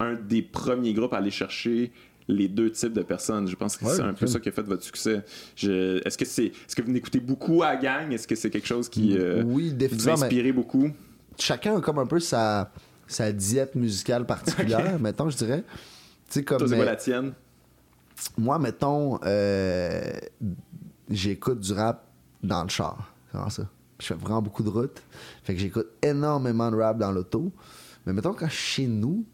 un 0.00 0.14
des 0.14 0.42
premiers 0.42 0.92
groupes 0.94 1.12
à 1.14 1.18
aller 1.18 1.30
chercher 1.30 1.92
les 2.30 2.48
deux 2.48 2.70
types 2.70 2.92
de 2.92 3.02
personnes. 3.02 3.46
Je 3.48 3.56
pense 3.56 3.76
que 3.76 3.84
Ouais, 3.84 3.94
c'est 3.94 4.02
un 4.02 4.14
peu 4.14 4.26
ça 4.26 4.38
qui 4.40 4.48
a 4.48 4.52
fait 4.52 4.62
votre 4.62 4.82
succès. 4.84 5.22
Je- 5.56 6.00
est-ce 6.06 6.16
que 6.16 6.24
c'est, 6.24 6.46
est-ce 6.46 6.74
que 6.76 6.82
vous 6.82 6.94
écoutez 6.94 7.20
beaucoup 7.20 7.62
à 7.62 7.74
la 7.74 7.76
gang? 7.76 8.12
Est-ce 8.12 8.26
que 8.26 8.34
c'est 8.34 8.50
quelque 8.50 8.66
chose 8.66 8.88
qui 8.88 9.16
euh, 9.18 9.42
Oui, 9.44 9.70
vous 9.90 9.96
mais- 10.06 10.12
inspire 10.12 10.54
beaucoup? 10.54 10.90
chacun 11.38 11.76
a 11.76 11.80
comme 11.80 11.98
un 11.98 12.06
peu 12.06 12.20
sa, 12.20 12.70
sa 13.06 13.32
diète 13.32 13.74
musicale 13.74 14.26
particulière, 14.26 14.98
mettons, 15.00 15.28
je 15.30 15.36
dirais. 15.36 15.64
Tu 16.28 16.34
sais, 16.34 16.44
comme. 16.44 16.58
Toi, 16.58 16.68
c'est 16.68 16.84
la 16.84 16.96
tienne? 16.96 17.32
Moi, 18.36 18.58
mettons, 18.58 19.18
euh, 19.24 20.12
j'écoute 21.08 21.60
du 21.60 21.72
rap 21.72 22.06
dans 22.42 22.62
le 22.62 22.68
char. 22.68 23.12
C'est 23.32 23.50
ça. 23.62 23.68
Je 23.98 24.06
fais 24.06 24.14
vraiment 24.14 24.42
beaucoup 24.42 24.62
de 24.62 24.68
routes. 24.70 25.02
Fait 25.42 25.54
que 25.54 25.60
j'écoute 25.60 25.88
énormément 26.02 26.70
de 26.70 26.76
rap 26.76 26.98
dans 26.98 27.12
l'auto. 27.12 27.52
Mais 28.06 28.12
mettons, 28.12 28.32
quand 28.32 28.48
je 28.48 28.54
suis 28.54 28.82
chez 28.82 28.86
nous, 28.86 29.24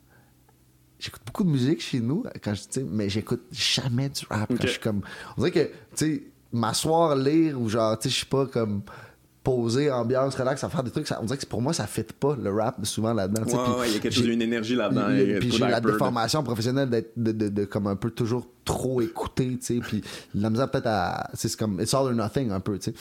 j'écoute 1.07 1.23
beaucoup 1.27 1.45
de 1.45 1.49
musique 1.51 1.81
chez 1.81 2.01
nous, 2.01 2.25
quand 2.45 2.55
je, 2.55 2.81
mais 2.81 3.09
j'écoute 3.09 3.43
jamais 3.53 4.09
du 4.09 4.25
rap. 4.29 4.49
Quand 4.49 4.57
je 4.63 4.67
suis 4.69 4.81
comme. 4.81 5.01
On 5.37 5.41
dirait 5.43 5.51
que, 5.53 5.65
tu 5.65 5.71
sais, 5.95 6.23
m'asseoir, 6.53 7.17
lire 7.17 7.61
ou 7.61 7.69
genre, 7.69 7.99
tu 7.99 8.05
sais, 8.05 8.13
je 8.13 8.17
suis 8.19 8.27
pas 8.27 8.47
comme 8.47 8.83
poser, 9.43 9.91
ambiance, 9.93 10.35
relax, 10.35 10.65
à 10.65 10.69
faire 10.69 10.83
des 10.83 10.91
trucs, 10.91 11.07
ça, 11.07 11.19
on 11.23 11.25
dirait 11.25 11.39
que 11.39 11.47
pour 11.47 11.63
moi, 11.63 11.73
ça 11.73 11.87
fit 11.87 12.03
pas 12.03 12.35
le 12.37 12.51
rap 12.53 12.85
souvent 12.85 13.13
là-dedans. 13.15 13.43
Ouais, 13.45 13.81
ouais, 13.81 13.89
il 13.91 13.95
y 13.95 13.97
a 13.97 14.01
quelque 14.01 14.13
chose, 14.15 14.25
j'ai- 14.25 14.33
une 14.33 14.43
énergie 14.43 14.75
là-dedans. 14.75 15.07
puis 15.39 15.51
j'ai 15.53 15.59
la 15.61 15.81
déformation 15.81 16.43
professionnelle 16.43 16.91
d'être 16.91 17.13
de, 17.17 17.31
de, 17.33 17.49
de 17.49 17.65
comme 17.65 17.87
un 17.87 17.95
peu 17.97 18.11
toujours 18.11 18.49
trop 18.67 19.01
écouté, 19.01 19.57
tu 19.59 19.75
sais, 19.77 19.81
puis 19.81 20.03
la 20.35 20.51
misère 20.51 20.71
peut-être 20.71 20.89
à 20.89 21.31
c'est 21.33 21.57
comme 21.57 21.81
it's 21.81 21.95
all 21.95 22.07
or 22.07 22.13
nothing 22.13 22.51
un 22.51 22.61
peu, 22.61 22.79
tu 22.79 22.91
sais. 22.91 22.95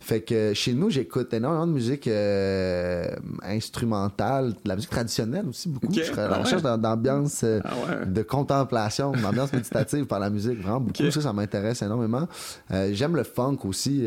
Fait 0.00 0.22
que 0.22 0.52
chez 0.54 0.72
nous, 0.72 0.90
j'écoute 0.90 1.32
énormément 1.32 1.66
de 1.68 1.72
musique 1.72 2.08
euh, 2.08 3.04
instrumentale, 3.42 4.54
de 4.64 4.68
la 4.68 4.74
musique 4.76 4.90
traditionnelle 4.90 5.46
aussi 5.48 5.68
beaucoup. 5.68 5.92
Je 5.92 6.10
à 6.12 6.28
la 6.28 6.36
ah 6.36 6.38
recherche 6.42 6.62
d'ambiance 6.62 7.42
euh, 7.44 7.60
Ah 7.64 7.72
ouais. 8.00 8.06
de 8.06 8.22
contemplation, 8.22 9.12
d'ambiance 9.12 9.52
méditative 9.52 10.06
par 10.06 10.18
la 10.18 10.30
musique, 10.30 10.60
vraiment 10.60 10.80
beaucoup. 10.80 11.10
Ça, 11.10 11.20
ça 11.20 11.32
m'intéresse 11.32 11.82
énormément. 11.82 12.26
Euh, 12.72 12.90
J'aime 12.92 13.14
le 13.16 13.22
funk 13.24 13.58
aussi. 13.64 14.06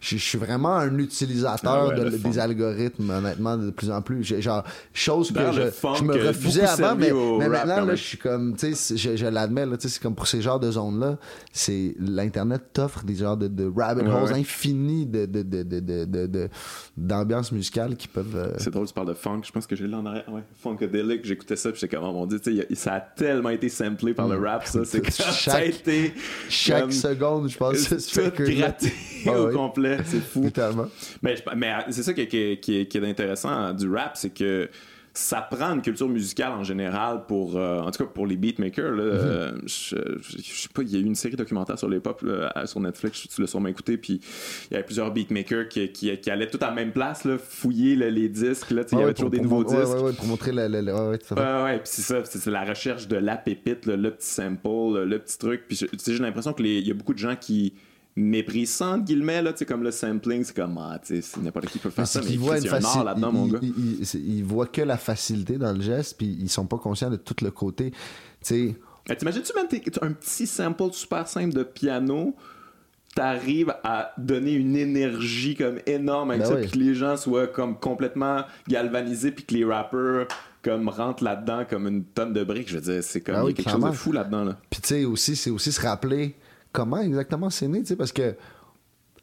je 0.00 0.16
suis 0.16 0.38
vraiment 0.38 0.76
un 0.76 0.98
utilisateur 0.98 1.72
Ah 1.72 1.88
ouais, 1.88 1.94
de- 1.98 2.04
le 2.04 2.10
des 2.10 2.18
funk. 2.18 2.38
algorithmes, 2.40 3.10
honnêtement, 3.10 3.56
de 3.56 3.70
plus 3.70 3.90
en 3.90 4.02
plus. 4.02 4.24
Genre, 4.24 4.64
chose 4.92 5.32
que 5.32 5.52
je, 5.52 5.70
funk 5.70 5.94
je 5.98 6.04
me 6.04 6.26
refusais 6.26 6.64
avant, 6.64 6.94
mais, 6.96 7.10
maintenant, 7.48 7.84
là, 7.84 7.94
je 7.94 8.02
suis 8.02 8.18
comme, 8.18 8.56
tu 8.56 8.74
sais, 8.74 8.96
je, 8.96 9.16
je 9.16 9.26
l'admets, 9.26 9.66
là, 9.66 9.76
tu 9.76 9.88
sais, 9.88 9.94
c'est 9.94 10.02
comme 10.02 10.14
pour 10.14 10.26
ces 10.26 10.40
de 10.58 10.70
zones-là, 10.70 11.18
c'est 11.52 11.94
l'Internet 11.98 12.62
t'offre 12.72 13.04
des 13.04 13.14
genres 13.14 13.36
de, 13.36 13.46
de 13.48 13.70
rabbit 13.76 14.00
Ouais, 14.02 14.08
holes 14.14 14.32
ouais. 14.32 14.38
infinis 14.40 15.04
de, 15.04 15.26
de, 15.26 15.42
de, 15.42 15.62
de, 15.62 15.80
de, 15.80 16.04
de- 16.06 16.26
de- 16.26 16.48
d'ambiance 16.96 17.52
musicale 17.52 17.94
qui 17.96 18.08
peuvent. 18.08 18.34
euh, 18.36 18.54
C'est 18.56 18.70
drôle, 18.70 18.86
tu 18.86 18.94
parles 18.94 19.08
de 19.08 19.14
funk. 19.14 19.42
Je 19.44 19.52
pense 19.52 19.66
que 19.66 19.76
j'ai 19.76 19.86
là 19.86 19.98
en 19.98 20.06
arrière. 20.06 20.24
Ouais, 20.32 20.42
Funkadelic, 20.62 21.24
j'écoutais 21.24 21.56
ça, 21.56 21.70
puis 21.70 21.78
j'étais 21.80 21.94
comme, 21.96 22.06
oh 22.06 22.12
mon 22.12 22.26
dieu, 22.26 22.40
a- 22.46 22.74
ça 22.74 22.94
a 22.94 23.00
tellement 23.00 23.50
été 23.50 23.68
samplé 23.68 24.14
par 24.14 24.26
le 24.28 24.38
rap, 24.38 24.64
ça. 24.66 24.84
C'est 24.86 25.00
que 25.02 25.12
ça 25.12 25.28
a 25.28 25.32
Chaque- 25.32 25.66
été 25.68 26.14
chaque 26.48 26.80
comme 26.80 26.92
seconde, 26.92 27.48
je 27.50 27.58
pense, 27.58 27.88
tout 28.12 28.42
gratté 28.42 28.92
Ah 29.26 29.40
au 29.42 29.50
complet. 29.50 29.98
C'est 30.04 30.20
fou. 30.20 30.42
Littéralement. 30.44 30.86
Mais, 31.22 31.34
mais 31.56 31.72
euh, 31.72 31.76
c'est 31.90 32.02
ça 32.04 32.14
qui, 32.14 32.26
qui- 32.28 32.58
qui- 32.60 32.86
qui 32.86 32.98
est 32.98 33.06
intéressant 33.10 33.50
hein, 33.50 33.74
du 33.74 33.90
rap, 33.92 34.12
c'est 34.16 34.30
que 34.30 34.68
ça 35.18 35.40
prend 35.42 35.74
une 35.74 35.82
culture 35.82 36.08
musicale 36.08 36.52
en 36.52 36.62
général 36.62 37.24
pour, 37.26 37.56
euh, 37.56 37.80
en 37.80 37.90
tout 37.90 38.04
cas 38.04 38.10
pour 38.12 38.26
les 38.26 38.36
beatmakers. 38.36 38.92
Là, 38.92 39.02
Euh, 39.02 39.52
je, 39.64 39.96
je- 40.20 40.38
je 40.38 40.60
sais 40.62 40.68
pas, 40.72 40.82
il 40.82 40.90
y 40.90 40.96
a 40.96 41.00
eu 41.00 41.04
une 41.04 41.14
série 41.14 41.34
documentaire 41.34 41.78
sur 41.78 41.88
les 41.88 41.98
pop 42.00 42.22
là, 42.22 42.52
sur 42.66 42.78
Netflix, 42.80 43.26
tu 43.28 43.40
l'as 43.40 43.46
sûrement 43.46 43.68
écouté, 43.68 43.96
puis 43.98 44.20
il 44.70 44.74
y 44.74 44.76
avait 44.76 44.84
plusieurs 44.84 45.10
beatmakers 45.12 45.68
qui, 45.68 45.90
qui, 45.90 46.16
qui 46.18 46.30
allaient 46.30 46.48
tout 46.48 46.58
à 46.62 46.66
la 46.68 46.72
même 46.74 46.92
place, 46.92 47.24
là, 47.24 47.36
fouiller 47.38 47.96
là, 47.96 48.10
les 48.10 48.28
disques. 48.28 48.70
Là, 48.70 48.82
il 48.92 48.98
y 48.98 49.02
avait 49.02 49.14
toujours 49.14 49.30
des 49.30 49.40
nouveaux 49.40 49.64
disques. 49.64 49.94
ouais, 49.96 50.02
ouais, 50.02 50.12
pour 50.12 50.26
montrer 50.26 50.52
le- 50.52 50.68
le- 50.68 50.92
ouais, 51.64 51.78
puis 51.78 51.88
c'est 51.90 52.02
ça, 52.02 52.22
c'est 52.24 52.50
la 52.50 52.64
recherche 52.64 53.08
de 53.08 53.16
la 53.16 53.36
pépite, 53.36 53.86
le 53.86 54.10
petit 54.10 54.28
sample, 54.28 55.04
le, 55.04 55.18
petit 55.18 55.36
truc. 55.38 55.62
Puis 55.68 55.76
j'ai 56.06 56.18
l'impression 56.18 56.52
que 56.52 56.62
les- 56.62 56.78
il 56.78 56.86
y 56.86 56.90
a 56.90 56.94
beaucoup 56.94 57.14
de 57.14 57.18
gens 57.18 57.34
qui 57.34 57.74
méprisent 58.16 58.70
ça, 58.72 58.88
entre 58.88 59.04
guillemets, 59.04 59.42
là, 59.42 59.52
tu 59.52 59.58
sais, 59.60 59.64
comme 59.66 59.82
le 59.82 59.90
sampling, 59.90 60.42
c'est 60.42 60.56
comme, 60.56 60.76
ah, 60.78 60.98
tu 61.04 61.22
sais, 61.22 61.40
n'importe 61.40 61.66
qui 61.66 61.78
peut 61.78 61.90
faire 61.90 62.06
ça, 62.06 62.20
mais 62.20 62.26
Chris, 62.36 62.66
une 62.66 63.04
là-dedans, 63.04 63.32
mon 63.32 63.46
gars. 63.46 63.60
Ils, 63.62 64.42
voient 64.44 64.66
que 64.66 64.82
la 64.82 64.96
facilité 64.96 65.56
dans 65.56 65.72
le 65.72 65.80
geste, 65.80 66.16
puis 66.18 66.36
ils 66.40 66.48
sont 66.48 66.66
pas 66.66 66.78
conscients 66.78 67.10
de 67.10 67.16
tout 67.16 67.36
le 67.42 67.50
côté. 67.50 67.90
Tu 67.90 67.96
sais, 68.42 68.74
Euh, 69.10 69.14
T'imagines-tu, 69.14 69.52
t'es- 69.68 70.04
un 70.04 70.12
petit 70.12 70.46
sample 70.46 70.92
super 70.92 71.26
simple 71.28 71.54
de 71.54 71.62
piano, 71.62 72.34
t'arrives 73.14 73.74
à 73.82 74.12
donner 74.18 74.52
une 74.52 74.76
énergie 74.76 75.56
comme 75.56 75.78
énorme 75.86 76.30
avec 76.32 76.42
Ben 76.42 76.48
ça, 76.48 76.54
oui. 76.56 76.62
puis 76.62 76.70
que 76.72 76.78
les 76.78 76.94
gens 76.94 77.16
soient 77.16 77.46
comme 77.46 77.78
complètement 77.78 78.42
galvanisés, 78.68 79.30
puis 79.32 79.44
que 79.44 79.54
les 79.54 79.64
rappers 79.64 80.26
comme 80.62 80.88
rentrent 80.88 81.24
là-dedans 81.24 81.64
comme 81.68 81.86
une 81.86 82.04
tonne 82.04 82.32
de 82.32 82.44
briques. 82.44 82.68
Je 82.68 82.76
veux 82.78 82.92
dire, 82.92 83.02
c'est 83.02 83.20
comme 83.20 83.34
Ben 83.36 83.40
il 83.40 83.42
y 83.42 83.46
a 83.46 83.48
oui, 83.48 83.54
quelque 83.54 83.70
chose 83.70 83.84
de 83.84 83.92
fou 83.92 84.12
là-dedans. 84.12 84.44
Là. 84.44 84.56
Puis 84.70 84.80
tu 84.82 84.88
sais 84.88 85.04
aussi, 85.04 85.36
c'est 85.36 85.50
aussi 85.50 85.72
se 85.72 85.80
rappeler 85.80 86.34
comment 86.78 86.98
exactement 86.98 87.50
c'est 87.50 87.66
né, 87.66 87.80
tu 87.80 87.86
sais, 87.86 87.96
parce 87.96 88.12
que 88.12 88.36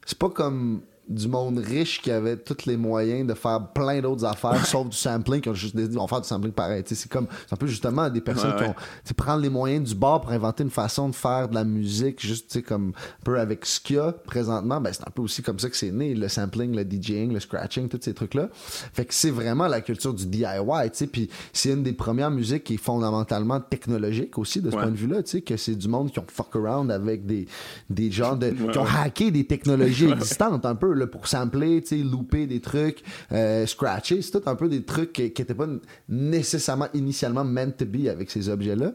c'est 0.05 0.17
pas 0.17 0.29
comme 0.29 0.81
du 1.07 1.27
monde 1.27 1.59
riche 1.59 2.01
qui 2.01 2.09
avait 2.11 2.35
tous 2.37 2.65
les 2.65 2.77
moyens 2.77 3.27
de 3.27 3.33
faire 3.33 3.67
plein 3.73 4.01
d'autres 4.01 4.25
affaires 4.25 4.65
sauf 4.65 4.89
du 4.89 4.97
sampling 4.97 5.41
qui 5.41 5.49
ont 5.49 5.53
juste 5.53 5.75
dit 5.75 5.97
on 5.97 6.01
va 6.01 6.07
faire 6.07 6.21
du 6.21 6.27
sampling 6.27 6.51
pareil 6.51 6.83
c'est 6.85 7.07
comme 7.09 7.27
c'est 7.47 7.53
un 7.53 7.57
peu 7.57 7.67
justement 7.67 8.09
des 8.09 8.21
personnes 8.21 8.51
Ouais, 8.51 8.57
qui 8.57 8.63
ouais. 8.63 8.69
ont 8.69 8.73
tu 8.73 8.79
sais, 9.05 9.13
prendre 9.13 9.41
les 9.41 9.49
moyens 9.49 9.87
du 9.89 9.95
bord 9.95 10.21
pour 10.21 10.31
inventer 10.31 10.63
une 10.63 10.69
façon 10.69 11.09
de 11.09 11.15
faire 11.15 11.47
de 11.49 11.55
la 11.55 11.63
musique 11.63 12.25
juste 12.25 12.63
comme 12.63 12.89
un 12.89 13.23
peu 13.23 13.39
avec 13.39 13.65
ce 13.65 13.79
qu'il 13.79 13.97
y 13.97 13.99
a 13.99 14.11
présentement 14.11 14.81
ben 14.81 14.91
c'est 14.93 15.07
un 15.07 15.11
peu 15.11 15.21
aussi 15.21 15.41
comme 15.41 15.59
ça 15.59 15.69
que 15.69 15.77
c'est 15.77 15.91
né 15.91 16.13
le 16.15 16.27
sampling 16.27 16.75
le 16.75 16.83
DJing 16.83 17.33
le 17.33 17.39
scratching 17.39 17.87
tous 17.87 17.99
ces 18.01 18.13
trucs 18.13 18.33
là 18.33 18.49
fait 18.53 19.05
que 19.05 19.13
c'est 19.13 19.31
vraiment 19.31 19.67
la 19.67 19.81
culture 19.81 20.13
du 20.13 20.25
DIY 20.25 20.45
tu 20.85 20.89
sais 20.93 21.07
puis 21.07 21.29
c'est 21.53 21.69
une 21.69 21.83
des 21.83 21.93
premières 21.93 22.31
musiques 22.31 22.63
qui 22.63 22.73
est 22.75 22.77
fondamentalement 22.77 23.59
technologique 23.59 24.37
aussi 24.37 24.61
de 24.61 24.69
ce 24.71 24.75
Ouais. 24.75 24.81
point 24.81 24.91
de 24.91 24.97
vue 24.97 25.07
là 25.07 25.21
tu 25.23 25.31
sais 25.31 25.41
que 25.41 25.55
c'est 25.57 25.75
du 25.75 25.87
monde 25.87 26.11
qui 26.11 26.19
ont 26.19 26.25
fuck 26.27 26.55
around 26.55 26.91
avec 26.91 27.25
des 27.25 27.47
des 27.89 28.11
gens 28.11 28.35
de 28.35 28.47
Ouais, 28.47 28.71
qui 28.71 28.77
ont 28.77 28.83
ouais. 28.83 28.89
hacké 29.03 29.31
des 29.31 29.45
technologies 29.45 30.05
existantes 30.11 30.65
un 30.65 30.75
peu 30.75 30.93
là, 30.95 31.07
pour 31.07 31.27
sampler, 31.27 31.83
louper 32.03 32.47
des 32.47 32.59
trucs, 32.59 33.03
euh, 33.31 33.65
scratcher, 33.65 34.21
c'est 34.21 34.31
tout 34.31 34.49
un 34.49 34.55
peu 34.55 34.67
des 34.69 34.83
trucs 34.83 35.13
qui 35.13 35.21
n'étaient 35.23 35.53
pas 35.53 35.67
nécessairement 36.09 36.87
initialement 36.93 37.43
meant 37.43 37.71
to 37.71 37.85
be 37.85 38.07
avec 38.07 38.31
ces 38.31 38.49
objets-là. 38.49 38.93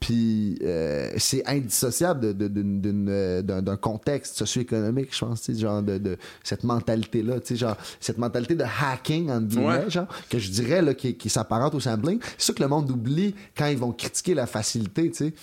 Puis 0.00 0.58
euh, 0.62 1.10
c'est 1.16 1.46
indissociable 1.48 2.34
euh, 2.38 3.42
d'un 3.42 3.76
contexte 3.76 4.36
socio-économique, 4.36 5.14
je 5.14 5.24
pense, 5.24 5.50
genre 5.52 5.82
de, 5.82 5.96
de 5.98 6.16
cette 6.42 6.64
mentalité-là, 6.64 7.40
tu 7.40 7.46
sais, 7.48 7.56
genre 7.56 7.76
cette 8.00 8.18
mentalité 8.18 8.54
de 8.54 8.64
hacking, 8.64 9.30
entre 9.30 9.46
guillemets, 9.46 9.64
Ouais. 9.84 9.90
genre, 9.90 10.06
que 10.28 10.38
je 10.38 10.50
dirais 10.50 10.82
là, 10.82 10.92
qui, 10.94 11.14
qui 11.14 11.30
s'apparente 11.30 11.74
au 11.74 11.80
sampling. 11.80 12.18
C'est 12.36 12.48
ça 12.48 12.52
que 12.52 12.62
le 12.62 12.68
monde 12.68 12.90
oublie 12.90 13.34
quand 13.56 13.66
ils 13.66 13.78
vont 13.78 13.92
critiquer 13.92 14.34
la 14.34 14.46
facilité, 14.46 15.10
tu 15.10 15.16
sais. 15.26 15.34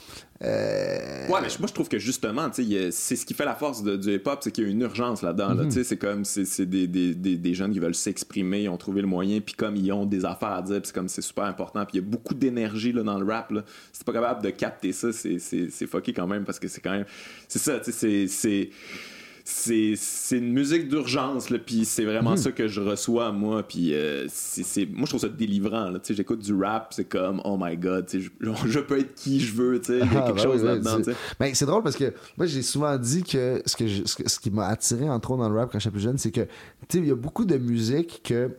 Euh, 0.43 1.27
Ouais, 1.29 1.39
mais 1.41 1.47
moi 1.59 1.67
je 1.67 1.73
trouve 1.73 1.87
que 1.87 1.99
justement, 1.99 2.49
c'est 2.51 3.15
ce 3.15 3.25
qui 3.25 3.33
fait 3.33 3.45
la 3.45 3.55
force 3.55 3.83
de- 3.83 3.95
du 3.95 4.15
hip-hop, 4.15 4.39
c'est 4.41 4.51
qu'il 4.51 4.63
y 4.65 4.67
a 4.67 4.69
une 4.69 4.81
urgence 4.81 5.21
là-dedans. 5.21 5.53
là. 5.53 5.65
Tu 5.65 5.71
sais, 5.71 5.83
c'est 5.83 5.97
comme 5.97 6.25
c'est 6.25 6.45
c'est 6.45 6.65
des, 6.65 6.87
des, 6.87 7.13
des, 7.13 7.37
des 7.37 7.53
jeunes 7.53 7.71
qui 7.71 7.79
veulent 7.79 7.95
s'exprimer, 7.95 8.63
ils 8.63 8.69
ont 8.69 8.77
trouvé 8.77 9.01
le 9.01 9.07
moyen, 9.07 9.39
puis 9.39 9.53
comme 9.53 9.75
ils 9.75 9.91
ont 9.91 10.05
des 10.05 10.25
affaires 10.25 10.49
à 10.51 10.61
dire, 10.61 10.77
puis 10.81 10.87
c'est 10.87 10.95
comme 10.95 11.07
c'est 11.07 11.21
super 11.21 11.45
important, 11.45 11.85
puis 11.85 11.97
il 11.99 12.01
y 12.01 12.03
a 12.03 12.07
beaucoup 12.07 12.33
d'énergie 12.33 12.91
là, 12.91 13.03
dans 13.03 13.19
le 13.19 13.25
rap. 13.25 13.51
Là. 13.51 13.63
Si 13.93 13.99
t'es 13.99 14.05
pas 14.05 14.13
capable 14.13 14.43
de 14.43 14.49
capter 14.49 14.91
ça, 14.93 15.11
c'est 15.13 15.87
fucké 15.87 16.11
quand 16.11 16.27
même 16.27 16.43
parce 16.43 16.59
que 16.59 16.67
c'est 16.67 16.81
quand 16.81 16.91
même. 16.91 17.05
C'est 17.47 17.59
ça, 17.59 17.79
tu 17.79 17.91
sais, 17.91 18.27
c'est 18.27 18.69
c'est 19.51 20.37
une 20.37 20.51
musique 20.51 20.87
d'urgence 20.87 21.47
puis 21.65 21.85
c'est 21.85 22.05
vraiment 22.05 22.33
hmm. 22.33 22.37
ça 22.37 22.51
que 22.51 22.67
je 22.67 22.81
reçois 22.81 23.31
moi 23.31 23.63
puis 23.63 23.93
euh, 23.93 24.25
c'est 24.29 24.85
moi 24.87 25.03
je 25.03 25.09
trouve 25.09 25.21
ça 25.21 25.29
délivrant 25.29 25.93
tu 25.93 25.99
sais 26.03 26.13
j'écoute 26.13 26.39
du 26.39 26.53
rap 26.53 26.93
c'est 26.95 27.05
comme 27.05 27.41
oh 27.43 27.57
my 27.59 27.75
god 27.77 28.07
je, 28.11 28.29
je, 28.65 28.79
peux 28.79 28.99
être 28.99 29.13
qui 29.13 29.39
je 29.39 29.53
veux 29.53 29.79
tu 29.79 29.87
sais 29.87 29.99
il 29.99 30.13
y 30.13 30.15
a 30.15 30.23
ah, 30.23 30.27
quelque 30.27 30.41
chose 30.41 30.63
là-dedans 30.63 30.99
ben, 31.39 31.53
c'est 31.53 31.65
drôle 31.65 31.83
parce 31.83 31.97
que 31.97 32.13
moi 32.37 32.45
j'ai 32.45 32.61
souvent 32.61 32.97
dit 32.97 33.23
que 33.23 33.61
ce 33.65 33.75
que 33.75 33.87
ce, 33.87 34.39
qui 34.39 34.51
m'a 34.51 34.67
attiré 34.67 35.09
entre 35.09 35.31
autres 35.31 35.43
dans 35.43 35.49
le 35.49 35.59
rap 35.59 35.71
quand 35.71 35.79
j'étais 35.79 35.91
plus 35.91 36.01
jeune 36.01 36.17
c'est 36.17 36.31
que 36.31 36.41
tu 36.41 36.47
sais 36.89 36.97
il 36.99 37.07
y 37.07 37.11
a 37.11 37.15
beaucoup 37.15 37.45
de 37.45 37.57
musique 37.57 38.21
que 38.23 38.51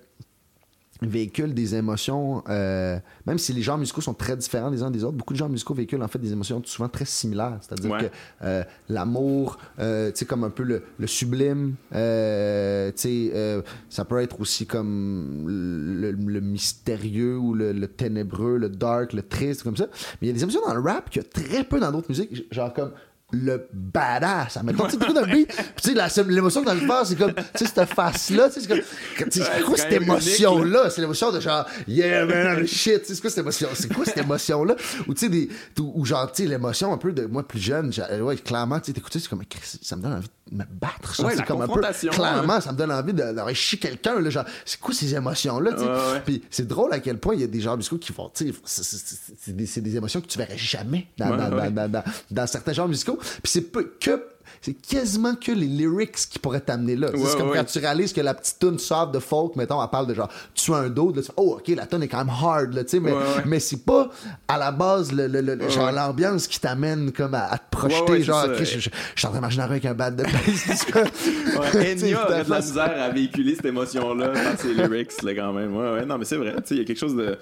véhiculent 1.07 1.55
des 1.55 1.75
émotions, 1.75 2.43
euh, 2.49 2.99
même 3.27 3.39
si 3.39 3.53
les 3.53 3.63
genres 3.63 3.79
musicaux 3.79 4.01
sont 4.01 4.15
très 4.15 4.37
différents 4.37 4.71
les 4.71 4.83
uns 4.83 4.91
des 4.91 5.05
autres, 5.05 5.17
beaucoup 5.17 5.33
de 5.33 5.39
genres 5.39 5.49
musicaux 5.49 5.75
véhiculent 5.75 6.03
en 6.03 6.09
fait 6.09 6.19
des 6.19 6.33
émotions 6.33 6.63
souvent 6.65 6.89
très 6.89 7.05
similaires. 7.05 7.59
C'est-à-dire 7.61 7.99
que 7.99 8.07
euh, 8.45 8.65
l'amour, 8.89 9.59
euh, 9.79 10.11
tu 10.11 10.19
sais, 10.19 10.25
comme 10.25 10.45
un 10.45 10.51
peu 10.51 10.63
le, 10.63 11.07
sublime, 11.07 11.75
tu 11.91 11.97
sais, 11.97 13.63
ça 13.89 14.05
peut 14.05 14.21
être 14.21 14.41
aussi 14.41 14.67
comme 14.67 15.45
le, 15.47 16.41
mystérieux 16.41 17.37
ou 17.39 17.55
le, 17.55 17.87
ténébreux, 17.87 18.59
le 18.59 18.69
dark, 18.69 19.13
le 19.13 19.23
triste, 19.23 19.63
comme 19.63 19.77
ça. 19.77 19.87
Mais 20.21 20.29
il 20.29 20.29
y 20.29 20.31
a 20.31 20.35
des 20.35 20.43
émotions 20.43 20.63
dans 20.67 20.75
le 20.75 20.81
rap 20.81 21.11
qu'il 21.11 21.23
y 21.23 21.25
a 21.25 21.29
très 21.29 21.65
peu 21.65 21.81
dans 21.81 21.91
d'autres 21.93 22.09
musiques, 22.09 22.47
genre 22.51 22.73
comme 22.73 22.93
le 23.33 23.67
badass. 23.73 24.53
Ça 24.53 24.63
met 24.63 24.73
tu 24.73 24.79
sais, 24.91 25.13
d'un 25.13 25.27
beat. 25.27 25.49
tu 25.83 25.95
sais, 25.95 26.25
l'émotion 26.25 26.61
que 26.61 26.67
t'as 26.67 26.73
envie 26.73 26.83
de 26.83 26.87
faire, 26.87 27.07
c'est 27.07 27.17
comme, 27.17 27.35
tu 27.35 27.43
sais, 27.55 27.67
cette 27.67 27.89
face-là, 27.95 28.49
tu 28.49 28.61
sais, 28.61 28.61
c'est 28.61 28.69
comme, 28.69 29.31
c'est 29.31 29.63
quoi 29.63 29.77
cette 29.77 29.93
émotion-là? 29.93 30.91
C'est 30.91 31.01
l'émotion 31.01 31.33
de 31.33 31.41
genre, 31.41 31.67
yeah, 31.89 32.27
man, 32.27 32.67
shit, 32.67 33.07
c'est 33.07 33.21
quoi 33.21 33.31
cette 33.31 33.39
émotion? 33.39 33.69
C'est 33.75 33.93
quoi 33.93 34.05
cette 34.05 34.19
émotion-là? 34.19 34.77
Ou, 35.09 35.15
tu 35.15 35.21
sais, 35.21 35.29
des, 35.31 35.49
ou 35.81 36.05
genre, 36.05 36.31
tu 36.31 36.43
sais, 36.43 36.49
l'émotion 36.49 36.93
un 36.93 36.99
peu 36.99 37.13
de 37.13 37.25
moi 37.25 37.47
plus 37.47 37.61
jeune, 37.61 37.93
ouais, 38.21 38.37
clairement, 38.37 38.79
tu 38.81 38.87
sais, 38.87 38.93
t'écoutais, 38.93 39.19
c'est 39.19 39.29
comme, 39.29 39.43
ça 39.83 39.97
me 39.97 40.03
donne 40.03 40.13
envie 40.13 40.29
de 40.51 40.57
me 40.57 40.65
battre, 40.65 41.15
ça. 41.15 41.31
c'est 41.35 41.47
comme 41.47 41.63
un 41.63 41.69
peu, 41.69 41.81
clairement, 42.11 42.61
ça 42.61 42.73
me 42.73 42.77
donne 42.77 42.93
envie 42.93 43.15
d'aller 43.15 43.55
chier 43.55 43.79
quelqu'un, 43.79 44.21
là, 44.21 44.29
genre, 44.29 44.45
c'est 44.67 44.79
quoi 44.79 44.93
ces 44.93 45.15
émotions-là, 45.15 45.73
tu 45.73 45.79
sais? 45.79 46.21
Puis 46.27 46.43
c'est 46.51 46.69
drôle 46.69 46.93
à 46.93 47.01
quel 47.01 47.19
point 47.19 47.35
il 47.35 47.41
y 47.41 47.45
a 47.45 47.47
des 47.47 47.61
genres 47.61 47.77
musicaux 47.77 47.99
qui 47.99 48.13
font, 48.13 48.31
tu 48.35 48.53
sais, 48.65 48.97
c'est 49.39 49.81
des, 49.81 49.97
émotions 49.97 50.21
que 50.21 50.27
tu 50.27 50.39
verrais 50.39 50.59
jamais 50.59 51.07
dans, 51.17 51.37
dans, 51.37 51.71
dans, 51.71 51.91
dans, 51.91 52.05
dans 52.31 52.47
certains 52.47 52.73
genres 52.73 52.89
musicaux. 52.89 53.19
Puis 53.23 53.53
c'est 53.53 53.71
peu 53.73 53.85
que 54.01 54.29
c'est 54.63 54.75
quasiment 54.75 55.35
que 55.35 55.51
les 55.51 55.67
lyrics 55.67 56.15
qui 56.31 56.39
pourraient 56.39 56.61
t'amener 56.61 56.95
là. 56.95 57.09
c'est 57.13 57.37
comme 57.37 57.53
quand 57.53 57.65
tu 57.65 57.81
réalises 57.81 58.13
que 58.13 58.21
la 58.21 58.33
petite 58.33 58.61
tune 58.61 58.79
sort 58.79 59.11
de 59.11 59.19
folk, 59.19 59.57
mettons, 59.57 59.83
elle 59.83 59.91
parle 59.91 60.07
de 60.07 60.15
genre, 60.15 60.31
tu 60.55 60.73
as 60.73 60.77
un 60.77 60.89
dos, 60.89 61.13
oh, 61.37 61.59
ok, 61.59 61.67
la 61.75 61.87
tune 61.87 62.05
est 62.05 62.09
quand 62.09 62.25
même 62.25 62.33
hard, 62.33 62.73
là, 62.73 62.85
tu 62.85 62.91
sais, 62.91 63.01
mais, 63.01 63.13
mais 63.45 63.59
c'est 63.59 63.85
pas 63.85 64.09
à 64.47 64.59
la 64.59 64.71
base 64.71 65.13
le, 65.13 65.27
le, 65.27 65.69
genre 65.69 65.91
l'ambiance 65.91 66.47
qui 66.47 66.61
t'amène 66.61 67.11
comme 67.11 67.35
à, 67.35 67.59
te 67.59 67.77
projeter, 67.77 68.23
genre, 68.23 68.45
ok, 68.45 68.63
je, 68.63 68.79
suis 68.79 68.91
en 69.25 69.31
train 69.31 69.39
d'imaginer 69.39 69.65
avec 69.65 69.85
un 69.85 69.95
bad 69.95 70.15
de 70.15 70.23
bass. 70.23 70.87
ouais, 70.95 71.93
Enya 71.93 72.25
aurait 72.25 72.45
de 72.45 72.51
la 72.51 72.61
misère 72.61 73.03
à 73.03 73.11
véhiculer 73.11 73.57
cette 73.57 73.67
émotion-là 73.67 74.29
dans 74.29 74.57
ses 74.57 74.75
lyrics, 74.75 75.23
là, 75.25 75.35
quand 75.35 75.53
même. 75.53 75.75
Ouais, 75.75 75.93
ouais, 75.93 76.07
non, 76.07 76.19
mais 76.19 76.25
c'est 76.25 76.37
vrai, 76.37 76.55
tu 76.59 76.61
sais, 76.67 76.75
il 76.77 76.79
y 76.79 76.83
a 76.83 76.85
quelque 76.85 77.01
chose 77.01 77.17
de. 77.17 77.37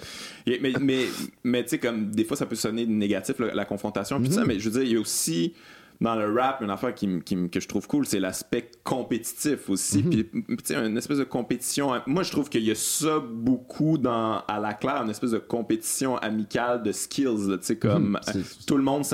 Mais, 0.46 0.72
mais, 0.80 1.06
mais, 1.44 1.62
tu 1.64 1.68
sais, 1.68 1.78
comme 1.78 2.10
des 2.10 2.24
fois, 2.24 2.38
ça 2.38 2.46
peut 2.46 2.56
sonner 2.56 2.86
négatif, 2.86 3.36
la 3.38 3.66
confrontation, 3.66 4.18
puis 4.22 4.32
ça, 4.32 4.40
mm-hmm. 4.40 4.46
mais 4.46 4.58
je 4.58 4.70
veux 4.70 4.80
dire, 4.80 4.88
il 4.88 4.92
y 4.94 4.96
a 4.96 5.00
aussi 5.00 5.52
dans 6.00 6.14
le 6.14 6.32
rap, 6.32 6.62
une 6.62 6.70
affaire 6.70 6.94
qui, 6.94 7.20
que 7.50 7.60
je 7.60 7.68
trouve 7.68 7.86
cool, 7.86 8.06
c'est 8.06 8.20
l'aspect 8.20 8.70
compétitif 8.84 9.68
aussi. 9.68 10.02
Mhm. 10.02 10.10
Puis, 10.10 10.24
tu 10.24 10.56
sais, 10.64 10.74
une 10.74 10.96
espèce 10.96 11.18
de 11.18 11.24
compétition. 11.24 11.92
Moi, 12.06 12.22
je 12.22 12.30
trouve 12.30 12.48
qu'il 12.48 12.64
y 12.64 12.70
a 12.70 12.74
ça 12.74 13.18
beaucoup 13.18 13.98
dans 13.98 14.42
à 14.48 14.58
la 14.60 14.72
claire, 14.72 15.02
une 15.02 15.10
espèce 15.10 15.32
de 15.32 15.38
compétition 15.38 16.16
amicale 16.16 16.82
de 16.82 16.92
skills. 16.92 17.48
Tu 17.48 17.58
sais, 17.60 17.76
comme 17.76 18.10
mhm. 18.10 18.20
euh, 18.28 18.42
tout 18.66 18.76
le 18.76 18.82
monde 18.82 19.04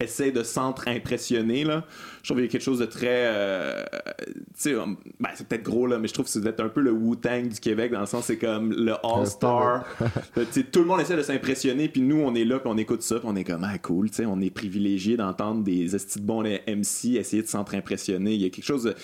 essaie 0.00 0.30
de 0.30 0.42
s'entre-impressionner. 0.42 1.64
Là 1.64 1.84
je 2.24 2.30
trouve 2.30 2.38
qu'il 2.38 2.46
y 2.46 2.48
a 2.48 2.52
quelque 2.52 2.64
chose 2.64 2.78
de 2.78 2.86
très. 2.86 3.26
Euh, 3.26 3.84
tu 4.26 4.34
sais, 4.54 4.74
ben, 5.20 5.28
c'est 5.34 5.46
peut-être 5.46 5.62
gros, 5.62 5.86
là, 5.86 5.98
mais 5.98 6.08
je 6.08 6.14
trouve 6.14 6.24
que 6.24 6.30
c'est 6.30 6.58
un 6.58 6.68
peu 6.70 6.80
le 6.80 6.90
Wu-Tang 6.90 7.48
du 7.48 7.60
Québec, 7.60 7.92
dans 7.92 8.00
le 8.00 8.06
sens, 8.06 8.24
c'est 8.24 8.38
comme 8.38 8.72
le 8.72 8.94
All-Star. 9.04 9.84
tout 10.72 10.80
le 10.80 10.86
monde 10.86 11.02
essaie 11.02 11.18
de 11.18 11.22
s'impressionner, 11.22 11.90
puis 11.90 12.00
nous, 12.00 12.16
on 12.16 12.34
est 12.34 12.46
là, 12.46 12.60
puis 12.60 12.70
on 12.72 12.78
écoute 12.78 13.02
ça, 13.02 13.16
puis 13.16 13.28
on 13.30 13.36
est 13.36 13.44
comme, 13.44 13.62
ah, 13.64 13.76
cool, 13.76 14.08
tu 14.08 14.16
sais, 14.16 14.26
on 14.26 14.40
est 14.40 14.48
privilégié 14.48 15.18
d'entendre 15.18 15.62
des 15.64 15.94
estis 16.04 16.20
de 16.20 16.24
bons 16.24 16.42
MC 16.66 17.16
essayer 17.16 17.42
de 17.42 17.48
s'entre-impressionner. 17.48 18.34
Il 18.34 18.40
y 18.40 18.46
a 18.46 18.50
quelque 18.50 18.64
chose 18.64 18.84
de. 18.84 18.94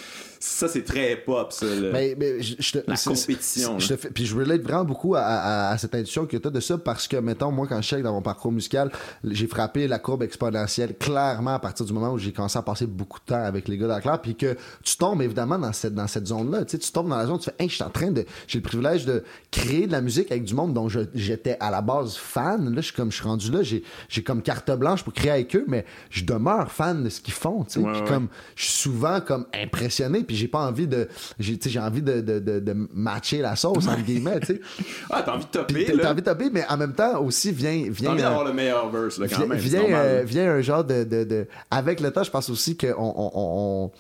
Ça, 0.42 0.68
c'est 0.68 0.84
très 0.84 1.16
pop, 1.16 1.52
ça. 1.52 1.66
mais, 1.92 2.16
je, 2.40 2.78
la 2.86 2.96
compétition. 2.96 3.78
Je 3.78 3.92
puis 3.94 4.24
je 4.24 4.34
relate 4.34 4.62
vraiment 4.62 4.86
beaucoup 4.86 5.14
à, 5.14 5.76
cette 5.76 5.94
intuition 5.94 6.24
que 6.24 6.34
tu 6.38 6.48
as 6.48 6.50
de 6.50 6.60
ça, 6.60 6.78
parce 6.78 7.06
que, 7.06 7.18
mettons, 7.18 7.52
moi, 7.52 7.66
quand 7.68 7.82
je 7.82 7.86
check 7.86 8.02
dans 8.02 8.14
mon 8.14 8.22
parcours 8.22 8.50
musical, 8.50 8.90
j'ai 9.22 9.46
frappé 9.46 9.86
la 9.86 9.98
courbe 9.98 10.22
exponentielle 10.22 10.96
clairement 10.96 11.52
à 11.52 11.58
partir 11.58 11.84
du 11.84 11.92
moment 11.92 12.12
où 12.12 12.18
j'ai 12.18 12.32
commencé 12.32 12.58
à 12.58 12.62
passer 12.62 12.86
beaucoup 12.86 13.18
de 13.18 13.26
temps 13.26 13.44
avec 13.44 13.68
les 13.68 13.76
gars 13.76 13.84
de 13.84 13.92
la 13.92 14.00
classe, 14.00 14.20
puis 14.22 14.34
que 14.34 14.56
tu 14.82 14.96
tombes 14.96 15.20
évidemment 15.20 15.58
dans 15.58 15.74
cette, 15.74 15.94
dans 15.94 16.06
cette 16.06 16.28
zone-là. 16.28 16.64
Tu, 16.64 16.70
sais, 16.70 16.78
tu 16.78 16.90
tombes 16.90 17.10
dans 17.10 17.18
la 17.18 17.26
zone, 17.26 17.38
tu 17.38 17.44
fais, 17.44 17.56
hey, 17.58 17.68
je 17.68 17.74
suis 17.74 17.84
en 17.84 17.90
train 17.90 18.10
de. 18.10 18.24
J'ai 18.46 18.60
le 18.60 18.62
privilège 18.62 19.04
de 19.04 19.22
créer 19.50 19.86
de 19.86 19.92
la 19.92 20.00
musique 20.00 20.32
avec 20.32 20.44
du 20.44 20.54
monde 20.54 20.72
dont 20.72 20.88
j'étais 20.88 21.58
à 21.60 21.70
la 21.70 21.82
base 21.82 22.16
fan. 22.16 22.74
Là, 22.74 22.80
je 22.80 22.86
suis 22.86 22.94
comme, 22.94 23.10
je 23.10 23.16
suis 23.16 23.24
rendu 23.26 23.50
là, 23.50 23.62
j'ai, 23.62 23.84
j'ai 24.08 24.22
comme 24.22 24.40
carte 24.40 24.70
blanche 24.70 25.04
pour 25.04 25.12
créer 25.12 25.32
avec 25.32 25.54
eux, 25.54 25.66
mais 25.68 25.84
je 26.08 26.24
demeure 26.24 26.72
fan 26.72 27.04
de 27.04 27.10
ce 27.10 27.20
qu'ils 27.20 27.34
font. 27.34 27.64
Tu 27.64 27.82
sais, 27.82 27.86
puis 27.92 28.04
comme, 28.08 28.28
je 28.56 28.64
suis 28.64 28.72
souvent 28.72 29.20
comme 29.20 29.44
impressionné, 29.52 30.24
puis 30.30 30.36
j'ai 30.36 30.46
pas 30.46 30.60
envie 30.60 30.86
de. 30.86 31.08
J'ai, 31.40 31.58
j'ai 31.60 31.80
envie 31.80 32.02
de, 32.02 32.20
de, 32.20 32.38
de, 32.38 32.88
matcher 32.94 33.38
la 33.38 33.56
sauce, 33.56 33.88
entre 33.88 34.04
guillemets. 34.04 34.38
Tu 34.38 34.46
sais. 34.46 34.60
ah, 35.10 35.24
t'as 35.26 35.34
envie 35.34 35.44
de 35.44 35.50
topper. 35.50 35.84
T'as 36.00 36.12
envie 36.12 36.20
de 36.20 36.26
topper, 36.26 36.50
mais 36.52 36.64
en 36.68 36.76
même 36.76 36.92
temps 36.92 37.20
aussi, 37.20 37.50
vient. 37.50 37.72
vient 37.90 38.10
t'as 38.10 38.10
envie 38.12 38.22
d'avoir 38.22 38.44
le 38.44 38.52
meilleur 38.52 38.88
verse, 38.90 39.18
là, 39.18 39.26
quand 39.26 39.44
même. 39.44 39.58
Vient, 39.58 39.82
euh, 39.82 40.22
vient 40.24 40.52
un 40.52 40.60
genre 40.60 40.84
de, 40.84 41.02
de, 41.02 41.48
Avec 41.68 41.98
le 41.98 42.12
temps, 42.12 42.22
je 42.22 42.30
pense 42.30 42.48
aussi 42.48 42.76
qu'on 42.76 42.94
on 42.96 43.90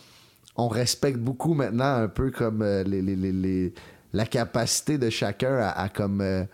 on, 0.54 0.68
respecte 0.68 1.18
beaucoup 1.18 1.54
maintenant 1.54 1.96
un 1.96 2.06
peu 2.06 2.30
comme 2.30 2.62
euh, 2.62 2.84
les, 2.84 3.72
la 4.12 4.24
capacité 4.24 4.98
de 4.98 5.10
chacun 5.10 5.56
à, 5.56 5.88
comme. 5.88 6.20
Euh, 6.20 6.44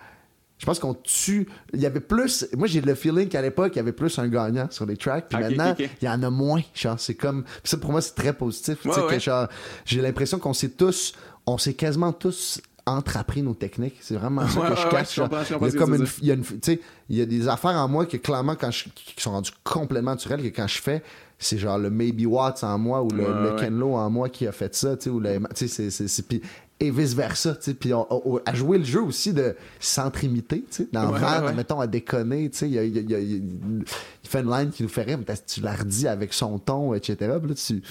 je 0.59 0.65
pense 0.65 0.79
qu'on 0.79 0.95
tue. 0.95 1.49
Il 1.75 1.81
y 1.81 1.87
avait 1.87 2.01
plus. 2.01 2.47
Moi, 2.57 2.67
j'ai 2.67 2.81
le 2.81 2.95
feeling 2.95 3.29
qu'à 3.29 3.43
l'époque, 3.43 3.73
il 3.75 3.77
y 3.77 3.81
avait 3.81 3.93
plus 3.93 4.19
un 4.19 4.29
gagnant 4.29 4.69
sur 4.71 4.87
les 4.87 4.97
tracks. 4.97 5.27
Puis 5.29 5.39
maintenant, 5.39 5.75
il 5.79 6.05
y 6.05 6.09
en 6.09 6.23
a 6.23 6.31
moins. 6.31 6.63
Genre, 6.75 6.99
c'est 6.99 7.15
comme. 7.15 7.45
ça, 7.63 7.77
pour 7.77 7.93
moi, 7.93 8.01
c'est 8.01 8.15
très 8.15 8.33
positif. 8.33 8.79
j'ai 9.85 10.01
l'impression 10.01 10.39
qu'on 10.39 10.55
s'est 10.55 10.71
tous. 10.71 11.13
On 11.49 11.59
s'est 11.59 11.75
quasiment 11.75 12.13
tous 12.13 12.61
entreappris 12.87 13.43
nos 13.43 13.55
techniques. 13.55 13.97
C'est 14.01 14.17
vraiment 14.17 14.47
ça 14.49 14.71
que 14.71 14.77
je 14.77 14.89
cache. 14.89 15.17
il 15.17 15.21
y 15.21 15.77
a 15.77 15.79
comme 15.79 16.07
il 16.23 16.29
y 16.29 16.31
a 16.31 16.35
une, 16.35 16.45
il 17.09 17.17
y 17.17 17.21
a 17.21 17.27
des 17.27 17.49
affaires 17.49 17.77
en 17.77 17.89
moi 17.89 18.07
que 18.07 18.17
clairement 18.17 18.55
quand 18.55 18.71
je, 18.71 18.85
qui 18.95 19.21
sont 19.21 19.33
rendues 19.33 19.51
complètement 19.65 20.13
naturelles 20.13 20.43
que 20.43 20.55
quand 20.55 20.69
je 20.69 20.81
fais, 20.81 21.03
c'est 21.39 21.59
genre 21.59 21.79
le 21.79 21.91
Maybe 21.91 22.27
Watts 22.27 22.63
en 22.63 22.79
moi 22.79 23.03
ou 23.03 23.09
le, 23.11 23.57
Ken 23.59 23.77
Lo 23.77 23.95
en 23.95 24.09
moi 24.09 24.29
qui 24.29 24.47
a 24.47 24.53
fait 24.53 24.75
ça, 24.75 24.97
tu 24.97 25.05
sais, 25.05 25.11
ou 25.11 25.21
le, 25.21 25.41
tu 25.55 25.69
sais, 25.69 25.91
c'est, 25.91 26.29
et 26.79 26.91
vice 26.91 27.15
versa, 27.15 27.55
tu 27.55 27.63
sais, 27.63 27.75
puis 27.75 27.93
à 27.93 28.55
jouer 28.55 28.79
le 28.79 28.85
jeu 28.85 29.03
aussi 29.03 29.33
de 29.33 29.57
s'entre-imiter, 29.81 30.65
tu 30.71 30.85
sais, 30.85 30.89
dans 30.93 31.11
ouais, 31.11 31.53
mettons 31.55 31.81
à 31.81 31.87
déconner, 31.87 32.51
tu 32.51 32.59
sais, 32.59 32.71
il, 32.71 33.85
fait 34.23 34.41
une 34.41 34.51
line 34.51 34.71
qui 34.71 34.83
nous 34.83 34.89
fait 34.89 35.03
rire, 35.03 35.19
mais 35.19 35.35
tu 35.47 35.61
la 35.61 35.75
redis 35.75 36.07
avec 36.07 36.35
son 36.35 36.59
ton, 36.59 36.93
etc. 36.93 37.17
Là, 37.21 37.55
tu 37.55 37.83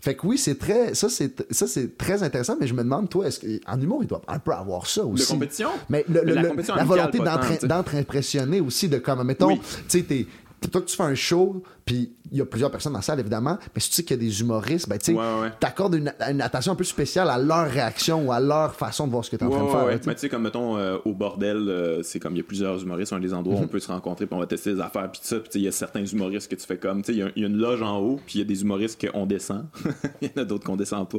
fait 0.00 0.14
que 0.14 0.26
oui, 0.26 0.38
c'est 0.38 0.58
très. 0.58 0.94
Ça, 0.94 1.08
c'est, 1.08 1.52
ça, 1.52 1.66
c'est 1.66 1.98
très 1.98 2.22
intéressant, 2.22 2.56
mais 2.58 2.66
je 2.66 2.74
me 2.74 2.82
demande, 2.82 3.10
toi, 3.10 3.26
est-ce 3.26 3.40
qu'en 3.40 3.80
humour, 3.80 4.02
il 4.02 4.06
doit 4.06 4.22
un 4.28 4.38
peu 4.38 4.52
avoir 4.52 4.86
ça 4.86 5.04
aussi. 5.04 5.24
La 5.24 5.34
compétition? 5.34 5.68
Mais 5.88 6.04
la, 6.08 6.84
volonté 6.84 7.18
d'entre-impressionner 7.62 8.60
aussi, 8.60 8.88
de 8.88 8.98
comme, 8.98 9.22
mettons, 9.24 9.56
tu 9.56 9.62
sais, 9.88 10.02
t'es 10.02 10.26
toi 10.68 10.80
que 10.80 10.86
tu 10.86 10.96
fais 10.96 11.02
un 11.02 11.14
show, 11.14 11.62
puis 11.84 12.12
il 12.30 12.38
y 12.38 12.40
a 12.40 12.44
plusieurs 12.44 12.70
personnes 12.70 12.92
dans 12.92 12.98
la 12.98 13.02
salle, 13.02 13.18
évidemment, 13.20 13.58
mais 13.74 13.80
si 13.80 13.88
tu 13.88 13.96
sais 13.96 14.02
qu'il 14.04 14.16
y 14.16 14.20
a 14.20 14.22
des 14.22 14.40
humoristes, 14.40 14.88
ben, 14.88 14.98
tu 14.98 15.14
sais, 15.14 15.18
t'accordes 15.58 15.94
une, 15.94 16.12
attention 16.40 16.72
un 16.72 16.76
peu 16.76 16.84
spéciale 16.84 17.28
à 17.30 17.38
leur 17.38 17.68
réaction 17.68 18.26
ou 18.26 18.32
à 18.32 18.40
leur 18.40 18.74
façon 18.74 19.06
de 19.06 19.12
voir 19.12 19.24
ce 19.24 19.30
que 19.30 19.36
tu 19.36 19.44
es 19.44 19.46
en 19.46 19.50
train 19.50 19.64
de 19.64 19.70
faire. 19.70 19.84
Ouais. 19.86 20.00
Mais 20.06 20.14
tu 20.14 20.20
sais, 20.20 20.28
comme 20.28 20.42
mettons, 20.42 20.76
euh, 20.76 20.98
au 21.04 21.14
bordel, 21.14 21.56
euh, 21.56 22.02
c'est 22.02 22.20
comme 22.20 22.34
il 22.34 22.38
y 22.38 22.40
a 22.40 22.44
plusieurs 22.44 22.82
humoristes, 22.82 23.12
un 23.12 23.20
des 23.20 23.34
endroits 23.34 23.56
où 23.56 23.58
on 23.58 23.62
mhm. 23.62 23.68
peut 23.68 23.80
se 23.80 23.90
rencontrer, 23.90 24.26
puis 24.26 24.36
on 24.36 24.40
va 24.40 24.46
tester 24.46 24.74
des 24.74 24.80
affaires, 24.80 25.10
puis 25.10 25.20
ça, 25.24 25.40
puis 25.40 25.50
il 25.54 25.62
y 25.62 25.68
a 25.68 25.72
certains 25.72 26.04
humoristes 26.04 26.50
que 26.50 26.56
tu 26.56 26.66
fais 26.66 26.78
comme, 26.78 27.02
tu 27.02 27.12
sais, 27.12 27.18
il 27.36 27.42
y, 27.42 27.44
a 27.44 27.48
une 27.48 27.56
loge 27.56 27.82
en 27.82 27.98
haut, 27.98 28.20
puis 28.24 28.36
il 28.36 28.38
y 28.38 28.42
a 28.42 28.46
des 28.46 28.62
humoristes 28.62 29.00
qu'on 29.00 29.26
descend, 29.26 29.66
il 30.22 30.28
y 30.28 30.38
en 30.38 30.42
a 30.42 30.44
d'autres 30.44 30.66
qu'on 30.66 30.76
descend 30.76 31.08
pas. 31.08 31.18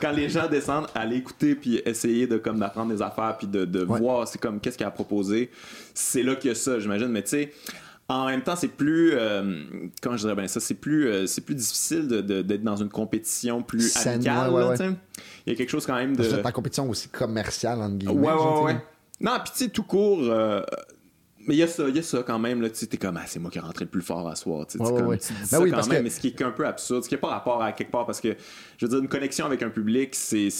Quand 0.00 0.12
les 0.12 0.28
gens 0.28 0.48
descendent, 0.48 0.86
aller 0.94 1.16
écouter, 1.16 1.54
puis 1.54 1.80
essayer 1.84 2.26
de 2.26 2.36
comme 2.36 2.58
d'apprendre 2.58 2.92
des 2.92 3.02
affaires, 3.02 3.36
puis 3.38 3.46
de, 3.46 3.64
de 3.64 3.80
voir, 3.80 4.28
c'est 4.28 4.40
comme 4.40 4.60
qu'est-ce 4.60 4.76
qu'il 4.76 4.86
a 4.86 4.90
proposé, 4.90 5.50
c'est 5.94 6.22
là 6.22 6.36
qu'il 6.36 6.48
y 6.48 6.52
a 6.52 6.54
ça, 6.54 6.78
j'imagine, 6.78 7.08
mais 7.08 7.22
tu 7.22 7.30
sais, 7.30 7.52
en 8.08 8.26
même 8.26 8.42
temps, 8.42 8.56
c'est 8.56 8.68
plus, 8.68 9.12
euh, 9.14 9.62
comment 10.02 10.16
je 10.16 10.22
dirais 10.22 10.34
bien 10.34 10.46
ça, 10.46 10.60
c'est 10.60 10.74
plus, 10.74 11.08
euh, 11.08 11.26
c'est 11.26 11.40
plus 11.40 11.54
difficile 11.54 12.06
d'être 12.08 12.62
dans 12.62 12.76
une 12.76 12.90
compétition 12.90 13.62
plus 13.62 13.96
amicale. 14.06 14.96
Il 15.46 15.52
y 15.52 15.54
a 15.54 15.56
quelque 15.56 15.70
chose 15.70 15.86
quand 15.86 15.94
même 15.94 16.14
de. 16.14 16.22
C'est 16.22 16.42
ta 16.42 16.52
compétition 16.52 16.88
aussi 16.88 17.08
commerciale, 17.08 17.80
entre 17.80 17.96
guillemets. 17.96 18.14
Ouais, 18.14 18.32
ouais, 18.32 18.62
ouais. 18.64 18.76
Non, 19.20 19.38
puis 19.42 19.52
tu 19.52 19.64
sais, 19.64 19.68
tout 19.70 19.84
court. 19.84 20.20
Euh, 20.22 20.62
mais 21.46 21.54
il 21.54 21.58
y 21.58 21.62
a 21.62 21.66
ça, 21.66 21.88
il 21.88 21.96
y 21.96 21.98
a 21.98 22.02
ça 22.02 22.22
quand 22.22 22.38
même. 22.38 22.62
Là, 22.62 22.70
tu 22.70 22.84
es 22.84 22.96
comme, 22.96 23.16
ah, 23.16 23.24
c'est 23.26 23.38
moi 23.38 23.50
qui 23.50 23.58
est 23.58 23.62
rentré 23.62 23.84
le 23.84 23.90
plus 23.90 24.02
fort 24.02 24.28
à 24.28 24.34
soir. 24.34 24.66
Tu, 24.66 24.78
ben 24.78 25.18
ça 25.18 25.58
quand 25.58 25.86
même, 25.88 26.02
mais 26.02 26.10
ce 26.10 26.20
qui 26.20 26.28
est 26.28 26.42
un 26.42 26.50
peu 26.50 26.66
absurde, 26.66 27.04
ce 27.04 27.08
qui 27.08 27.14
n'a 27.14 27.20
pas 27.20 27.28
rapport 27.28 27.62
à 27.62 27.72
quelque 27.72 27.90
part, 27.90 28.06
parce 28.06 28.20
que, 28.20 28.36
je 28.78 28.86
veux 28.86 28.90
dire, 28.90 28.98
une 28.98 29.08
connexion 29.08 29.46
avec 29.46 29.62
un 29.62 29.70
public, 29.70 30.14
c'est 30.14 30.50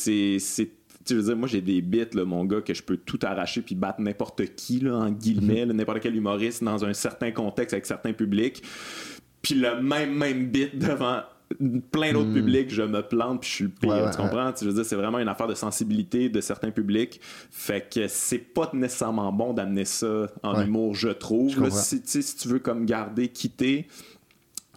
tu 1.05 1.15
veux 1.15 1.23
dire, 1.23 1.37
moi 1.37 1.49
j'ai 1.49 1.61
des 1.61 1.81
bits, 1.81 2.07
là, 2.15 2.25
mon 2.25 2.45
gars, 2.45 2.61
que 2.61 2.75
je 2.75 2.83
peux 2.83 2.97
tout 2.97 3.19
arracher 3.23 3.63
puis 3.63 3.75
battre 3.75 4.01
n'importe 4.01 4.45
qui, 4.55 4.81
là, 4.81 4.97
en 4.97 5.11
guillemets, 5.11 5.67
n'importe 5.67 6.01
quel 6.01 6.17
humoriste 6.17 6.63
dans 6.65 6.85
un 6.85 6.93
certain 6.95 7.31
contexte 7.31 7.75
avec 7.75 7.87
certains 7.87 8.13
publics. 8.13 8.63
Puis 9.43 9.55
le 9.55 9.81
même, 9.83 10.15
même 10.15 10.47
bit 10.49 10.79
devant 10.79 11.21
plein 11.93 12.13
d'autres 12.13 12.33
publics, 12.33 12.71
je 12.71 12.83
me 12.83 13.03
plante 13.03 13.43
puis 13.43 13.51
je 13.51 13.55
suis 13.55 13.65
le 13.65 13.71
pire. 13.71 13.91
Ouais, 13.91 14.03
ouais, 14.03 14.11
tu 14.11 14.17
comprends? 14.17 14.51
Tu 14.53 14.65
veux 14.65 14.73
dire, 14.73 14.85
c'est 14.85 14.97
vraiment 14.97 15.19
une 15.19 15.29
affaire 15.29 15.47
de 15.47 15.55
sensibilité 15.55 16.29
de 16.31 16.41
certains 16.41 16.71
publics. 16.71 17.21
Fait 17.51 17.87
que 17.93 18.09
c'est 18.09 18.39
pas 18.39 18.71
nécessairement 18.73 19.31
bon 19.31 19.53
d'amener 19.53 19.85
ça 19.85 20.27
en 20.43 20.63
humour, 20.63 20.95
je 20.95 21.11
trouve. 21.11 21.51
Je 21.51 21.61
Là, 21.61 21.69
comprends. 21.69 21.83
si, 21.83 22.01
si 22.05 22.37
tu 22.37 22.49
veux 22.49 22.59
comme 22.59 22.87
garder, 22.87 23.29
quitter. 23.29 23.87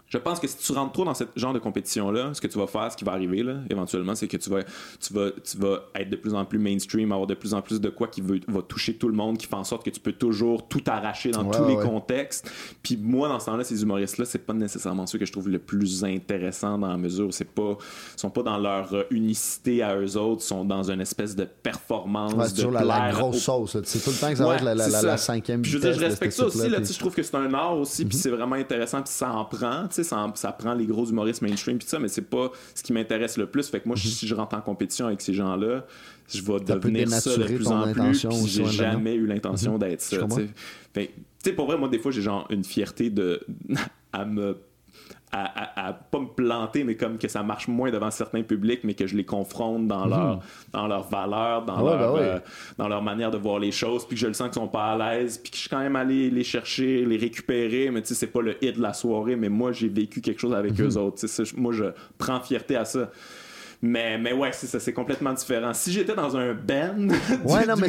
Je 0.09 0.17
pense 0.17 0.39
que 0.39 0.47
si 0.47 0.57
tu 0.57 0.71
rentres 0.71 0.93
trop 0.93 1.03
dans 1.03 1.13
ce 1.13 1.25
genre 1.35 1.51
de 1.51 1.59
compétition-là, 1.59 2.33
ce 2.33 2.39
que 2.39 2.47
tu 2.47 2.57
vas 2.57 2.67
faire, 2.67 2.89
ce 2.89 2.95
qui 2.95 3.03
va 3.03 3.11
arriver 3.11 3.43
là, 3.43 3.55
éventuellement, 3.69 4.15
c'est 4.15 4.29
que 4.29 4.37
tu 4.37 4.49
vas, 4.49 4.63
tu, 5.01 5.13
vas, 5.13 5.31
tu 5.43 5.57
vas 5.57 5.81
être 5.95 6.09
de 6.09 6.15
plus 6.15 6.33
en 6.33 6.45
plus 6.45 6.59
mainstream, 6.59 7.11
avoir 7.11 7.27
de 7.27 7.33
plus 7.33 7.53
en 7.53 7.61
plus 7.61 7.81
de 7.81 7.89
quoi 7.89 8.07
qui 8.07 8.21
veut, 8.21 8.39
va 8.47 8.61
toucher 8.61 8.95
tout 8.95 9.09
le 9.09 9.13
monde, 9.13 9.37
qui 9.37 9.47
fait 9.47 9.55
en 9.55 9.65
sorte 9.65 9.83
que 9.83 9.89
tu 9.89 9.99
peux 9.99 10.13
toujours 10.13 10.69
tout 10.69 10.81
arracher 10.87 11.31
dans 11.31 11.43
Ouais, 11.43 11.57
tous 11.57 11.65
les 11.67 11.75
contextes. 11.75 12.49
Puis 12.81 12.95
moi, 12.95 13.27
dans 13.27 13.39
ce 13.39 13.47
temps-là, 13.47 13.65
ces 13.65 13.83
humoristes-là, 13.83 14.23
c'est 14.23 14.45
pas 14.45 14.53
nécessairement 14.53 15.05
ceux 15.07 15.19
que 15.19 15.25
je 15.25 15.31
trouve 15.31 15.49
le 15.49 15.59
plus 15.59 16.05
intéressant 16.05 16.77
dans 16.77 16.87
la 16.87 16.97
mesure 16.97 17.27
où 17.27 17.31
c'est 17.31 17.43
pas, 17.43 17.77
sont 18.15 18.29
pas 18.29 18.43
dans 18.43 18.57
leur 18.57 18.93
unicité 19.11 19.83
à 19.83 19.97
eux 19.97 20.15
autres, 20.15 20.41
sont 20.41 20.63
dans 20.63 20.89
une 20.89 21.01
espèce 21.01 21.35
de 21.35 21.43
performance, 21.43 22.33
Ouais, 22.33 22.45
c'est 22.45 22.51
de 22.55 22.63
toujours 22.63 22.71
la, 22.71 23.11
grosse 23.11 23.49
au 23.49 23.67
sauce. 23.67 23.77
C'est 23.83 23.99
tout 23.99 24.11
le 24.11 24.15
temps 24.15 24.29
que 24.29 24.37
ça 24.37 24.45
va 24.45 24.55
être 24.55 24.63
la, 24.63 25.17
cinquième 25.17 25.61
Puis 25.61 25.71
je 25.71 25.77
veux 25.77 25.83
dire, 25.83 25.99
je 25.99 26.05
respecte 26.05 26.33
ça 26.33 26.45
aussi. 26.45 26.69
Là, 26.69 26.79
puis- 26.79 26.93
je 26.93 26.99
trouve 26.99 27.13
que 27.13 27.23
c'est 27.23 27.35
un 27.35 27.53
art 27.53 27.77
aussi, 27.77 28.05
puis 28.05 28.17
c'est 28.17 28.29
vraiment 28.29 28.55
intéressant, 28.55 29.01
puis 29.01 29.11
ça 29.11 29.31
en 29.33 29.43
prend. 29.43 29.87
Tu 29.97 30.03
sais, 30.03 30.09
Ça, 30.09 30.17
en- 30.19 30.35
ça 30.35 30.51
prend 30.51 30.73
les 30.73 30.85
gros 30.85 31.05
humoristes 31.05 31.41
mainstream, 31.41 31.77
puis 31.77 31.87
ça, 31.87 31.99
mais 31.99 32.07
c'est 32.07 32.21
pas 32.29 32.51
ce 32.73 32.81
qui 32.83 32.93
m'intéresse 32.93 33.37
le 33.37 33.45
plus. 33.47 33.67
Fait 33.69 33.79
que 33.79 33.87
moi, 33.87 33.97
si 33.97 34.27
je 34.27 34.33
rentre 34.35 34.55
en 34.55 34.61
compétition 34.61 35.07
avec 35.07 35.21
ces 35.21 35.33
gens-là, 35.33 35.85
je 36.29 36.41
vais 36.41 36.57
Ça 36.59 36.75
devenir 36.75 37.09
ça 37.09 37.29
de 37.37 37.43
plus 37.55 37.67
en 37.67 37.93
plus. 37.93 38.25
Puis 38.27 38.47
j'ai 38.47 38.65
jamais 38.65 39.15
eu 39.15 39.25
l'intention 39.25 39.77
d'être 39.77 40.01
ça. 40.01 40.17
Tu 40.93 41.09
sais, 41.43 41.53
pour 41.53 41.67
vrai, 41.67 41.77
moi, 41.77 41.87
des 41.89 41.99
fois, 41.99 42.11
j'ai 42.11 42.21
genre 42.21 42.47
une 42.49 42.63
fierté 42.63 43.09
de 43.09 43.41
à 44.13 44.25
me 44.25 44.57
à, 45.32 45.43
à- 45.84 45.89
à 45.89 45.93
pas 45.93 46.19
me 46.19 46.28
planter, 46.28 46.84
mais 46.86 46.95
comme 46.95 47.17
que 47.17 47.28
ça 47.28 47.43
marche 47.43 47.67
moins 47.67 47.91
devant 47.91 48.09
certains 48.11 48.43
publics, 48.43 48.82
mais 48.86 48.93
que 48.93 49.05
je 49.07 49.15
les 49.17 49.25
confronte 49.25 49.86
dans 49.88 50.05
leur 50.05 50.39
dans 50.71 50.88
leurs 50.88 51.09
valeurs, 51.09 51.65
dans, 51.65 51.78
Mhm. 51.78 51.84
Ouais, 51.84 51.97
leur, 51.97 52.13
ouais. 52.13 52.19
euh, 52.21 52.39
dans 52.78 52.88
leur 52.88 53.01
manière 53.01 53.30
de 53.30 53.38
voir 53.38 53.59
les 53.59 53.71
choses, 53.71 54.05
puis 54.07 54.15
que 54.15 54.21
je 54.21 54.28
le 54.28 54.34
sens 54.34 54.47
qu'ils 54.47 54.61
sont 54.61 54.67
pas 54.69 54.93
à 54.93 54.97
l'aise, 55.17 55.38
puis 55.38 55.51
que 55.51 55.57
je 55.57 55.61
suis 55.61 55.69
quand 55.69 55.80
même 55.80 55.97
allé 55.97 56.30
les 56.30 56.43
chercher, 56.45 57.05
les 57.05 57.17
récupérer, 57.17 57.91
mais 57.91 58.01
tu 58.01 58.09
sais, 58.09 58.13
c'est 58.15 58.28
pas 58.28 58.41
le 58.41 58.55
hit 58.63 58.78
de 58.78 58.82
la 58.82 58.93
soirée, 58.93 59.36
mais 59.36 59.49
moi, 59.49 59.73
j'ai 59.73 59.89
vécu 59.89 60.21
quelque 60.21 60.39
chose 60.39 60.53
avec 60.53 60.80
Mhm. 60.80 60.88
eux 60.88 60.97
autres. 60.97 61.19
Sais, 61.19 61.28
ça, 61.28 61.43
moi, 61.57 61.73
je 61.73 61.86
prends 62.17 62.39
fierté 62.39 62.78
à 62.78 62.86
ça. 62.86 63.11
Mais, 63.82 64.17
mais 64.17 64.34
ouais, 64.34 64.49
c'est 64.53 64.65
ça, 64.65 64.80
c'est 64.80 64.93
complètement 64.93 65.34
différent. 65.34 65.71
Si 65.73 65.91
j'étais 65.91 66.15
dans 66.15 66.36
un 66.36 66.53
band 66.53 67.09
Ouais, 67.45 67.65
non, 67.67 67.75
mais 67.75 67.88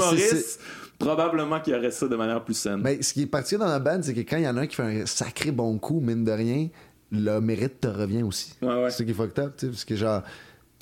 probablement 0.98 1.60
qu'il 1.60 1.72
y 1.74 1.76
aurait 1.76 1.90
ça 1.92 2.08
de 2.08 2.16
manière 2.16 2.42
plus 2.44 2.54
saine. 2.54 2.80
Mais 2.82 3.00
ce 3.02 3.12
qui 3.14 3.22
est 3.22 3.26
particulier 3.26 3.60
dans 3.60 3.70
la 3.70 3.78
band, 3.78 4.00
c'est 4.02 4.12
que 4.14 4.20
quand 4.20 4.36
il 4.36 4.42
y 4.42 4.48
en 4.48 4.56
a 4.56 4.62
un 4.62 4.66
qui 4.66 4.74
fait 4.76 4.82
un 4.82 5.06
sacré 5.06 5.52
bon 5.52 5.78
coup, 5.78 6.00
mine 6.00 6.24
de 6.24 6.32
rien, 6.32 6.68
le 7.10 7.40
mérite 7.40 7.80
te 7.80 7.88
revient 7.88 8.22
aussi. 8.22 8.54
Ouais, 8.62 8.68
ouais. 8.68 8.90
C'est 8.90 8.98
ça 8.98 9.04
qui 9.04 9.10
est 9.10 9.14
fucked 9.14 9.38
up, 9.38 9.54
tu 9.56 9.66
sais, 9.66 9.72
parce 9.72 9.84
que 9.84 9.96
genre, 9.96 10.22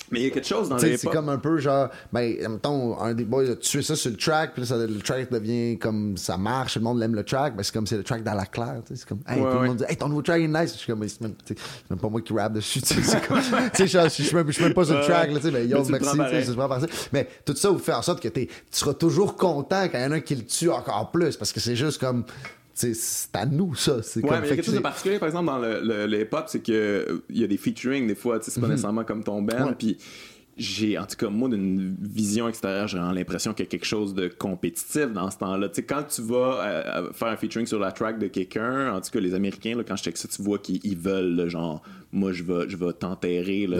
Mais 0.09 0.21
il 0.21 0.23
y 0.23 0.27
a 0.27 0.29
quelque 0.29 0.47
chose 0.47 0.69
dans 0.69 0.77
les 0.77 0.95
c'est 0.95 1.09
comme 1.09 1.27
un 1.27 1.37
peu 1.37 1.57
genre, 1.57 1.89
ben, 2.13 2.33
mettons, 2.49 2.97
un 2.97 3.13
des 3.13 3.25
boys 3.25 3.49
a 3.49 3.55
tué 3.57 3.81
ça 3.81 3.93
sur 3.95 4.09
le 4.11 4.15
track, 4.15 4.53
puis 4.53 4.65
ça- 4.65 4.77
le 4.77 4.99
track 4.99 5.29
devient 5.29 5.77
comme 5.77 6.15
ça 6.15 6.37
marche, 6.37 6.73
tout 6.73 6.79
le 6.79 6.85
monde 6.85 7.01
aime 7.03 7.13
le 7.15 7.23
track, 7.25 7.55
ben, 7.57 7.63
c'est 7.63 7.73
comme 7.73 7.85
c'est 7.87 7.97
le 7.97 8.03
track 8.03 8.23
dans 8.23 8.33
la 8.33 8.45
claire, 8.45 8.81
tu 8.85 8.93
sais, 8.95 9.01
c'est 9.01 9.07
comme, 9.09 9.19
hey, 9.27 9.35
Ouais, 9.41 9.49
tout 9.51 9.55
ouais. 9.57 9.61
le 9.63 9.67
monde 9.67 9.77
dit, 9.77 9.83
hey, 9.89 9.97
ton 9.97 10.07
nouveau 10.07 10.21
track 10.21 10.41
est 10.41 10.47
nice, 10.47 10.73
je 10.73 10.77
suis 10.77 10.87
comme, 10.87 10.99
mais 10.99 11.07
c'est 11.09 11.19
même, 11.21 11.33
pas 11.99 12.07
moi 12.09 12.21
qui 12.21 12.31
rappe 12.33 12.53
dessus, 12.53 12.81
tu 12.81 12.87
sais, 12.87 13.19
tu 13.73 13.87
je 13.87 14.07
suis 14.23 14.35
même, 14.35 14.45
pas 14.73 14.85
sur 14.85 14.97
le 14.97 15.03
track, 15.03 15.31
là, 15.31 15.35
tu 15.39 15.41
sais, 15.41 15.51
ben, 15.51 15.69
yo, 15.69 15.83
Mais 15.85 15.99
merci, 15.99 16.17
tu 16.45 16.51
sais, 16.51 16.55
par. 16.55 16.79
Mais 17.11 17.27
tout 17.45 17.55
ça 17.55 17.69
vous 17.69 17.79
fait 17.79 17.93
en 17.93 18.01
sorte 18.01 18.21
que 18.21 18.29
tu 18.29 18.47
seras 18.71 18.93
toujours 18.93 19.35
content 19.35 19.83
quand 19.89 19.97
il 19.97 20.03
y 20.03 20.05
en 20.05 20.11
a 20.11 20.15
un 20.15 20.19
qui 20.21 20.35
le 20.35 20.45
tue 20.45 20.69
encore 20.69 21.11
plus, 21.11 21.35
parce 21.35 21.51
que 21.51 21.59
c'est 21.59 21.75
juste 21.75 21.99
comme, 21.99 22.23
c'est 22.77 23.35
à 23.35 23.45
nous, 23.45 23.75
ça, 23.75 24.03
c'est 24.03 24.21
Ouais, 24.23 24.29
comme, 24.29 24.39
mais 24.41 24.47
il 24.47 24.49
y 24.49 24.53
a 24.53 24.55
quelque 24.55 24.59
que 24.59 24.65
chose 24.67 24.75
de 24.75 24.79
particulier, 24.79 25.19
par 25.19 25.27
exemple, 25.27 25.47
dans 25.47 25.57
le, 25.59 25.79
le, 25.81 26.05
le 26.05 26.21
hip-hop, 26.21 26.45
c'est 26.47 26.59
que 26.59 26.71
euh, 26.71 27.23
il 27.29 27.39
y 27.39 27.43
a 27.43 27.47
des 27.47 27.57
featuring 27.57 28.07
des 28.07 28.15
fois, 28.15 28.39
c'est 28.41 28.59
pas 28.59 28.67
nécessairement 28.67 29.03
comme 29.03 29.23
ton 29.23 29.41
band, 29.41 29.73
puis 29.77 29.97
j'ai, 30.57 30.97
en 30.97 31.05
tout 31.05 31.15
cas, 31.15 31.29
moi, 31.29 31.49
d'une 31.49 31.95
vision 32.01 32.49
extérieure, 32.49 32.87
j'ai 32.87 32.97
l'impression 32.97 33.53
qu'il 33.53 33.65
y 33.65 33.67
a 33.67 33.69
quelque 33.69 33.85
chose 33.85 34.13
de 34.15 34.27
compétitif 34.27 35.07
dans 35.13 35.29
ce 35.29 35.37
temps-là. 35.37 35.69
Tu 35.69 35.75
sais, 35.75 35.83
quand 35.83 36.03
tu 36.03 36.21
vas 36.23 36.61
euh, 36.65 37.13
faire 37.13 37.27
un 37.27 37.37
featuring 37.37 37.65
sur 37.67 37.79
la 37.79 37.91
track 37.91 38.17
de 38.19 38.27
quelqu'un, 38.27 38.93
en 38.93 38.99
tout 39.01 39.11
cas, 39.11 39.19
les 39.19 39.33
Américains, 39.33 39.75
là, 39.77 39.83
quand 39.87 39.95
je 39.95 40.03
check 40.03 40.17
ça, 40.17 40.27
tu 40.27 40.41
vois 40.41 40.57
qu'ils 40.59 40.79
ils 40.83 40.97
veulent, 40.97 41.35
là, 41.35 41.47
genre, 41.47 41.81
moi, 42.11 42.31
je 42.31 42.43
vais, 42.43 42.67
je 42.69 42.75
vais 42.77 42.91
t'enterrer, 42.93 43.67
là. 43.67 43.77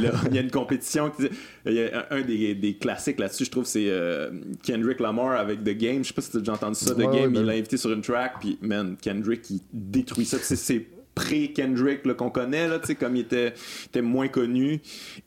Là, 0.00 0.08
il 0.30 0.34
y 0.34 0.38
a 0.38 0.42
une 0.42 0.50
compétition. 0.50 1.10
qui- 1.10 1.28
Il 1.66 1.72
y 1.74 1.82
a 1.84 2.06
un, 2.10 2.22
des, 2.22 2.54
des 2.54 2.74
classiques 2.74 3.20
là-dessus, 3.20 3.44
je 3.44 3.50
trouve, 3.50 3.64
c'est 3.64 3.86
euh, 3.88 4.30
Kendrick 4.62 4.98
Lamar 5.00 5.32
avec 5.38 5.62
The 5.62 5.76
Game. 5.76 6.02
Je 6.02 6.08
sais 6.08 6.14
pas 6.14 6.22
si 6.22 6.30
tu 6.30 6.36
as 6.38 6.40
déjà 6.40 6.54
entendu 6.54 6.74
ça, 6.76 6.94
The 6.94 6.98
Game. 6.98 7.32
ben 7.32 7.40
il 7.42 7.46
l'a 7.46 7.52
invité 7.52 7.76
sur 7.76 7.92
une 7.92 8.00
track, 8.02 8.34
puis 8.40 8.58
man, 8.60 8.96
Kendrick, 9.00 9.48
il 9.50 9.60
détruit 9.72 10.24
ça. 10.24 10.38
C'est 10.40 10.86
pré-Kendrick 11.14 12.02
qu'on 12.16 12.30
connaît, 12.30 12.68
là, 12.68 12.78
comme 12.98 13.16
il 13.16 13.20
était, 13.22 13.54
était 13.86 14.02
moins 14.02 14.28
connu. 14.28 14.80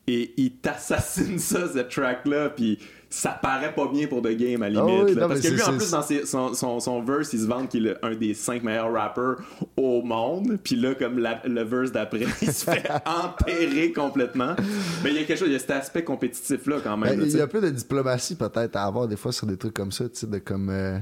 Et 0.07 0.33
il 0.37 0.51
t'assassine 0.53 1.39
ça, 1.39 1.67
cette 1.71 1.89
track-là, 1.89 2.49
puis 2.49 2.79
ça 3.09 3.29
paraît 3.31 3.73
pas 3.73 3.87
bien 3.87 4.07
pour 4.07 4.21
The 4.21 4.35
Game 4.35 4.61
à 4.63 4.69
la 4.69 4.81
limite. 4.81 4.99
Ah 4.99 5.03
oui, 5.05 5.15
là. 5.15 5.21
non, 5.21 5.27
parce 5.29 5.39
que 5.41 5.47
lui, 5.47 5.61
en 5.61 5.77
plus, 5.77 5.91
dans 5.91 6.01
ses- 6.01 6.25
son, 6.25 6.53
son, 6.53 6.79
son 6.81 7.01
verse, 7.01 7.31
il 7.33 7.39
se 7.39 7.45
vante 7.45 7.69
qu'il 7.69 7.87
est 7.87 7.95
un 8.03 8.13
des 8.15 8.33
cinq 8.33 8.63
meilleurs 8.63 8.91
rappers 8.91 9.35
au 9.77 10.01
monde. 10.01 10.57
Puis 10.63 10.75
là, 10.75 10.95
comme 10.95 11.19
la- 11.19 11.41
le 11.45 11.63
verse 11.63 11.91
d'après, 11.91 12.25
il 12.41 12.51
se 12.51 12.69
fait 12.69 12.83
enterrer 13.05 13.93
complètement. 13.93 14.55
Mais 15.03 15.11
il 15.11 15.15
y 15.15 15.19
a 15.19 15.23
quelque 15.23 15.37
chose, 15.39 15.47
il 15.47 15.53
y 15.53 15.55
a 15.55 15.59
cet 15.59 15.71
aspect 15.71 16.03
compétitif-là 16.03 16.79
quand 16.83 16.97
même. 16.97 17.17
Ben, 17.19 17.25
il 17.25 17.37
y 17.37 17.41
a 17.41 17.47
plus 17.47 17.61
de 17.61 17.69
diplomatie 17.69 18.35
peut-être 18.35 18.75
à 18.75 18.83
avoir 18.85 19.07
des 19.07 19.15
fois 19.17 19.31
sur 19.31 19.47
des 19.47 19.55
trucs 19.57 19.73
comme 19.75 19.91
ça, 19.91 20.05
tu 20.09 20.15
sais, 20.15 20.27
de 20.27 20.39
comme. 20.39 20.69
euh, 20.69 20.97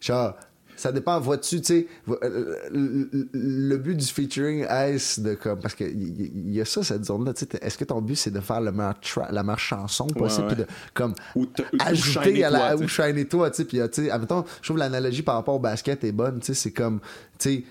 genre, 0.00 0.36
ça 0.80 0.92
dépend, 0.92 1.20
vois-tu, 1.20 1.60
tu 1.60 1.66
sais, 1.66 1.86
euh, 2.08 2.56
le, 2.72 3.76
but 3.76 3.96
du 3.96 4.06
featuring 4.06 4.64
est 4.68 5.20
de 5.20 5.34
comme. 5.34 5.60
Parce 5.60 5.74
qu'il 5.74 6.02
y, 6.02 6.32
il 6.34 6.54
y 6.54 6.60
a 6.60 6.64
ça, 6.64 6.82
cette 6.82 7.04
zone-là, 7.04 7.34
tu 7.34 7.44
sais, 7.44 7.58
est-ce 7.60 7.76
que 7.76 7.84
ton 7.84 8.00
but 8.00 8.16
c'est 8.16 8.30
de 8.30 8.40
faire 8.40 8.60
le 8.60 8.72
meilleur 8.72 8.94
la 9.30 9.42
meilleure 9.42 9.58
chanson 9.58 10.06
possible, 10.06 10.48
puis 10.48 10.56
de 10.56 10.66
comme. 10.94 11.14
Ou 11.36 11.46
te- 11.46 11.62
ou 11.62 11.76
ajouter 11.80 12.44
à 12.44 12.50
la 12.50 12.76
ou 12.76 12.88
shiner 12.88 13.24
toi 13.26 13.50
tu 13.50 13.58
sais 13.58 13.64
puis 13.64 13.80
euh, 13.80 13.88
tu 13.88 14.04
sais 14.04 14.10
admettons 14.10 14.44
je 14.60 14.66
trouve 14.68 14.78
l'analogie 14.78 15.22
par 15.22 15.34
rapport 15.34 15.54
au 15.54 15.58
basket 15.58 16.02
est 16.04 16.12
bonne 16.12 16.40
tu 16.40 16.46
sais 16.46 16.54
c'est 16.54 16.70
comme 16.72 17.00
tu 17.38 17.50
sais 17.50 17.64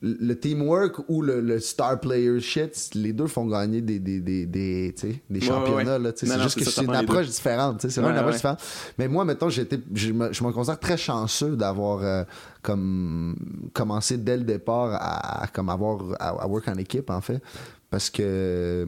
le 0.00 0.34
teamwork 0.34 1.00
ou 1.08 1.22
le, 1.22 1.40
le 1.40 1.58
star 1.58 1.98
player 1.98 2.40
shit 2.40 2.90
les 2.94 3.12
deux 3.12 3.26
font 3.26 3.46
gagner 3.46 3.80
des 3.80 3.98
des 3.98 4.20
des 4.20 4.46
des, 4.46 4.94
des 5.28 5.40
championnats 5.40 5.98
ouais. 5.98 6.12
c'est 6.14 6.40
juste 6.40 6.58
que 6.58 6.64
c'est 6.64 6.84
une 6.84 6.94
approche 6.94 7.26
différente 7.26 7.80
c'est 7.80 8.00
vraiment 8.00 8.08
Ouais, 8.08 8.12
une 8.12 8.18
approche 8.20 8.36
différente. 8.36 8.60
Mais 8.98 9.08
moi 9.08 9.24
mettons 9.24 9.48
été 9.50 9.80
je 9.92 10.12
me, 10.12 10.32
je 10.32 10.44
me 10.44 10.52
considère 10.52 10.78
très 10.78 10.96
chanceux 10.96 11.56
d'avoir 11.56 12.04
euh, 12.04 12.22
comme 12.62 13.34
commencé 13.72 14.18
dès 14.18 14.36
le 14.36 14.44
départ 14.44 14.90
à, 14.92 15.42
à 15.42 15.46
comme 15.48 15.68
avoir 15.68 15.98
à, 16.20 16.28
à 16.28 16.46
work 16.46 16.68
en 16.68 16.76
équipe 16.76 17.10
en 17.10 17.20
fait. 17.20 17.42
Parce 17.90 18.10
que 18.10 18.86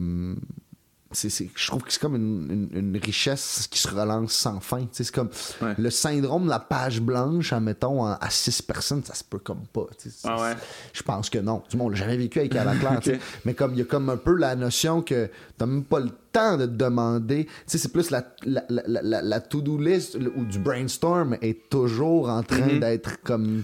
c'est, 1.11 1.29
c'est- 1.29 1.49
je 1.55 1.67
trouve 1.67 1.83
que 1.83 1.91
c'est 1.91 2.01
comme 2.01 2.15
une, 2.15 2.69
une- 2.73 2.77
une 2.95 2.97
richesse 2.97 3.67
qui 3.69 3.79
se 3.79 3.87
relance 3.87 4.33
sans 4.33 4.59
fin. 4.59 4.85
C'est 4.91 5.09
comme 5.11 5.29
Ouais. 5.61 5.73
le 5.77 5.89
syndrome 5.89 6.45
de 6.45 6.49
la 6.49 6.59
page 6.59 7.01
blanche, 7.01 7.53
admettons, 7.53 8.05
à 8.05 8.29
six 8.29 8.61
personnes, 8.61 9.03
ça 9.03 9.13
se 9.13 9.23
peut 9.23 9.39
comme 9.39 9.65
pas. 9.73 9.87
Ah 10.23 10.41
ouais? 10.41 10.53
Je 10.93 11.03
pense 11.03 11.29
que 11.29 11.39
non. 11.39 11.63
Du 11.69 11.77
moins, 11.77 11.87
on 11.87 11.89
l'a 11.89 11.95
jamais 11.97 12.17
vécu 12.17 12.39
avec 12.39 12.55
Alain 12.55 12.77
Claire. 12.77 12.99
tu 13.01 13.11
sais. 13.11 13.15
Ok. 13.21 13.21
Mais 13.45 13.53
comme 13.53 13.73
il 13.73 13.79
y 13.79 13.81
a 13.81 13.85
comme 13.85 14.09
un 14.09 14.17
peu 14.17 14.35
la 14.35 14.55
notion 14.55 15.01
que 15.01 15.29
t'as 15.57 15.65
même 15.65 15.83
pas 15.83 15.99
le 15.99 16.09
temps 16.31 16.55
de 16.57 16.65
te 16.65 16.71
demander. 16.71 17.47
C'est 17.67 17.91
plus 17.91 18.09
la, 18.09 18.23
la, 18.45 18.63
la, 18.69 19.21
la- 19.21 19.39
to-do 19.41 19.77
list 19.77 20.17
ou 20.35 20.45
du 20.45 20.59
brainstorm 20.59 21.35
est 21.41 21.69
toujours 21.69 22.29
en 22.29 22.41
train 22.43 22.61
Mm-hmm. 22.61 22.79
d'être 22.79 23.21
comme 23.23 23.63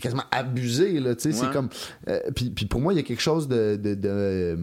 quasiment 0.00 0.24
abusé 0.30 1.00
là 1.00 1.14
tu 1.14 1.22
sais 1.22 1.32
c'est 1.32 1.50
comme 1.50 1.68
euh, 2.08 2.20
puis, 2.34 2.50
puis 2.50 2.66
pour 2.66 2.80
moi 2.80 2.92
il 2.92 2.96
y 2.96 3.00
a 3.00 3.02
quelque 3.02 3.22
chose 3.22 3.48
de 3.48 3.76
de, 3.76 3.94
de, 3.94 4.58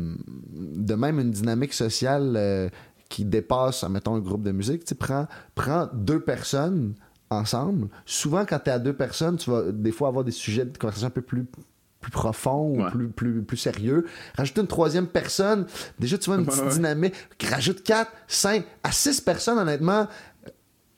de 0.54 0.94
même 0.96 1.20
une 1.20 1.32
dynamique 1.32 1.74
sociale 1.74 2.34
euh, 2.36 2.70
qui 3.10 3.26
dépasse 3.26 3.84
mettons 3.90 4.16
un 4.16 4.20
groupe 4.20 4.44
de 4.44 4.52
musique 4.52 4.86
tu 4.86 4.96
prends 4.96 5.28
prends 5.56 5.90
deux 5.94 6.20
personnes 6.20 6.94
ensemble 7.30 7.88
souvent 8.06 8.46
quand 8.46 8.60
tu 8.60 8.70
es 8.70 8.74
à 8.74 8.80
deux 8.80 8.94
personnes 8.94 9.38
tu 9.38 9.50
vas 9.50 9.64
des 9.72 9.92
fois 9.92 10.08
avoir 10.08 10.24
des 10.24 10.32
sujets 10.32 10.66
de 10.66 10.78
conversation 10.78 11.08
un 11.08 11.12
peu 11.12 11.22
plus 11.22 11.46
plus 12.00 12.12
profonds 12.12 12.68
ou 12.76 12.84
Ouais. 12.84 12.92
plus, 12.92 13.08
plus, 13.08 13.42
plus 13.44 13.56
sérieux. 13.56 14.06
Rajoute 14.38 14.58
une 14.58 14.68
troisième 14.68 15.08
personne, 15.08 15.66
déjà 15.98 16.18
tu 16.18 16.26
vois 16.30 16.36
une 16.36 16.42
Ouais, 16.46 16.48
petite 16.50 16.64
ouais. 16.66 16.70
dynamique. 16.74 17.14
Rajoute 17.50 17.82
quatre, 17.82 18.12
cinq, 18.28 18.66
à 18.84 18.92
six 18.92 19.22
personnes, 19.22 19.58
honnêtement, 19.58 20.10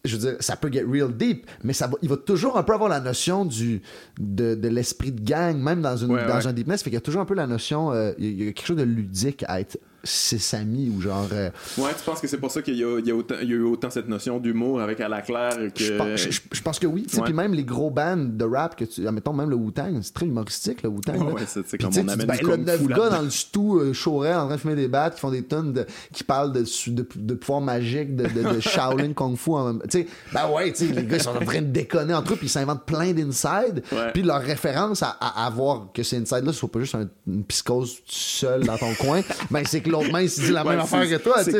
je 0.07 0.15
veux 0.17 0.21
dire, 0.31 0.35
ça 0.39 0.55
peut 0.55 0.71
get 0.71 0.83
real 0.87 1.11
deep, 1.15 1.45
mais 1.63 1.73
ça 1.73 1.87
va, 1.87 1.93
il 2.01 2.09
va 2.09 2.17
toujours 2.17 2.57
un 2.57 2.63
peu 2.63 2.73
avoir 2.73 2.89
la 2.89 2.99
notion 2.99 3.45
du, 3.45 3.81
de, 4.19 4.55
de 4.55 4.67
l'esprit 4.67 5.11
de 5.11 5.21
gang, 5.21 5.57
même 5.57 5.81
dans, 5.81 5.97
une, 5.97 6.11
Ouais, 6.11 6.25
dans 6.27 6.35
ouais. 6.37 6.47
un 6.47 6.53
deepness. 6.53 6.83
Fait 6.83 6.89
qu'il 6.89 6.95
y 6.95 6.97
a 6.97 7.01
toujours 7.01 7.21
un 7.21 7.25
peu 7.25 7.35
la 7.35 7.47
notion, 7.47 7.91
euh, 7.91 8.11
il 8.17 8.25
y 8.25 8.27
a- 8.27 8.31
il 8.31 8.43
y 8.45 8.49
a 8.49 8.51
quelque 8.53 8.65
chose 8.67 8.77
de 8.77 8.83
ludique 8.83 9.43
à 9.47 9.59
être 9.61 9.77
six 10.05 10.53
amis 10.53 10.89
ou 10.95 11.01
genre. 11.01 11.27
euh, 11.33 11.49
Ouais, 11.77 11.89
tu 11.97 12.03
penses 12.05 12.21
que 12.21 12.27
c'est 12.27 12.37
pour 12.37 12.51
ça 12.51 12.61
qu'il 12.61 12.75
y 12.75 12.83
a, 12.83 12.99
il 12.99 13.05
y 13.05 13.11
a 13.11 13.15
autant- 13.15 13.35
il 13.41 13.49
y 13.49 13.53
a 13.53 13.55
eu 13.55 13.63
autant 13.63 13.89
cette 13.89 14.07
notion 14.07 14.39
d'humour 14.39 14.79
avec 14.81 15.01
à 15.01 15.09
la 15.09 15.21
claire 15.21 15.57
que. 15.73 15.83
Je 15.83 15.93
pense, 15.97 16.19
je- 16.21 16.41
je 16.51 16.61
pense 16.61 16.79
que 16.79 16.87
oui. 16.87 17.05
Ouais. 17.15 17.21
Puis 17.23 17.33
même 17.33 17.53
les 17.53 17.63
gros 17.63 17.89
bands 17.89 18.15
de 18.17 18.45
rap 18.45 18.75
que 18.75 18.85
tu. 18.85 19.01
Mettons 19.01 19.33
même 19.33 19.49
le 19.49 19.55
Wu-Tang, 19.55 19.99
c'est 20.01 20.13
très 20.13 20.25
humoristique 20.25 20.83
le 20.83 20.89
Wu-Tang. 20.89 21.33
Ouais, 21.33 21.41
c'est 21.45 21.77
comme 21.77 21.91
on 21.95 22.07
amène 22.07 22.27
ben, 22.27 22.37
du 22.37 22.43
le 22.43 22.49
kung 22.49 22.65
neuf 22.65 22.79
fu 22.81 22.87
gars 22.87 23.09
dans 23.09 23.21
le 23.21 23.29
stew 23.29 23.79
euh, 23.79 23.93
raide, 24.19 24.35
en 24.37 24.45
train 24.47 24.55
de 24.55 24.61
fumer 24.61 24.75
des 24.75 24.87
battes, 24.87 25.15
qui 25.15 25.21
font 25.21 25.31
des 25.31 25.43
tonnes 25.43 25.73
de. 25.73 25.85
qui 26.13 26.23
parlent 26.23 26.51
de, 26.53 26.63
de, 26.87 27.07
de 27.15 27.33
pouvoirs 27.33 27.61
magiques, 27.61 28.15
de, 28.15 28.27
de, 28.27 28.55
de 28.55 28.59
Shaolin 28.59 29.13
Kung 29.13 29.35
Fu. 29.37 29.51
en 29.51 29.79
Tu 29.79 29.79
sais, 29.89 30.07
ben 30.33 30.49
ouais, 30.49 30.71
tu 30.71 30.87
sais, 30.87 30.93
les 30.93 31.03
gars 31.05 31.17
ils 31.17 31.23
sont 31.23 31.29
en 31.35 31.45
train 31.45 31.61
de 31.61 31.67
déconner 31.67 32.13
entre 32.13 32.33
eux, 32.33 32.35
puis 32.35 32.47
ils 32.47 32.49
s'inventent 32.49 32.85
plein 32.85 33.11
d'inside. 33.13 33.83
Puis 34.13 34.21
leur 34.23 34.41
référence 34.41 35.01
à, 35.03 35.15
à, 35.19 35.45
à 35.45 35.49
voir 35.49 35.87
que 35.93 36.03
ces 36.03 36.17
inside-là, 36.17 36.51
ce 36.53 36.59
soit 36.59 36.71
pas 36.71 36.79
juste 36.79 36.95
un- 36.95 37.07
une 37.27 37.43
psychose 37.45 37.97
seule 38.05 38.65
dans 38.65 38.77
ton 38.77 38.93
coin, 38.95 39.21
ben 39.51 39.63
c'est 39.65 39.81
que 39.81 39.89
l'autre 39.95 40.11
main, 40.11 40.21
il 40.21 40.29
se 40.29 40.41
dit 40.41 40.51
la 40.51 40.63
même 40.63 40.79
affaire 40.79 41.07
que 41.09 41.21
toi. 41.23 41.43
c'est 41.43 41.59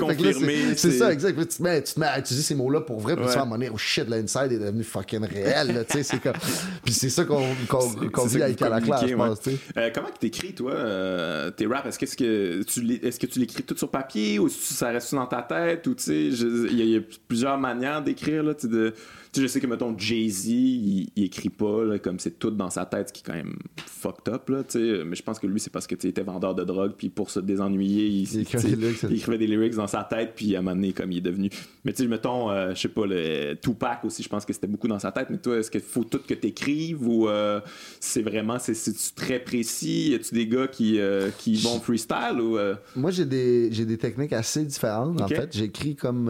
tu 0.89 0.91
ça, 0.97 1.11
exact. 1.11 1.37
Tu 1.39 1.45
te 1.57 1.63
mets, 1.63 1.81
tu 1.83 1.93
te 1.93 1.99
mets 1.99 2.05
à 2.07 2.19
utiliser 2.19 2.43
ces 2.43 2.55
mots-là 2.55 2.81
pour 2.81 2.99
vrai, 2.99 3.15
puis 3.15 3.25
tu 3.25 3.33
vas 3.35 3.41
à 3.43 3.45
donné, 3.45 3.69
oh 3.73 3.77
shit, 3.77 4.07
l'inside 4.09 4.51
est 4.51 4.59
devenu 4.59 4.83
fucking 4.83 5.25
réel. 5.25 5.85
tu 5.89 6.03
c'est 6.03 6.19
comme... 6.21 6.33
Puis 6.83 6.93
c'est 6.93 7.09
ça 7.09 7.23
qu'on 7.25 7.43
qu'on 8.11 8.25
vit 8.25 8.41
avec 8.43 8.61
à 8.61 8.69
la 8.69 8.81
classe, 8.81 9.05
je 9.07 9.15
pense. 9.15 9.41
tu. 9.41 9.51
Euh, 9.77 9.89
comment 9.93 10.07
que 10.07 10.19
t'écris, 10.19 10.53
toi, 10.53 10.71
euh, 10.73 11.51
tes 11.51 11.65
raps? 11.67 11.87
Est-ce 11.87 12.15
que, 12.17 12.63
tu 12.63 12.81
l'é- 12.81 12.99
est-ce 13.05 13.19
que 13.19 13.25
tu 13.27 13.39
l'écris 13.39 13.63
tout 13.63 13.77
sur 13.77 13.89
papier 13.89 14.39
ou 14.39 14.49
ça 14.49 14.89
reste 14.89 15.13
dans 15.15 15.25
ta 15.27 15.41
tête? 15.41 15.85
Ou, 15.87 15.95
tu 15.95 16.03
sais, 16.03 16.31
je- 16.31 16.67
il 16.71 16.85
y, 16.85 16.97
a- 16.97 17.01
plusieurs 17.27 17.57
manières 17.57 18.01
d'écrire, 18.01 18.43
là, 18.43 18.53
tu 18.53 18.67
de... 18.67 18.93
Sais, 19.35 19.41
je 19.41 19.47
sais 19.47 19.59
que, 19.59 19.67
mettons, 19.67 19.93
Jay-Z, 19.97 20.47
il, 20.47 21.09
il 21.13 21.23
écrit 21.25 21.49
pas, 21.49 21.83
là, 21.83 21.99
comme 21.99 22.19
c'est 22.19 22.39
tout 22.39 22.51
dans 22.51 22.69
sa 22.69 22.85
tête, 22.85 23.09
ce 23.09 23.13
qui 23.13 23.19
est 23.19 23.25
quand 23.25 23.33
même 23.33 23.57
fucked 23.85 24.33
up, 24.33 24.47
là, 24.47 24.63
tu 24.63 24.79
sais. 24.79 25.03
Mais 25.03 25.17
je 25.17 25.23
pense 25.23 25.39
que 25.39 25.47
lui, 25.47 25.59
c'est 25.59 25.69
parce 25.69 25.87
que, 25.87 25.95
tu 25.95 26.07
était 26.07 26.23
vendeur 26.23 26.55
de 26.55 26.63
drogue, 26.63 26.93
puis 26.97 27.09
pour 27.09 27.29
se 27.29 27.41
désennuyer, 27.41 28.07
il, 28.07 28.33
Il 28.33 28.39
écrivait 28.43 28.69
des 28.69 28.75
lyrics, 28.77 29.03
il 29.03 29.15
écrivait 29.17 29.37
des 29.37 29.47
lyrics 29.47 29.75
dans 29.75 29.87
sa 29.87 30.05
tête, 30.05 30.31
puis 30.37 30.55
à 30.55 30.59
un 30.59 30.61
moment 30.61 30.77
donné, 30.77 30.93
comme 30.93 31.11
il 31.11 31.17
est 31.17 31.21
devenu... 31.21 31.49
Mais 31.83 31.91
tu 31.91 32.03
sais, 32.03 32.07
mettons, 32.07 32.49
euh, 32.49 32.73
je 32.73 32.79
sais 32.79 32.87
pas, 32.87 33.05
le 33.05 33.55
Tupac 33.55 34.05
aussi, 34.05 34.23
je 34.23 34.29
pense 34.29 34.45
que 34.45 34.53
c'était 34.53 34.67
beaucoup 34.67 34.87
dans 34.87 34.99
sa 34.99 35.11
tête, 35.11 35.27
mais 35.29 35.37
toi, 35.37 35.57
est-ce 35.57 35.69
qu'il 35.69 35.81
faut 35.81 36.05
tout 36.05 36.21
que 36.25 36.33
t'écrives 36.33 37.05
ou 37.05 37.27
euh, 37.27 37.59
c'est 37.99 38.21
vraiment, 38.21 38.57
c'est, 38.57 38.73
très 39.15 39.39
précis? 39.39 40.11
Y 40.11 40.15
a-tu 40.15 40.33
des 40.33 40.47
gars 40.47 40.69
qui, 40.69 40.97
euh, 40.97 41.29
qui 41.37 41.55
vont 41.55 41.81
freestyle 41.81 42.39
ou... 42.39 42.57
Moi, 42.95 43.11
j'ai 43.11 43.25
des, 43.25 43.69
des 43.69 43.97
techniques 43.97 44.31
assez 44.31 44.63
différentes. 44.63 45.19
En 45.19 45.27
fait, 45.27 45.49
j'écris 45.51 45.97
comme. 45.97 46.29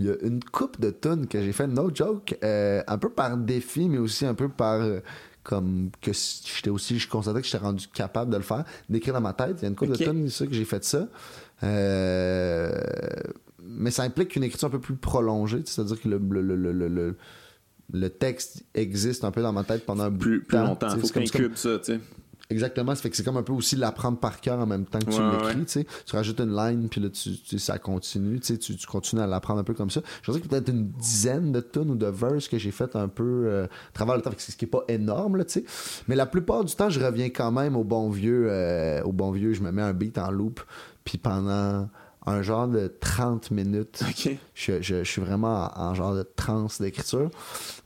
Il 0.00 0.06
y 0.06 0.10
a 0.10 0.14
une 0.22 0.42
coupe 0.42 0.80
de 0.80 0.90
tunes 0.90 1.26
que 1.28 1.40
j'ai 1.40 1.52
fait, 1.52 1.66
no 1.68 1.88
joke, 1.94 2.36
euh, 2.42 2.82
un 2.86 2.98
peu 2.98 3.10
par 3.10 3.36
défi, 3.36 3.88
mais 3.88 3.98
aussi 3.98 4.26
un 4.26 4.34
peu 4.34 4.48
par. 4.48 4.80
euh, 4.80 5.00
comme 5.44 5.90
que 6.00 6.10
j'étais 6.12 6.70
aussi, 6.70 6.98
je 6.98 7.06
constatais 7.06 7.40
que 7.42 7.46
j'étais 7.46 7.58
rendu 7.58 7.86
capable 7.88 8.30
de 8.32 8.38
le 8.38 8.42
faire, 8.42 8.64
d'écrire 8.88 9.12
dans 9.12 9.20
ma 9.20 9.34
tête. 9.34 9.56
Il 9.58 9.62
y 9.62 9.64
a 9.66 9.68
une 9.68 9.74
coupe 9.76 9.90
de 9.90 9.96
tunes, 9.96 10.30
ça, 10.30 10.46
que 10.46 10.54
j'ai 10.54 10.64
fait 10.64 10.82
ça. 10.82 11.06
Euh, 11.62 12.72
mais 13.62 13.90
ça 13.90 14.02
implique 14.04 14.34
une 14.36 14.44
écriture 14.44 14.68
un 14.68 14.70
peu 14.70 14.78
plus 14.80 14.96
prolongée, 14.96 15.62
c'est-à-dire 15.64 16.00
que 16.00 16.08
le, 16.08 16.18
le, 16.18 16.40
le, 16.42 16.56
le, 16.56 16.72
le- 16.72 16.88
le- 16.88 17.16
le 17.92 18.08
texte 18.08 18.64
existe 18.74 19.24
un 19.24 19.30
peu 19.30 19.42
dans 19.42 19.52
ma 19.52 19.64
tête 19.64 19.84
pendant 19.84 20.04
un 20.04 20.10
bout 20.10 20.18
plus, 20.18 20.38
de 20.40 20.44
plus 20.44 20.56
temps. 20.56 20.64
longtemps? 20.66 20.90
sais, 20.90 20.98
Faut 21.00 21.08
comme- 21.08 21.22
incube 21.22 21.56
ça, 21.56 21.78
tu 21.78 21.92
sais. 21.92 22.00
Exactement, 22.50 22.94
ça 22.94 23.00
fait 23.00 23.10
que 23.10 23.16
c'est 23.16 23.24
comme 23.24 23.38
un 23.38 23.42
peu 23.42 23.54
aussi 23.54 23.74
l'apprendre 23.74 24.18
par 24.18 24.40
cœur 24.40 24.58
en 24.58 24.66
même 24.66 24.84
temps 24.84 24.98
que 24.98 25.06
tu 25.06 25.18
Ouais, 25.18 25.30
l'écris, 25.32 25.46
ouais. 25.60 25.64
tu 25.64 25.72
sais. 25.72 25.86
Tu 26.04 26.14
rajoutes 26.14 26.40
une 26.40 26.54
line, 26.54 26.88
puis 26.90 27.00
là, 27.00 27.08
tu, 27.08 27.58
ça 27.58 27.78
continue, 27.78 28.38
tu 28.38 28.48
sais, 28.48 28.58
tu, 28.58 28.76
tu 28.76 28.86
continues 28.86 29.22
à 29.22 29.26
l'apprendre 29.26 29.60
un 29.60 29.64
peu 29.64 29.72
comme 29.72 29.88
ça. 29.90 30.02
Je 30.22 30.30
dirais 30.30 30.42
que 30.42 30.48
peut-être 30.48 30.68
une 30.68 30.88
dizaine 30.88 31.52
de 31.52 31.60
tunes 31.60 31.90
ou 31.90 31.94
de 31.94 32.06
verses 32.06 32.48
que 32.48 32.58
j'ai 32.58 32.70
fait 32.70 32.94
un 32.96 33.08
peu 33.08 33.44
euh, 33.46 33.64
à 33.64 33.92
travers 33.94 34.16
le 34.16 34.22
temps, 34.22 34.30
ce 34.36 34.54
qui 34.54 34.66
est 34.66 34.68
pas 34.68 34.84
énorme, 34.88 35.36
là, 35.38 35.44
tu 35.44 35.60
sais. 35.60 35.64
Mais 36.06 36.16
la 36.16 36.26
plupart 36.26 36.64
du 36.64 36.74
temps, 36.74 36.90
je 36.90 37.00
reviens 37.00 37.30
quand 37.30 37.50
même 37.50 37.76
au 37.76 37.84
bon 37.84 38.10
vieux, 38.10 38.46
euh, 38.50 39.02
au 39.04 39.12
bon 39.12 39.30
vieux, 39.30 39.54
je 39.54 39.62
me 39.62 39.72
mets 39.72 39.82
un 39.82 39.94
beat 39.94 40.18
en 40.18 40.30
loop, 40.30 40.60
puis 41.04 41.16
pendant 41.16 41.88
un 42.26 42.42
genre 42.42 42.68
de 42.68 42.88
30 43.00 43.50
minutes, 43.50 44.02
je, 44.54 44.80
je- 44.80 44.80
je 44.80 45.02
suis 45.04 45.20
vraiment 45.20 45.68
en, 45.76 45.88
en 45.90 45.94
genre 45.94 46.14
de 46.14 46.22
transe 46.36 46.80
d'écriture. 46.80 47.30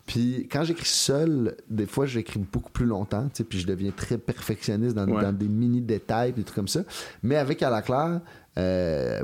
Puis 0.06 0.48
quand 0.50 0.64
j'écris 0.64 0.86
seul, 0.86 1.56
des 1.68 1.86
fois 1.86 2.06
j'écris 2.06 2.38
beaucoup 2.38 2.70
plus 2.70 2.86
longtemps, 2.86 3.24
tu 3.28 3.38
sais, 3.38 3.44
puis 3.44 3.58
je 3.60 3.66
deviens 3.66 3.90
très 3.90 4.16
perfectionniste 4.16 4.94
dans, 4.94 5.06
Ouais. 5.08 5.22
dans 5.22 5.32
des 5.32 5.48
mini 5.48 5.80
détails, 5.82 6.32
des 6.32 6.44
trucs 6.44 6.54
comme 6.56 6.68
ça. 6.68 6.80
Mais 7.22 7.36
avec 7.36 7.62
à 7.62 7.68
la 7.70 7.82
claire, 7.82 8.20
euh, 8.56 9.22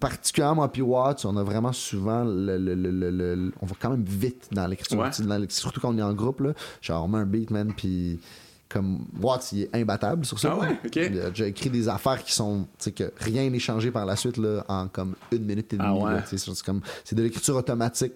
particulièrement 0.00 0.54
moi 0.56 0.72
puis 0.72 0.82
Watts, 0.82 1.24
on 1.24 1.36
a 1.36 1.42
vraiment 1.42 1.72
souvent 1.72 2.24
le, 2.24 2.56
le- 2.58 2.74
le- 2.74 3.52
on 3.60 3.66
va 3.66 3.74
quand 3.80 3.90
même 3.90 4.04
vite 4.04 4.48
dans 4.52 4.66
l'écriture, 4.66 4.98
Ouais. 5.00 5.10
surtout 5.48 5.80
quand 5.80 5.94
on 5.94 5.98
est 5.98 6.02
en 6.02 6.14
groupe 6.14 6.40
là. 6.40 6.52
Genre 6.80 7.04
on 7.04 7.08
met 7.08 7.18
un 7.18 7.26
beat 7.26 7.50
man 7.50 7.72
puis 7.76 8.20
comme 8.72 9.06
Watts 9.20 9.52
il 9.52 9.62
est 9.62 9.70
imbattable 9.76 10.24
sur 10.24 10.38
ça. 10.38 10.56
Ah 10.56 10.60
ouais? 10.60 10.78
OK. 10.84 10.96
Il 10.96 11.20
a 11.20 11.28
déjà 11.30 11.46
écrit 11.46 11.68
des 11.70 11.88
affaires 11.88 12.22
qui 12.24 12.32
sont, 12.32 12.66
tu 12.78 12.84
sais, 12.84 12.92
que 12.92 13.12
rien 13.18 13.48
n'est 13.50 13.58
changé 13.58 13.90
par 13.90 14.06
la 14.06 14.16
suite 14.16 14.36
là, 14.38 14.64
en 14.68 14.88
comme 14.88 15.14
une 15.30 15.44
minute 15.44 15.72
et 15.72 15.76
demie. 15.76 15.88
Ah 15.88 15.94
ouais? 15.94 16.14
là, 16.14 16.22
c'est 16.26 16.62
comme, 16.62 16.80
c'est 17.04 17.14
de 17.14 17.22
l'écriture 17.22 17.56
automatique 17.56 18.12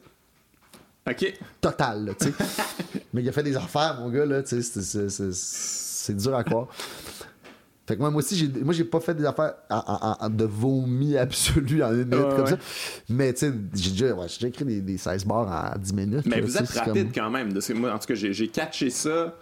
OK. 1.08 1.34
totale, 1.60 2.14
tu 2.18 2.26
sais. 2.28 2.32
Mais 3.14 3.22
il 3.22 3.28
a 3.28 3.32
fait 3.32 3.42
des 3.42 3.56
affaires, 3.56 3.98
mon 4.00 4.08
gars, 4.10 4.26
là, 4.26 4.42
tu 4.42 4.60
sais, 4.60 4.62
c'est- 4.62 4.82
c'est- 4.82 5.08
c'est- 5.08 5.32
c'est 5.32 6.16
dur 6.16 6.34
à 6.34 6.42
croire. 6.42 6.68
Fait 7.86 7.94
que 7.94 8.00
moi, 8.00 8.10
moi 8.10 8.18
aussi, 8.18 8.36
j'ai, 8.36 8.48
moi, 8.48 8.74
j'ai 8.74 8.82
pas 8.84 8.98
fait 8.98 9.14
des 9.14 9.24
affaires 9.24 9.54
de 10.28 10.44
vomi 10.44 11.16
absolu 11.16 11.84
en 11.84 11.92
une 11.92 11.98
minute 12.06 12.10
comme 12.10 12.40
ouais. 12.40 12.50
ça. 12.50 12.58
Mais, 13.08 13.32
tu 13.32 13.40
sais, 13.46 13.52
j'ai 13.74 13.90
déjà, 13.92 14.12
ouais, 14.14 14.26
j'ai 14.28 14.34
déjà 14.38 14.48
écrit 14.48 14.64
des, 14.64 14.80
des 14.80 14.98
16 14.98 15.24
bars 15.24 15.72
en 15.74 15.78
10 15.78 15.92
minutes. 15.94 16.26
Mais 16.26 16.40
là, 16.40 16.46
vous 16.46 16.56
êtes 16.56 16.68
rapide 16.70 17.12
comme- 17.12 17.24
quand 17.24 17.30
même. 17.30 17.52
de 17.52 17.72
moi, 17.74 17.92
en 17.94 17.98
tout 18.00 18.06
cas, 18.08 18.14
j'ai, 18.14 18.32
j'ai 18.32 18.48
catché 18.48 18.90
ça 18.90 19.32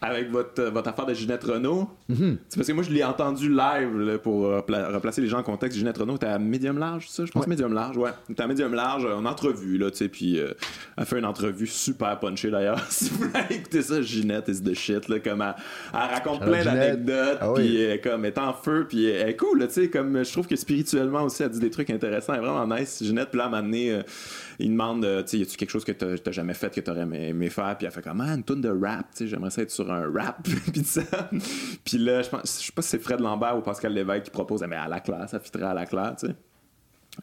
avec 0.00 0.30
votre, 0.30 0.62
euh, 0.62 0.70
votre 0.70 0.88
affaire 0.88 1.06
de 1.06 1.14
Ginette 1.14 1.42
Renault. 1.44 1.88
Mm-hmm. 2.10 2.36
C'est 2.48 2.56
parce 2.56 2.68
que 2.68 2.72
moi, 2.72 2.84
je 2.84 2.90
l'ai 2.90 3.02
entendu 3.02 3.48
live 3.48 3.98
là, 3.98 4.18
pour 4.18 4.46
euh, 4.46 4.60
pla- 4.62 4.88
replacer 4.90 5.20
les 5.20 5.26
gens 5.28 5.38
en 5.38 5.42
contexte. 5.42 5.76
Ginette 5.78 5.98
Renault 5.98 6.16
était 6.16 6.26
à 6.26 6.38
médium 6.38 6.78
large, 6.78 7.08
ça? 7.08 7.24
Je 7.24 7.32
pense 7.32 7.42
Ouais. 7.42 7.48
médium 7.48 7.72
large, 7.72 7.96
ouais. 7.96 8.10
Elle 8.28 8.32
était 8.32 8.42
à 8.42 8.46
médium 8.46 8.74
large, 8.74 9.04
euh, 9.04 9.14
en 9.16 9.24
entrevue, 9.24 9.76
là, 9.78 9.90
tu 9.90 9.96
sais. 9.98 10.08
Puis 10.08 10.38
euh, 10.38 10.52
elle 10.96 11.04
fait 11.04 11.18
une 11.18 11.24
entrevue 11.24 11.66
super 11.66 12.18
punchée 12.20 12.50
d'ailleurs. 12.50 12.80
si 12.88 13.10
vous 13.10 13.16
voulez 13.24 13.30
écouter 13.50 13.82
ça, 13.82 14.00
Ginette 14.02 14.48
is 14.48 14.62
the 14.62 14.74
shit, 14.74 15.08
là. 15.08 15.18
Comme 15.18 15.42
elle, 15.42 15.54
elle 15.92 15.98
raconte 16.14 16.40
plein 16.42 16.64
d'anecdotes, 16.64 17.38
Ah 17.40 17.52
oui. 17.52 17.60
puis 17.60 17.80
elle, 17.82 18.00
comme, 18.00 18.24
elle 18.24 18.32
est 18.32 18.38
en 18.38 18.52
feu, 18.52 18.86
puis 18.88 19.06
elle 19.06 19.30
est 19.30 19.36
cool, 19.36 19.66
tu 19.66 19.72
sais. 19.74 19.90
Comme 19.90 20.24
je 20.24 20.30
trouve 20.32 20.46
que 20.46 20.56
spirituellement 20.56 21.22
aussi, 21.24 21.42
elle 21.42 21.50
dit 21.50 21.58
des 21.60 21.70
trucs 21.70 21.90
intéressants. 21.90 22.34
Elle 22.34 22.44
est 22.44 22.46
vraiment 22.46 22.76
nice. 22.76 23.02
Ginette, 23.02 23.30
puis 23.30 23.38
là, 23.38 23.46
à 23.46 23.56
un 23.56 23.72
euh, 23.72 24.02
il 24.60 24.70
demande, 24.70 25.02
tu 25.24 25.28
sais, 25.30 25.38
y 25.38 25.42
a-tu 25.42 25.56
quelque 25.56 25.70
chose 25.70 25.84
que 25.84 25.92
t'as 25.92 26.32
jamais 26.32 26.54
fait, 26.54 26.74
que 26.74 26.80
t'aurais 26.80 27.02
aimé, 27.02 27.28
aimé 27.28 27.48
faire? 27.48 27.76
Puis 27.76 27.86
elle 27.86 27.92
fait 27.92 28.02
comme, 28.02 28.20
ah, 28.20 28.34
une 28.34 28.42
tonne 28.42 28.60
de 28.60 28.68
rap, 28.68 29.06
tu 29.12 29.18
sais, 29.18 29.26
j'aimerais 29.28 29.50
ça 29.50 29.62
être 29.62 29.70
sur 29.70 29.87
un 29.92 30.10
rap, 30.12 30.42
puis 30.72 30.84
ça. 30.84 31.02
Puis 31.84 31.98
là, 31.98 32.22
je 32.22 32.28
pense, 32.28 32.60
je 32.60 32.66
sais 32.66 32.72
pas 32.72 32.82
si 32.82 32.88
c'est 32.88 32.98
Fred 32.98 33.20
Lambert 33.20 33.56
ou 33.56 33.60
Pascal 33.60 33.92
Lévesque 33.92 34.24
qui 34.24 34.30
propose, 34.30 34.62
mais 34.68 34.76
à 34.76 34.88
la 34.88 35.00
classe, 35.00 35.30
ça 35.32 35.40
fitterait 35.40 35.64
à 35.66 35.74
la 35.74 35.86
classe, 35.86 36.20
tu 36.20 36.26
sais. 36.28 36.34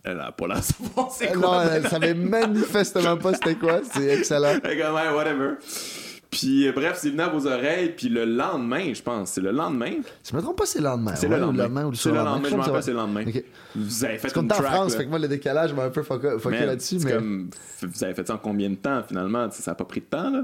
Elle 0.03 0.19
a 0.19 0.31
pas 0.31 0.47
l'air 0.47 0.57
de 0.57 0.61
savoir 0.63 1.11
c'est 1.11 1.31
Euh, 1.31 1.39
quoi. 1.39 1.63
Non, 1.65 1.71
elle 1.71 1.87
savait 1.87 2.13
manifestement 2.13 3.15
pas 3.17 3.33
c'était 3.33 3.55
quoi. 3.55 3.79
C'est 3.93 4.07
excellent. 4.07 4.59
Que, 4.59 4.67
ouais, 4.67 5.15
whatever. 5.15 5.51
Puis 6.29 6.67
euh, 6.67 6.73
bref, 6.73 6.97
c'est 6.99 7.11
venu 7.11 7.21
à 7.21 7.29
vos 7.29 7.47
oreilles, 7.47 7.93
puis 7.95 8.09
le 8.09 8.25
lendemain, 8.25 8.93
je 8.93 9.01
pense, 9.01 9.31
c'est 9.31 9.41
le 9.41 9.51
lendemain? 9.51 9.93
Si 10.21 10.31
je 10.31 10.35
me 10.35 10.41
trompe 10.41 10.57
pas, 10.57 10.65
c'est 10.65 10.79
le 10.79 10.85
lendemain. 10.85 11.15
C'est 11.15 11.27
ouais, 11.27 11.37
le 11.37 11.43
ou 11.45 11.51
lendemain. 11.53 11.91
C'est 11.93 12.09
le 12.09 12.15
lendemain, 12.15 12.49
je 12.49 12.55
me 12.55 12.61
rappelle, 12.61 12.83
c'est 12.83 12.91
le 12.91 12.97
lendemain. 12.97 13.23
Vous 13.73 14.03
avez 14.03 14.17
fait 14.17 14.35
une 14.35 14.47
est 14.47 14.51
en 14.51 14.55
France, 14.55 14.91
là. 14.91 14.97
fait 14.97 15.05
que 15.05 15.09
moi, 15.09 15.19
le 15.19 15.29
décalage 15.29 15.73
m'a 15.73 15.83
un 15.83 15.89
peu 15.89 16.03
fucké 16.03 16.65
là-dessus. 16.65 16.97
Mais 17.05 17.13
comme, 17.13 17.49
vous 17.81 18.03
avez 18.03 18.13
fait 18.13 18.27
ça 18.27 18.33
en 18.33 18.37
combien 18.37 18.69
de 18.69 18.75
temps 18.75 19.01
finalement? 19.07 19.49
Ça 19.51 19.71
a 19.71 19.75
pas 19.75 19.85
pris 19.85 20.01
de 20.01 20.05
temps, 20.07 20.29
là? 20.29 20.43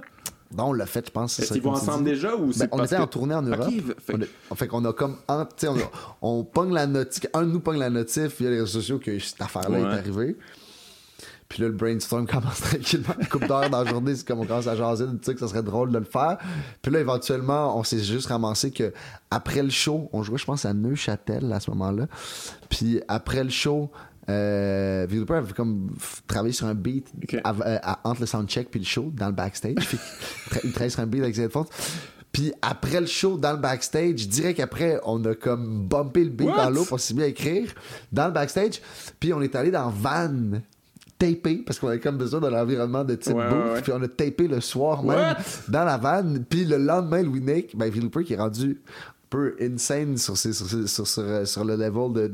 Non, 0.57 0.65
on 0.69 0.73
l'a 0.73 0.86
fait, 0.86 1.06
je 1.06 1.11
pense. 1.11 1.40
Est-ce 1.40 1.53
qu'ils 1.53 1.61
vont 1.61 1.72
ensemble 1.72 2.03
déjà 2.03 2.36
ou 2.36 2.48
Ben, 2.48 2.53
c'est 2.53 2.69
on 2.72 2.78
parce 2.78 2.91
était 2.91 2.98
que- 2.98 3.03
en 3.03 3.07
tournée 3.07 3.36
en 3.36 3.41
Europe. 3.41 3.68
Ok, 3.68 3.95
fait- 3.99 4.14
On, 4.15 4.53
a- 4.53 4.56
fait 4.56 4.68
qu'on 4.68 4.86
a 4.86 4.94
comme. 4.94 5.18
en- 5.28 5.45
tu 5.45 5.52
sais, 5.57 5.68
on, 5.68 5.78
on 6.22 6.44
pogne 6.44 6.73
la 6.73 6.88
notif. 6.88 7.26
Un 7.34 7.44
de 7.44 7.52
nous 7.52 7.60
pogne 7.60 7.80
la 7.80 7.90
notif 7.90 8.40
via 8.40 8.49
les 8.49 8.60
réseaux 8.60 8.80
sociaux 8.80 8.99
que 8.99 9.18
cette 9.19 9.41
affaire-là 9.41 9.80
Ouais. 9.80 9.82
est 9.84 9.98
arrivée. 9.99 10.38
Puis 11.48 11.61
là, 11.61 11.68
le 11.68 11.73
brainstorm 11.73 12.26
commence 12.32 12.61
tranquillement. 12.61 13.14
Une 13.19 13.28
couple 13.28 13.48
d'heures 13.48 13.69
dans 13.69 13.84
la 13.84 13.90
journée, 13.90 14.15
c'est 14.15 14.26
comme 14.26 14.40
on 14.40 14.45
commence 14.45 14.68
à 14.68 14.76
jaser, 14.78 15.06
tu 15.06 15.11
sais 15.23 15.34
que 15.34 15.40
ça 15.41 15.49
serait 15.49 15.64
drôle 15.64 15.91
de 15.91 15.98
le 15.98 16.06
faire. 16.06 16.38
Puis 16.82 16.91
là, 16.94 16.99
éventuellement, 17.02 17.78
on 17.78 17.84
s'est 17.84 17.99
juste 17.99 18.28
ramassé 18.28 18.72
que 18.72 18.94
après 19.30 19.61
le 19.61 19.69
show, 19.69 20.10
on 20.14 20.23
jouait, 20.23 20.38
je 20.38 20.45
pense, 20.45 20.64
à 20.64 20.73
Neuchâtel 20.73 21.52
à 21.52 21.60
ce 21.60 21.69
moment-là. 21.72 22.07
Puis 22.69 23.02
après 23.10 23.44
le 23.44 23.49
show, 23.49 23.91
euh, 24.30 25.06
avait 25.10 25.53
comme 25.53 25.89
travaillé 26.27 26.53
sur 26.53 26.68
un 26.68 26.73
beat 26.76 27.07
euh, 27.34 27.39
à- 27.43 27.99
entre 28.03 28.22
le 28.22 28.27
soundcheck 28.27 28.69
puis 28.69 28.80
le 28.80 28.85
show 28.85 29.11
dans 29.15 29.27
le 29.27 29.34
backstage. 29.34 29.76
Il 29.77 29.98
tra- 30.56 30.60
il 30.64 30.72
travaillait 30.72 30.89
sur 30.89 30.99
un 31.02 31.07
beat 31.07 31.22
avec 31.23 31.35
ses 31.35 31.43
headphones. 31.43 31.65
Puis 32.31 32.53
après 32.61 33.02
le 33.02 33.07
show, 33.07 33.38
dans 33.38 33.52
le 33.52 33.57
backstage, 33.57 34.19
je 34.19 34.27
dirais 34.27 34.53
qu'après, 34.53 34.99
on 35.03 35.23
a 35.26 35.35
comme 35.35 35.85
bumpé 35.88 36.23
le 36.23 36.30
beat 36.30 36.48
What? 36.48 36.56
dans 36.64 36.69
l'eau 36.69 36.85
pour 36.85 36.99
s'y 36.99 37.14
bien 37.14 37.26
écrire 37.26 37.73
dans 38.11 38.27
le 38.27 38.31
backstage. 38.31 38.81
Puis 39.19 39.34
on 39.34 39.41
est 39.41 39.53
allé 39.56 39.69
dans 39.72 39.89
Van 39.89 40.31
tapé 41.19 41.57
parce 41.65 41.77
qu'on 41.77 41.89
avait 41.89 41.99
comme 41.99 42.18
besoin 42.18 42.39
de 42.39 42.48
l'environnement 42.48 43.03
de 43.03 43.15
type 43.15 43.35
Ouais, 43.35 43.48
booth. 43.49 43.57
ouais, 43.65 43.72
ouais. 43.73 43.81
Puis 43.81 43.91
on 43.91 44.02
a 44.02 44.07
tapé 44.07 44.48
le 44.48 44.60
soir 44.61 45.03
même 45.03 45.18
What? 45.18 45.38
dans 45.68 45.84
la 45.84 45.98
van. 45.98 46.23
Puis 46.49 46.65
le 46.65 46.77
lendemain, 46.77 47.22
Louis 47.22 47.41
Nick, 47.41 47.77
ben 47.77 47.91
Philipper 47.91 48.23
qui 48.23 48.34
est 48.34 48.38
rendu 48.38 48.81
peu 49.32 49.56
insane 49.60 50.18
sur, 50.18 50.38
ses- 50.38 50.53
sur, 50.53 50.68
ses- 50.68 50.86
sur, 50.88 51.08
sur, 51.08 51.48
sur 51.48 51.66
le 51.66 51.76
level 51.76 52.14
de, 52.14 52.32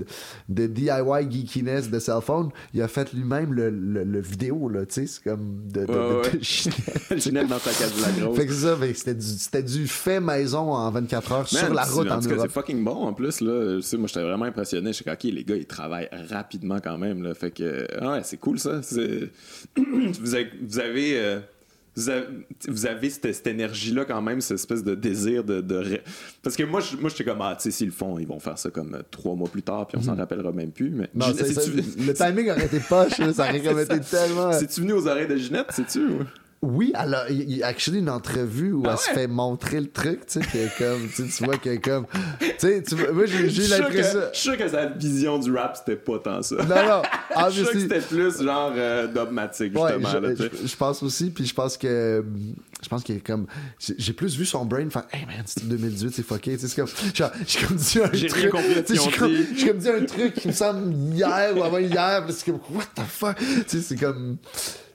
de 0.49 0.67
DIY 0.67 1.29
geekiness 1.31 1.89
de 1.89 1.99
cell 1.99 2.19
phone. 2.21 2.49
Il 2.73 2.81
a 2.81 2.87
fait 2.89 3.13
lui-même 3.13 3.53
le, 3.53 3.69
le, 3.69 4.03
le 4.03 4.19
vidéo, 4.19 4.67
là, 4.67 4.85
tu 4.85 4.95
sais, 4.95 5.07
c'est 5.07 5.23
comme 5.23 5.61
de, 5.71 5.85
de, 5.85 5.91
Ouais, 5.91 6.21
ouais. 6.23 7.43
dans 7.47 7.59
sa 7.59 7.71
cage 7.71 7.95
de 7.95 8.01
la 8.01 8.11
grosse. 8.25 8.35
Fait 8.37 8.45
que 8.47 8.53
ça, 8.53 8.75
c'était 8.93 9.13
du, 9.15 9.25
c'était 9.25 9.63
du 9.63 9.87
fait 9.87 10.19
maison 10.19 10.73
en 10.73 10.89
24 10.91 11.31
heures 11.31 11.47
sur 11.47 11.73
la 11.73 11.83
route 11.83 12.09
en 12.11 12.19
tout 12.19 12.29
Europe. 12.29 12.47
c'est 12.47 12.51
fucking 12.53 12.83
bon 12.83 12.95
en 12.95 13.13
plus 13.13 13.41
là. 13.41 13.75
Je 13.77 13.81
sais, 13.81 13.95
moi 13.97 14.07
j'étais 14.07 14.23
vraiment 14.23 14.45
impressionné. 14.45 14.87
Je 14.91 15.03
suis 15.03 15.05
ok, 15.09 15.23
les 15.23 15.43
gars 15.43 15.55
ils 15.55 15.65
travaillent 15.67 16.09
rapidement 16.29 16.79
quand 16.83 16.97
même 16.97 17.21
là. 17.23 17.33
Fait 17.35 17.51
que 17.51 17.87
ah 18.01 18.13
ouais, 18.13 18.21
c'est 18.23 18.37
cool 18.37 18.57
ça. 18.59 18.81
C'est- 18.81 19.29
vous 19.77 20.33
avez, 20.35 20.49
vous 20.61 20.79
avez, 20.79 21.19
euh, 21.19 21.39
vous 21.97 22.09
avez, 22.09 22.25
vous 22.67 22.85
avez 22.85 23.09
cette, 23.09 23.33
cette 23.33 23.47
énergie-là 23.47 24.05
quand 24.05 24.21
même, 24.21 24.39
cette 24.39 24.55
espèce 24.59 24.83
de 24.83 24.95
désir 24.95 25.43
de. 25.43 25.61
Parce 26.43 26.55
que 26.55 26.63
moi, 26.63 26.79
je- 26.79 26.95
moi 26.95 27.09
j'étais 27.09 27.23
comme, 27.25 27.41
ah, 27.41 27.55
tu 27.57 27.63
sais, 27.63 27.71
s'ils 27.71 27.87
le 27.87 27.91
font, 27.93 28.17
ils 28.19 28.27
vont 28.27 28.39
faire 28.39 28.57
ça 28.57 28.69
comme 28.69 28.93
euh, 28.95 29.01
trois 29.11 29.35
mois 29.35 29.49
plus 29.49 29.63
tard, 29.63 29.87
puis 29.87 29.97
on 29.97 30.01
s'en 30.01 30.15
rappellera 30.15 30.51
même 30.51 30.71
plus. 30.71 30.89
Mais 30.91 31.09
Mhm. 31.13 31.19
Non, 31.21 31.25
ça, 31.33 31.43
le 32.05 32.13
timing 32.13 32.51
aurait 32.51 32.65
été 32.65 32.79
poche, 32.79 33.13
ça 33.33 33.49
aurait 33.49 33.61
comme 33.63 33.79
été 33.79 33.99
tellement. 33.99 34.53
C'est-tu 34.53 34.81
venu 34.81 34.93
aux 34.93 35.07
oreilles 35.07 35.27
de 35.27 35.35
Ginette, 35.35 35.71
sais-tu? 35.71 36.07
Ou- 36.61 36.67
Oui, 36.77 36.91
alors, 36.95 37.23
il 37.29 37.57
y 37.57 37.63
a 37.63 37.67
actually 37.67 37.99
une 37.99 38.09
entrevue 38.09 38.71
où 38.73 38.83
Ah 38.85 38.91
elle 38.93 38.97
se 38.97 39.09
fait 39.11 39.27
montrer 39.27 39.79
le 39.79 39.89
truc, 39.89 40.25
tu 40.25 40.41
sais, 40.41 40.47
qui 40.47 40.57
est 40.57 40.77
comme, 40.77 41.07
tu 41.15 41.43
vois, 41.43 41.57
que 41.57 41.75
comme, 41.77 42.05
tu 42.39 42.47
sais, 42.57 42.83
tu 42.83 42.95
moi, 42.95 43.25
j'ai 43.25 43.43
l'impression. 43.67 43.89
que- 43.89 44.29
je 44.33 44.39
suis 44.39 44.49
sûr 44.49 44.57
que 44.57 44.67
sa 44.67 44.87
vision 44.87 45.37
du 45.39 45.55
rap, 45.55 45.77
c'était 45.77 45.95
pas 45.99 46.19
tant 46.19 46.41
ça. 46.41 46.55
Non, 46.55 46.75
non, 46.87 47.01
Je 47.49 47.51
suis 47.51 47.63
sûr 47.63 47.71
que 47.73 47.79
c'était 47.79 47.99
plus 48.01 48.41
genre 48.41 48.73
euh, 48.75 49.07
dogmatique, 49.07 49.73
justement. 49.73 50.09
je, 50.65 50.75
pense 50.75 51.03
aussi, 51.03 51.29
puis 51.29 51.45
je 51.45 51.53
pense 51.53 51.77
que 51.77 52.23
je 52.81 52.89
pense 52.89 53.03
qu'il 53.03 53.15
est 53.17 53.25
comme 53.25 53.47
j'ai 53.97 54.13
plus 54.13 54.37
vu 54.37 54.45
son 54.45 54.63
brain 54.63 54.87
faire 54.91 55.05
hey 55.11 55.25
man 55.25 55.41
c'est 55.45 55.67
2018 55.67 56.13
c'est 56.13 56.21
fucké 56.23 56.55
tu 56.57 56.67
sais 56.67 56.67
c'est 56.67 56.75
comme 56.75 56.87
j'ai 57.47 57.59
comme 57.65 57.75
dit 57.77 57.99
un 57.99 58.07
truc 58.09 58.33
rien 58.33 58.49
compris 58.49 58.83
ce 58.85 59.17
comme, 59.19 59.31
j'ai 59.55 59.67
comme 59.67 59.77
dit 59.77 59.89
un 59.89 60.05
truc 60.05 60.33
qui 60.35 60.47
me 60.47 60.53
semble 60.53 60.93
hier 61.15 61.57
ou 61.57 61.63
avant 61.63 61.79
hier 61.79 62.23
c'est 62.29 62.45
comme 62.45 62.59
what 62.71 62.83
the 62.95 63.01
fuck? 63.07 63.35
Tu 63.37 63.45
sais 63.67 63.81
c'est 63.81 63.95
comme 63.95 64.37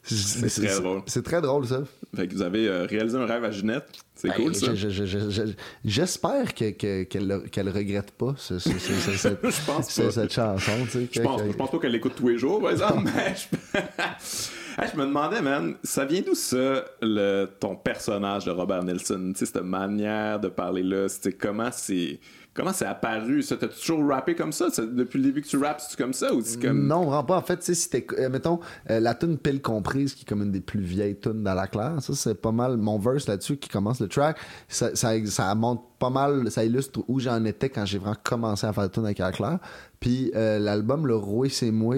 c'est 0.02 0.48
très 0.66 0.80
drôle. 0.80 1.02
c'est 1.06 1.22
très 1.24 1.40
drôle 1.40 1.66
ça 1.66 1.82
Fait 2.14 2.26
que 2.28 2.34
vous 2.34 2.42
avez 2.42 2.68
euh, 2.68 2.86
réalisé 2.86 3.16
un 3.16 3.24
rêve 3.26 3.44
à 3.44 3.50
Ginette. 3.50 3.86
C'est 4.14 4.28
Ben, 4.28 4.34
cool, 4.34 4.54
ça. 4.54 4.74
je- 4.74 4.88
je- 4.90 5.04
je- 5.04 5.04
je- 5.06 5.30
je- 5.30 5.52
J'espère 5.84 6.54
que- 6.54 6.70
que- 6.70 7.02
qu'elle 7.04 7.26
le- 7.28 7.40
qu'elle 7.40 7.68
regrette 7.70 8.10
pas 8.12 8.34
ce- 8.36 8.58
ce- 8.58 8.68
ce- 8.78 8.92
ce- 8.92 9.10
cette, 9.16 9.40
pense 9.40 9.94
pas. 9.96 10.10
cette 10.10 10.32
chanson. 10.32 10.72
Je 11.10 11.20
pense, 11.22 11.42
que- 11.42 11.50
je 11.50 11.56
pense 11.56 11.70
pas 11.70 11.78
qu'elle 11.78 11.92
l'écoute 11.92 12.14
tous 12.16 12.28
les 12.28 12.38
jours, 12.38 12.60
par 12.60 12.70
exemple, 12.72 13.10
mais 13.14 13.34
je... 13.34 13.80
Hey, 14.78 14.88
je 14.90 14.98
me 14.98 15.04
demandais, 15.04 15.42
man, 15.42 15.74
ça 15.84 16.06
vient 16.06 16.22
d'où 16.22 16.34
ça, 16.34 16.82
le, 17.02 17.44
ton 17.60 17.76
personnage 17.76 18.46
de 18.46 18.50
Robert 18.50 18.82
Nelson? 18.82 19.32
Cette 19.36 19.56
manière 19.56 20.40
de 20.40 20.48
parler 20.48 20.82
là, 20.82 21.08
c'était 21.10 21.32
comment 21.34 21.68
c'est... 21.70 22.18
Comment 22.54 22.74
c'est 22.74 22.84
apparu, 22.84 23.42
ça? 23.42 23.56
T'as 23.56 23.68
toujours 23.68 24.06
rappé 24.06 24.34
comme 24.34 24.52
ça? 24.52 24.66
Depuis 24.78 25.18
le 25.18 25.24
début 25.24 25.40
que 25.40 25.46
tu 25.46 25.56
rappes, 25.56 25.80
c'est 25.80 25.96
comme 25.96 26.12
ça? 26.12 26.34
Ou 26.34 26.42
c'est 26.42 26.60
comme... 26.60 26.86
Non, 26.86 27.04
vraiment 27.04 27.24
pas. 27.24 27.38
En 27.38 27.42
fait, 27.42 27.62
si 27.62 27.88
t'éc- 27.88 28.12
euh, 28.18 28.28
mettons, 28.28 28.60
euh, 28.90 29.00
la 29.00 29.14
tune 29.14 29.38
Pile 29.38 29.62
Comprise, 29.62 30.12
qui 30.12 30.24
est 30.24 30.28
comme 30.28 30.42
une 30.42 30.52
des 30.52 30.60
plus 30.60 30.80
vieilles 30.80 31.18
tunes 31.18 31.42
dans 31.42 31.54
la 31.54 31.66
claire, 31.66 31.94
ça, 32.00 32.14
c'est 32.14 32.34
pas 32.34 32.52
mal 32.52 32.76
mon 32.76 32.98
verse 32.98 33.26
là-dessus 33.26 33.56
qui 33.56 33.70
commence 33.70 34.00
le 34.00 34.08
track. 34.08 34.36
Ça, 34.68 34.94
ça, 34.94 35.12
ça 35.24 35.54
montre 35.54 35.82
pas 35.98 36.10
mal, 36.10 36.50
ça 36.50 36.62
illustre 36.62 37.00
où 37.08 37.20
j'en 37.20 37.42
étais 37.46 37.70
quand 37.70 37.86
j'ai 37.86 37.96
vraiment 37.96 38.16
commencé 38.22 38.66
à 38.66 38.72
faire 38.74 38.82
la 38.82 38.88
tune 38.90 39.06
avec 39.06 39.18
la 39.18 39.32
claire. 39.32 39.58
Puis 39.98 40.30
euh, 40.36 40.58
l'album 40.58 41.06
Le 41.06 41.16
Roué, 41.16 41.48
c'est 41.48 41.70
moi, 41.70 41.96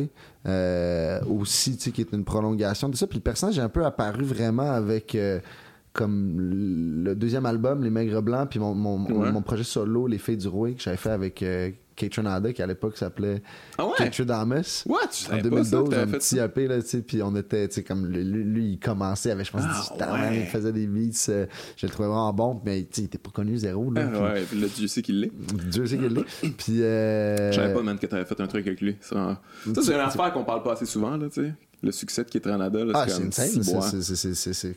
aussi, 1.28 1.76
tu 1.76 1.82
sais, 1.82 1.90
qui 1.90 2.02
est 2.02 2.12
une 2.12 2.24
prolongation 2.24 2.88
de 2.88 2.94
ça. 2.94 3.08
Puis 3.08 3.18
le 3.18 3.22
personnage 3.24 3.58
est 3.58 3.62
un 3.62 3.68
peu 3.68 3.84
apparu 3.84 4.22
vraiment 4.22 4.70
avec. 4.70 5.16
Comme 5.94 6.40
le 7.04 7.14
deuxième 7.14 7.46
album, 7.46 7.82
Les 7.82 7.88
Maigres 7.90 8.20
Blancs, 8.20 8.48
puis 8.50 8.58
mon, 8.58 8.74
mon, 8.74 9.02
Ouais. 9.04 9.30
mon 9.32 9.40
projet 9.42 9.62
solo, 9.64 10.06
Les 10.08 10.18
Filles 10.18 10.36
du 10.36 10.48
Roué, 10.48 10.74
que 10.74 10.82
j'avais 10.82 10.96
fait 10.96 11.10
avec 11.10 11.40
euh, 11.42 11.70
Ada, 12.26 12.52
qui 12.52 12.60
à 12.60 12.66
l'époque 12.66 12.96
s'appelait 12.96 13.40
Ah 13.78 13.86
ouais? 13.86 14.10
Damas. 14.26 14.82
What? 14.86 14.98
Tu 15.12 15.26
En 15.26 15.28
savais 15.38 15.48
pas 15.48 15.62
ça, 15.64 15.76
2012, 15.76 15.88
que 15.90 15.94
un 15.94 16.06
fait 16.08 16.18
petit 16.18 16.36
ça? 16.36 16.44
EP, 16.46 16.66
là, 16.66 16.82
tu 16.82 16.88
sais, 16.88 17.02
puis 17.02 17.22
on 17.22 17.36
était, 17.36 17.68
tu 17.68 17.74
sais, 17.76 17.82
comme, 17.84 18.06
lui, 18.06 18.24
lui, 18.24 18.72
il 18.72 18.78
commençait 18.80 19.30
avec, 19.30 19.46
je 19.46 19.52
pense, 19.52 19.62
Ah, 19.64 19.80
18 19.96 20.02
ans, 20.02 20.12
ouais. 20.14 20.40
il 20.40 20.46
faisait 20.46 20.72
des 20.72 20.88
beats, 20.88 21.10
euh, 21.28 21.46
je 21.76 21.86
le 21.86 21.92
trouvais 21.92 22.08
vraiment 22.08 22.32
bon, 22.32 22.60
mais, 22.66 22.80
tu 22.82 22.88
sais, 22.90 23.02
il 23.02 23.04
était 23.04 23.18
pas 23.18 23.30
connu 23.30 23.56
zéro, 23.56 23.92
là. 23.92 24.10
Ah, 24.12 24.22
ouais, 24.34 24.42
puis 24.50 24.60
là, 24.60 24.66
Dieu 24.74 24.88
sait 24.88 25.02
qu'il 25.02 25.20
l'est. 25.20 25.32
Dieu 25.70 25.86
sait 25.86 25.96
qu'il 25.96 26.08
l'est. 26.12 26.50
Puis, 26.58 26.82
euh... 26.82 27.52
Je 27.52 27.56
savais 27.56 27.72
pas, 27.72 27.82
man, 27.82 27.96
que 27.96 28.06
t'avais 28.06 28.24
fait 28.24 28.40
un 28.40 28.48
truc 28.48 28.66
avec 28.66 28.80
lui. 28.80 28.96
Ça, 29.00 29.40
ça, 29.72 29.80
c'est 29.82 29.94
une 29.94 30.00
affaire 30.00 30.32
qu'on 30.32 30.44
parle 30.44 30.64
pas 30.64 30.72
assez 30.72 30.86
souvent, 30.86 31.16
là, 31.16 31.28
tu 31.32 31.42
sais. 31.42 31.54
Le 31.82 31.92
succès 31.92 32.24
de 32.24 32.30
Kate 32.30 32.46
Ranada, 32.46 32.84
là, 32.84 32.92
Ah, 32.94 33.06
c'est 33.08 33.32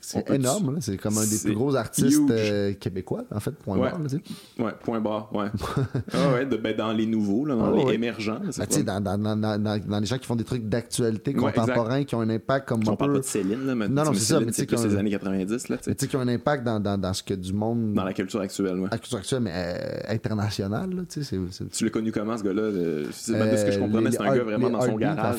c'est 0.02 0.30
énorme, 0.32 0.78
c'est 0.82 0.98
comme 0.98 1.18
un 1.18 1.26
des 1.26 1.38
plus 1.38 1.54
gros 1.54 1.76
artistes 1.76 2.30
euh, 2.30 2.74
québécois, 2.74 3.24
en 3.34 3.40
fait, 3.40 3.52
point 3.52 3.78
Ouais. 3.78 3.90
barre, 3.92 4.00
là. 4.00 4.64
Ouais, 4.66 4.72
point 4.84 5.00
barre, 5.00 5.34
ouais. 5.34 5.48
ah 6.14 6.34
ouais, 6.34 6.46
de- 6.46 6.58
ben, 6.58 6.76
dans 6.76 6.92
les 6.92 7.06
nouveaux, 7.06 7.46
là, 7.46 7.56
dans 7.56 7.74
Ah 7.74 7.78
les 7.78 7.84
ouais. 7.84 7.96
émergents. 7.96 8.40
là, 8.44 8.52
c'est 8.52 8.68
tu 8.68 8.74
sais, 8.78 8.84
pas- 8.84 9.00
dans, 9.00 9.18
dans, 9.18 9.36
dans, 9.38 9.58
dans, 9.62 9.80
dans 9.80 10.00
les 10.00 10.06
gens 10.06 10.18
qui 10.18 10.26
font 10.26 10.36
des 10.36 10.44
trucs 10.44 10.68
d'actualité 10.68 11.34
Ouais, 11.36 11.52
contemporains, 11.54 12.04
qui 12.04 12.16
ont 12.16 12.22
un 12.22 12.30
impact 12.30 12.68
comme 12.68 12.82
On 12.88 12.96
parle 12.96 13.14
pas 13.14 13.20
de 13.20 13.24
Céline, 13.24 13.66
là, 13.66 13.76
mais 13.76 13.88
Non, 13.88 14.04
non, 14.06 14.14
c'est 14.14 14.20
ça, 14.20 14.40
mais 14.40 14.52
c'est 14.52 14.70
les 14.70 14.96
années 14.96 15.12
90, 15.12 15.70
là, 15.70 15.78
tu 15.78 15.92
sais. 15.98 16.08
qui 16.08 16.16
ont 16.16 16.22
un 16.22 16.28
impact 16.28 16.64
dans, 16.66 17.14
ce 17.14 17.24
que 17.24 17.34
du 17.34 17.54
monde... 17.54 17.94
Dans 17.94 18.04
la 18.04 18.14
culture 18.14 18.42
actuelle, 18.42 18.80
ouais. 18.80 18.90
la 18.92 18.98
culture 18.98 19.18
actuelle, 19.20 19.42
mais 19.42 19.52
euh, 19.54 20.00
internationale, 20.10 20.94
là, 20.94 21.02
tu 21.08 21.24
sais. 21.24 21.38
Tu 21.72 21.84
l'as 21.86 21.90
connu 21.92 22.12
comment, 22.12 22.38
ce 22.38 22.44
gars-là? 22.44 22.62
euh, 22.62 23.04
ben, 23.30 23.52
de 23.52 23.58
ce 23.58 23.66
que 23.66 23.72
je 23.72 23.80
comprenais, 23.80 24.12
c'est 24.12 24.22
un 24.22 24.36
gars 24.36 24.44
vraiment 24.44 24.70
dans 24.70 24.82
son 24.82 24.96
garage. 24.98 25.38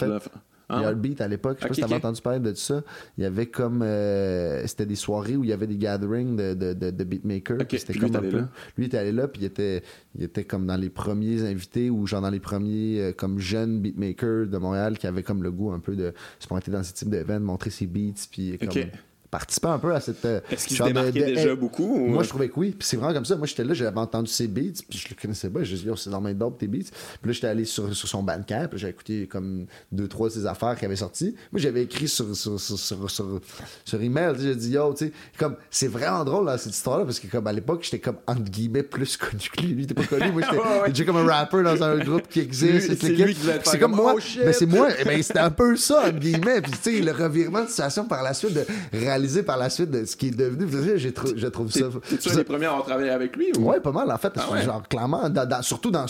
Ah, 0.71 0.79
Il 0.81 0.83
y 0.83 0.87
a 0.87 0.91
le 0.91 0.97
beat 0.99 1.21
à 1.21 1.29
l'époque, 1.29 1.57
je 1.59 1.63
sais 1.63 1.69
pas 1.69 1.75
si 1.75 1.81
t'avais 1.81 1.95
entendu 1.95 2.21
parler 2.21 2.41
de 2.41 2.53
ça. 2.53 2.83
Il 3.17 3.25
y 3.25 3.27
avait 3.27 3.47
comme 3.47 3.81
euh, 3.83 4.67
c'était 4.67 4.85
des 4.85 4.97
soirées 4.97 5.37
où 5.37 5.45
il 5.45 5.51
y 5.51 5.53
avait 5.53 5.67
des 5.67 5.79
gatherings 5.79 6.37
de, 6.37 6.53
de, 6.55 6.75
de, 6.75 6.91
de 6.91 7.05
beatmakers. 7.05 7.59
Ok, 7.61 7.69
puis 7.69 7.79
c'était 7.79 7.93
puis 7.95 8.03
lui, 8.03 8.11
comme 8.11 8.27
un 8.27 8.31
peu. 8.31 8.37
là? 8.39 8.49
Lui 8.77 8.85
il 8.85 8.87
était 8.87 8.99
allé 8.99 9.13
là, 9.13 9.29
puis 9.29 9.43
il 9.43 9.45
était, 9.47 9.83
il 10.15 10.25
était 10.25 10.45
comme 10.45 10.67
dans 10.67 10.77
les 10.77 10.91
premiers 10.91 11.43
invités 11.43 11.89
ou 11.89 12.07
genre 12.07 12.21
dans 12.21 12.31
les 12.31 12.41
premiers 12.41 13.01
euh, 13.01 13.13
comme 13.13 13.39
jeunes 13.39 13.81
beatmakers 13.81 14.47
de 14.49 14.59
Montréal 14.59 14.99
qui 14.99 15.07
avaient 15.07 15.23
comme 15.23 15.43
le 15.43 15.51
goût 15.51 15.73
un 15.73 15.81
peu 15.81 15.97
de 15.97 16.13
se 16.39 16.47
pointer 16.47 16.71
dans 16.71 16.83
ce 16.83 16.93
type 16.93 17.09
d'événements, 17.09 17.53
montrer 17.53 17.71
ses 17.71 17.87
beats, 17.87 18.27
puis 18.31 18.59
comme 18.59 18.69
Ok. 19.29 19.31
participer 19.31 19.69
un 19.69 19.79
peu 19.79 19.95
à 19.95 20.01
cette. 20.01 20.25
euh, 20.25 20.41
Est-ce 20.51 20.67
qu'il 20.67 20.77
se 20.77 20.79
genre 20.79 20.89
de- 20.89 20.93
démarquait 20.95 21.21
de- 21.21 21.25
déjà 21.27 21.51
hey, 21.51 21.57
beaucoup? 21.57 21.85
ou- 21.85 22.07
moi, 22.09 22.23
je 22.23 22.29
trouvais 22.29 22.49
que 22.49 22.55
oui. 22.59 22.71
Puis 22.79 22.87
c'est 22.89 22.97
vraiment 22.97 23.13
comme 23.15 23.25
ça. 23.25 23.37
Moi, 23.37 23.47
j'étais 23.47 23.65
là, 23.65 23.75
j'avais 23.75 23.99
entendu 23.99 24.31
ses 24.31 24.49
beats, 24.49 24.83
puis 24.89 24.99
je 24.99 25.09
le 25.11 25.21
connaissais 25.21 25.51
pas. 25.51 25.63
Je 25.63 25.75
disais, 25.77 25.87
yo, 25.89 25.97
c'est 25.97 26.11
dans 26.11 26.21
mes 26.21 26.35
dope 26.35 26.59
tes 26.59 26.67
beats. 26.67 26.91
Puis 27.21 27.29
là, 27.29 27.33
j'étais 27.33 27.47
allé 27.47 27.65
sur, 27.65 27.95
sur 27.95 28.09
son 28.09 28.23
bandcamp, 28.23 28.69
puis 28.71 28.79
j'ai 28.79 28.89
écouté 28.89 29.27
comme 29.27 29.67
deux, 29.93 30.09
trois 30.09 30.29
de 30.29 30.33
ses 30.35 30.47
affaires 30.47 30.77
qui 30.79 30.85
avaient 30.85 30.97
sorti. 30.97 31.35
Moi, 31.53 31.61
j'avais 31.61 31.83
écrit 31.83 32.09
sur, 32.09 32.35
sur, 32.35 32.59
sur, 32.61 32.79
sur, 32.79 33.11
sur, 33.11 33.41
sur 33.85 34.01
email, 34.03 34.33
j'ai 34.39 34.55
dit, 34.57 34.71
yo, 34.71 34.93
tu 34.95 35.07
sais, 35.07 35.13
comme, 35.39 35.57
c'est 35.71 35.89
vraiment 35.89 36.25
drôle, 36.25 36.47
là, 36.47 36.57
cette 36.59 36.75
histoire-là, 36.75 37.05
parce 37.05 37.21
que 37.21 37.27
comme 37.27 37.47
à 37.47 37.53
l'époque, 37.53 37.81
j'étais 37.83 37.99
comme, 37.99 38.17
entre 38.27 38.43
guillemets, 38.51 38.83
plus 38.83 39.17
connu 39.17 39.49
que 39.55 39.61
lui. 39.63 39.69
Lui, 39.75 39.85
était 39.85 39.95
pas 39.95 40.05
connu. 40.05 40.33
Moi, 40.33 40.43
j'étais 40.43 40.59
Ouais, 41.01 41.05
comme 41.07 41.17
un 41.17 41.27
rapper 41.33 41.63
dans 41.63 41.83
un 41.83 41.99
groupe 41.99 42.29
qui 42.29 42.41
existe. 42.41 42.95
C'est 43.65 43.79
comme 43.79 43.95
moi. 43.95 44.15
oh, 44.17 44.21
shit. 44.21 44.43
Mais 44.45 44.53
c'est 44.53 44.67
moi. 44.67 44.89
Eh 44.99 45.05
ben, 45.05 45.23
c'était 45.23 45.39
un 45.39 45.51
peu 45.51 45.77
ça, 45.77 46.07
entre 46.09 46.19
guillemets. 46.19 46.61
Puis, 46.63 46.73
tu 46.73 46.79
sais, 46.97 47.01
le 47.01 47.13
revirement 47.13 47.63
de 47.65 47.69
situation 47.69 48.05
par 48.07 48.23
la 48.23 48.35
suite, 48.35 48.55
de 48.55 48.65
par 49.45 49.57
la 49.57 49.71
suite 49.71 49.91
de 49.91 50.05
ce 50.05 50.17
qui 50.17 50.29
est 50.29 50.37
devenu. 50.37 50.67
J'ai 50.97 51.13
trou- 51.13 51.33
je 51.37 51.47
trouve 51.49 51.71
ça. 51.71 51.87
Un 51.87 52.37
des 52.37 52.45
premiers 52.45 52.67
à 52.67 52.71
avoir 52.71 52.85
travaillé 52.85 53.11
avec 53.11 53.37
lui? 53.37 53.53
Ou? 53.59 53.63
Ouais, 53.69 53.81
pas 53.81 53.93
mal, 53.93 54.11
en 54.11 54.19
fait. 54.19 54.33
Ah 54.37 54.53
ouais? 54.53 54.63
Genre, 54.63 54.83
clairement, 54.89 55.29
dans- 55.29 55.49
dans- 55.49 55.63
surtout 55.63 55.91
dans, 55.91 56.07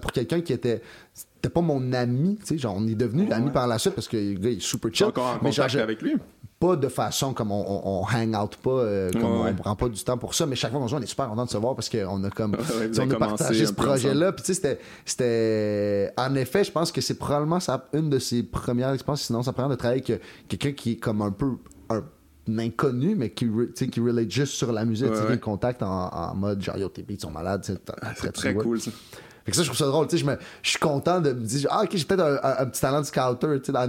pour 0.00 0.12
quelqu'un 0.12 0.40
qui 0.40 0.52
était. 0.52 0.82
C'était 1.14 1.48
pas 1.48 1.60
mon 1.62 1.92
ami, 1.92 2.36
tu 2.40 2.46
sais. 2.46 2.58
Genre, 2.58 2.74
on 2.76 2.86
est 2.86 2.94
devenu 2.94 3.24
Ouais. 3.26 3.32
amis 3.32 3.50
par 3.50 3.66
la 3.66 3.78
suite 3.78 3.94
parce 3.94 4.08
que 4.08 4.16
le 4.16 4.34
gars, 4.38 4.50
il 4.50 4.58
est 4.58 4.60
super 4.60 4.90
Tu 4.90 4.98
chill. 4.98 5.06
encore 5.06 5.26
en 5.26 5.38
mais 5.42 5.50
contact 5.50 5.74
avec 5.76 6.02
lui? 6.02 6.16
pas 6.58 6.76
de 6.76 6.88
façon 6.88 7.32
comme 7.32 7.52
on, 7.52 7.64
on, 7.66 8.02
on 8.02 8.04
hang 8.04 8.34
out 8.36 8.56
pas, 8.56 8.70
euh, 8.70 9.10
comme 9.12 9.22
Ouais, 9.40 9.50
on 9.50 9.54
prend 9.54 9.74
pas 9.76 9.88
du 9.88 10.04
temps 10.04 10.18
pour 10.18 10.34
ça, 10.34 10.44
mais 10.44 10.56
chaque 10.56 10.70
fois 10.72 10.78
qu'on 10.78 10.88
se 10.88 10.90
voit, 10.90 11.00
on 11.00 11.02
est 11.02 11.06
super 11.06 11.26
content 11.30 11.46
de 11.46 11.50
se 11.50 11.56
voir 11.56 11.74
parce 11.74 11.88
qu'on 11.88 12.22
a 12.22 12.28
comme. 12.28 12.52
Ouais, 12.78 12.90
tu 12.90 13.00
on 13.00 13.10
a 13.10 13.16
partagé 13.16 13.64
ce 13.64 13.72
projet-là. 13.72 14.32
Puis, 14.32 14.44
tu 14.44 14.52
sais, 14.52 14.78
c'était-. 15.06 16.12
En 16.18 16.34
effet, 16.34 16.62
je 16.64 16.70
pense 16.70 16.92
que 16.92 17.00
c'est 17.00 17.14
probablement 17.14 17.60
sa- 17.60 17.86
une 17.94 18.10
de 18.10 18.18
ses 18.18 18.42
premières 18.42 18.92
expériences, 18.92 19.22
sinon 19.22 19.42
sa 19.42 19.52
première 19.54 19.70
de 19.70 19.74
travailler 19.76 20.02
avec 20.06 20.10
euh, 20.10 20.22
quelqu'un 20.48 20.72
qui 20.72 20.92
est 20.92 20.96
comme 20.96 21.22
un 21.22 21.30
peu. 21.30 21.52
Inconnu 22.48 23.14
mais 23.14 23.30
qui 23.30 23.48
qui 23.90 24.00
relate 24.00 24.30
juste 24.30 24.54
sur 24.54 24.72
la 24.72 24.84
musique 24.84 25.10
Ouais, 25.10 25.26
ouais. 25.28 25.38
contact 25.38 25.82
en, 25.82 26.08
en 26.08 26.34
mode 26.34 26.62
genre 26.62 26.76
yo 26.76 26.88
tes 26.88 27.02
beats 27.02 27.20
sont 27.20 27.30
malades 27.30 27.64
t'as- 27.84 27.94
Ah, 28.02 28.12
très, 28.14 28.26
C'est 28.28 28.32
très 28.32 28.54
cool, 28.54 28.80
ça. 28.80 28.90
fait 29.44 29.50
que 29.52 29.56
ça, 29.56 29.62
je 29.62 29.68
trouve 29.68 29.78
ça 29.78 29.86
drôle. 29.86 30.06
Tu 30.06 30.16
sais, 30.18 30.22
je, 30.24 30.26
me, 30.28 30.36
je 30.62 30.70
suis 30.70 30.78
content 30.78 31.20
de 31.20 31.32
me 31.32 31.40
dire, 31.40 31.66
ah, 31.70 31.82
ok, 31.84 31.90
j'ai 31.94 32.04
peut-être 32.04 32.20
un, 32.22 32.34
un- 32.42 32.62
un 32.62 32.66
petit 32.66 32.80
talent 32.80 33.00
de 33.00 33.06
scouter, 33.06 33.58
tu 33.60 33.66
sais, 33.66 33.72
dans 33.72 33.86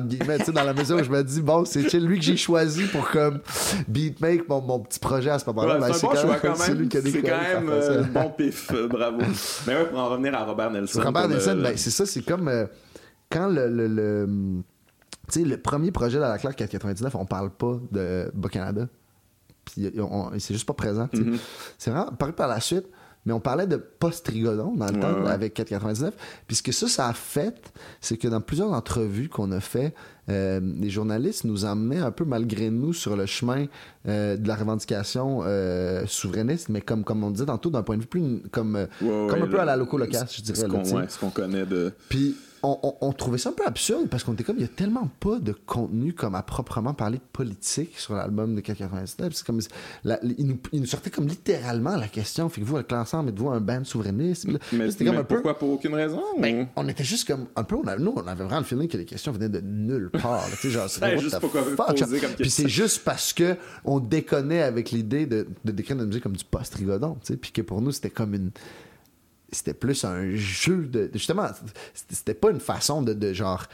dans 0.53 0.63
la 0.63 0.73
mesure 0.73 0.97
où 0.97 1.03
je 1.03 1.09
me 1.09 1.21
dis, 1.23 1.41
bon, 1.41 1.65
c'est 1.65 1.93
lui 1.99 2.19
que 2.19 2.23
j'ai 2.25 2.37
choisi 2.37 2.85
pour 2.85 3.09
comme 3.09 3.39
beatmake 3.87 4.47
mon, 4.47 4.61
mon 4.61 4.79
petit 4.79 4.99
projet 4.99 5.29
à 5.29 5.39
ce 5.39 5.45
moment-là. 5.47 5.75
Ouais, 5.75 5.79
Ben, 5.89 5.93
c'est 5.93 6.01
bon 6.05 6.13
quand 6.41 6.55
c'est 6.55 6.73
même. 6.75 6.87
qui 6.89 6.97
a 6.97 7.01
C'est 7.01 7.21
quand 7.21 7.41
même 7.41 7.69
euh, 7.69 8.03
bon 8.03 8.29
pif, 8.37 8.71
euh, 8.73 8.87
bravo. 8.87 9.19
Mais 9.67 9.75
ouais, 9.75 9.85
pour 9.89 9.99
en 9.99 10.09
revenir 10.09 10.33
à 10.35 10.45
Robert 10.45 10.71
Nelson. 10.71 11.01
Robert 11.03 11.27
Nelson, 11.27 11.55
le- 11.55 11.63
ben, 11.63 11.73
c'est 11.77 11.91
ça, 11.91 12.05
c'est 12.05 12.21
comme 12.21 12.47
euh, 12.47 12.65
quand 13.29 13.47
le. 13.47 13.67
le, 13.67 13.87
le, 13.87 14.27
tu 15.31 15.39
sais, 15.41 15.45
le 15.45 15.57
premier 15.57 15.91
projet 15.91 16.17
de 16.17 16.23
la 16.23 16.37
claque 16.37 16.55
499, 16.57 17.15
on 17.15 17.25
parle 17.25 17.49
pas 17.51 17.79
de 17.91 18.29
Bas-Canada. 18.33 18.87
Puis 19.65 19.91
c'est 20.39 20.53
juste 20.53 20.65
pas 20.67 20.73
présent. 20.73 21.07
Mhm. 21.13 21.37
C'est 21.77 21.91
vraiment 21.91 22.11
paru 22.11 22.33
par 22.33 22.47
la 22.47 22.59
suite, 22.59 22.85
mais 23.25 23.33
on 23.33 23.39
parlait 23.39 23.67
de 23.67 23.77
post-rigodon 23.77 24.73
dans 24.75 24.87
le 24.87 24.93
Ouais, 24.95 24.99
temps 24.99 25.21
ouais. 25.23 25.29
avec 25.29 25.53
499. 25.53 26.15
Puis 26.47 26.55
ce 26.57 26.63
que 26.63 26.71
ça, 26.71 26.87
ça 26.87 27.07
a 27.07 27.13
fait, 27.13 27.71
c'est 28.01 28.17
que 28.17 28.27
dans 28.27 28.41
plusieurs 28.41 28.71
entrevues 28.71 29.29
qu'on 29.29 29.51
a 29.51 29.59
fait, 29.59 29.93
euh, 30.29 30.59
les 30.79 30.89
journalistes 30.89 31.43
nous 31.43 31.63
emmenaient 31.65 31.99
un 31.99 32.09
peu 32.11 32.25
malgré 32.25 32.71
nous 32.71 32.93
sur 32.93 33.15
le 33.15 33.27
chemin 33.27 33.67
euh, 34.07 34.35
de 34.37 34.47
la 34.47 34.55
revendication 34.55 35.41
euh, 35.43 36.05
souverainiste, 36.07 36.69
mais 36.69 36.81
comme, 36.81 37.03
comme 37.03 37.23
on 37.23 37.29
disait 37.29 37.45
tantôt, 37.45 37.69
d'un 37.69 37.83
point 37.83 37.97
de 37.97 38.01
vue 38.01 38.07
plus 38.07 38.41
comme, 38.51 38.75
euh, 38.75 38.85
Ouais, 39.01 39.27
comme 39.29 39.43
un 39.43 39.47
peu 39.47 39.59
à 39.59 39.65
la 39.65 39.75
loco-locasse, 39.77 40.31
je 40.33 40.37
Ce 40.37 40.51
dirais. 40.53 40.67
qu'on 40.67 40.83
ce 40.83 41.19
qu'on 41.19 41.29
connaît 41.29 41.65
de. 41.67 41.93
Puis 42.09 42.35
on, 42.63 42.77
on- 42.83 42.95
on 43.01 43.11
trouvait 43.13 43.37
ça 43.37 43.49
un 43.49 43.53
peu 43.53 43.65
absurde 43.65 44.07
parce 44.09 44.23
qu'on 44.23 44.33
était 44.33 44.43
comme, 44.43 44.57
il 44.57 44.61
y 44.61 44.65
a 44.65 44.69
tellement 44.69 45.09
pas 45.19 45.39
de 45.39 45.51
contenu 45.65 46.13
comme 46.13 46.35
à 46.35 46.43
proprement 46.43 46.93
parler 46.93 47.17
de 47.17 47.23
politique 47.33 47.97
sur 47.97 48.13
l'album 48.15 48.53
de 48.55 48.61
99. 48.61 49.33
C'est 49.33 49.45
comme, 49.45 49.59
la- 50.03 50.19
il, 50.23 50.45
nous, 50.47 50.59
il 50.71 50.81
nous 50.81 50.85
sortait 50.85 51.09
comme 51.09 51.27
littéralement 51.27 51.95
la 51.95 52.07
question, 52.07 52.49
fait 52.49 52.61
que 52.61 52.65
vous, 52.65 52.75
avec 52.75 52.91
l'ensemble, 52.91 53.29
êtes-vous 53.29 53.49
un 53.49 53.59
band 53.61 53.83
souverainiste? 53.83 54.47
Là, 54.47 54.59
Mais, 54.73 54.87
là, 54.87 54.93
comme 54.99 55.07
un 55.17 55.23
peu. 55.23 55.35
pourquoi 55.35 55.57
pour 55.57 55.69
aucune 55.71 55.93
raison 55.95 56.21
Ben, 56.39 56.61
ou- 56.63 56.67
on 56.75 56.87
était 56.87 57.03
juste 57.03 57.27
comme 57.27 57.47
un 57.55 57.63
peu, 57.63 57.75
on 57.75 57.83
a- 57.87 57.97
nous, 57.97 58.13
on 58.15 58.27
avait 58.27 58.43
vraiment 58.43 58.59
le 58.59 58.65
feeling 58.65 58.87
que 58.87 58.97
les 58.97 59.05
questions 59.05 59.31
venaient 59.31 59.49
de 59.49 59.61
nulle 59.61 60.09
part. 60.11 60.45
Tu 60.51 60.55
sais, 60.57 60.69
genre, 60.69 60.89
c'est 60.89 61.19
juste 61.19 61.35
Puis 62.37 62.49
c'est 62.49 62.67
juste 62.69 63.03
parce 63.03 63.33
que 63.33 63.55
on 63.85 63.99
déconnait 63.99 64.61
avec 64.61 64.91
l'idée 64.91 65.25
de, 65.25 65.47
de 65.65 65.71
décrire 65.71 65.95
notre 65.95 66.07
musique 66.09 66.23
comme 66.23 66.35
du 66.37 66.45
post-rigodon, 66.45 67.17
tu 67.21 67.33
sais, 67.33 67.37
puis 67.37 67.51
que 67.51 67.61
pour 67.61 67.81
nous, 67.81 67.91
c'était 67.91 68.09
comme 68.09 68.33
une 68.33 68.51
c'était 69.51 69.73
plus 69.73 70.03
un 70.05 70.35
jeu 70.35 70.87
de. 70.87 71.09
Justement, 71.13 71.47
c'était 71.93 72.33
pas 72.33 72.51
une 72.51 72.59
façon 72.59 73.01
de, 73.01 73.13
de 73.13 73.33
genre. 73.33 73.65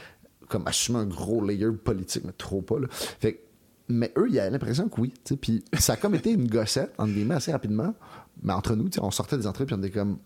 Comme 0.48 0.66
assumer 0.66 1.00
un 1.00 1.06
gros 1.06 1.44
layer 1.44 1.70
politique, 1.72 2.24
mais 2.24 2.32
trop 2.32 2.62
pas, 2.62 2.78
là. 2.78 2.86
Fait 2.90 3.44
mais 3.88 4.12
eux, 4.16 4.26
il 4.28 4.34
y 4.34 4.38
l'impression 4.38 4.88
que 4.88 5.00
oui. 5.00 5.14
Puis 5.40 5.64
ça 5.78 5.94
a 5.94 5.96
comme 5.96 6.14
été 6.14 6.30
une 6.30 6.46
gossette, 6.46 6.92
entre 6.98 7.12
guillemets, 7.12 7.36
assez 7.36 7.52
rapidement. 7.52 7.94
Mais 8.42 8.52
entre 8.52 8.74
nous, 8.74 8.88
on 9.00 9.10
sortait 9.10 9.36
des 9.36 9.46
entrées, 9.46 9.66
puis 9.66 9.74
on 9.74 9.78
était 9.78 9.90
comme. 9.90 10.18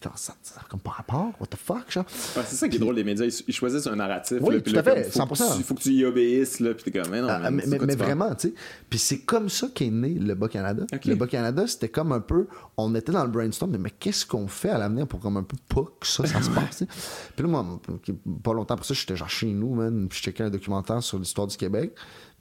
Putain, 0.00 0.12
ça, 0.14 0.34
comme 0.68 0.78
pas 0.78 0.92
rapport, 0.92 1.32
what 1.40 1.48
the 1.48 1.56
fuck, 1.56 1.90
genre? 1.90 2.04
C'est 2.08 2.54
ça 2.54 2.68
qui 2.68 2.76
est 2.76 2.78
drôle, 2.78 2.94
les 2.94 3.02
médias, 3.02 3.26
ils, 3.48 3.52
choisissent 3.52 3.88
un 3.88 3.96
narratif. 3.96 4.38
Oui, 4.40 4.54
là, 4.54 4.60
tout 4.60 4.76
à 4.76 4.82
fait, 4.84 5.02
faut 5.10 5.26
que 5.26 5.34
100%. 5.34 5.56
tu- 5.56 5.62
faut 5.64 5.74
que 5.74 5.80
tu 5.80 5.90
y 5.90 6.04
obéisses, 6.04 6.60
là, 6.60 6.72
puis 6.72 6.84
t'es 6.84 7.00
comme, 7.00 7.10
mais 7.10 7.20
non, 7.20 7.26
Ah, 7.28 7.50
mais 7.50 7.64
tu 7.64 7.96
vraiment, 7.96 8.32
tu 8.36 8.48
sais. 8.48 8.54
Puis 8.88 9.00
c'est 9.00 9.18
comme 9.22 9.48
ça 9.48 9.68
qu'est 9.74 9.90
né 9.90 10.10
le 10.10 10.36
Bas-Canada. 10.36 10.84
Le 11.04 11.14
Bas-Canada, 11.16 11.66
c'était 11.66 11.88
comme 11.88 12.12
un 12.12 12.20
peu. 12.20 12.46
On 12.76 12.94
était 12.94 13.10
dans 13.10 13.24
le 13.24 13.30
brainstorm, 13.30 13.72
mais, 13.72 13.78
mais 13.78 13.90
qu'est-ce 13.90 14.24
qu'on 14.24 14.46
fait 14.46 14.70
à 14.70 14.78
l'avenir 14.78 15.08
pour 15.08 15.18
comme 15.18 15.36
un 15.36 15.42
peu 15.42 15.56
pas 15.68 15.84
que 15.98 16.06
ça, 16.06 16.24
ça 16.26 16.42
se 16.42 16.50
passe. 16.50 16.84
Puis 17.36 17.44
là, 17.44 17.48
moi, 17.48 17.80
pas 18.44 18.52
longtemps 18.52 18.74
après 18.74 18.86
ça, 18.86 18.94
j'étais 18.94 19.16
genre 19.16 19.28
chez 19.28 19.48
nous, 19.52 19.74
man. 19.74 20.06
Puis 20.08 20.18
je 20.18 20.24
checkais 20.24 20.44
un 20.44 20.50
documentaire 20.50 21.02
sur 21.02 21.18
l'histoire 21.18 21.48
du 21.48 21.56
Québec. 21.56 21.92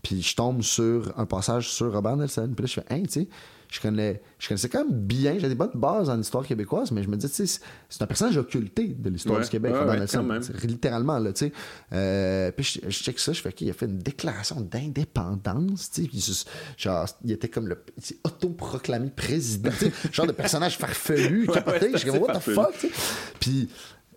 Puis 0.04 0.22
je 0.22 0.36
tombe 0.36 0.62
sur 0.62 1.12
un 1.18 1.26
passage 1.26 1.72
sur 1.72 1.92
Robert 1.92 2.18
Nelson. 2.18 2.52
Puis 2.56 2.64
là, 2.64 2.68
je 2.68 2.74
fais, 2.74 2.86
hein, 2.94 3.02
tu 3.04 3.22
sais. 3.22 3.28
Je, 3.70 3.80
connais, 3.82 4.22
je 4.40 4.48
connaissais 4.48 4.70
quand 4.70 4.86
même 4.86 4.94
bien, 5.02 5.34
j'avais 5.34 5.50
des 5.50 5.56
bonnes 5.56 5.72
bases 5.76 6.10
en 6.10 6.20
histoire 6.20 6.46
québécoise, 6.46 6.92
mais 6.92 7.04
je 7.04 7.10
me 7.10 7.16
disais, 7.18 7.28
tu 7.30 7.46
sais, 7.48 7.60
c'est- 7.90 8.02
un 8.02 8.08
personnage 8.08 8.38
occulté 8.38 8.88
de 8.88 9.10
l'histoire 9.10 9.40
Ouais, 9.40 9.44
du 9.44 9.50
Québec, 9.50 9.74
ouais, 9.74 10.00
ouais. 10.00 10.40
C'est 10.42 10.64
littéralement 10.66 11.20
là 11.20 11.34
tu 11.34 11.46
sais 11.48 11.52
Euh, 11.94 12.52
puis 12.52 12.64
je, 12.64 12.90
je 12.90 13.04
check 13.04 13.20
ça 13.20 13.34
je 13.34 13.42
fais 13.42 13.52
qu'il 13.52 13.70
a 13.70 13.74
fait 13.74 13.86
une 13.88 13.98
déclaration 14.00 14.62
d'indépendance 14.62 15.92
tu 15.92 16.10
sais 16.22 16.46
genre 16.78 17.06
il 17.24 17.32
était 17.32 17.48
comme 17.50 17.68
le 17.68 17.84
autoproclamé 18.24 19.10
président 19.10 19.70
tu 19.72 19.86
sais 19.88 19.92
genre 20.12 20.28
de 20.28 20.32
personnage 20.32 20.78
farfelu 20.78 21.48
capoté 21.54 21.92
je 21.94 21.98
suis 21.98 22.10
comme 22.10 22.20
what 22.20 22.36
the 22.38 22.40
fuck 22.42 22.74
tu 22.80 22.88
sais. 22.88 22.94
puis 23.40 23.70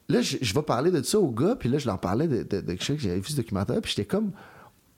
là 0.09 0.21
je, 0.23 0.37
je 0.41 0.55
vais 0.55 0.63
parler 0.63 0.91
de 0.91 1.03
ça 1.03 1.19
au 1.19 1.31
gars 1.31 1.57
puis 1.59 1.69
là 1.69 1.79
je 1.79 1.87
leur 1.87 1.99
parlais 2.01 2.29
de, 2.29 2.43
de, 2.43 2.61
de 2.61 2.75
que 2.75 2.97
j'avais 2.99 3.21
vu 3.21 3.29
ce 3.31 3.37
documentaire 3.37 3.81
puis 3.81 3.93
j'étais 3.97 4.07
comme 4.07 4.33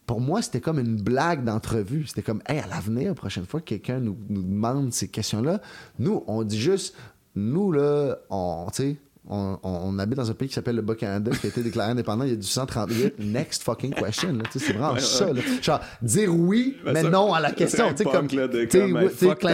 pour 0.07 0.21
moi, 0.21 0.43
c'était 0.43 0.61
comme 0.61 0.79
une 0.79 1.01
blague 1.01 1.45
d'entrevue. 1.45 2.07
C'était 2.07 2.23
comme, 2.23 2.43
hey, 2.47 2.59
à 2.59 2.67
l'avenir, 2.67 3.09
la 3.09 3.15
prochaine 3.15 3.47
fois 3.47 3.61
que 3.61 3.67
quelqu'un 3.67 4.01
nous, 4.01 4.17
nous 4.29 4.43
demande 4.43 4.93
ces 4.93 5.09
questions-là, 5.09 5.61
nous, 5.99 6.25
on 6.27 6.43
dit 6.43 6.61
juste, 6.61 6.97
nous, 7.35 7.73
là, 7.73 8.17
on, 8.31 8.67
tu 8.73 8.83
sais, 8.83 8.97
on, 9.29 9.57
on- 9.63 9.81
on 9.85 9.99
habite 9.99 10.17
dans 10.17 10.31
un 10.31 10.35
pays 10.35 10.49
qui 10.49 10.55
s'appelle 10.55 10.77
le 10.77 10.83
Bas-Canada, 10.83 11.31
qui 11.41 11.47
a 11.47 11.51
été 11.51 11.63
déclaré 11.63 11.93
indépendant 11.93 12.25
il 12.25 12.31
y 12.31 12.33
a 12.33 12.37
du 12.37 12.47
138. 12.47 13.15
Next 13.21 13.63
fucking 13.63 13.95
question. 13.95 14.37
C'est 14.53 14.73
vraiment 14.73 14.95
Ouais, 14.95 15.01
ça. 15.01 15.27
ouais. 15.27 15.35
là. 15.35 15.41
Genre, 15.63 15.81
dire 16.03 16.35
oui, 16.35 16.77
Ben, 16.85 16.93
mais 16.93 17.03
ça, 17.03 17.11
non 17.11 17.33
à 17.33 17.41
la 17.41 17.53
question. 17.53 17.91
Tu 17.91 17.99
sais, 17.99 18.05
comme, 18.05 18.27
tu 18.27 18.37
sais, 18.37 18.43
clin 18.43 18.49
d'œil, 18.49 18.67
clin 18.69 18.89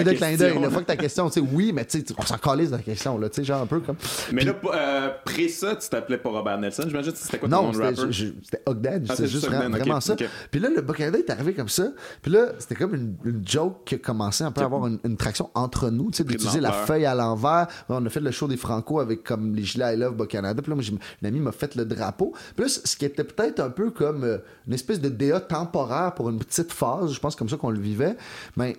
d'œil. 0.04 0.16
question. 0.16 0.60
là, 0.62 0.70
Fuck 0.70 0.86
ta 0.86 0.96
question. 0.96 1.28
Tu 1.30 1.40
sais, 1.40 1.46
oui, 1.52 1.72
mais 1.74 1.84
tu 1.84 1.98
sais, 2.00 2.04
on 2.16 2.22
s'en 2.22 2.38
calisse 2.38 2.70
de 2.70 2.76
la 2.76 2.82
question. 2.82 3.18
Là, 3.18 3.28
tu 3.28 3.36
sais, 3.36 3.44
genre 3.44 3.60
un 3.62 3.66
peu 3.66 3.80
comme. 3.80 3.96
Mais 4.32 4.44
là, 4.44 4.52
euh, 4.74 5.06
après 5.08 5.48
ça, 5.48 5.76
tu 5.76 5.88
t'appelais 5.88 6.18
pas 6.18 6.30
Robert 6.30 6.58
Nelson, 6.58 6.84
j'imagine 6.86 7.12
que 7.12 7.18
c'était 7.18 7.38
quoi 7.38 7.48
ton 7.48 7.62
nom 7.62 7.68
de 7.70 7.74
c'était 7.74 7.86
rapper? 8.00 8.12
c'était 8.42 8.62
Ogden. 8.66 9.04
Ah, 9.08 9.14
c'est 9.16 9.22
c'est 9.24 9.28
juste 9.28 9.48
ok, 9.48 9.52
vraiment 9.54 10.00
ça. 10.00 10.16
Puis 10.50 10.60
là, 10.60 10.68
le 10.74 10.80
Bas-Canada 10.82 11.18
est 11.18 11.30
arrivé 11.30 11.52
comme 11.52 11.68
ça. 11.68 11.88
Puis 12.22 12.32
là, 12.32 12.46
c'était 12.58 12.74
comme 12.74 12.94
une, 12.94 13.16
une 13.24 13.46
joke 13.46 13.84
qui 13.84 13.96
a 13.96 13.98
commencé 13.98 14.44
un 14.44 14.50
peu 14.50 14.62
à 14.62 14.64
avoir 14.64 14.86
une, 14.86 14.98
une 15.04 15.16
traction 15.16 15.50
entre 15.54 15.90
nous, 15.90 16.10
tu 16.10 16.18
sais, 16.18 16.24
d'utiliser 16.24 16.60
la 16.60 16.72
feuille 16.72 17.04
à 17.06 17.14
l'envers. 17.14 17.66
On 17.88 18.04
a 18.04 18.08
fait 18.08 18.20
le 18.20 18.30
show 18.30 18.48
des 18.48 18.56
Franco 18.56 19.00
avec 19.00 19.24
comme 19.24 19.54
les 19.58 19.64
gilets 19.64 19.94
I 19.94 19.96
Love 19.96 20.14
Bas-Canada. 20.16 20.62
Puis 20.62 20.70
là, 20.70 20.76
moi, 20.76 20.84
une 21.22 21.26
amie 21.28 21.40
m'a 21.40 21.52
fait 21.52 21.74
le 21.74 21.84
drapeau. 21.84 22.32
Là, 22.56 22.66
ce 22.68 22.96
qui 22.96 23.04
était 23.04 23.24
peut-être 23.24 23.60
un 23.60 23.70
peu 23.70 23.90
comme 23.90 24.24
euh, 24.24 24.38
une 24.66 24.74
espèce 24.74 25.00
de 25.00 25.08
DA 25.08 25.40
temporaire 25.40 26.14
pour 26.14 26.30
une 26.30 26.38
petite 26.38 26.72
phase, 26.72 27.12
je 27.12 27.20
pense 27.20 27.36
comme 27.36 27.48
ça 27.48 27.56
qu'on 27.56 27.70
le 27.70 27.80
vivait, 27.80 28.16
mais 28.56 28.76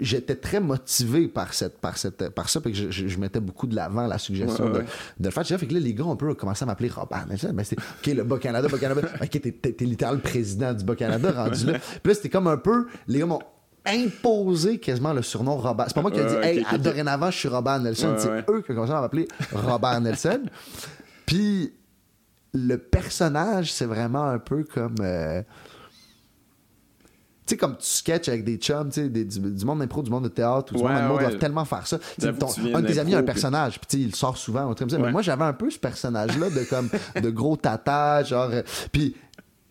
j'étais 0.00 0.34
très 0.34 0.58
motivé 0.58 1.28
par 1.28 1.54
cette 1.54 1.78
par 1.78 1.96
cette 1.98 2.30
par 2.30 2.48
ça 2.48 2.60
puis 2.60 2.72
que 2.72 2.78
je, 2.78 2.90
je- 2.90 3.06
je 3.06 3.18
mettais 3.20 3.38
beaucoup 3.38 3.68
de 3.68 3.76
l'avant 3.76 4.06
la 4.08 4.18
suggestion 4.18 4.64
Ouais, 4.64 4.70
ouais. 4.72 4.78
de, 4.80 4.84
de 5.20 5.24
le 5.26 5.30
faire. 5.30 5.46
Fait 5.46 5.66
que 5.66 5.72
là, 5.74 5.78
les 5.80 5.94
gars, 5.94 6.04
on 6.04 6.16
peut 6.16 6.34
commencer 6.34 6.64
à 6.64 6.66
m'appeler 6.66 6.88
Robert 6.88 7.26
Nelson. 7.28 7.52
Ben, 7.54 7.62
c'est, 7.64 7.78
OK, 7.78 8.06
le 8.06 8.24
Bas-Canada, 8.24 8.66
Bas-Canada. 8.68 9.02
OK, 9.22 9.30
t'es, 9.30 9.52
t'es, 9.52 9.72
t'es 9.72 9.84
littéralement 9.84 10.20
le 10.24 10.28
président 10.28 10.74
du 10.74 10.84
Bas-Canada 10.84 11.30
rendu 11.44 11.66
là. 11.66 11.78
Puis 12.02 12.08
là, 12.10 12.14
c'était 12.14 12.28
comme 12.28 12.48
un 12.48 12.56
peu, 12.56 12.88
les 13.06 13.20
gars 13.20 13.26
m'ont 13.26 13.38
imposé 13.86 14.78
quasiment 14.78 15.12
le 15.12 15.22
surnom 15.22 15.56
Robert. 15.56 15.86
C'est 15.88 15.94
pas 15.94 16.02
moi 16.02 16.10
qui 16.10 16.18
ai 16.20 16.24
dit, 16.24 16.34
hey, 16.42 16.64
dorénavant, 16.78 17.30
je 17.30 17.38
suis 17.38 17.48
Robert 17.48 17.80
Nelson. 17.80 18.14
C'est 18.18 18.28
eux 18.50 18.62
qui 18.62 18.72
ont 18.72 18.74
commencé 18.74 18.92
à 18.92 19.00
m'appeler 19.00 19.26
Robert 19.52 20.00
Nelson. 20.00 20.42
Puis 21.26 21.72
le 22.54 22.76
personnage, 22.76 23.72
c'est 23.72 23.84
vraiment 23.86 24.24
un 24.24 24.38
peu 24.38 24.64
comme. 24.64 24.96
euh, 25.00 25.42
tu 27.46 27.54
sais, 27.54 27.56
comme 27.56 27.76
tu 27.78 27.86
sketches 27.86 28.28
avec 28.28 28.44
des 28.44 28.56
chums, 28.58 28.90
tu 28.90 29.00
sais, 29.02 29.08
du, 29.08 29.64
monde 29.64 29.78
d'impro, 29.78 30.02
du 30.02 30.10
monde 30.10 30.24
de 30.24 30.28
théâtre, 30.28 30.74
ou 30.74 30.78
du 30.78 30.82
Ouais, 30.84 31.02
monde 31.02 31.16
ouais. 31.16 31.22
doivent 31.24 31.38
tellement 31.38 31.64
faire 31.64 31.86
ça. 31.86 31.98
Ton- 32.20 32.48
un 32.74 32.82
de 32.82 32.86
tes 32.86 32.98
amis 32.98 33.14
a 33.14 33.18
un 33.18 33.22
personnage, 33.22 33.78
puis 33.80 33.86
tu 33.88 33.96
sais, 33.96 34.02
il 34.02 34.14
sort 34.14 34.36
souvent, 34.36 34.72
truc. 34.74 34.92
Mais 34.92 35.10
moi, 35.10 35.22
j'avais 35.22 35.44
un 35.44 35.54
peu 35.54 35.70
ce 35.70 35.78
personnage-là 35.78 36.50
de 36.50 36.64
comme 36.64 36.90
de 37.22 37.30
gros 37.30 37.56
tata, 37.56 38.22
genre. 38.22 38.50
euh, 38.52 38.62
Puis 38.92 39.16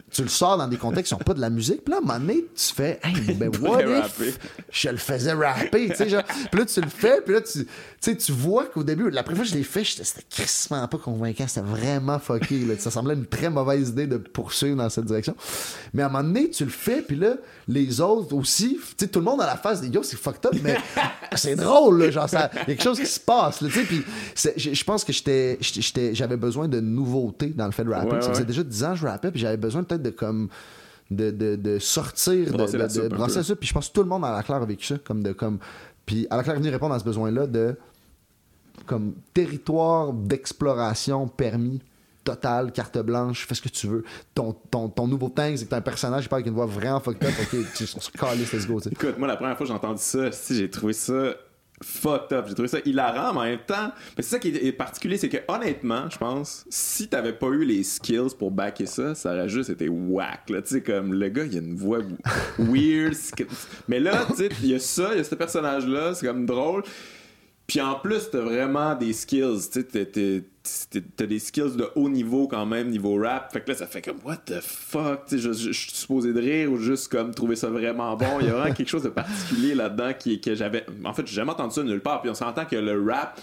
tu 0.10 0.22
le 0.24 0.30
sors 0.30 0.58
dans 0.58 0.68
des 0.68 0.78
contextes 0.78 1.12
qui 1.14 1.18
sont 1.18 1.24
pas 1.24 1.34
de 1.34 1.42
la 1.42 1.50
musique. 1.50 1.84
Puis 1.84 1.92
là, 1.92 1.98
à 1.98 2.00
un 2.00 2.06
moment 2.06 2.20
donné, 2.20 2.46
tu 2.56 2.74
fais, 2.74 3.00
hey, 3.04 3.34
ben 3.34 3.52
what 3.62 3.82
if 3.82 4.40
je 4.72 4.90
le 4.90 4.98
faisais 4.98 5.34
rapper, 5.34 5.90
tu 5.90 5.96
sais, 5.96 6.10
genre. 6.10 6.24
Puis 6.24 6.60
là, 6.60 6.66
tu 6.66 6.82
le 6.82 6.88
fais, 6.88 7.22
puis 7.22 7.34
là, 7.34 7.42
tu, 7.42 7.68
sais, 8.00 8.16
tu 8.16 8.32
vois 8.32 8.66
qu'au 8.66 8.84
début, 8.84 9.10
la 9.10 9.24
première 9.24 9.44
fois 9.44 9.46
que 9.46 9.52
je 9.52 9.58
l'ai 9.58 9.64
fait, 9.64 9.84
c'était 9.84 10.26
crissement 10.30 10.88
pas 10.88 10.98
convaincant, 10.98 11.46
c'était 11.48 11.66
vraiment 11.68 12.20
fucké, 12.20 12.60
là. 12.60 12.76
Ça 12.78 12.90
semblait 12.90 13.16
une 13.16 13.26
très 13.26 13.50
mauvaise 13.50 13.90
idée 13.90 14.08
de 14.08 14.18
poursuivre 14.18 14.78
dans 14.78 14.90
cette 14.90 15.06
direction. 15.06 15.36
Mais 15.94 16.04
à 16.04 16.06
un 16.06 16.10
moment 16.10 16.24
donné, 16.24 16.50
tu 16.50 16.64
le 16.64 16.70
fais, 16.72 17.02
puis 17.02 17.18
là, 17.18 17.36
les 17.68 18.00
autres 18.00 18.34
aussi, 18.34 18.80
tu 18.98 19.06
sais, 19.06 19.08
tout 19.08 19.20
le 19.20 19.26
monde 19.26 19.42
a 19.42 19.46
la 19.46 19.58
face 19.58 19.82
yo, 19.84 20.04
c'est 20.04 20.18
fucked 20.18 20.46
up, 20.46 20.54
mais 20.64 20.78
c'est 21.36 21.56
drôle, 21.56 22.04
là, 22.04 22.12
genre, 22.12 22.30
ça, 22.30 22.50
il 22.54 22.58
y 22.58 22.62
a 22.62 22.66
quelque 22.66 22.84
chose 22.84 23.00
qui 23.00 23.06
se 23.06 23.20
passe, 23.20 23.60
tu 23.60 23.70
sais, 23.70 23.84
puis 23.84 24.04
je 24.56 24.84
pense 24.84 25.04
que 25.04 25.12
j'étais, 25.12 25.60
j'avais 26.14 26.38
besoin 26.38 26.68
de 26.68 26.80
nouveautés 26.80 27.48
dans 27.48 27.66
le 27.66 27.72
fait 27.72 27.84
de 27.84 27.90
rapper. 27.90 28.16
Ouais, 28.16 28.22
Ça 28.22 28.30
faisait 28.30 28.46
déjà 28.46 28.64
10 28.64 28.84
ans 28.84 28.92
que 28.92 29.00
je 29.00 29.06
rappais, 29.06 29.32
puis 29.32 29.40
j'avais 29.40 29.58
besoin 29.58 29.84
peut-être 29.84 29.97
de 29.98 30.10
comme 30.10 30.50
de, 31.10 31.32
de, 31.32 31.56
de 31.56 31.80
sortir, 31.80 32.52
de, 32.52 32.58
Brasser 32.58 32.78
de, 32.78 32.80
la 32.80 32.90
soupe 32.90 33.44
soupe. 33.44 33.60
Puis 33.60 33.70
je 33.70 33.74
pense 33.74 33.88
que 33.90 33.94
tout 33.94 34.04
le 34.04 34.10
monde 34.10 34.26
à 34.26 34.32
la 34.32 34.44
Claire 34.44 34.62
a 34.62 34.66
vécu 34.66 34.86
ça, 34.86 34.98
comme 34.98 35.24
de 35.24 35.32
comme. 35.32 35.60
Puis 36.06 36.28
à 36.30 36.38
la 36.38 36.44
Claire 36.44 36.56
est 36.56 36.60
venu 36.60 36.70
répondre 36.70 36.94
à 36.94 37.00
ce 37.00 37.06
besoin-là 37.06 37.48
de 37.48 37.78
comme 38.86 39.14
territoire 39.34 40.14
d'exploration 40.14 41.28
permis 41.28 41.82
total, 42.28 42.74
carte 42.74 42.98
blanche, 43.00 43.48
fais 43.48 43.56
ce 43.56 43.62
que 43.62 43.70
tu 43.70 43.88
veux. 43.88 44.04
Ton, 44.36 44.54
ton, 44.70 44.90
ton 44.90 45.08
nouveau 45.08 45.30
tank, 45.30 45.58
c'est 45.58 45.64
que 45.64 45.70
t'as 45.70 45.78
un 45.78 45.82
personnage 45.82 46.24
qui 46.24 46.30
parle 46.30 46.42
avec 46.42 46.48
une 46.48 46.56
voix 46.56 46.66
vraiment 46.66 47.00
fucked 47.00 47.24
up, 47.24 47.34
ok, 47.42 47.58
tu, 47.74 47.84
on 47.96 48.02
se 48.02 48.56
let's 48.56 48.68
go. 48.68 48.80
Écoute, 48.82 49.18
moi, 49.18 49.30
la 49.30 49.38
première 49.38 49.56
fois 49.56 49.66
que 49.66 49.72
j'ai 49.72 49.78
entendu 49.78 50.02
ça, 50.02 50.32
si, 50.34 50.56
j'ai 50.56 50.70
trouvé 50.70 50.92
ça 50.92 51.36
fucked 51.84 52.34
up. 52.34 52.46
J'ai 52.48 52.54
trouvé 52.54 52.68
ça 52.68 52.80
hilarant, 52.86 53.34
mais 53.34 53.40
en 53.40 53.44
même 53.44 53.60
temps, 53.66 53.92
mais 54.16 54.24
c'est 54.24 54.32
ça 54.32 54.40
qui 54.40 54.50
est 54.50 54.72
particulier, 54.72 55.18
c'est 55.18 55.30
que 55.30 55.38
honnêtement, 55.48 56.10
je 56.10 56.18
pense, 56.18 56.66
si 56.70 57.08
t'avais 57.08 57.34
pas 57.34 57.48
eu 57.48 57.64
les 57.64 57.84
skills 57.84 58.36
pour 58.38 58.52
backer 58.52 58.86
ça, 58.86 59.16
ça 59.16 59.34
aurait 59.34 59.50
juste 59.50 59.70
été 59.70 59.88
whack. 59.88 60.50
Là, 60.50 60.62
tu 60.62 60.76
sais, 60.76 60.82
comme 60.82 61.14
le 61.14 61.30
gars, 61.30 61.46
il 61.46 61.56
a 61.56 61.60
une 61.60 61.76
voix 61.76 62.00
weird. 62.58 63.14
Mais 63.88 64.00
là, 64.00 64.26
tu 64.30 64.36
sais, 64.36 64.50
il 64.64 64.70
y 64.70 64.76
a 64.76 64.80
ça, 64.80 65.10
il 65.14 65.18
y 65.18 65.22
a 65.22 65.24
ce 65.24 65.36
personnage-là, 65.36 66.14
c'est 66.16 66.26
comme 66.26 66.46
drôle. 66.46 66.84
Puis 67.68 67.82
en 67.82 67.96
plus, 67.96 68.30
t'as 68.32 68.40
vraiment 68.40 68.96
des 68.96 69.12
skills, 69.12 69.60
t'as 69.92 71.26
des 71.26 71.40
skills 71.40 71.76
de 71.76 71.86
haut 71.96 72.08
niveau 72.10 72.48
quand 72.48 72.66
même, 72.66 72.90
niveau 72.90 73.16
rap. 73.22 73.52
Fait 73.52 73.60
que 73.62 73.70
là, 73.72 73.76
ça 73.76 73.88
fait 73.88 74.02
comme, 74.02 74.20
what 74.24 74.38
the 74.46 74.62
fuck, 74.62 75.24
je, 75.30 75.38
je- 75.52 75.72
suis 75.74 75.92
supposé 75.92 76.32
de 76.32 76.40
rire 76.40 76.72
ou 76.72 76.78
juste 76.78 77.10
comme 77.10 77.34
trouver 77.34 77.58
ça 77.58 77.68
vraiment 77.70 78.16
bon. 78.16 78.40
Il 78.40 78.48
y 78.48 78.50
a 78.50 78.54
vraiment 78.54 78.74
quelque 78.74 78.88
chose 78.90 79.04
de 79.04 79.10
particulier 79.10 79.76
là-dedans 79.76 80.12
qui, 80.18 80.40
que 80.40 80.56
j'avais. 80.56 80.86
En 81.04 81.14
fait, 81.14 81.28
j'ai 81.28 81.36
jamais 81.36 81.52
entendu 81.52 81.74
ça 81.76 81.84
nulle 81.84 82.00
part. 82.00 82.22
Puis 82.22 82.30
on 82.30 82.36
s'entend 82.36 82.64
que 82.66 82.78
le 82.78 83.04
rap, 83.12 83.40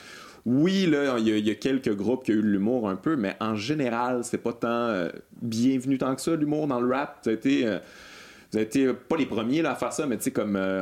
oui, 0.46 0.86
là, 0.86 1.16
il 1.18 1.28
y, 1.46 1.50
a- 1.50 1.54
quelques 1.54 1.94
groupes 1.94 2.24
qui 2.24 2.32
ont 2.32 2.36
eu 2.36 2.42
l'humour 2.42 2.88
un 2.88 2.96
peu, 2.96 3.16
mais 3.16 3.36
en 3.40 3.54
général, 3.56 4.24
c'est 4.24 4.38
pas 4.38 4.52
tant 4.54 4.68
euh, 4.68 5.10
bienvenu 5.42 5.98
tant 5.98 6.14
que 6.14 6.22
ça, 6.22 6.34
l'humour 6.34 6.66
dans 6.66 6.80
le 6.80 6.90
rap. 6.94 7.18
Ça 7.22 7.30
a 7.30 7.32
été. 7.34 7.66
euh, 7.66 7.78
vous 8.52 8.58
avez 8.58 8.66
été 8.66 8.92
pas 8.94 9.16
les 9.16 9.26
premiers 9.26 9.60
là, 9.62 9.72
à 9.72 9.74
faire 9.74 9.92
ça, 9.92 10.06
mais 10.06 10.16
tu 10.16 10.24
sais, 10.24 10.30
comme. 10.30 10.56
euh, 10.56 10.80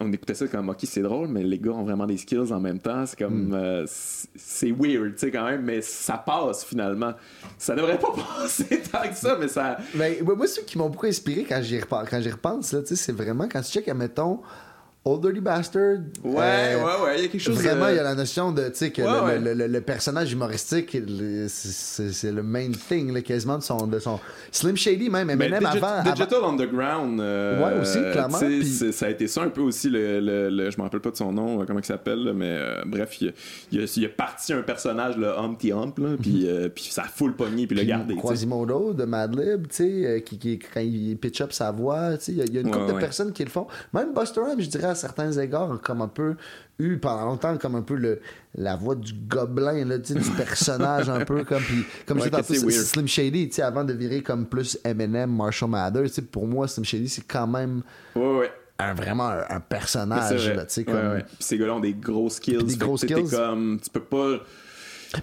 on, 0.00 0.12
écoutait 0.12 0.34
ça 0.34 0.46
comme, 0.48 0.68
ok, 0.68 0.78
c'est 0.82 1.02
drôle, 1.02 1.28
mais 1.28 1.42
les 1.42 1.58
gars 1.58 1.72
ont 1.72 1.84
vraiment 1.84 2.06
des 2.06 2.16
skills 2.16 2.52
en 2.52 2.60
même 2.60 2.78
temps. 2.78 3.04
C'est 3.06 3.18
comme, 3.18 3.48
Hmm. 3.48 3.54
euh, 3.54 3.86
c'est 3.86 4.70
weird, 4.70 5.14
tu 5.14 5.20
sais, 5.20 5.30
quand 5.30 5.44
même, 5.44 5.62
mais 5.62 5.80
ça 5.82 6.16
passe 6.18 6.64
finalement. 6.64 7.12
Ça 7.58 7.74
devrait 7.74 7.98
pas 7.98 8.12
passer 8.40 8.82
tant 8.90 9.08
que 9.08 9.14
ça, 9.16 9.36
mais 9.38 9.48
ça. 9.48 9.78
Ben, 9.94 10.16
moi, 10.24 10.34
moi, 10.36 10.46
ceux 10.46 10.62
qui 10.62 10.78
m'ont 10.78 10.88
beaucoup 10.88 11.06
inspiré 11.06 11.44
quand 11.48 11.60
j'y 11.62 11.80
repense, 11.80 12.08
quand 12.08 12.20
j'y 12.20 12.30
repense 12.30 12.72
là, 12.72 12.80
tu 12.82 12.88
sais, 12.88 12.96
c'est 12.96 13.12
vraiment 13.12 13.48
quand 13.50 13.60
tu 13.62 13.72
check, 13.72 13.88
admettons, 13.88 14.40
Old 15.06 15.20
Dirty 15.20 15.40
Bastard. 15.40 15.98
Ouais, 16.24 16.34
euh, 16.38 16.78
ouais, 16.78 17.04
ouais, 17.04 17.14
il 17.18 17.22
y 17.22 17.24
a 17.26 17.28
quelque 17.28 17.38
chose 17.40 17.56
Vraiment, 17.56 17.86
de- 17.88 17.90
il 17.92 17.96
y 17.96 17.98
a 17.98 18.02
la 18.02 18.14
notion 18.14 18.52
de, 18.52 18.62
tu 18.68 18.70
sais, 18.74 18.90
que 18.90 19.02
Ouais, 19.02 19.08
le, 19.08 19.24
ouais. 19.26 19.38
le- 19.38 19.52
le- 19.54 19.66
le 19.66 19.80
personnage 19.82 20.32
humoristique, 20.32 20.94
le- 20.94 21.46
c'est- 21.48 22.32
le 22.32 22.42
main 22.42 22.70
thing, 22.88 23.12
là, 23.12 23.20
quasiment, 23.20 23.58
de 23.58 23.62
son, 23.62 23.86
de 23.86 23.98
son. 23.98 24.18
Slim 24.50 24.76
Shady, 24.78 25.10
même, 25.10 25.28
Eminem 25.28 25.62
Digi- 25.62 25.76
avant. 25.76 25.86
avant- 25.98 26.10
Digital 26.14 26.44
Underground. 26.44 27.20
euh, 27.20 27.62
Ouais, 27.74 27.80
aussi, 27.82 27.98
clairement, 28.12 28.38
Ça 28.38 29.06
a 29.06 29.10
été 29.10 29.26
ça 29.28 29.42
un 29.42 29.50
peu 29.50 29.60
aussi, 29.60 29.90
le, 29.90 30.20
le- 30.20 30.48
le- 30.48 30.70
je 30.70 30.78
me 30.78 30.82
rappelle 30.84 31.00
pas 31.00 31.10
de 31.10 31.16
son 31.16 31.32
nom, 31.32 31.60
euh, 31.60 31.64
comment 31.66 31.80
il 31.80 31.84
s'appelle, 31.84 32.32
mais 32.34 32.56
euh, 32.58 32.82
bref, 32.86 33.20
il, 33.20 33.28
a- 33.28 33.32
il, 33.72 33.80
a, 33.82 33.92
il 33.96 34.04
a 34.06 34.08
parti 34.08 34.54
un 34.54 34.62
personnage, 34.62 35.18
le 35.18 35.28
Humpty 35.38 35.70
Hump, 35.70 35.98
là, 35.98 36.16
puis, 36.18 36.48
euh, 36.48 36.70
puis 36.74 36.84
ça 36.90 37.02
a 37.02 37.08
full 37.08 37.34
pogné, 37.34 37.66
puis 37.66 37.76
le 37.76 37.82
sais. 37.84 38.16
Quasimodo 38.22 38.94
de 38.94 39.04
Madlib, 39.04 39.66
tu 39.68 39.76
sais, 39.76 40.22
qui, 40.24 40.38
qui, 40.38 40.58
quand 40.58 40.80
il 40.80 41.18
pitch 41.18 41.42
up 41.42 41.52
sa 41.52 41.70
voix, 41.72 42.16
tu 42.16 42.24
sais, 42.24 42.32
il 42.32 42.38
y 42.38 42.40
a- 42.40 42.44
y, 42.46 42.62
une 42.62 42.68
Ouais, 42.68 42.72
couple 42.72 42.94
de 42.94 42.98
personnes 42.98 43.32
qui 43.34 43.44
le 43.44 43.50
font. 43.50 43.66
Même 43.92 44.14
Buster 44.14 44.40
Rhymes, 44.40 44.60
je 44.60 44.68
dirais, 44.70 44.93
à 44.94 45.00
certains 45.00 45.32
égards, 45.32 45.80
comme 45.82 46.02
un 46.02 46.08
peu 46.08 46.36
eu 46.78 46.98
pendant 46.98 47.26
longtemps 47.26 47.56
comme 47.56 47.76
un 47.76 47.82
peu 47.82 47.94
le, 47.94 48.20
la 48.54 48.76
voix 48.76 48.94
du 48.94 49.12
gobelin, 49.12 49.84
là, 49.84 49.98
tu 49.98 50.14
sais, 50.14 50.18
du 50.18 50.30
personnage 50.30 51.08
un 51.08 51.24
peu 51.24 51.44
comme, 51.44 51.62
puis, 51.62 51.84
comme 52.06 52.20
Ouais, 52.20 52.30
je. 52.30 52.70
Slim 52.70 53.06
Shady, 53.06 53.48
tu 53.48 53.56
sais, 53.56 53.62
avant 53.62 53.84
de 53.84 53.92
virer 53.92 54.22
comme 54.22 54.46
plus 54.46 54.78
Eminem, 54.84 55.30
Marshall 55.34 55.70
Mathers, 55.70 56.04
tu 56.04 56.08
sais, 56.14 56.22
pour 56.22 56.46
moi, 56.46 56.66
Slim 56.68 56.84
Shady, 56.84 57.08
c'est 57.08 57.26
quand 57.26 57.46
même 57.46 57.82
Ouais, 58.14 58.38
ouais. 58.38 58.52
un, 58.78 58.94
vraiment 58.94 59.28
un, 59.28 59.60
personnage, 59.60 60.48
là, 60.48 60.64
tu 60.64 60.74
sais, 60.74 60.86
Ouais, 60.86 60.92
comme... 60.92 61.22
Puis 61.22 61.36
ces 61.40 61.58
gars-là 61.58 61.74
ont 61.74 61.80
des 61.80 61.94
gros 61.94 62.30
skills. 62.30 62.64
Des 62.64 62.76
gros 62.76 62.96
skills. 62.96 63.30
comme, 63.30 63.80
tu 63.82 63.90
peux 63.90 64.00
pas. 64.00 64.38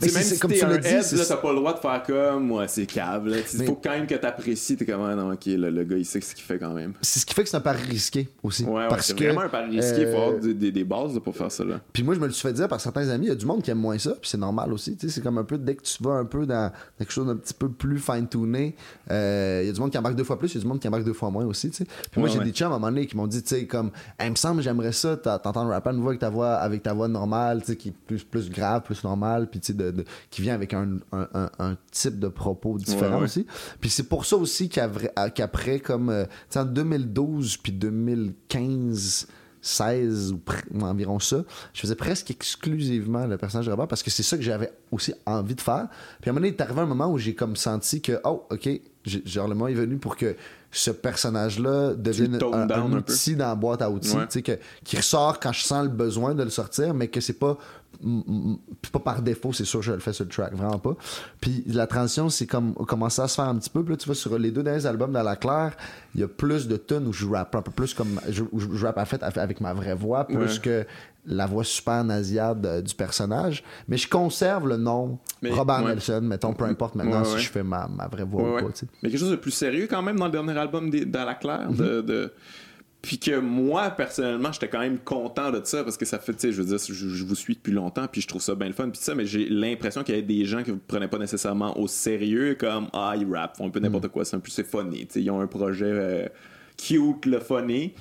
Mais 0.01 0.11
même 0.11 0.23
si 0.23 0.39
comme 0.39 0.51
t'es 0.51 0.59
tu 0.59 0.65
un 0.65 0.71
head, 0.75 1.11
là, 1.11 1.25
t'as 1.27 1.37
pas 1.37 1.49
le 1.51 1.55
droit 1.57 1.73
de 1.73 1.79
faire 1.79 2.03
comme, 2.03 2.51
ouais, 2.51 2.67
c'est 2.67 2.85
câble. 2.85 3.35
Il 3.53 3.65
faut 3.65 3.75
quand 3.83 3.89
même 3.91 4.07
que 4.07 4.15
t'apprécies. 4.15 4.77
T'es 4.77 4.85
comme, 4.85 5.01
ah, 5.03 5.15
non, 5.15 5.31
ok, 5.33 5.45
le, 5.47 5.69
le 5.69 5.83
gars, 5.83 5.97
il 5.97 6.05
sait 6.05 6.21
ce 6.21 6.33
qu'il 6.35 6.43
fait 6.45 6.59
quand 6.59 6.73
même. 6.73 6.93
C'est 7.01 7.19
ce 7.19 7.25
qui 7.25 7.33
fait 7.33 7.43
que 7.43 7.49
c'est 7.49 7.57
un 7.57 7.61
pari 7.61 7.83
risqué 7.89 8.29
aussi. 8.43 8.63
Ouais, 8.63 8.73
ouais, 8.83 8.87
parce 8.89 9.07
c'est 9.07 9.15
que, 9.15 9.23
vraiment 9.25 9.41
un 9.41 9.49
pari 9.49 9.79
risqué. 9.79 10.01
Il 10.01 10.07
faut 10.07 10.17
euh, 10.17 10.25
avoir 10.27 10.39
des, 10.39 10.53
des- 10.53 10.71
des 10.71 10.83
bases 10.83 11.13
là, 11.13 11.19
pour 11.19 11.35
faire 11.35 11.51
ça, 11.51 11.63
là. 11.63 11.79
Puis 11.91 12.03
moi, 12.03 12.13
je 12.15 12.19
me 12.19 12.27
le 12.27 12.31
suis 12.31 12.41
fait 12.47 12.53
dire 12.53 12.67
par 12.67 12.79
certains 12.79 13.09
amis, 13.09 13.25
il 13.25 13.29
y 13.29 13.31
a 13.31 13.35
du 13.35 13.45
monde 13.45 13.61
qui 13.61 13.71
aime 13.71 13.79
moins 13.79 13.97
ça, 13.97 14.11
puis 14.11 14.29
c'est 14.29 14.37
normal 14.37 14.71
aussi. 14.73 14.97
C'est 14.99 15.21
comme 15.23 15.37
un 15.37 15.43
peu, 15.43 15.57
dès 15.57 15.75
que 15.75 15.81
tu 15.83 16.01
vas 16.03 16.11
un 16.13 16.25
peu 16.25 16.45
dans 16.45 16.71
quelque 16.97 17.11
chose 17.11 17.27
d'un 17.27 17.35
petit 17.35 17.53
peu 17.53 17.69
plus 17.69 17.99
fine-tuné, 17.99 18.75
euh, 19.09 19.59
il 19.63 19.67
y 19.67 19.69
a 19.69 19.73
du 19.73 19.79
monde 19.79 19.91
qui 19.91 19.97
embarque 19.97 20.15
deux 20.15 20.23
fois 20.23 20.37
plus, 20.39 20.51
il 20.53 20.55
y 20.55 20.57
a 20.57 20.61
du 20.61 20.67
monde 20.67 20.79
qui 20.79 20.87
embarque 20.87 21.03
deux 21.03 21.13
fois 21.13 21.29
moins 21.29 21.45
aussi. 21.45 21.69
tu 21.69 21.77
sais. 21.77 21.85
Puis 21.85 22.19
moi, 22.19 22.27
Ouais, 22.29 22.33
j'ai 22.33 22.39
ouais. 22.39 22.45
des 22.45 22.51
chums 22.51 22.71
à 22.71 22.75
un 22.75 22.79
moment 22.79 22.91
donné 22.91 23.07
qui 23.07 23.17
m'ont 23.17 23.27
dit, 23.27 23.41
tu 23.43 23.49
sais, 23.55 23.65
comme, 23.65 23.91
Hey, 24.19 24.27
il 24.27 24.31
me 24.31 24.35
semble, 24.35 24.61
j'aimerais 24.61 24.91
ça, 24.91 25.17
t'entendre 25.17 25.69
rapper 25.71 25.89
avec 25.89 26.19
ta 26.19 26.29
voix, 26.29 26.53
avec 26.55 26.83
ta 26.83 26.93
voix 26.93 27.07
normale, 27.07 27.61
tu 27.61 27.67
sais, 27.67 27.75
qui 27.75 27.89
est 27.89 27.93
plus, 28.07 28.23
plus 28.23 28.49
grave, 28.49 28.83
plus 28.83 29.03
normale, 29.03 29.47
puis 29.49 29.59
tu 29.59 29.73
de- 29.81 29.91
de- 29.91 30.05
qui 30.29 30.41
vient 30.41 30.53
avec 30.53 30.73
un, 30.73 30.97
un, 31.11 31.27
un- 31.33 31.49
un 31.59 31.77
type 31.91 32.19
de 32.19 32.27
propos 32.27 32.77
différent 32.77 33.13
Ouais, 33.15 33.17
ouais. 33.19 33.23
aussi. 33.25 33.45
Puis 33.79 33.89
c'est 33.89 34.03
pour 34.07 34.25
ça 34.25 34.35
aussi 34.37 34.69
qu'après, 34.69 35.79
comme, 35.79 36.09
euh, 36.09 36.25
tu 36.25 36.31
sais, 36.49 36.59
en 36.59 36.65
2012 36.65 37.57
puis 37.57 37.71
2015, 37.71 39.27
16 39.63 40.33
ou 40.33 40.79
environ 40.83 41.19
ça, 41.19 41.43
je 41.73 41.81
faisais 41.81 41.95
presque 41.95 42.31
exclusivement 42.31 43.27
le 43.27 43.37
personnage 43.37 43.67
de 43.67 43.71
Robert 43.71 43.87
parce 43.87 44.01
que 44.01 44.09
c'est 44.09 44.23
ça 44.23 44.35
que 44.35 44.41
j'avais 44.43 44.71
aussi 44.91 45.13
envie 45.27 45.53
de 45.55 45.61
faire. 45.61 45.87
Puis 46.19 46.29
à 46.29 46.31
un 46.31 46.33
moment 46.33 46.41
donné, 46.41 46.47
il 46.49 46.57
est 46.57 46.61
arrivé 46.61 46.81
un 46.81 46.85
moment 46.87 47.11
où 47.11 47.17
j'ai 47.19 47.35
comme 47.35 47.55
senti 47.55 48.01
que, 48.01 48.19
oh, 48.23 48.47
ok, 48.49 48.69
genre 49.05 49.47
le 49.47 49.53
moment 49.53 49.67
est 49.67 49.73
venu 49.75 49.97
pour 49.97 50.15
que 50.17 50.35
ce 50.71 50.91
personnage-là 50.91 51.93
devienne 51.95 52.37
tones 52.37 52.71
un, 52.71 52.91
outil 52.93 53.35
dans 53.35 53.47
la 53.47 53.55
boîte 53.55 53.81
à 53.81 53.89
outils, 53.89 54.15
Ouais. 54.15 54.25
tu 54.27 54.33
sais, 54.33 54.41
que, 54.41 54.53
qui 54.83 54.97
ressort 54.97 55.39
quand 55.39 55.51
je 55.51 55.63
sens 55.63 55.83
le 55.83 55.89
besoin 55.89 56.33
de 56.33 56.43
le 56.43 56.49
sortir, 56.49 56.93
mais 56.93 57.07
que 57.09 57.19
c'est 57.19 57.37
pas 57.39 57.57
pas 58.91 58.99
par 58.99 59.21
défaut, 59.21 59.53
c'est 59.53 59.65
sûr 59.65 59.79
que 59.81 59.85
je 59.85 59.91
le 59.91 59.99
fais 59.99 60.13
sur 60.13 60.23
le 60.25 60.29
track, 60.31 60.53
vraiment 60.55 60.79
pas. 60.79 60.95
Puis 61.39 61.63
la 61.67 61.87
transition, 61.87 62.29
c'est 62.29 62.47
comme 62.47 62.73
commencer 62.73 63.21
à 63.21 63.27
se 63.27 63.35
faire 63.35 63.45
un 63.45 63.55
petit 63.57 63.69
peu. 63.69 63.83
Puis 63.83 63.93
là, 63.93 63.97
tu 63.97 64.05
vois, 64.07 64.15
sur 64.15 64.39
les 64.39 64.49
deux 64.49 64.63
derniers 64.63 64.85
albums 64.85 65.11
dans 65.11 65.21
la 65.23 65.35
claire, 65.35 65.75
il 66.15 66.21
y 66.21 66.23
a 66.23 66.27
plus 66.27 66.67
de 66.67 66.77
tunes 66.77 67.05
où 67.07 67.13
je 67.13 67.25
rappe 67.27 67.53
un 67.55 67.61
peu 67.61 67.71
plus 67.71 67.93
comme 67.93 68.19
je, 68.29 68.43
où 68.51 68.59
je 68.59 68.85
rappe 68.85 68.97
en 68.97 69.05
fait 69.05 69.21
avec 69.23 69.61
ma 69.61 69.73
vraie 69.73 69.93
voix, 69.93 70.25
plus 70.25 70.37
Ouais. 70.37 70.59
que 70.61 70.85
la 71.25 71.45
voix 71.45 71.63
super 71.63 72.03
nasillarde 72.03 72.65
euh, 72.65 72.81
du 72.81 72.95
personnage. 72.95 73.63
Mais 73.87 73.97
je 73.97 74.07
conserve 74.09 74.67
le 74.67 74.77
nom 74.77 75.19
Mais- 75.41 75.51
Robert 75.51 75.83
ouais. 75.83 75.89
Nelson, 75.93 76.21
mettons, 76.23 76.53
peu 76.53 76.65
importe 76.65 76.95
maintenant 76.95 77.19
Ouais, 77.23 77.37
si 77.37 77.39
je 77.45 77.49
fais 77.49 77.63
ma, 77.63 77.87
ma 77.87 78.07
vraie 78.07 78.23
voix 78.23 78.41
ou 78.41 78.59
pas. 78.65 78.73
Mais 79.03 79.09
quelque 79.09 79.19
chose 79.19 79.31
de 79.31 79.35
plus 79.35 79.51
sérieux 79.51 79.87
quand 79.89 80.01
même 80.01 80.17
dans 80.17 80.25
le 80.25 80.31
dernier 80.31 80.57
album 80.57 80.89
des- 80.89 81.05
dans 81.05 81.25
la 81.25 81.35
claire. 81.35 81.71
de, 81.71 82.01
de- 82.01 82.33
Puis 83.03 83.17
que 83.17 83.39
moi, 83.39 83.89
personnellement, 83.91 84.51
j'étais 84.51 84.67
quand 84.67 84.79
même 84.79 84.99
content 84.99 85.49
de 85.51 85.59
ça 85.63 85.83
parce 85.83 85.97
que 85.97 86.05
ça 86.05 86.19
fait, 86.19 86.33
tu 86.33 86.39
sais, 86.41 86.51
je 86.51 86.61
veux 86.61 86.67
dire, 86.67 86.77
je, 86.87 86.93
je 87.09 87.23
vous 87.23 87.33
suis 87.35 87.55
depuis 87.55 87.71
longtemps 87.73 88.05
puis 88.11 88.21
je 88.21 88.27
trouve 88.27 88.41
ça 88.43 88.53
bien 88.53 88.67
le 88.67 88.73
fun. 88.73 88.89
Puis 88.89 89.01
ça, 89.01 89.15
mais 89.15 89.25
j'ai 89.25 89.47
l'impression 89.49 90.03
qu'il 90.03 90.13
y 90.13 90.17
avait 90.19 90.27
des 90.27 90.45
gens 90.45 90.61
qui 90.63 90.71
ne 90.71 90.75
prenaient 90.77 91.07
pas 91.07 91.17
nécessairement 91.17 91.75
au 91.79 91.87
sérieux 91.87 92.55
comme 92.59 92.87
Ah, 92.93 93.13
ils 93.17 93.25
rappent, 93.31 93.57
font 93.57 93.67
un 93.67 93.71
peu 93.71 93.79
n'importe 93.79 94.07
quoi, 94.09 94.23
c'est 94.25 94.35
un 94.35 94.39
peu 94.39 94.51
c'est 94.51 94.63
funny. 94.67 95.07
Tu 95.07 95.13
sais, 95.13 95.21
ils 95.23 95.29
ont 95.31 95.41
un 95.41 95.47
projet 95.47 95.85
euh, 95.87 96.25
cute, 96.77 97.25
le 97.25 97.39
funny. 97.39 97.93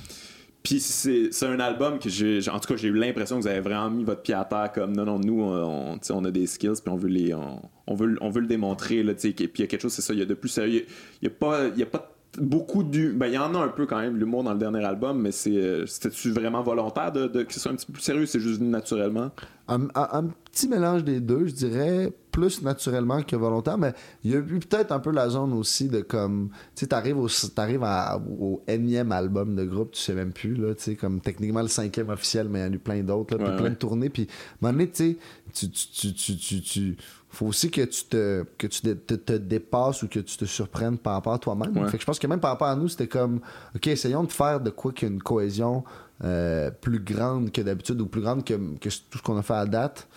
Puis 0.62 0.80
c'est 0.80 1.46
un 1.46 1.58
album 1.58 1.98
que 1.98 2.10
j'ai. 2.10 2.40
En 2.50 2.60
tout 2.60 2.68
cas, 2.68 2.76
j'ai 2.76 2.88
eu 2.88 2.94
l'impression 2.94 3.36
que 3.36 3.42
vous 3.42 3.48
avez 3.48 3.60
vraiment 3.60 3.90
mis 3.90 4.04
votre 4.04 4.22
pied 4.22 4.34
à 4.34 4.44
terre 4.44 4.70
comme 4.72 4.94
non, 4.94 5.04
non, 5.06 5.18
nous, 5.18 5.42
on, 5.42 6.24
a 6.24 6.30
des 6.30 6.46
skills, 6.46 6.82
puis 6.84 6.92
on 6.92 6.96
veut 6.96 7.08
les. 7.08 7.34
On, 7.34 7.94
veut, 7.94 8.16
on 8.20 8.28
veut 8.28 8.42
le 8.42 8.46
démontrer, 8.46 9.02
là, 9.02 9.14
tu 9.14 9.20
sais. 9.20 9.32
Puis 9.32 9.48
il 9.54 9.60
y 9.60 9.64
a 9.64 9.66
quelque 9.66 9.80
chose, 9.80 9.92
c'est 9.92 10.02
ça, 10.02 10.12
il 10.12 10.18
y 10.18 10.22
a 10.22 10.26
de 10.26 10.34
plus 10.34 10.50
sérieux. 10.50 10.84
Il 11.22 11.28
y 11.28 11.30
a 11.30 11.82
a 11.82 11.86
pas 11.86 12.19
beaucoup 12.38 12.82
du. 12.82 13.12
Ben, 13.12 13.26
il 13.26 13.34
y 13.34 13.38
en 13.38 13.54
a 13.54 13.58
un 13.58 13.68
peu 13.68 13.86
quand 13.86 13.98
même, 14.00 14.16
l'humour 14.16 14.44
dans 14.44 14.52
le 14.52 14.58
dernier 14.58 14.84
album, 14.84 15.20
mais 15.20 15.32
c'est. 15.32 15.56
euh, 15.56 15.86
C'était-tu 15.86 16.30
vraiment 16.30 16.62
volontaire 16.62 17.12
de, 17.12 17.26
de- 17.26 17.42
que 17.42 17.52
ce 17.52 17.60
soit 17.60 17.72
un 17.72 17.74
petit 17.76 17.86
peu 17.86 17.92
plus 17.94 18.02
sérieux? 18.02 18.26
C'est 18.26 18.40
juste 18.40 18.60
naturellement? 18.60 19.30
un, 19.68 19.84
un- 19.94 20.08
un 20.12 20.24
petit 20.50 20.66
mélange 20.66 21.04
des 21.04 21.20
deux, 21.20 21.46
je 21.46 21.52
dirais, 21.54 22.12
plus 22.32 22.60
naturellement 22.62 23.22
que 23.22 23.36
volontaire, 23.36 23.78
mais 23.78 23.92
il 24.24 24.32
y 24.32 24.34
a 24.34 24.38
eu 24.38 24.42
peut-être 24.58 24.90
un 24.90 24.98
peu 24.98 25.12
la 25.12 25.28
zone 25.28 25.52
aussi 25.52 25.88
de 25.88 26.00
comme, 26.00 26.48
tu 26.74 26.80
sais, 26.80 26.86
t'arrives 26.88 27.18
au, 27.18 27.28
t'arrives 27.54 27.84
à- 27.84 28.20
au 28.40 28.60
énième 28.66 29.12
album 29.12 29.54
de 29.54 29.62
groupe, 29.64 29.92
tu 29.92 30.00
sais 30.00 30.12
même 30.14 30.32
plus, 30.32 30.54
là, 30.56 30.74
tu 30.74 30.82
sais, 30.82 30.94
comme 30.96 31.20
techniquement 31.20 31.62
le 31.62 31.68
cinquième 31.68 32.08
officiel, 32.08 32.48
mais 32.48 32.58
il 32.60 32.62
y 32.62 32.66
en 32.68 32.72
a 32.72 32.74
eu 32.74 32.78
plein 32.80 33.00
d'autres, 33.04 33.36
là, 33.36 33.44
puis 33.44 33.52
Ouais, 33.52 33.56
plein 33.60 33.70
de 33.70 33.74
tournées, 33.76 34.10
puis 34.10 34.22
à 34.22 34.66
un 34.66 34.72
moment 34.72 34.78
donné, 34.78 34.90
tu 34.90 34.96
sais, 35.04 35.16
tu, 35.54 35.70
tu, 35.70 35.88
tu, 35.88 36.14
tu, 36.14 36.36
tu, 36.36 36.60
tu- 36.62 36.96
faut 37.30 37.46
aussi 37.46 37.70
que 37.70 37.82
tu 37.82 38.04
te, 38.04 38.44
que 38.58 38.66
tu 38.66 38.80
te, 38.82 38.88
te- 38.92 39.14
te 39.14 39.32
dépasses 39.34 40.02
ou 40.02 40.08
que 40.08 40.18
tu 40.20 40.36
te 40.36 40.44
surprennes 40.44 40.98
par 40.98 41.14
rapport 41.14 41.32
à 41.32 41.38
toi-même. 41.38 41.76
Ouais. 41.76 41.88
Fait 41.88 41.96
que 41.96 42.00
je 42.02 42.06
pense 42.06 42.18
que 42.18 42.26
même 42.26 42.40
par 42.40 42.50
rapport 42.50 42.68
à 42.68 42.76
nous, 42.76 42.88
c'était 42.88 43.06
comme, 43.08 43.40
OK, 43.74 43.86
essayons 43.86 44.24
de 44.24 44.32
faire 44.32 44.60
de 44.60 44.70
quoi 44.70 44.92
qu'il 44.92 45.08
y 45.08 45.10
ait 45.10 45.14
une 45.14 45.22
cohésion 45.22 45.84
euh, 46.24 46.70
plus 46.70 46.98
grande 47.00 47.52
que 47.52 47.62
d'habitude 47.62 48.00
ou 48.00 48.06
plus 48.06 48.20
grande 48.20 48.44
que, 48.44 48.54
que 48.54 48.88
tout 49.10 49.18
ce 49.18 49.22
qu'on 49.22 49.36
a 49.38 49.42
fait 49.42 49.54
à 49.54 49.66
date. 49.66 50.08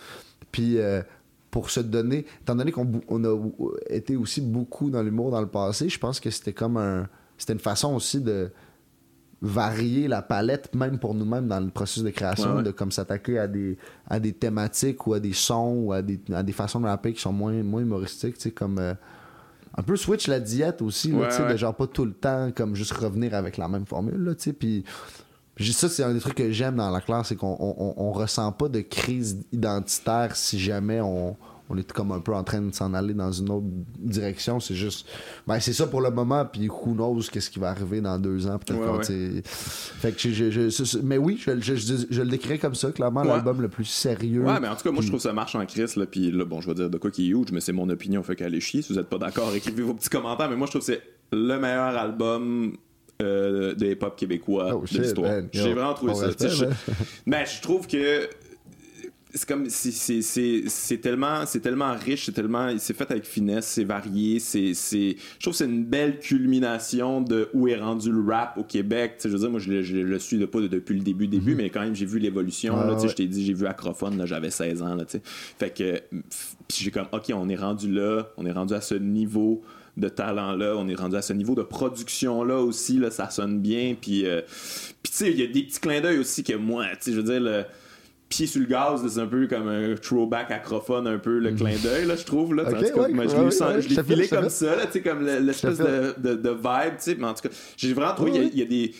Puis 0.52 0.78
euh, 0.78 1.02
pour 1.50 1.70
se 1.70 1.80
donner, 1.80 2.26
étant 2.42 2.56
donné 2.56 2.72
qu'on 2.72 3.00
on 3.08 3.24
a 3.24 3.36
été 3.88 4.16
aussi 4.16 4.40
beaucoup 4.40 4.90
dans 4.90 5.02
l'humour 5.02 5.30
dans 5.30 5.40
le 5.40 5.46
passé, 5.46 5.88
je 5.88 5.98
pense 5.98 6.18
que 6.20 6.30
c'était 6.30 6.52
comme 6.52 6.76
un. 6.76 7.08
C'était 7.38 7.52
une 7.52 7.58
façon 7.60 7.94
aussi 7.94 8.20
de 8.20 8.50
varier 9.46 10.08
la 10.08 10.22
palette, 10.22 10.74
même 10.74 10.98
pour 10.98 11.14
nous-mêmes 11.14 11.46
dans 11.48 11.60
le 11.60 11.68
processus 11.68 12.02
de 12.02 12.10
création, 12.10 12.50
Ouais, 12.52 12.56
ouais. 12.56 12.62
de 12.62 12.70
comme 12.70 12.90
s'attaquer 12.90 13.38
à 13.38 13.46
des, 13.46 13.76
à 14.08 14.18
des 14.18 14.32
thématiques 14.32 15.06
ou 15.06 15.12
à 15.14 15.20
des 15.20 15.34
sons 15.34 15.74
ou 15.84 15.92
à 15.92 16.00
des, 16.00 16.18
à 16.32 16.42
des 16.42 16.52
façons 16.52 16.80
de 16.80 16.86
rapper 16.86 17.12
qui 17.12 17.20
sont 17.20 17.32
moins, 17.32 17.62
moins 17.62 17.82
humoristiques, 17.82 18.36
tu 18.36 18.42
sais, 18.44 18.50
comme. 18.50 18.78
euh, 18.78 18.94
un 19.76 19.82
peu 19.82 19.96
switch 19.96 20.28
la 20.28 20.38
diète 20.40 20.80
aussi, 20.82 21.10
là, 21.10 21.18
Ouais, 21.18 21.28
tu 21.28 21.34
sais, 21.34 21.48
de 21.52 21.56
genre 21.56 21.74
pas 21.74 21.86
tout 21.88 22.04
le 22.04 22.12
temps 22.12 22.50
comme 22.56 22.74
juste 22.76 22.92
revenir 22.92 23.34
avec 23.34 23.56
la 23.56 23.66
même 23.68 23.84
formule, 23.86 24.22
là, 24.22 24.34
tu 24.34 24.42
sais, 24.44 24.52
puis 24.52 24.84
ça, 25.72 25.88
c'est 25.88 26.02
un 26.04 26.14
des 26.14 26.20
trucs 26.20 26.36
que 26.36 26.50
j'aime 26.52 26.76
dans 26.76 26.90
la 26.90 27.00
classe, 27.00 27.28
c'est 27.28 27.36
qu'on 27.36 27.56
on, 27.60 27.74
on- 27.78 27.94
on 27.96 28.12
ressent 28.12 28.50
pas 28.52 28.68
de 28.68 28.80
crise 28.80 29.44
identitaire 29.52 30.36
si 30.36 30.58
jamais 30.60 31.00
on, 31.00 31.36
on 31.70 31.76
est 31.78 31.90
comme 31.92 32.12
un 32.12 32.20
peu 32.20 32.34
en 32.34 32.44
train 32.44 32.60
de 32.60 32.74
s'en 32.74 32.92
aller 32.94 33.14
dans 33.14 33.32
une 33.32 33.50
autre 33.50 33.66
direction. 33.98 34.60
C'est 34.60 34.74
juste, 34.74 35.06
ben 35.46 35.58
c'est 35.60 35.72
ça 35.72 35.86
pour 35.86 36.00
le 36.02 36.10
moment, 36.10 36.44
puis 36.44 36.68
who 36.68 36.92
knows 36.94 37.20
qu'est-ce 37.32 37.48
qui 37.50 37.58
va 37.58 37.70
arriver 37.70 38.00
dans 38.00 38.18
deux 38.18 38.46
ans, 38.46 38.58
peut-être 38.58 38.78
Ouais, 38.80 39.14
ouais. 39.14 39.42
Fait 39.44 40.12
que 40.12 40.18
je, 40.20 40.30
je- 40.30 40.50
je- 40.50 40.68
ce- 40.68 40.98
mais 40.98 41.16
oui, 41.18 41.38
je, 41.40 41.50
le 41.52 42.28
décrirais 42.28 42.58
comme 42.58 42.74
ça, 42.74 42.90
clairement, 42.92 43.22
Ouais. 43.22 43.28
l'album 43.28 43.62
le 43.62 43.68
plus 43.68 43.84
sérieux. 43.86 44.42
Ouais, 44.44 44.60
mais 44.60 44.68
en 44.68 44.76
tout 44.76 44.82
cas, 44.84 44.90
moi, 44.90 45.02
je 45.02 45.08
trouve 45.08 45.20
ça 45.20 45.32
marche 45.32 45.54
en 45.54 45.64
crise. 45.64 45.96
Là, 45.96 46.06
puis 46.06 46.30
là, 46.30 46.44
bon, 46.44 46.60
je 46.60 46.68
vais 46.68 46.74
dire 46.74 46.90
de 46.90 46.98
quoi 46.98 47.10
qui 47.10 47.26
est 47.26 47.30
huge, 47.30 47.48
mais 47.52 47.60
c'est 47.60 47.72
mon 47.72 47.88
opinion. 47.88 48.22
Fait 48.22 48.36
qu'allez 48.36 48.60
chier. 48.60 48.82
Si 48.82 48.92
vous 48.92 48.98
êtes 48.98 49.08
pas 49.08 49.18
d'accord, 49.18 49.54
écrivez 49.54 49.82
vos 49.82 49.94
petits 49.94 50.10
commentaires. 50.10 50.50
Mais 50.50 50.56
moi, 50.56 50.66
je 50.66 50.72
trouve 50.72 50.86
que 50.86 50.92
c'est 50.92 51.02
le 51.32 51.58
meilleur 51.58 51.96
album 51.96 52.76
euh, 53.22 53.74
de 53.74 53.86
hip-hop 53.86 54.16
québécois 54.16 54.72
Oh, 54.74 54.84
de 54.90 54.98
l'histoire. 54.98 55.32
J'ai 55.52 55.72
vraiment 55.72 55.94
trouvé 55.94 56.14
ça. 56.14 56.26
Mais 57.26 57.44
je 57.46 57.62
trouve 57.62 57.86
que 57.86 58.28
c'est 59.36 59.48
comme 59.48 59.68
c'est- 59.68 60.22
c'est 60.68 60.98
tellement 60.98 61.44
c'est 61.44 61.58
tellement 61.60 61.92
riche 61.94 62.26
c'est 62.26 62.32
tellement 62.32 62.72
c'est 62.78 62.96
fait 62.96 63.10
avec 63.10 63.24
finesse 63.24 63.66
c'est 63.66 63.82
varié 63.84 64.38
c'est 64.38 64.74
c'est 64.74 65.16
je 65.38 65.40
trouve 65.40 65.52
que 65.54 65.58
c'est 65.58 65.64
une 65.64 65.84
belle 65.84 66.20
culmination 66.20 67.20
de 67.20 67.48
où 67.52 67.66
est 67.66 67.76
rendu 67.76 68.12
le 68.12 68.22
rap 68.30 68.56
au 68.58 68.62
Québec. 68.62 69.14
Tu 69.16 69.22
sais 69.22 69.28
je 69.28 69.34
veux 69.34 69.40
dire 69.40 69.50
moi 69.50 69.58
je 69.60 69.70
le, 69.72 69.82
je 69.82 69.96
le 69.96 70.18
suis 70.20 70.38
de 70.38 70.46
pas 70.46 70.60
de- 70.60 70.68
depuis 70.68 70.94
le 70.94 71.00
début 71.02 71.26
début 71.26 71.54
mais 71.56 71.68
quand 71.70 71.80
même 71.80 71.94
j'ai 71.96 72.06
vu 72.06 72.18
l'évolution 72.20 72.76
sais 72.96 73.02
ouais. 73.02 73.08
je 73.08 73.14
t'ai 73.14 73.26
dit 73.26 73.44
j'ai 73.44 73.54
vu 73.54 73.66
Acrophone 73.66 74.16
là 74.18 74.24
j'avais 74.26 74.50
16 74.50 74.82
ans 74.82 74.94
là 74.94 75.04
tu 75.04 75.18
fait 75.58 75.70
que 75.70 76.00
puis 76.68 76.78
j'ai 76.84 76.90
comme 76.92 77.06
ok 77.12 77.32
on 77.34 77.48
est 77.48 77.56
rendu 77.56 77.90
là 77.92 78.28
on 78.36 78.46
est 78.46 78.52
rendu 78.52 78.72
à 78.74 78.80
ce 78.80 78.94
niveau 78.94 79.62
de 79.96 80.08
talent 80.08 80.52
là 80.52 80.74
on 80.76 80.88
est 80.88 80.94
rendu 80.94 81.16
à 81.16 81.22
ce 81.22 81.32
niveau 81.32 81.54
de 81.54 81.62
production 81.62 82.44
là 82.44 82.58
aussi 82.60 82.98
là 82.98 83.10
ça 83.10 83.30
sonne 83.30 83.60
bien 83.60 83.94
puis 84.00 84.26
euh, 84.26 84.42
puis 85.02 85.10
tu 85.10 85.18
sais 85.18 85.30
il 85.32 85.40
y 85.40 85.42
a 85.42 85.46
des 85.46 85.62
petits 85.64 85.80
clins 85.80 86.00
d'œil 86.00 86.18
aussi 86.18 86.42
que 86.44 86.54
moi 86.54 86.86
tu 86.92 86.96
sais 87.00 87.12
je 87.12 87.16
veux 87.16 87.22
dire 87.22 87.40
le 87.40 87.64
pied 88.28 88.46
sur 88.46 88.60
le 88.60 88.66
gaz, 88.66 89.06
c'est 89.08 89.20
un 89.20 89.26
peu 89.26 89.46
comme 89.46 89.68
un 89.68 89.94
throwback 89.94 90.50
acrophone, 90.50 91.06
un 91.06 91.18
peu 91.18 91.38
le 91.38 91.52
clin 91.52 91.76
d'œil, 91.82 92.06
là, 92.06 92.16
je 92.16 92.24
trouve. 92.24 92.54
Là, 92.54 92.64
Ok, 92.64 92.74
En 92.74 92.78
tout 92.78 92.84
cas, 92.94 93.02
ouais, 93.02 93.12
moi, 93.12 93.24
je 93.26 93.88
l'ai 93.88 93.96
ouais, 93.96 94.02
filé 94.04 94.28
comme 94.28 94.48
ça, 94.48 94.76
là, 94.76 94.86
comme 95.02 95.24
le- 95.24 95.38
l'espèce 95.40 95.78
de, 95.78 96.14
de, 96.20 96.34
de 96.34 96.50
vibe, 96.50 96.96
tu 96.96 97.00
sais, 97.00 97.16
mais 97.18 97.26
en 97.26 97.34
tout 97.34 97.48
cas, 97.48 97.54
j'ai 97.76 97.92
vraiment 97.92 98.14
trouvé, 98.14 98.30
il 98.32 98.36
y 98.36 98.40
a- 98.40 98.48
il 98.52 98.58
y, 98.58 98.62
a 98.62 98.66
des... 98.66 98.92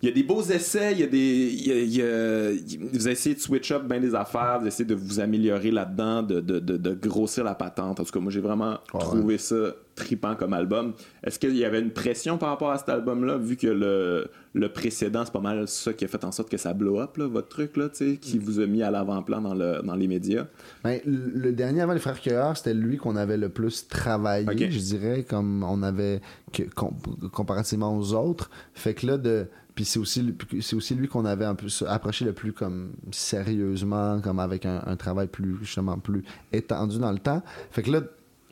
Il 0.00 0.08
y 0.08 0.12
a 0.12 0.14
des 0.14 0.22
beaux 0.22 0.42
essais, 0.42 0.92
il 0.92 1.00
y 1.00 1.02
a 1.02 1.08
des. 1.08 1.18
il 1.18 1.66
y 1.66 1.72
a- 1.72 1.80
il 1.80 1.96
y 1.96 2.02
a- 2.02 2.50
il- 2.52 2.78
vous 2.92 3.08
essayez 3.08 3.34
de 3.34 3.40
switch 3.40 3.72
up 3.72 3.82
bien 3.82 3.98
des 3.98 4.14
affaires, 4.14 4.60
vous 4.60 4.68
essayez 4.68 4.84
de 4.84 4.94
vous 4.94 5.18
améliorer 5.18 5.72
là-dedans, 5.72 6.22
de, 6.22 6.38
de, 6.38 6.60
de, 6.60 6.76
de 6.76 6.94
grossir 7.08 7.42
la 7.42 7.56
patente. 7.56 7.98
En 7.98 8.04
tout 8.04 8.12
cas, 8.12 8.20
moi, 8.20 8.30
j'ai 8.30 8.38
vraiment 8.40 8.78
trouvé 9.00 9.38
ça 9.38 9.74
tripant 9.98 10.34
comme 10.34 10.52
album. 10.54 10.94
Est-ce 11.22 11.38
qu'il 11.38 11.56
y 11.56 11.64
avait 11.64 11.80
une 11.80 11.90
pression 11.90 12.38
par 12.38 12.48
rapport 12.48 12.70
à 12.70 12.78
cet 12.78 12.88
album-là, 12.88 13.36
vu 13.36 13.56
que 13.56 13.66
le, 13.66 14.28
le 14.54 14.68
précédent, 14.72 15.22
c'est 15.24 15.32
pas 15.32 15.40
mal 15.40 15.68
ça 15.68 15.92
qui 15.92 16.04
a 16.04 16.08
fait 16.08 16.24
en 16.24 16.32
sorte 16.32 16.48
que 16.50 16.56
ça 16.56 16.72
blow 16.72 17.00
up, 17.00 17.16
là, 17.18 17.26
votre 17.26 17.48
truc, 17.48 17.76
là, 17.76 17.88
sais, 17.92 18.04
Mm. 18.12 18.16
qui 18.18 18.38
vous 18.38 18.60
a 18.60 18.66
mis 18.66 18.82
à 18.82 18.90
l'avant-plan 18.90 19.40
dans, 19.40 19.54
le, 19.54 19.82
dans 19.82 19.94
les 19.94 20.08
médias? 20.08 20.46
Ben, 20.84 21.00
le 21.04 21.52
dernier 21.52 21.82
avant 21.82 21.92
les 21.92 21.98
frères 22.00 22.20
Cueilleurs, 22.20 22.56
c'était 22.56 22.74
lui 22.74 22.96
qu'on 22.96 23.16
avait 23.16 23.36
le 23.36 23.48
plus 23.50 23.86
travaillé, 23.88 24.70
je 24.70 24.78
dirais, 24.78 25.24
comme 25.28 25.62
on 25.62 25.82
avait 25.82 26.20
que- 26.52 26.62
com- 26.74 26.94
comparativement 27.32 27.96
aux 27.96 28.14
autres. 28.14 28.50
Fait 28.74 28.94
que 28.94 29.06
là, 29.06 29.18
de. 29.18 29.46
Puis 29.74 29.84
c'est 29.84 30.00
aussi, 30.00 30.34
c'est 30.60 30.74
aussi 30.74 30.96
lui 30.96 31.06
qu'on 31.06 31.24
avait 31.24 31.44
un 31.44 31.54
peu 31.54 31.68
approché 31.86 32.24
le 32.24 32.32
plus 32.32 32.52
comme 32.52 32.90
sérieusement, 33.12 34.20
comme 34.20 34.38
avec 34.40 34.66
un, 34.66 34.82
un 34.86 34.96
travail 34.96 35.28
plus, 35.28 35.56
justement, 35.62 35.98
plus 35.98 36.24
étendu 36.52 36.98
dans 36.98 37.12
le 37.12 37.18
temps. 37.18 37.42
Fait 37.70 37.82
que 37.82 37.90
là, 37.92 38.00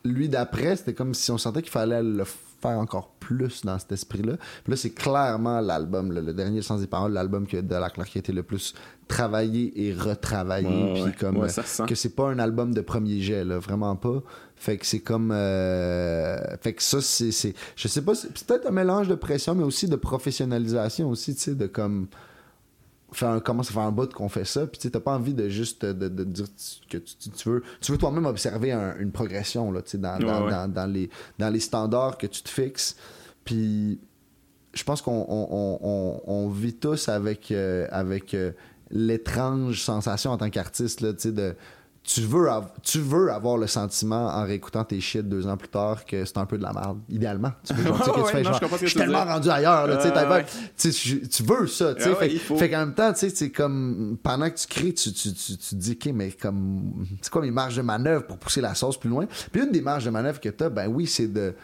lui 0.07 0.29
d'après, 0.29 0.77
c'était 0.77 0.95
comme 0.95 1.15
si 1.15 1.31
on 1.31 1.39
sentait 1.39 1.63
qu'il 1.63 1.71
fallait 1.71 2.03
le 2.03 2.25
faire 2.25 2.79
encore 2.79 3.11
plus 3.21 3.65
dans 3.65 3.79
cet 3.79 3.93
esprit-là. 3.93 4.35
Là, 4.67 4.77
c'est 4.77 4.91
clairement 4.91 5.61
l'album, 5.61 6.11
le, 6.13 6.21
le 6.23 6.33
dernier 6.33 6.63
Sans 6.63 6.79
des 6.79 6.87
paroles, 6.87 7.13
l'album 7.13 7.47
que 7.47 7.59
de 7.59 7.75
la 7.75 7.91
Claire 7.91 8.07
qui 8.09 8.19
a 8.19 8.21
été 8.21 8.33
le 8.33 8.43
plus 8.43 8.75
travaillé 9.09 9.73
et 9.87 9.93
retravaillé. 9.93 10.69
Ouais, 10.69 10.93
puis 10.95 11.03
ouais. 11.03 11.13
comme 11.21 11.37
Ouais, 11.37 11.49
euh, 11.59 11.87
que 11.87 11.95
c'est 11.95 12.15
pas 12.15 12.29
un 12.31 12.39
album 12.39 12.73
de 12.73 12.81
premier 12.81 13.21
jet, 13.21 13.45
là, 13.45 13.59
vraiment 13.59 13.95
pas. 13.97 14.23
Fait 14.57 14.79
que 14.79 14.87
c'est 14.87 15.01
comme. 15.01 15.31
euh, 15.33 16.39
Fait 16.63 16.73
que 16.73 16.83
ça, 16.83 17.01
c'est. 17.03 17.31
Je 17.77 17.89
sais 17.89 18.03
pas, 18.03 18.15
c'est 18.15 18.33
peut-être 18.47 18.67
un 18.67 18.71
mélange 18.73 19.07
de 19.09 19.15
pression, 19.15 19.55
mais 19.55 19.65
aussi 19.65 19.87
de 19.87 19.97
professionnalisation 19.97 21.09
aussi, 21.11 21.35
tu 21.35 21.41
sais, 21.43 21.55
de 21.55 21.67
comme. 21.67 22.09
Faire 23.17 23.29
un, 23.31 23.41
comment 23.41 23.63
ça 23.63 23.73
fait 23.73 23.81
un 23.81 23.91
bout 23.93 24.13
qu'on 24.13 24.29
fait 24.29 24.45
ça, 24.45 24.67
puis 24.67 24.79
tu 24.79 24.91
t'as 24.91 25.01
pas 25.01 25.15
envie 25.15 25.33
de 25.33 25.49
juste 25.49 25.87
de, 25.87 26.09
de 26.09 26.23
dire 26.25 26.45
que 26.91 26.99
tu, 26.99 27.49
veux 27.49 27.63
tu 27.81 27.93
veux 27.93 27.97
toi-même 27.99 28.27
observer 28.27 28.73
un- 28.73 28.95
une 28.99 29.11
progression 29.11 29.73
là, 29.73 29.81
dans, 29.95 30.19
dans, 30.19 30.45
Ouais, 30.45 30.51
dans- 30.51 30.69
dans 30.73 30.87
les, 30.93 31.09
dans 31.39 31.49
les 31.49 31.61
standards 31.61 32.19
que 32.19 32.27
tu 32.27 32.43
te 32.43 32.49
fixes. 32.51 32.95
Puis 33.45 33.99
je 34.75 34.85
pense 34.85 35.01
qu'on 35.01 35.25
on, 35.29 35.49
on- 35.51 35.79
on- 35.83 36.21
on 36.27 36.49
vit 36.51 36.75
tous 36.75 37.09
avec, 37.09 37.51
euh, 37.53 37.87
avec 37.91 38.35
euh, 38.35 38.53
l'étrange 38.91 39.81
sensation 39.83 40.31
en 40.33 40.37
tant 40.37 40.51
qu'artiste, 40.51 41.01
de. 41.33 41.55
Tu 42.07 42.21
veux, 42.21 42.49
tu 42.85 43.01
veux 43.01 43.33
avoir 43.33 43.59
le 43.59 43.67
sentiment 43.67 44.29
en 44.29 44.45
réécoutant 44.45 44.85
tes 44.85 45.01
shit 45.01 45.29
deux 45.29 45.49
ans 45.49 45.57
plus 45.57 45.69
tard 45.69 46.05
que 46.05 46.25
c'est 46.25 46.39
un 46.39 46.47
peu 46.47 46.57
de 46.57 46.63
la 46.63 46.73
merde, 46.73 47.01
idéalement. 47.09 47.51
Tu 47.65 47.75
veux, 47.75 47.83
sais, 48.05 48.11
que 48.13 48.27
tu 48.27 48.31
fais 48.31 48.43
non, 48.43 48.53
genre, 48.53 48.71
je 48.81 48.87
suis 48.87 48.95
tellement 48.97 49.25
rendu 49.25 49.51
ailleurs, 49.51 49.89
là, 49.89 50.01
sais, 50.01 50.13
Ouais, 50.13 50.29
ouais. 50.29 50.47
tu 50.79 50.93
sais, 50.93 51.43
veux 51.43 51.67
ça, 51.67 51.97
tu 51.97 52.03
sais. 52.05 52.11
Ah 52.15 52.21
ouais, 52.21 52.29
fait, 52.39 52.71
qu'en 52.71 52.79
même 52.79 52.95
temps, 52.95 53.13
tu 53.13 53.19
sais, 53.19 53.31
c'est 53.31 53.51
comme 53.51 54.17
pendant 54.23 54.49
que 54.49 54.55
tu 54.57 54.69
crées, 54.69 54.95
tu, 54.95 55.13
tu, 55.13 55.33
tu, 55.35 55.57
tu 55.57 55.69
te 55.71 55.75
dis, 55.75 55.99
OK, 56.01 56.13
mais 56.15 56.31
comme, 56.31 57.05
c'est 57.21 57.31
quoi 57.33 57.43
mes 57.43 57.51
marges 57.51 57.77
de 57.77 57.83
manœuvre 57.83 58.25
pour 58.25 58.39
pousser 58.39 58.61
la 58.61 58.77
sauce 58.77 59.01
plus 59.01 59.11
loin? 59.11 59.27
Puis 59.51 59.61
une 59.63 59.73
des 59.73 59.81
marges 59.83 60.05
de 60.05 60.11
manœuvre 60.11 60.41
que 60.41 60.49
tu 60.49 60.63
as, 60.63 60.69
ben 60.71 60.87
oui, 60.87 61.09
c'est 61.09 61.27
de 61.27 61.55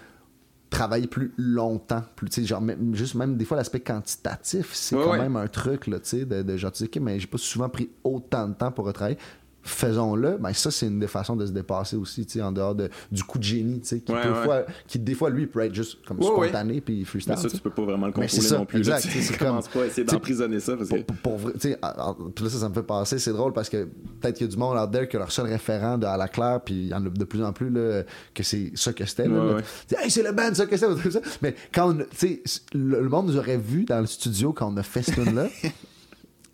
travailler 0.71 1.07
plus 1.07 1.33
longtemps. 1.37 2.03
Plus, 2.17 2.29
tu 2.31 2.41
sais, 2.41 2.47
genre, 2.49 2.61
même, 2.61 2.97
juste 2.97 3.15
même 3.15 3.37
des 3.37 3.45
fois, 3.45 3.57
l'aspect 3.59 3.79
quantitatif, 3.81 4.71
c'est 4.73 4.97
Ouais, 4.97 5.05
quand 5.05 5.11
ouais. 5.13 5.19
même 5.21 5.37
un 5.37 5.47
truc, 5.47 5.87
là, 5.87 6.01
tu 6.01 6.09
sais, 6.09 6.25
de, 6.25 6.43
de 6.43 6.57
genre, 6.57 6.73
tu 6.73 6.79
sais, 6.79 6.85
OK, 6.87 6.97
mais 7.01 7.21
j'ai 7.21 7.29
pas 7.29 7.39
souvent 7.39 7.69
pris 7.69 7.91
autant 8.03 8.49
de 8.49 8.55
temps 8.55 8.73
pour 8.73 8.87
retravailler. 8.87 9.19
Faisons-le, 9.65 10.39
ben 10.39 10.53
ça 10.53 10.71
c'est 10.73 10.87
une 10.89 10.99
des 10.99 11.07
façons 11.07 11.37
de 11.37 11.47
se 11.47 11.53
dépasser 11.53 11.95
aussi, 11.97 12.27
tu 12.27 12.33
sais, 12.33 12.43
en 12.43 12.51
dehors 12.51 12.75
de, 12.75 12.91
du 13.13 13.23
coup 13.23 13.39
de 13.39 13.45
génie, 13.45 13.81
tu 13.81 13.87
sais, 13.87 14.01
qui, 14.01 14.11
Ouais, 14.13 14.21
peut 14.23 14.33
ouais. 14.33 14.45
fois- 14.45 14.63
qui 14.89 14.99
des 14.99 15.15
fois 15.15 15.31
lui 15.31 15.47
peut 15.47 15.61
être 15.61 15.75
juste 15.75 15.99
comme 16.05 16.19
Ouais, 16.19 16.27
spontané 16.49 16.81
puis 16.81 17.05
freestyle. 17.05 17.35
Mais 17.37 17.41
ça, 17.43 17.49
tu 17.49 17.57
tu 17.57 17.63
peux 17.63 17.71
pas 17.71 17.83
vraiment 17.85 18.07
le 18.07 18.13
contrôler 18.13 18.43
ça, 18.43 18.59
non 18.59 18.67
plus. 18.67 18.83
là, 18.83 18.97
exact, 18.97 19.13
tu 19.13 19.21
sais, 19.21 19.33
c'est 19.33 19.39
commence 19.39 19.69
comme- 19.69 19.81
pas 19.83 19.85
à 19.85 19.87
essayer 19.87 20.05
d'emprisonner 20.05 20.59
ça 20.59 20.77
parce 20.77 20.89
que. 20.91 21.01
pour, 21.23 21.39
tu 21.53 21.61
sais, 21.61 21.79
là, 21.81 22.15
ça, 22.37 22.49
ça 22.59 22.69
me 22.69 22.75
fait 22.75 22.83
passer, 22.83 23.19
c'est 23.21 23.33
drôle 23.33 23.53
parce 23.53 23.69
que 23.69 23.85
peut-être 24.21 24.37
qu'il 24.37 24.47
y 24.47 24.51
a 24.51 24.53
du 24.53 24.59
monde 24.59 24.77
out 24.77 24.91
there 24.91 25.09
que 25.09 25.17
leur 25.17 25.31
seul 25.31 25.47
référent 25.47 25.97
de 25.97 26.07
à 26.07 26.17
la 26.17 26.27
claire, 26.27 26.61
puis 26.65 26.75
il 26.75 26.89
y 26.89 26.95
en 26.95 27.07
a 27.07 27.09
de 27.09 27.25
plus 27.25 27.45
en 27.45 27.53
plus, 27.53 27.71
là, 27.71 28.03
que 28.35 28.43
c'est 28.43 28.73
ça 28.75 28.93
que 28.93 29.05
c'était. 29.07 29.29
là, 29.29 29.45
Ouais, 29.45 29.55
là. 29.55 29.61
Tu 29.89 29.95
Hey, 29.97 30.11
c'est 30.11 30.25
le 30.25 30.33
band, 30.33 30.53
ça 30.55 30.67
que 30.67 30.77
c'était. 30.77 31.21
Mais 31.41 31.55
quand 31.73 31.95
tu 31.97 32.05
sais, 32.17 32.43
le, 32.75 33.01
le 33.01 33.09
monde 33.09 33.27
nous 33.29 33.37
aurait 33.37 33.59
vu 33.59 33.85
dans 33.85 34.01
le 34.01 34.07
studio 34.07 34.53
quand 34.53 34.73
on 34.73 34.77
a 34.77 34.83
fait 34.83 35.03
ce 35.03 35.13
tune-là. 35.13 35.47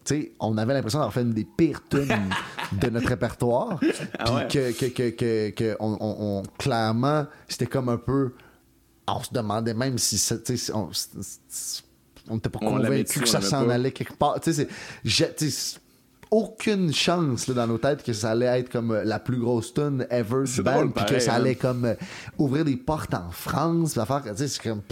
Sais, 0.09 0.33
on 0.41 0.57
avait 0.59 0.73
l'impression 0.75 0.99
d'avoir 1.01 1.13
fait 1.13 1.23
une 1.23 1.33
des 1.35 1.45
pires 1.45 1.83
tunes 1.89 2.09
de 2.73 2.89
notre 2.91 3.09
répertoire. 3.09 3.79
Puis 3.79 3.93
Ah 4.19 4.35
ouais. 4.35 4.49
que, 4.49 4.73
que, 4.73 4.87
que, 4.87 5.11
que, 5.11 5.51
que 5.51 5.77
on, 5.81 5.97
on- 6.01 6.39
on- 6.39 6.43
clairement, 6.59 7.27
c'était 7.49 7.67
comme 7.67 7.89
un 7.89 7.97
peu. 7.99 8.33
On 9.07 9.23
se 9.23 9.33
demandait 9.33 9.75
même 9.75 9.99
si 9.99 10.21
on, 10.75 10.91
on 12.31 12.35
n'était 12.35 12.49
pas 12.51 12.59
convaincu 12.59 13.21
que 13.21 13.29
ça 13.29 13.41
s'en 13.41 13.69
allait 13.69 13.93
quelque 13.93 14.15
part. 14.15 14.39
Tu 14.41 14.53
sais, 14.53 14.69
aucune 16.31 16.93
chance 16.93 17.49
là, 17.49 17.55
dans 17.55 17.67
nos 17.67 17.79
têtes 17.79 18.03
que 18.03 18.13
ça 18.13 18.31
allait 18.31 18.61
être 18.61 18.71
comme 18.71 18.91
euh, 18.91 19.05
la 19.05 19.19
plus 19.19 19.39
grosse 19.39 19.73
tune 19.73 20.07
ever 20.11 20.45
du 20.45 20.63
band, 20.63 20.89
puis 20.89 21.05
que 21.07 21.19
ça 21.19 21.33
hein. 21.33 21.37
allait 21.37 21.55
comme 21.55 21.85
euh, 21.85 21.95
ouvrir 22.39 22.65
des 22.65 22.77
portes 22.77 23.15
en 23.15 23.31
France, 23.31 23.95
faire, 23.95 24.23
tu 24.23 24.37
sais, 24.37 24.49
c'est 24.49 24.63
comme. 24.63 24.83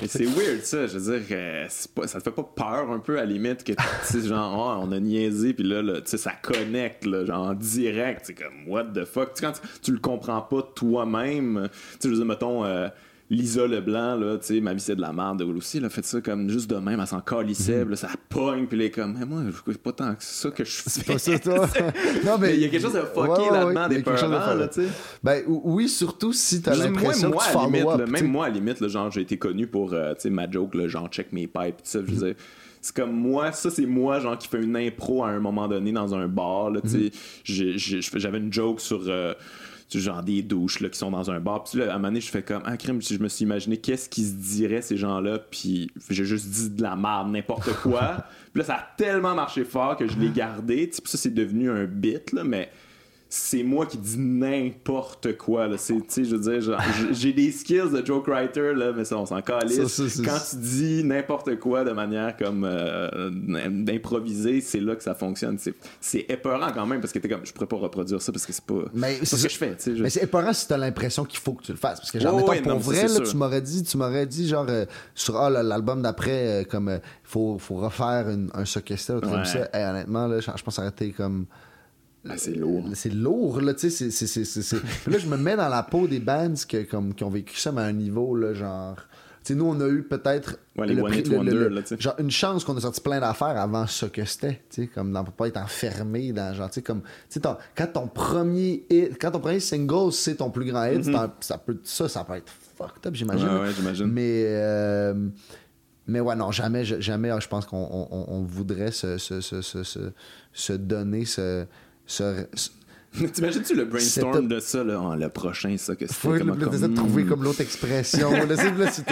Mais 0.00 0.08
c'est 0.08 0.24
weird 0.24 0.62
ça, 0.62 0.86
je 0.86 0.98
veux 0.98 1.18
dire, 1.18 1.26
euh, 1.30 1.68
pas, 1.94 2.06
ça 2.06 2.18
te 2.18 2.24
fait 2.24 2.30
pas 2.30 2.50
peur 2.54 2.90
un 2.90 2.98
peu 2.98 3.18
à 3.18 3.20
la 3.20 3.26
limite 3.26 3.64
que 3.64 3.72
tu 3.72 3.82
sais 4.02 4.22
genre 4.22 4.78
oh, 4.80 4.86
on 4.86 4.92
a 4.92 5.00
niaisé 5.00 5.54
puis 5.54 5.64
là, 5.64 5.82
là, 5.82 6.00
tu 6.00 6.10
sais 6.10 6.18
ça 6.18 6.32
connecte 6.40 7.04
là, 7.04 7.24
genre 7.24 7.48
en 7.48 7.54
direct, 7.54 8.22
c'est 8.24 8.34
comme 8.34 8.68
what 8.68 8.84
the 8.94 9.04
fuck, 9.04 9.34
tu 9.34 9.40
sais, 9.40 9.46
quand 9.46 9.52
tu, 9.52 9.80
tu 9.82 9.92
le 9.92 9.98
comprends 9.98 10.42
pas 10.42 10.62
toi-même, 10.74 11.68
tu 11.72 11.78
sais 12.00 12.08
je 12.08 12.08
veux 12.08 12.16
dire 12.16 12.26
mettons 12.26 12.64
euh, 12.64 12.88
Lisa 13.32 13.66
Leblanc, 13.66 14.16
là, 14.16 14.36
tu 14.36 14.46
sais, 14.46 14.60
ma 14.60 14.74
vie 14.74 14.80
c'est 14.80 14.94
de 14.94 15.00
la 15.00 15.12
merde, 15.12 15.40
elle 15.40 15.56
aussi, 15.56 15.78
elle 15.78 15.86
a 15.86 15.88
fait 15.88 16.04
ça 16.04 16.20
comme 16.20 16.50
juste 16.50 16.68
de 16.68 16.76
même, 16.76 17.00
elle 17.00 17.06
s'en 17.06 17.20
calissait, 17.22 17.82
là, 17.84 17.96
ça 17.96 18.10
pogne, 18.28 18.66
puis 18.66 18.78
elle 18.78 18.84
est 18.86 18.90
comme, 18.90 19.16
mais 19.18 19.24
moi, 19.24 19.40
c'est 19.66 19.78
pas 19.82 19.92
tant 19.92 20.14
que 20.14 20.22
ça 20.22 20.50
que 20.50 20.64
je 20.64 20.70
fais. 20.70 20.90
C'est 20.90 21.06
pas 21.06 21.18
ça, 21.18 21.38
toi. 21.38 21.66
non, 22.26 22.36
Mais 22.38 22.54
il 22.54 22.60
y 22.60 22.64
a 22.66 22.68
quelque 22.68 22.82
chose 22.82 22.92
de 22.92 23.00
fucké 23.00 23.50
là-dedans, 23.50 23.88
des 23.88 23.94
il 23.94 23.98
y 23.98 24.00
a 24.00 24.02
quelque 24.04 24.20
chose 24.20 24.30
de 24.30 24.34
parents, 24.36 24.46
fucké. 24.52 24.58
là, 24.60 24.68
tu 24.68 24.82
sais. 24.82 24.88
Ben 25.22 25.42
ou- 25.46 25.62
oui, 25.64 25.88
surtout 25.88 26.32
si 26.34 26.60
t'as 26.60 26.74
Je 26.74 26.82
l'impression 26.82 27.30
moi, 27.30 27.42
que 27.44 27.50
tu 27.52 27.56
à 27.58 27.64
limite, 27.64 27.84
là, 27.86 27.96
même 27.96 28.12
tu 28.12 28.18
sais. 28.18 28.24
moi, 28.26 28.44
à 28.44 28.48
la 28.50 28.54
limite, 28.54 28.80
là, 28.80 28.88
genre, 28.88 29.10
j'ai 29.10 29.22
été 29.22 29.38
connu 29.38 29.66
pour, 29.66 29.94
euh, 29.94 30.12
tu 30.14 30.20
sais, 30.20 30.30
ma 30.30 30.50
joke, 30.50 30.74
là, 30.74 30.86
genre, 30.88 31.08
check 31.08 31.32
mes 31.32 31.46
pipes, 31.46 31.76
tout 31.78 31.82
ça, 31.84 32.00
je 32.06 32.12
veux 32.12 32.26
dire, 32.26 32.34
c'est 32.82 32.94
comme 32.94 33.12
moi, 33.12 33.52
ça, 33.52 33.70
c'est 33.70 33.86
moi, 33.86 34.20
genre, 34.20 34.36
qui 34.36 34.46
fait 34.48 34.60
une 34.62 34.76
impro 34.76 35.24
à 35.24 35.28
un 35.30 35.40
moment 35.40 35.68
donné 35.68 35.90
dans 35.92 36.14
un 36.14 36.28
bar, 36.28 36.70
là, 36.70 36.80
tu 36.82 36.88
sais, 36.88 37.10
je 37.44 38.00
fais- 38.02 38.18
j'avais 38.20 38.38
une 38.38 38.52
joke 38.52 38.80
sur... 38.80 39.02
euh, 39.06 39.32
tu 39.34 39.40
sais, 39.40 39.71
genre 40.00 40.22
des 40.22 40.42
douches 40.42 40.80
là, 40.80 40.88
qui 40.88 40.98
sont 40.98 41.10
dans 41.10 41.30
un 41.30 41.40
bar. 41.40 41.64
Puis 41.64 41.78
là, 41.78 41.86
à 41.86 41.90
un 41.90 41.92
moment 41.94 42.08
donné, 42.08 42.20
je 42.20 42.30
fais 42.30 42.42
comme, 42.42 42.62
ah, 42.64 42.76
crime, 42.76 43.00
je 43.02 43.18
me 43.18 43.28
suis 43.28 43.44
imaginé 43.44 43.76
qu'est-ce 43.76 44.08
qu'ils 44.08 44.26
se 44.26 44.32
diraient, 44.32 44.82
ces 44.82 44.96
gens-là. 44.96 45.38
Puis 45.38 45.90
j'ai 46.10 46.24
juste 46.24 46.48
dit 46.48 46.70
de 46.70 46.82
la 46.82 46.96
merde, 46.96 47.30
n'importe 47.30 47.72
quoi. 47.82 48.26
puis 48.52 48.60
là, 48.60 48.64
ça 48.64 48.74
a 48.74 48.86
tellement 48.96 49.34
marché 49.34 49.64
fort 49.64 49.96
que 49.96 50.06
je 50.06 50.18
l'ai 50.18 50.30
gardé. 50.34 50.86
Puis 50.88 51.00
ça, 51.04 51.18
c'est 51.18 51.34
devenu 51.34 51.70
un 51.70 51.84
bit, 51.84 52.32
là, 52.32 52.44
mais 52.44 52.70
c'est 53.34 53.62
moi 53.62 53.86
qui 53.86 53.96
dis 53.96 54.18
n'importe 54.18 55.38
quoi. 55.38 55.66
Là. 55.66 55.78
C'est, 55.78 55.94
je 56.22 56.36
veux 56.36 56.50
dire, 56.52 56.60
genre, 56.60 56.78
j'ai- 57.12 57.32
des 57.32 57.50
skills 57.50 57.90
de 57.90 58.04
joke 58.04 58.28
writer, 58.28 58.74
là, 58.74 58.92
mais 58.94 59.06
ça, 59.06 59.16
on 59.16 59.24
s'en 59.24 59.40
calisse. 59.40 59.86
Ça, 59.86 59.88
ça, 59.88 60.08
c'est- 60.10 60.22
Quand 60.22 60.38
tu 60.50 60.56
dis 60.56 61.02
n'importe 61.02 61.58
quoi 61.58 61.82
de 61.82 61.92
manière 61.92 62.36
comme 62.36 62.64
euh, 62.68 63.30
d'improviser, 63.70 64.60
c'est 64.60 64.80
là 64.80 64.96
que 64.96 65.02
ça 65.02 65.14
fonctionne. 65.14 65.56
C'est, 65.58 65.74
c'est 65.98 66.26
épeurant 66.28 66.72
quand 66.74 66.84
même 66.84 67.00
parce 67.00 67.10
que 67.10 67.18
t'es 67.20 67.28
comme, 67.30 67.46
je 67.46 67.52
pourrais 67.54 67.66
pas 67.66 67.76
reproduire 67.78 68.20
ça 68.20 68.32
parce 68.32 68.44
que 68.44 68.52
c'est 68.52 68.64
pas, 68.66 68.74
Mais 68.92 69.18
c'est 69.22 69.36
ce 69.36 69.44
que 69.44 69.48
je 69.52 69.56
fais. 69.56 69.76
je- 69.84 70.02
Mais 70.02 70.10
c'est 70.10 70.24
épeurant 70.24 70.52
si 70.52 70.68
t'as 70.68 70.76
l'impression 70.76 71.24
qu'il 71.24 71.40
faut 71.40 71.52
que 71.54 71.62
tu 71.62 71.72
le 71.72 71.78
fasses. 71.78 72.00
Parce 72.00 72.10
que, 72.10 72.20
genre, 72.20 72.36
mettons, 72.36 72.62
pour 72.62 72.72
non, 72.72 72.78
vrai, 72.78 73.08
là, 73.08 73.20
tu 73.20 73.36
m'aurais 73.36 73.62
dit, 73.62 73.82
tu 73.82 73.96
m'aurais 73.96 74.26
dit, 74.26 74.46
genre, 74.46 74.66
euh, 74.68 74.84
sur 75.14 75.38
ah, 75.38 75.48
l'album 75.48 76.02
d'après, 76.02 76.62
euh, 76.62 76.64
comme, 76.64 76.90
il 76.90 77.00
faut, 77.24 77.56
faut 77.58 77.76
refaire 77.76 78.28
une- 78.28 78.50
un 78.52 78.66
socket 78.66 79.00
ou 79.08 79.26
Ouais. 79.26 79.44
ça. 79.46 79.70
Et 79.72 79.84
honnêtement, 79.84 80.26
là, 80.26 80.40
je, 80.40 80.62
pense 80.62 80.78
été 80.78 81.12
comme. 81.12 81.46
Ah, 82.28 82.34
c'est 82.36 82.54
lourd. 82.54 82.84
C'est 82.94 83.12
lourd, 83.12 83.60
là, 83.60 83.74
tu 83.74 83.90
sais. 83.90 84.08
là, 85.10 85.18
je 85.18 85.26
me 85.26 85.36
mets 85.36 85.56
dans 85.56 85.68
la 85.68 85.82
peau 85.82 86.06
des 86.06 86.20
bands 86.20 86.54
que, 86.68 86.84
comme, 86.84 87.14
qui 87.14 87.24
ont 87.24 87.30
vécu 87.30 87.56
ça, 87.58 87.72
mais 87.72 87.82
à 87.82 87.86
un 87.86 87.92
niveau, 87.92 88.36
là, 88.36 88.54
genre. 88.54 88.96
sais, 89.42 89.54
nous, 89.56 89.64
on 89.64 89.80
a 89.80 89.88
eu 89.88 90.04
peut-être. 90.04 90.56
Ouais, 90.76 90.86
les 90.86 90.94
le 90.94 91.02
le- 91.02 91.68
le- 91.68 91.82
tu 91.82 91.96
genre, 91.98 92.14
une 92.18 92.30
chance 92.30 92.62
qu'on 92.64 92.76
a 92.76 92.80
sorti 92.80 93.00
plein 93.00 93.18
d'affaires 93.18 93.58
avant 93.60 93.88
ce 93.88 94.06
que 94.06 94.24
c'était, 94.24 94.62
tu 94.70 94.82
sais, 94.82 94.86
comme 94.86 95.12
dans 95.12 95.24
pas 95.24 95.48
être 95.48 95.56
enfermé 95.56 96.32
dans, 96.32 96.54
genre, 96.54 96.68
tu 96.70 96.74
sais, 96.74 96.82
comme, 96.82 97.02
tu 97.28 97.40
sais, 97.40 97.40
quand 97.74 97.86
ton 97.92 98.06
premier 98.06 98.86
hit, 98.88 99.18
quand 99.20 99.32
ton 99.32 99.40
premier 99.40 99.58
single, 99.58 100.12
c'est 100.12 100.36
ton 100.36 100.50
plus 100.50 100.66
grand 100.66 100.84
hit, 100.84 101.08
un- 101.08 101.32
ça 101.40 101.58
peut, 101.58 101.78
ça, 101.82 102.08
ça 102.08 102.22
peut 102.22 102.34
être 102.36 102.52
fucked 102.78 103.04
up, 103.04 103.14
j'imagine. 103.16 103.48
Mm-hmm. 103.48 103.54
Ouais, 103.62 103.66
ouais, 103.66 103.72
j'imagine. 103.76 104.06
Mais, 104.06 104.44
euh, 104.46 105.28
mais 106.06 106.20
ouais, 106.20 106.36
non, 106.36 106.52
jamais, 106.52 106.84
jamais, 106.84 107.30
je 107.40 107.48
pense 107.48 107.66
qu'on 107.66 107.78
on, 107.78 108.08
on- 108.12 108.26
on 108.28 108.42
voudrait 108.44 108.92
se, 108.92 109.18
se, 109.18 109.40
se, 109.40 109.60
se, 109.60 109.82
se- 109.82 110.12
se 110.52 110.72
donner 110.72 111.24
ce. 111.24 111.66
Ce, 112.06 112.46
ce- 112.54 112.70
T'imagines-tu 113.32 113.74
le 113.74 113.84
brainstorm 113.84 114.48
de 114.48 114.58
ça, 114.58 114.82
là, 114.82 115.00
Ah, 115.12 115.16
le 115.16 115.28
prochain, 115.28 115.76
ça, 115.76 115.94
que 115.94 116.06
faut 116.06 116.32
c'était 116.32 116.44
le 116.44 116.54
comment 116.54 116.88
de 116.88 116.94
trouver 116.94 117.24
comme 117.24 117.44
l'autre 117.44 117.60
expression. 117.60 118.30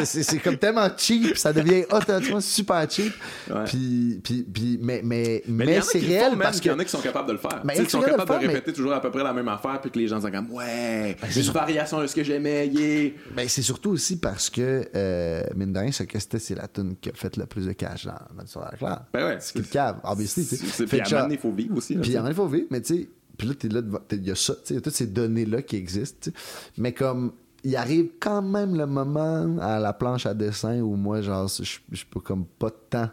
C'est- 0.05 0.39
comme 0.39 0.57
tellement 0.57 0.89
cheap, 0.97 1.37
ça 1.37 1.53
devient 1.53 1.85
automatiquement 1.91 2.41
super 2.41 2.91
cheap. 2.91 3.13
Ouais. 3.51 3.65
Puis, 3.67 4.21
puis, 4.25 4.43
puis, 4.43 4.79
mais, 4.81 5.03
mais, 5.05 5.43
Mais, 5.47 5.67
mais, 5.67 5.79
en 5.79 5.83
c'est 5.83 5.99
réel 5.99 6.37
parce 6.39 6.61
puis 6.61 6.69
il 6.69 6.73
y 6.73 6.75
en 6.75 6.79
a 6.79 6.85
qui 6.85 6.91
sont 6.91 7.01
capables 7.01 7.29
de 7.29 7.33
le 7.33 7.39
faire. 7.39 7.61
Ben, 7.65 7.75
Tu 7.75 7.77
sais, 7.77 7.83
ils 7.85 7.91
sont 7.91 8.01
capables 8.01 8.43
de 8.43 8.47
répéter 8.49 8.73
toujours 8.73 8.93
à 8.93 9.03
peu 9.03 9.11
près 9.11 9.23
la 9.23 9.33
même 9.33 9.49
affaire, 9.49 9.81
puis 9.81 9.91
que 9.91 9.99
les 9.99 10.09
gens 10.09 10.21
sont 10.21 10.31
comme 10.31 10.51
Ouais, 10.51 11.17
c'est 11.29 11.41
une 11.45 11.53
variation 11.53 12.01
de 12.01 12.07
ce 12.07 12.15
que 12.15 12.25
j'aimais, 12.25 12.69
yeah. 12.69 13.11
Ben, 13.35 13.49
c'est 13.49 13.63
surtout 13.63 13.91
aussi 13.91 14.19
parce 14.19 14.49
que, 14.49 14.89
euh, 14.95 15.43
mine 15.55 15.73
de 15.73 15.79
rien, 15.79 15.93
ce 15.93 16.05
que 16.05 16.19
c'était, 16.19 16.39
c'est 16.39 16.55
la 16.55 16.69
tune 16.69 16.97
qui 17.01 17.11
a 17.11 17.13
fait 17.15 17.37
le 17.37 17.47
plus 17.47 17.67
de 17.67 17.73
cash 17.73 18.07
dans, 18.07 18.13
dans 18.37 18.47
sur 18.47 18.61
la 18.61 18.71
claire. 18.71 19.03
Ben 19.13 19.27
ouais. 19.27 19.37
C'est 19.41 19.59
le 19.59 19.65
cave, 19.65 19.97
obviously. 20.05 20.45
Puis 20.87 21.01
à 21.01 21.29
il 21.31 21.39
faut 21.39 21.53
vivre 21.53 21.77
aussi. 21.77 21.97
Puis 21.97 22.19
en 22.19 22.27
il 22.27 22.35
faut 22.35 22.47
vivre, 22.47 22.67
mais 22.71 22.81
tu 22.81 22.95
sais, 22.95 23.09
puis 23.41 23.49
là, 23.49 23.55
t'es 23.55 23.69
là, 23.69 23.81
il 24.13 24.27
y 24.27 24.31
a 24.31 24.35
ça, 24.35 24.55
il 24.69 24.77
y 24.77 24.83
toutes 24.83 24.93
ces 24.93 25.07
données-là 25.07 25.63
qui 25.63 25.77
existent. 25.77 26.31
Mais 26.77 26.93
comme, 26.93 27.33
il 27.65 27.75
arrive 27.75 28.11
quand 28.21 28.43
même 28.43 28.77
le 28.77 28.85
moment 28.85 29.57
à 29.61 29.79
la 29.79 29.95
planche 29.95 30.27
à 30.27 30.35
dessin 30.35 30.83
où 30.83 30.95
moi, 30.95 31.23
genre, 31.23 31.49
je 31.49 32.05
peux 32.11 32.21
comme 32.21 32.45
pas 32.45 32.69
de 32.69 32.77
temps 32.91 33.09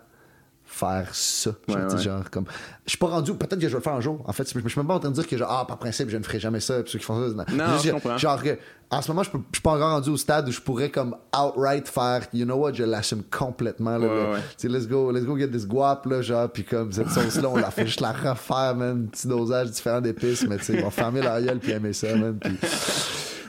faire 0.68 1.08
ça. 1.14 1.52
Ouais, 1.70 1.98
genre, 1.98 2.30
comme, 2.30 2.46
je 2.86 2.92
suis 2.92 2.98
pas 2.98 3.08
rendu, 3.08 3.34
peut-être 3.34 3.56
que 3.56 3.62
je 3.62 3.68
vais 3.68 3.76
le 3.78 3.82
faire 3.82 3.94
un 3.94 4.02
jour. 4.02 4.22
En 4.26 4.34
fait, 4.34 4.52
je 4.52 4.60
je 4.60 4.68
suis 4.68 4.80
même 4.80 4.88
pas 4.88 4.96
en 4.96 5.00
train 5.00 5.10
de 5.10 5.16
dire 5.16 5.26
que, 5.26 5.38
genre, 5.38 5.50
ah, 5.50 5.66
par 5.66 5.78
principe, 5.78 6.10
je 6.10 6.18
ne 6.18 6.24
ferai 6.24 6.40
jamais 6.40 6.60
ça, 6.60 6.84
puis 6.84 6.92
ceux 6.92 7.00
qui 7.00 7.06
font 7.06 7.16
ça. 7.30 7.46
Non, 7.52 7.66
Juste 7.74 7.86
je 7.86 7.92
comprends. 7.92 8.18
Genre, 8.18 8.42
en 8.90 9.02
ce 9.02 9.08
moment, 9.10 9.24
je, 9.24 9.32
peux, 9.32 9.40
je 9.52 9.58
suis 9.58 9.62
pas 9.62 9.72
encore 9.72 9.92
rendu 9.92 10.10
au 10.10 10.18
stade 10.18 10.48
où 10.48 10.52
je 10.52 10.62
pourrais, 10.62 10.90
comme, 10.90 11.16
outright 11.36 11.88
faire, 11.88 12.28
you 12.34 12.46
know 12.46 12.56
what, 12.56 12.74
je 12.74 12.84
l'assume 12.84 13.24
complètement, 13.24 13.98
là. 13.98 14.08
Ouais, 14.08 14.34
là. 14.34 14.70
let's 14.70 14.88
go, 14.88 15.12
let's 15.12 15.26
go 15.26 15.38
get 15.38 15.48
this 15.48 15.66
guap, 15.66 16.06
là, 16.06 16.22
genre, 16.22 16.50
puis 16.50 16.66
comme 16.66 16.92
cette 16.92 17.10
sauce-là, 17.10 17.50
on 17.50 17.58
la 17.58 17.72
fait 17.72 17.86
juste 17.86 18.02
la 18.02 18.12
refaire, 18.12 18.76
man. 18.76 19.08
Petit 19.08 19.28
dosage 19.28 19.72
différent 19.72 20.02
d'épices, 20.02 20.46
mais 20.48 20.58
tu 20.58 20.66
sais, 20.66 20.74
ils 20.74 20.82
vont 20.82 20.92
fermer 20.92 21.22
leur 21.22 21.42
gueule 21.42 21.60
puis 21.60 21.72
aimer 21.72 21.94
ça, 21.94 22.14
man. 22.16 22.38
Puis... 22.40 22.58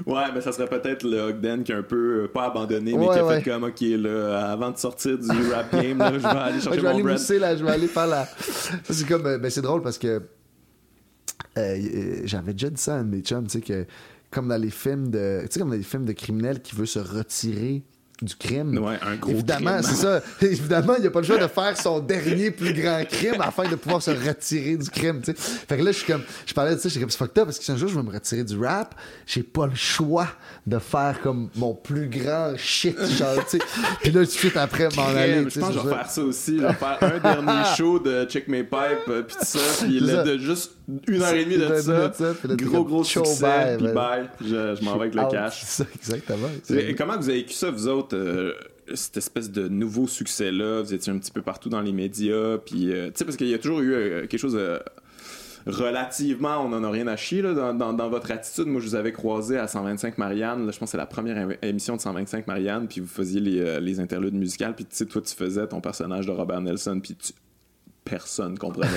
Ouais, 0.06 0.22
mais 0.34 0.40
ça 0.40 0.52
serait 0.52 0.68
peut-être 0.68 1.02
le 1.04 1.18
Ogden 1.20 1.62
qui 1.64 1.72
a 1.72 1.78
un 1.78 1.82
peu, 1.82 2.24
euh, 2.24 2.28
pas 2.28 2.46
abandonné, 2.46 2.92
mais 2.96 3.06
Ouais, 3.06 3.12
qui 3.14 3.18
a 3.20 3.26
ouais. 3.26 3.40
fait 3.42 3.50
comme, 3.50 3.64
ok, 3.64 3.80
là, 3.80 4.50
avant 4.50 4.70
de 4.70 4.76
sortir 4.78 5.18
du 5.18 5.28
rap 5.52 5.72
game, 5.72 5.98
là, 5.98 6.12
je 6.14 6.18
vais 6.18 6.26
aller 6.26 6.60
chercher 6.60 6.76
je 6.78 6.82
vais 6.82 6.88
mon 6.88 6.94
aller 6.94 7.02
bread. 7.02 7.18
mousser, 7.18 7.38
là, 7.38 7.56
je 7.56 7.64
vais 7.64 7.70
aller 7.70 7.88
faire 7.88 8.06
la. 8.06 8.24
Ça, 8.26 8.72
c'est 8.90 9.06
comme. 9.08 9.26
euh, 9.26 9.38
Ben, 9.38 9.50
c'est 9.50 9.62
drôle 9.62 9.82
parce 9.82 9.98
que. 9.98 10.06
euh, 10.06 10.20
euh, 11.58 12.20
J'avais 12.24 12.52
déjà 12.52 12.70
dit 12.70 12.80
ça 12.80 12.94
à 12.94 12.98
un 12.98 13.04
de 13.04 13.10
mes 13.16 13.20
chums, 13.22 13.44
tu 13.46 13.50
sais, 13.50 13.60
que. 13.60 13.86
Comme 14.30 14.48
dans 14.48 14.60
les 14.60 14.70
films 14.70 15.08
de. 15.10 15.40
Tu 15.42 15.48
sais, 15.52 15.60
comme 15.60 15.70
dans 15.70 15.76
les 15.76 15.82
films 15.82 16.04
de 16.04 16.12
criminels 16.12 16.60
qui 16.60 16.74
veut 16.76 16.86
se 16.86 16.98
retirer 16.98 17.82
du 18.23 18.35
crime. 18.35 18.77
Ouais, 18.78 18.99
un 19.03 19.16
gros 19.16 19.31
Évidemment, 19.31 19.81
c'est 19.82 19.95
ça. 19.95 20.20
Évidemment, 20.43 20.95
il 20.97 21.03
n'y 21.03 21.07
a 21.07 21.11
pas 21.11 21.20
le 21.20 21.27
choix 21.27 21.39
de 21.39 21.47
faire 21.47 21.77
son 21.81 22.01
dernier 22.01 22.51
plus 22.51 22.73
grand 22.73 23.05
crime 23.09 23.40
afin 23.40 23.69
de 23.69 23.77
pouvoir 23.77 24.03
se 24.03 24.11
retirer 24.11 24.77
du 24.77 24.90
crime, 24.90 25.20
tu 25.20 25.32
sais. 25.32 25.35
Fait 25.36 25.77
que 25.77 25.82
là, 25.82 25.93
je 25.93 25.99
suis 25.99 26.12
comme, 26.12 26.23
je 26.47 26.53
parlais 26.53 26.74
de 26.74 26.81
ça, 26.81 26.89
j'étais 26.89 27.01
comme, 27.01 27.11
c'est 27.11 27.19
fucked 27.19 27.39
up 27.39 27.45
parce 27.45 27.59
que 27.59 27.65
si 27.65 27.70
un 27.70 27.77
jour 27.77 27.89
je 27.89 27.95
veux 27.95 28.03
me 28.03 28.12
retirer 28.12 28.43
du 28.43 28.59
rap, 28.59 28.95
j'ai 29.27 29.43
pas 29.43 29.66
le 29.66 29.74
choix 29.74 30.28
de 30.66 30.78
faire 30.78 31.20
comme 31.23 31.49
mon 31.55 31.74
plus 31.74 32.09
grand 32.09 32.55
shit, 32.57 32.99
genre, 33.16 33.45
tu 33.49 33.59
sais. 33.59 33.65
Puis 34.01 34.11
là, 34.11 34.20
tout 34.20 34.27
de 34.27 34.31
suite 34.31 34.57
après, 34.57 34.89
m'en 34.97 35.07
aller, 35.07 35.45
je 35.49 35.61
pense 35.61 35.69
que 35.69 35.81
je 35.81 35.89
vais 35.89 35.95
faire 35.95 36.11
ça 36.11 36.23
aussi. 36.23 36.59
Je 36.59 36.62
vais 36.62 36.74
faire 36.74 36.99
un 37.01 37.19
dernier 37.19 37.65
show 37.77 37.99
de 37.99 38.24
Check 38.24 38.49
My 38.49 38.65
Pipe, 38.65 39.09
euh, 39.09 39.23
puis 39.23 39.36
tout 39.39 39.45
ça, 39.45 39.85
puis 39.85 40.01
là, 40.01 40.24
de 40.24 40.39
juste 40.39 40.73
une 41.06 41.23
heure 41.23 41.35
et 41.35 41.44
demie 41.44 41.59
de 41.59 41.74
ça. 41.81 42.10
puis 42.39 42.48
là, 42.48 42.56
Gros, 42.56 42.85
gros 42.85 43.05
succès, 43.05 43.77
puis 43.78 43.89
bye. 43.93 44.28
Je, 44.40 44.74
je 44.77 44.85
m'en 44.85 44.94
vais 44.97 45.02
avec 45.02 45.15
le 45.15 45.23
Out, 45.23 45.31
cash. 45.31 45.60
C'est 45.65 45.85
ça, 45.85 45.89
exactement. 45.94 46.48
Et 46.70 46.94
comment 46.94 47.16
vous 47.19 47.28
avez 47.28 47.39
vécu 47.40 47.52
ça, 47.55 47.70
vous 47.70 47.89
autres, 47.89 48.16
euh, 48.16 48.52
cette 48.94 49.16
espèce 49.19 49.51
de 49.51 49.69
nouveau 49.69 50.06
succès-là? 50.09 50.81
Vous 50.82 50.94
étiez 50.94 51.12
un 51.12 51.19
petit 51.19 51.31
peu 51.31 51.43
partout 51.43 51.69
dans 51.69 51.82
les 51.82 51.93
médias, 51.93 52.56
puis, 52.59 52.90
euh, 52.93 53.09
tu 53.09 53.12
sais, 53.16 53.24
parce 53.27 53.36
qu'il 53.36 53.48
y 53.48 53.55
a 53.55 53.59
toujours 53.59 53.81
eu 53.81 53.93
euh, 53.93 54.20
quelque 54.27 54.39
chose 54.40 54.59
relativement, 55.66 56.65
on 56.65 56.70
n'en 56.70 56.82
a 56.85 56.90
rien 56.90 57.06
à 57.09 57.16
chier 57.16 57.43
là, 57.43 57.52
dans, 57.52 57.74
dans- 57.74 57.93
dans 57.93 58.09
votre 58.09 58.31
attitude. 58.31 58.66
Moi, 58.66 58.81
je 58.81 58.86
vous 58.86 58.94
avais 58.94 59.12
croisé 59.12 59.59
à 59.59 59.66
125 59.69 60.16
Marianne. 60.16 60.65
Là, 60.65 60.73
je 60.73 60.78
pense 60.78 60.86
que 60.89 60.90
c'est 60.93 60.97
la 60.97 61.05
première 61.06 61.36
émi- 61.48 61.59
émission 61.62 61.97
de 61.97 62.01
125 62.01 62.47
Marianne, 62.47 62.86
puis 62.89 63.01
vous 63.02 63.06
faisiez 63.09 63.40
les, 63.40 63.81
les 63.81 64.01
interludes 64.01 64.35
musicales, 64.35 64.74
puis 64.74 64.85
tu 64.86 64.97
sais, 64.97 65.05
toi, 65.06 65.20
tu 65.20 65.35
faisais 65.35 65.66
ton 65.66 65.81
personnage 65.82 66.24
de 66.27 66.31
Robert 66.32 66.60
Nelson, 66.62 67.01
puis 67.02 67.15
tu- 67.16 67.32
personne 68.09 68.59
comprenait. 68.59 68.89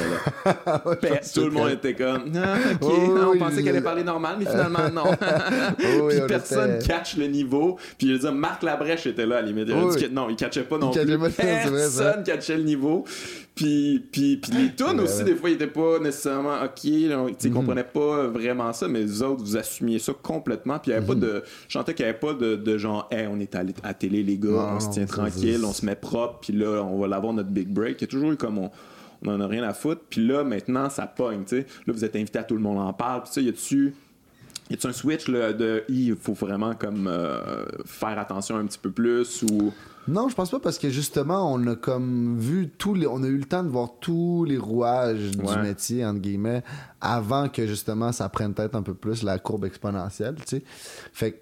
Là. 0.46 0.80
Tout 1.34 1.46
le 1.46 1.52
monde 1.52 1.70
était 1.72 1.94
comme 1.94 2.32
ah, 2.36 2.56
ok 2.74 2.78
Oh, 2.82 3.32
on 3.36 3.38
pensait 3.38 3.58
qu'elle 3.64 3.70
allait 3.76 3.82
parler 3.82 4.04
normal 4.04 4.36
mais 4.40 4.46
finalement 4.46 4.90
non. 4.94 5.04
Oh, 6.02 6.08
puis 6.10 6.20
on 6.24 6.28
personne 6.28 6.76
était- 6.76 6.88
catch 6.88 7.18
le 7.18 7.28
niveau. 7.28 7.78
Puis 7.98 8.08
je 8.08 8.14
veux 8.14 8.20
dire 8.20 8.32
Marc 8.34 8.64
Labrèche 8.64 9.06
était 9.08 9.26
là 9.26 9.38
à 9.38 9.42
limite. 9.42 9.66
Il 9.68 9.74
a 9.74 9.86
Oui, 9.86 9.96
dit 9.96 10.08
non 10.12 10.30
il 10.30 10.36
catchait 10.36 10.64
pas 10.64 10.78
non 10.78 10.92
Il 10.92 11.02
plus. 11.06 11.18
pas, 11.20 11.30
personne 11.30 12.24
catchait 12.24 12.58
le 12.58 12.64
niveau. 12.64 13.04
Puis 13.56 14.04
puis 14.12 14.38
puis 14.38 14.52
les 14.54 14.74
tunes 14.74 14.98
Ouais, 14.98 15.04
aussi 15.04 15.20
ouais. 15.20 15.24
des 15.26 15.36
fois 15.36 15.50
ils 15.50 15.54
étaient 15.56 15.68
pas 15.68 16.00
nécessairement 16.00 16.64
ok 16.64 16.74
tu 16.82 16.90
Mhm. 17.10 17.36
ils 17.44 17.52
comprenaient 17.52 17.84
pas 17.84 18.28
vraiment 18.28 18.72
ça 18.74 18.88
mais 18.88 19.04
vous 19.04 19.24
autres 19.24 19.44
vous 19.44 19.58
assumiez 19.58 20.00
ça 20.00 20.14
complètement. 20.22 20.80
Puis 20.80 20.92
il 20.92 20.94
y 20.94 20.98
avait 20.98 21.06
Mhm. 21.06 21.20
pas 21.20 21.26
de 21.26 21.44
je 21.68 21.74
sentais 21.78 21.94
qu'il 21.94 22.06
y 22.06 22.10
avait 22.10 22.18
pas 22.18 22.34
de, 22.34 22.56
de 22.56 22.78
genre 22.78 23.08
hey, 23.12 23.28
on 23.28 23.40
est 23.40 23.56
à 23.84 23.94
télé 23.94 24.24
les 24.24 24.38
gars 24.38 24.50
Non, 24.50 24.70
on 24.78 24.80
se 24.80 24.90
tient 24.90 25.06
tranquille 25.06 25.62
on 25.66 25.74
se 25.74 25.86
met 25.86 25.96
propre 25.96 26.40
puis 26.42 26.54
là 26.54 26.82
on 26.84 26.98
va 27.00 27.08
l'avoir 27.08 27.34
notre 27.34 27.50
big 27.50 27.68
break. 27.68 27.98
Il 28.00 28.02
y 28.02 28.04
a 28.06 28.08
toujours 28.08 28.32
eu 28.32 28.38
comme 28.38 28.58
on 28.58 28.72
on 29.26 29.36
en 29.36 29.42
a 29.42 29.48
rien 29.48 29.64
à 29.64 29.74
foutre. 29.74 30.02
Puis 30.10 30.26
là, 30.26 30.44
maintenant, 30.44 30.90
ça 30.90 31.08
pogne, 31.08 31.44
tu 31.44 31.58
sais. 31.58 31.66
Là, 31.86 31.94
vous 31.94 32.06
êtes 32.06 32.16
invité 32.16 32.40
à 32.40 32.44
tout 32.44 32.56
le 32.56 32.62
monde 32.62 32.80
en 32.80 32.94
parle. 32.94 33.24
Puis 33.24 33.34
ça, 33.34 33.42
y 33.42 33.50
a-tu... 33.50 33.94
Y 34.70 34.76
a-tu 34.76 34.88
un 34.88 34.94
switch 34.94 35.28
là, 35.28 35.52
de 35.52 35.84
il 35.90 36.16
faut 36.16 36.34
vraiment 36.34 36.76
comme 36.76 37.06
euh, 37.08 37.66
faire 37.84 38.18
attention 38.18 38.56
un 38.56 38.66
petit 38.66 38.80
peu 38.80 38.90
plus 38.90 39.44
ou? 39.44 39.74
Non, 40.08 40.30
je 40.30 40.36
pense 40.36 40.50
pas 40.50 40.60
parce 40.60 40.78
que 40.78 40.90
justement, 40.90 41.54
on 41.54 41.68
a 41.68 41.76
comme 41.76 42.40
vu 42.40 42.70
tous 42.70 42.94
les. 42.94 43.06
On 43.06 43.22
a 43.22 43.28
eu 43.28 43.38
le 43.38 43.44
temps 43.44 43.64
de 43.64 43.68
voir 43.68 43.90
tous 44.00 44.46
les 44.46 44.58
rouages 44.58 45.32
du 45.32 45.58
métier, 45.60 46.06
entre 46.06 46.22
guillemets, 46.22 46.64
avant 47.02 47.50
que 47.50 47.68
justement 47.68 48.14
ça 48.14 48.30
prenne 48.30 48.54
peut-être 48.54 48.76
un 48.76 48.82
peu 48.82 48.94
plus 48.94 49.24
la 49.24 49.40
courbe 49.40 49.66
exponentielle, 49.66 50.36
tu 50.36 50.44
sais. 50.46 50.64
Fait 51.12 51.34
que 51.34 51.38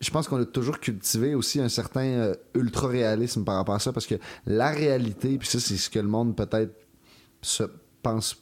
je 0.00 0.10
pense 0.10 0.28
qu'on 0.28 0.40
a 0.40 0.44
toujours 0.44 0.78
cultivé 0.78 1.34
aussi 1.34 1.60
un 1.60 1.68
certain 1.68 2.04
euh, 2.04 2.34
ultra-réalisme 2.54 3.44
par 3.44 3.56
rapport 3.56 3.74
à 3.74 3.80
ça 3.80 3.92
parce 3.92 4.06
que 4.06 4.14
la 4.46 4.70
réalité, 4.70 5.36
puis 5.36 5.48
ça, 5.48 5.60
c'est 5.60 5.76
ce 5.76 5.90
que 5.90 5.98
le 5.98 6.08
monde 6.08 6.36
peut-être 6.36 6.72
se 7.42 7.64
pense, 8.02 8.36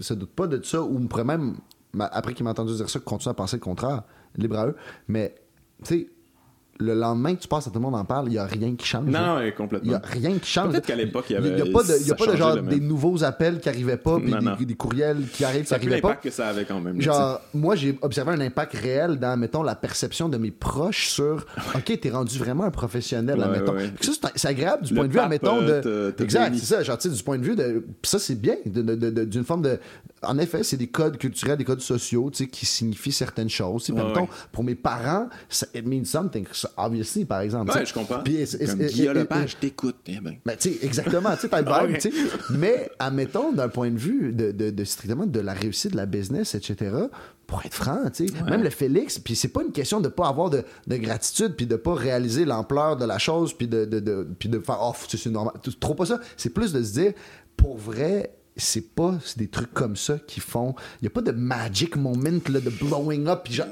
se 0.00 0.14
doute 0.14 0.32
pas 0.32 0.46
de 0.46 0.62
ça, 0.64 0.82
ou 0.82 0.98
pourrait 1.06 1.24
même, 1.24 1.56
après 1.98 2.34
qu'il 2.34 2.44
m'a 2.44 2.50
entendu 2.50 2.74
dire 2.74 2.88
ça, 2.88 3.00
continue 3.00 3.30
à 3.30 3.34
penser 3.34 3.56
le 3.56 3.62
contraire, 3.62 4.02
libre 4.36 4.58
à 4.58 4.66
eux. 4.68 4.76
Mais, 5.08 5.34
tu 5.84 5.88
sais, 5.88 6.10
le 6.82 6.94
lendemain 6.94 7.34
que 7.34 7.40
tu 7.42 7.48
passes 7.48 7.66
à 7.66 7.70
tout 7.70 7.78
le 7.78 7.82
monde 7.82 7.94
en 7.94 8.04
parle, 8.04 8.26
il 8.28 8.34
y 8.34 8.38
a 8.38 8.44
rien 8.44 8.74
qui 8.74 8.86
change. 8.86 9.06
non, 9.06 9.12
là. 9.12 9.26
non, 9.26 9.36
ouais, 9.36 9.54
Il 9.82 9.90
y 9.90 9.94
pas 12.14 12.54
de 12.76 12.78
nouveaux 12.80 13.24
appels 13.24 13.60
qui 13.60 13.68
arrivaient 13.68 13.96
pas, 13.96 14.18
puis 14.18 14.32
des, 14.58 14.66
des 14.66 14.74
courriels 14.74 15.18
qui 15.32 15.44
arrivent 15.44 15.62
qui 15.62 15.68
ça 15.68 15.76
a 15.76 15.78
plus 15.78 15.86
arrivaient 15.88 16.00
pas. 16.02 16.08
l'impact 16.08 16.24
que 16.24 16.30
ça 16.30 16.48
avait 16.48 16.64
quand 16.64 16.80
même. 16.80 17.00
Genre, 17.00 17.40
moi, 17.54 17.74
j'ai 17.76 17.98
observé 18.02 18.32
un 18.32 18.40
impact 18.40 18.74
réel 18.74 19.18
dans, 19.18 19.36
mettons, 19.38 19.62
la 19.62 19.74
perception 19.74 20.28
de 20.28 20.36
mes 20.36 20.50
proches 20.50 21.08
sur 21.08 21.46
OK, 21.74 21.98
t'es 22.00 22.10
rendu 22.10 22.38
vraiment 22.38 22.64
un 22.64 22.70
professionnel, 22.70 23.38
Ouais, 23.38 23.44
admettons. 23.44 23.72
ouais, 23.72 23.82
ouais. 23.84 23.92
Puis 24.00 24.12
ça, 24.12 24.30
c'est 24.34 24.48
agréable 24.48 24.84
du 24.84 24.94
Le 24.94 24.98
point 25.00 25.08
de 25.08 25.12
vue, 25.12 25.18
admettons, 25.18 25.60
euh, 25.62 25.80
de. 25.80 26.10
te 26.10 26.22
exact, 26.22 26.54
c'est 26.56 26.74
ça. 26.74 26.82
Genre, 26.82 26.98
tu 26.98 27.08
sais, 27.08 27.14
du 27.14 27.22
point 27.22 27.38
de 27.38 27.44
vue 27.44 27.56
de. 27.56 27.84
Ça, 28.02 28.18
c'est 28.18 28.34
bien, 28.40 28.56
de- 28.66 28.82
de- 28.82 28.94
de- 29.10 29.24
d'une 29.24 29.44
forme 29.44 29.62
de. 29.62 29.78
En 30.22 30.38
effet, 30.38 30.62
c'est 30.62 30.76
des 30.76 30.86
codes 30.86 31.18
culturels, 31.18 31.56
des 31.58 31.64
codes 31.64 31.80
sociaux, 31.80 32.30
tu 32.30 32.44
sais, 32.44 32.50
qui 32.50 32.64
signifient 32.66 33.12
certaines 33.12 33.48
choses. 33.50 33.90
Ouais. 33.90 34.28
pour 34.52 34.64
mes 34.64 34.74
parents, 34.74 35.28
ça, 35.48 35.66
it 35.74 35.86
means 35.86 36.04
something, 36.04 36.44
so- 36.52 36.68
obviously, 36.76 37.24
par 37.24 37.40
exemple. 37.40 37.72
Ouais, 37.72 37.86
je 37.86 37.94
comprends. 37.94 38.20
Puis, 38.22 38.44
Comme 38.66 38.78
Guillaume 38.86 39.14
Lepage, 39.18 39.58
t'écoute. 39.58 39.96
Eh 40.06 40.20
ben. 40.20 40.36
ben, 40.44 40.56
tu 40.56 40.72
sais, 40.72 40.78
exactement, 40.84 41.34
tu 41.34 41.42
sais, 41.42 41.48
t'as 41.48 41.60
le 41.86 41.94
tu 41.98 42.10
sais. 42.10 42.12
Mais, 42.50 42.90
admettons, 42.98 43.52
d'un 43.52 43.68
point 43.68 43.90
de 43.90 43.98
vue 43.98 44.32
de, 44.32 44.50
de, 44.52 44.70
de 44.70 44.84
strictement 44.84 45.26
de 45.26 45.40
la 45.40 45.52
réussite 45.52 45.92
de 45.92 45.96
la 45.96 46.06
business, 46.06 46.54
etc., 46.54 46.90
pour 47.46 47.64
être 47.66 47.74
franc, 47.74 48.08
tu 48.14 48.28
sais, 48.28 48.34
même 48.44 48.62
le 48.62 48.70
Félix, 48.70 49.18
puis 49.18 49.36
c'est 49.36 49.48
pas 49.48 49.62
une 49.62 49.72
question 49.72 50.00
de 50.00 50.08
pas 50.08 50.26
avoir 50.28 50.48
de, 50.48 50.62
de 50.86 50.96
gratitude, 50.96 51.54
puis 51.54 51.66
de 51.66 51.76
pas 51.76 51.92
réaliser 51.94 52.44
l'ampleur 52.46 52.96
de 52.96 53.04
la 53.04 53.18
chose, 53.18 53.52
puis 53.52 53.68
de, 53.68 53.84
de, 53.84 54.00
de- 54.00 54.26
puis 54.38 54.48
de 54.48 54.58
faire, 54.58 54.78
oh, 54.80 54.92
c'est 55.08 55.18
c'est 55.18 55.30
normal. 55.30 55.54
Trop 55.78 55.94
pas 55.94 56.06
ça. 56.06 56.18
C'est 56.36 56.50
plus 56.50 56.72
de 56.72 56.82
se 56.82 56.92
dire, 56.92 57.12
pour 57.56 57.76
vrai, 57.76 58.34
c'est 58.56 58.94
pas 58.94 59.18
des 59.36 59.48
trucs 59.48 59.72
comme 59.72 59.96
ça 59.96 60.18
qui 60.26 60.40
font. 60.40 60.74
Il 61.00 61.04
y 61.04 61.06
a 61.06 61.10
pas 61.10 61.22
de 61.22 61.32
magic 61.32 61.96
moment 61.96 62.22
là, 62.48 62.60
de 62.60 62.70
blowing 62.70 63.26
up. 63.28 63.46
genre, 63.50 63.66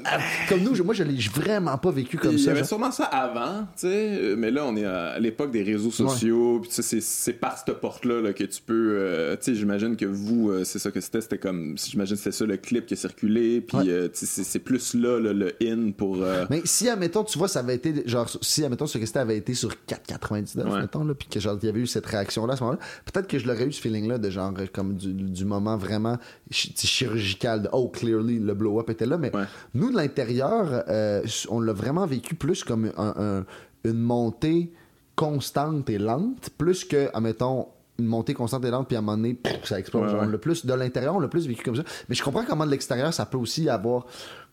comme 0.48 0.61
nous, 0.61 0.82
moi, 0.85 0.94
je 0.94 1.02
l'ai 1.02 1.19
vraiment 1.35 1.77
pas 1.78 1.90
vécu 1.90 2.16
comme 2.16 2.32
Il 2.32 2.39
y 2.39 2.43
ça. 2.43 2.51
avait 2.52 2.61
genre. 2.61 2.69
sûrement 2.69 2.90
ça 2.90 3.05
avant, 3.05 3.62
tu 3.77 3.89
sais, 3.89 4.35
mais 4.36 4.51
là, 4.51 4.65
on 4.66 4.74
est 4.77 4.85
à 4.85 5.19
l'époque 5.19 5.51
des 5.51 5.62
réseaux 5.62 5.90
sociaux, 5.90 6.61
puis 6.61 6.70
c'est- 6.73 7.32
par 7.35 7.59
cette 7.59 7.74
porte-là 7.81 8.20
là, 8.20 8.32
que 8.32 8.44
tu 8.44 8.61
peux, 8.62 8.94
euh, 8.98 9.36
tu 9.36 9.44
sais, 9.44 9.55
j'imagine 9.55 9.97
que 9.97 10.07
vous, 10.07 10.51
euh, 10.51 10.65
c'est 10.65 10.78
ça 10.78 10.90
que 10.90 11.01
c'était, 11.01 11.20
c'était 11.20 11.39
comme, 11.39 11.77
j'imagine 11.77 12.16
que 12.16 12.23
c'était 12.23 12.36
ça 12.36 12.44
le 12.47 12.57
clip 12.57 12.86
qui 12.86 12.94
a 12.94 12.97
circulé, 12.97 13.61
puis 13.61 13.77
Ouais. 13.78 13.89
euh, 13.89 14.09
c'est 14.12 14.59
plus 14.59 14.94
là, 14.94 15.19
là, 15.20 15.32
le 15.32 15.55
in 15.62 15.90
pour... 15.93 16.23
euh, 16.23 16.47
Mais 16.51 16.62
si, 16.65 16.89
admettons, 16.89 17.24
tu 17.24 17.39
vois, 17.39 17.48
ça 17.48 17.61
avait 17.61 17.74
été, 17.77 18.02
genre, 18.07 18.28
si, 18.40 18.65
admettons, 18.65 18.86
ce 18.86 18.98
resté 18.98 19.19
avait 19.19 19.36
été 19.36 19.55
sur 19.55 19.70
4,99, 19.86 20.65
Ouais. 20.73 20.81
mettons, 20.81 21.05
là, 21.05 21.15
puis 21.15 21.28
que, 21.28 21.39
genre, 21.40 21.59
il 21.62 21.66
y 21.66 21.69
avait 21.69 21.81
eu 21.81 21.86
cette 21.86 22.07
réaction-là 22.07 22.55
à 22.55 22.57
ce 22.57 22.62
moment-là, 22.65 22.81
peut-être 23.12 23.27
que 23.28 23.39
je 23.39 23.47
l'aurais 23.47 23.66
eu 23.66 23.73
ce 23.73 23.81
feeling-là 23.81 24.19
de, 24.19 24.31
genre, 24.31 24.52
comme 24.72 24.94
du, 24.94 25.12
du 25.12 25.44
moment 25.44 25.76
vraiment 25.76 26.18
chi- 26.51 26.72
chirurgical 26.76 27.62
de, 27.62 27.68
oh, 27.72 27.88
clearly, 27.88 28.38
le 28.38 28.55
blow-up 28.55 28.90
était 28.90 29.06
là, 29.06 29.18
mais 29.18 29.34
Ouais. 29.34 29.44
nous, 29.74 29.90
de 29.90 29.97
l'intérieur, 29.97 30.84
euh, 30.88 31.22
on 31.48 31.60
l'a 31.60 31.72
vraiment 31.72 32.06
vécu 32.06 32.34
plus 32.34 32.64
comme 32.64 32.90
un- 32.97 33.14
un- 33.16 33.44
une 33.84 33.98
montée 34.01 34.72
constante 35.16 35.88
et 35.90 35.98
lente, 35.98 36.51
plus 36.56 36.84
que, 36.84 37.09
admettons, 37.14 37.66
une 37.98 38.06
montée 38.06 38.32
constante 38.32 38.64
et 38.64 38.70
lente, 38.70 38.86
puis 38.88 38.97
à 38.97 39.01
un 39.01 39.02
moment 39.02 39.18
donné, 39.18 39.34
pff, 39.34 39.66
ça 39.66 39.78
explose. 39.78 40.14
Ouais. 40.14 40.26
Le 40.26 40.38
plus, 40.38 40.64
de 40.64 40.72
l'intérieur, 40.72 41.14
on 41.16 41.20
l'a 41.20 41.28
plus 41.28 41.47
vécu 41.47 41.62
comme 41.62 41.76
ça. 41.76 41.82
Mais 42.09 42.14
je 42.14 42.22
comprends 42.22 42.44
comment 42.47 42.64
de 42.64 42.70
l'extérieur, 42.70 43.12
ça 43.12 43.26
peut 43.26 43.36
aussi 43.36 43.68
avoir. 43.68 44.06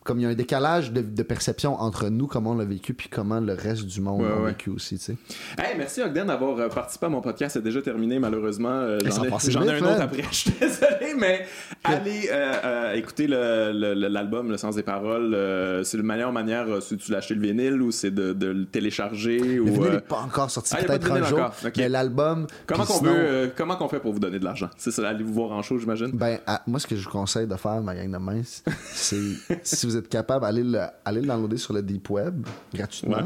Comme 0.08 0.20
il 0.20 0.22
y 0.22 0.24
a 0.24 0.30
un 0.30 0.34
décalage 0.34 0.90
de, 0.90 1.02
de 1.02 1.22
perception 1.22 1.78
entre 1.78 2.08
nous, 2.08 2.26
comment 2.26 2.52
on 2.52 2.56
l'a 2.56 2.64
vécu, 2.64 2.94
puis 2.94 3.10
comment 3.10 3.40
le 3.40 3.52
reste 3.52 3.84
du 3.84 4.00
monde 4.00 4.22
Ouais, 4.22 4.28
l'a 4.30 4.36
ouais. 4.40 4.50
vécu 4.52 4.70
aussi, 4.70 4.96
tu 4.96 5.04
sais. 5.04 5.16
Hey, 5.58 5.76
merci 5.76 6.00
Ogden 6.00 6.28
d'avoir 6.28 6.58
euh, 6.58 6.68
participé 6.70 7.04
à 7.04 7.08
mon 7.10 7.20
podcast. 7.20 7.52
C'est 7.52 7.62
déjà 7.62 7.82
terminé, 7.82 8.18
malheureusement. 8.18 8.70
Euh, 8.70 8.98
J'en 9.04 9.24
ai, 9.24 9.50
j'en 9.50 9.60
un 9.68 9.76
autre 9.82 10.00
après. 10.00 10.22
Je 10.30 10.34
suis 10.34 10.50
désolé, 10.52 11.12
mais 11.18 11.44
allez 11.84 12.26
euh, 12.32 12.52
euh, 12.64 12.92
écouter 12.94 13.26
le- 13.26 13.72
le- 13.74 13.92
le- 13.92 14.08
l'album, 14.08 14.50
le, 14.50 14.56
sens 14.56 14.76
des 14.76 14.82
paroles. 14.82 15.36
C'est 15.84 15.98
de 15.98 16.02
meilleure 16.02 16.32
manière, 16.32 16.82
si 16.82 16.96
tu 16.96 17.12
l'acheter 17.12 17.34
le 17.34 17.42
vinyle 17.42 17.82
ou 17.82 17.90
c'est 17.90 18.10
de, 18.10 18.32
de 18.32 18.46
le 18.46 18.64
télécharger. 18.64 19.38
Le 19.38 19.60
ou, 19.60 19.66
vinyle 19.66 19.90
n'est 19.90 20.00
pas 20.00 20.20
encore 20.20 20.50
sorti, 20.50 20.72
Ah, 20.74 20.84
peut-être 20.84 21.12
un 21.12 21.22
jour. 21.22 21.50
Mais 21.76 21.90
l'album. 21.90 22.46
Comment 22.66 22.86
qu'on 22.86 22.94
sinon, 22.94 23.12
veut, 23.12 23.52
comment 23.54 23.76
qu'on 23.76 23.88
fait 23.90 24.00
pour 24.00 24.14
vous 24.14 24.20
donner 24.20 24.38
de 24.38 24.44
l'argent? 24.46 24.70
C'est 24.78 24.90
ça, 24.90 25.06
allez 25.06 25.22
vous 25.22 25.34
voir 25.34 25.50
en 25.52 25.60
show, 25.60 25.76
j'imagine? 25.78 26.12
Ben, 26.14 26.38
à- 26.46 26.62
moi, 26.66 26.80
ce 26.80 26.86
que 26.86 26.96
je 26.96 27.04
vous 27.04 27.10
conseille 27.10 27.46
de 27.46 27.56
faire, 27.56 27.82
ma 27.82 27.94
gang 27.94 28.10
de 28.10 28.16
mince, 28.16 28.64
c'est 28.94 29.18
si 29.62 29.84
vous 29.84 29.97
êtes 29.98 30.08
capable, 30.08 30.44
allez 30.44 30.62
le, 30.64 30.78
allez 31.04 31.20
le 31.20 31.26
downloader 31.26 31.56
sur 31.58 31.72
le 31.74 31.82
Deep 31.82 32.08
Web 32.10 32.46
gratuitement. 32.74 33.16
Ouais. 33.18 33.22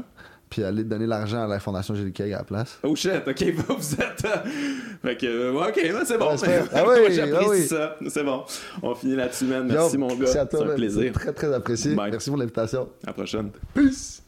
Puis 0.50 0.62
allez 0.62 0.84
donner 0.84 1.06
l'argent 1.06 1.42
à 1.44 1.46
la 1.46 1.58
Fondation 1.60 1.94
Julie 1.94 2.12
Keg 2.12 2.30
à 2.34 2.38
la 2.38 2.44
place. 2.44 2.78
Oh 2.82 2.94
shit, 2.94 3.22
ok, 3.26 3.42
vous 3.54 3.74
vous 3.78 3.94
êtes. 3.94 4.24
euh, 4.26 4.36
Fait 5.02 5.16
que, 5.16 5.26
euh, 5.26 5.52
ok, 5.68 5.80
c'est 6.04 6.18
bon. 6.18 6.36
Ouais, 6.36 6.62
ah 6.74 6.84
oui, 6.86 7.10
J'apprécie 7.14 7.36
ah 7.40 7.48
oui. 7.48 7.62
ça. 7.66 7.96
C'est 8.10 8.22
bon. 8.24 8.44
On 8.82 8.94
finit 8.94 9.16
là-dessus, 9.16 9.46
man. 9.46 9.66
Merci, 9.66 9.94
Yo, 9.94 10.00
mon 10.00 10.14
gars. 10.14 10.26
C'est 10.26 10.54
un 10.54 10.74
plaisir. 10.74 11.12
Très, 11.14 11.32
très 11.32 11.54
apprécié. 11.54 11.94
Bye. 11.94 12.10
Merci 12.10 12.28
pour 12.28 12.38
l'invitation. 12.38 12.88
À 13.04 13.06
la 13.06 13.12
prochaine. 13.14 13.50
Peace! 13.72 14.22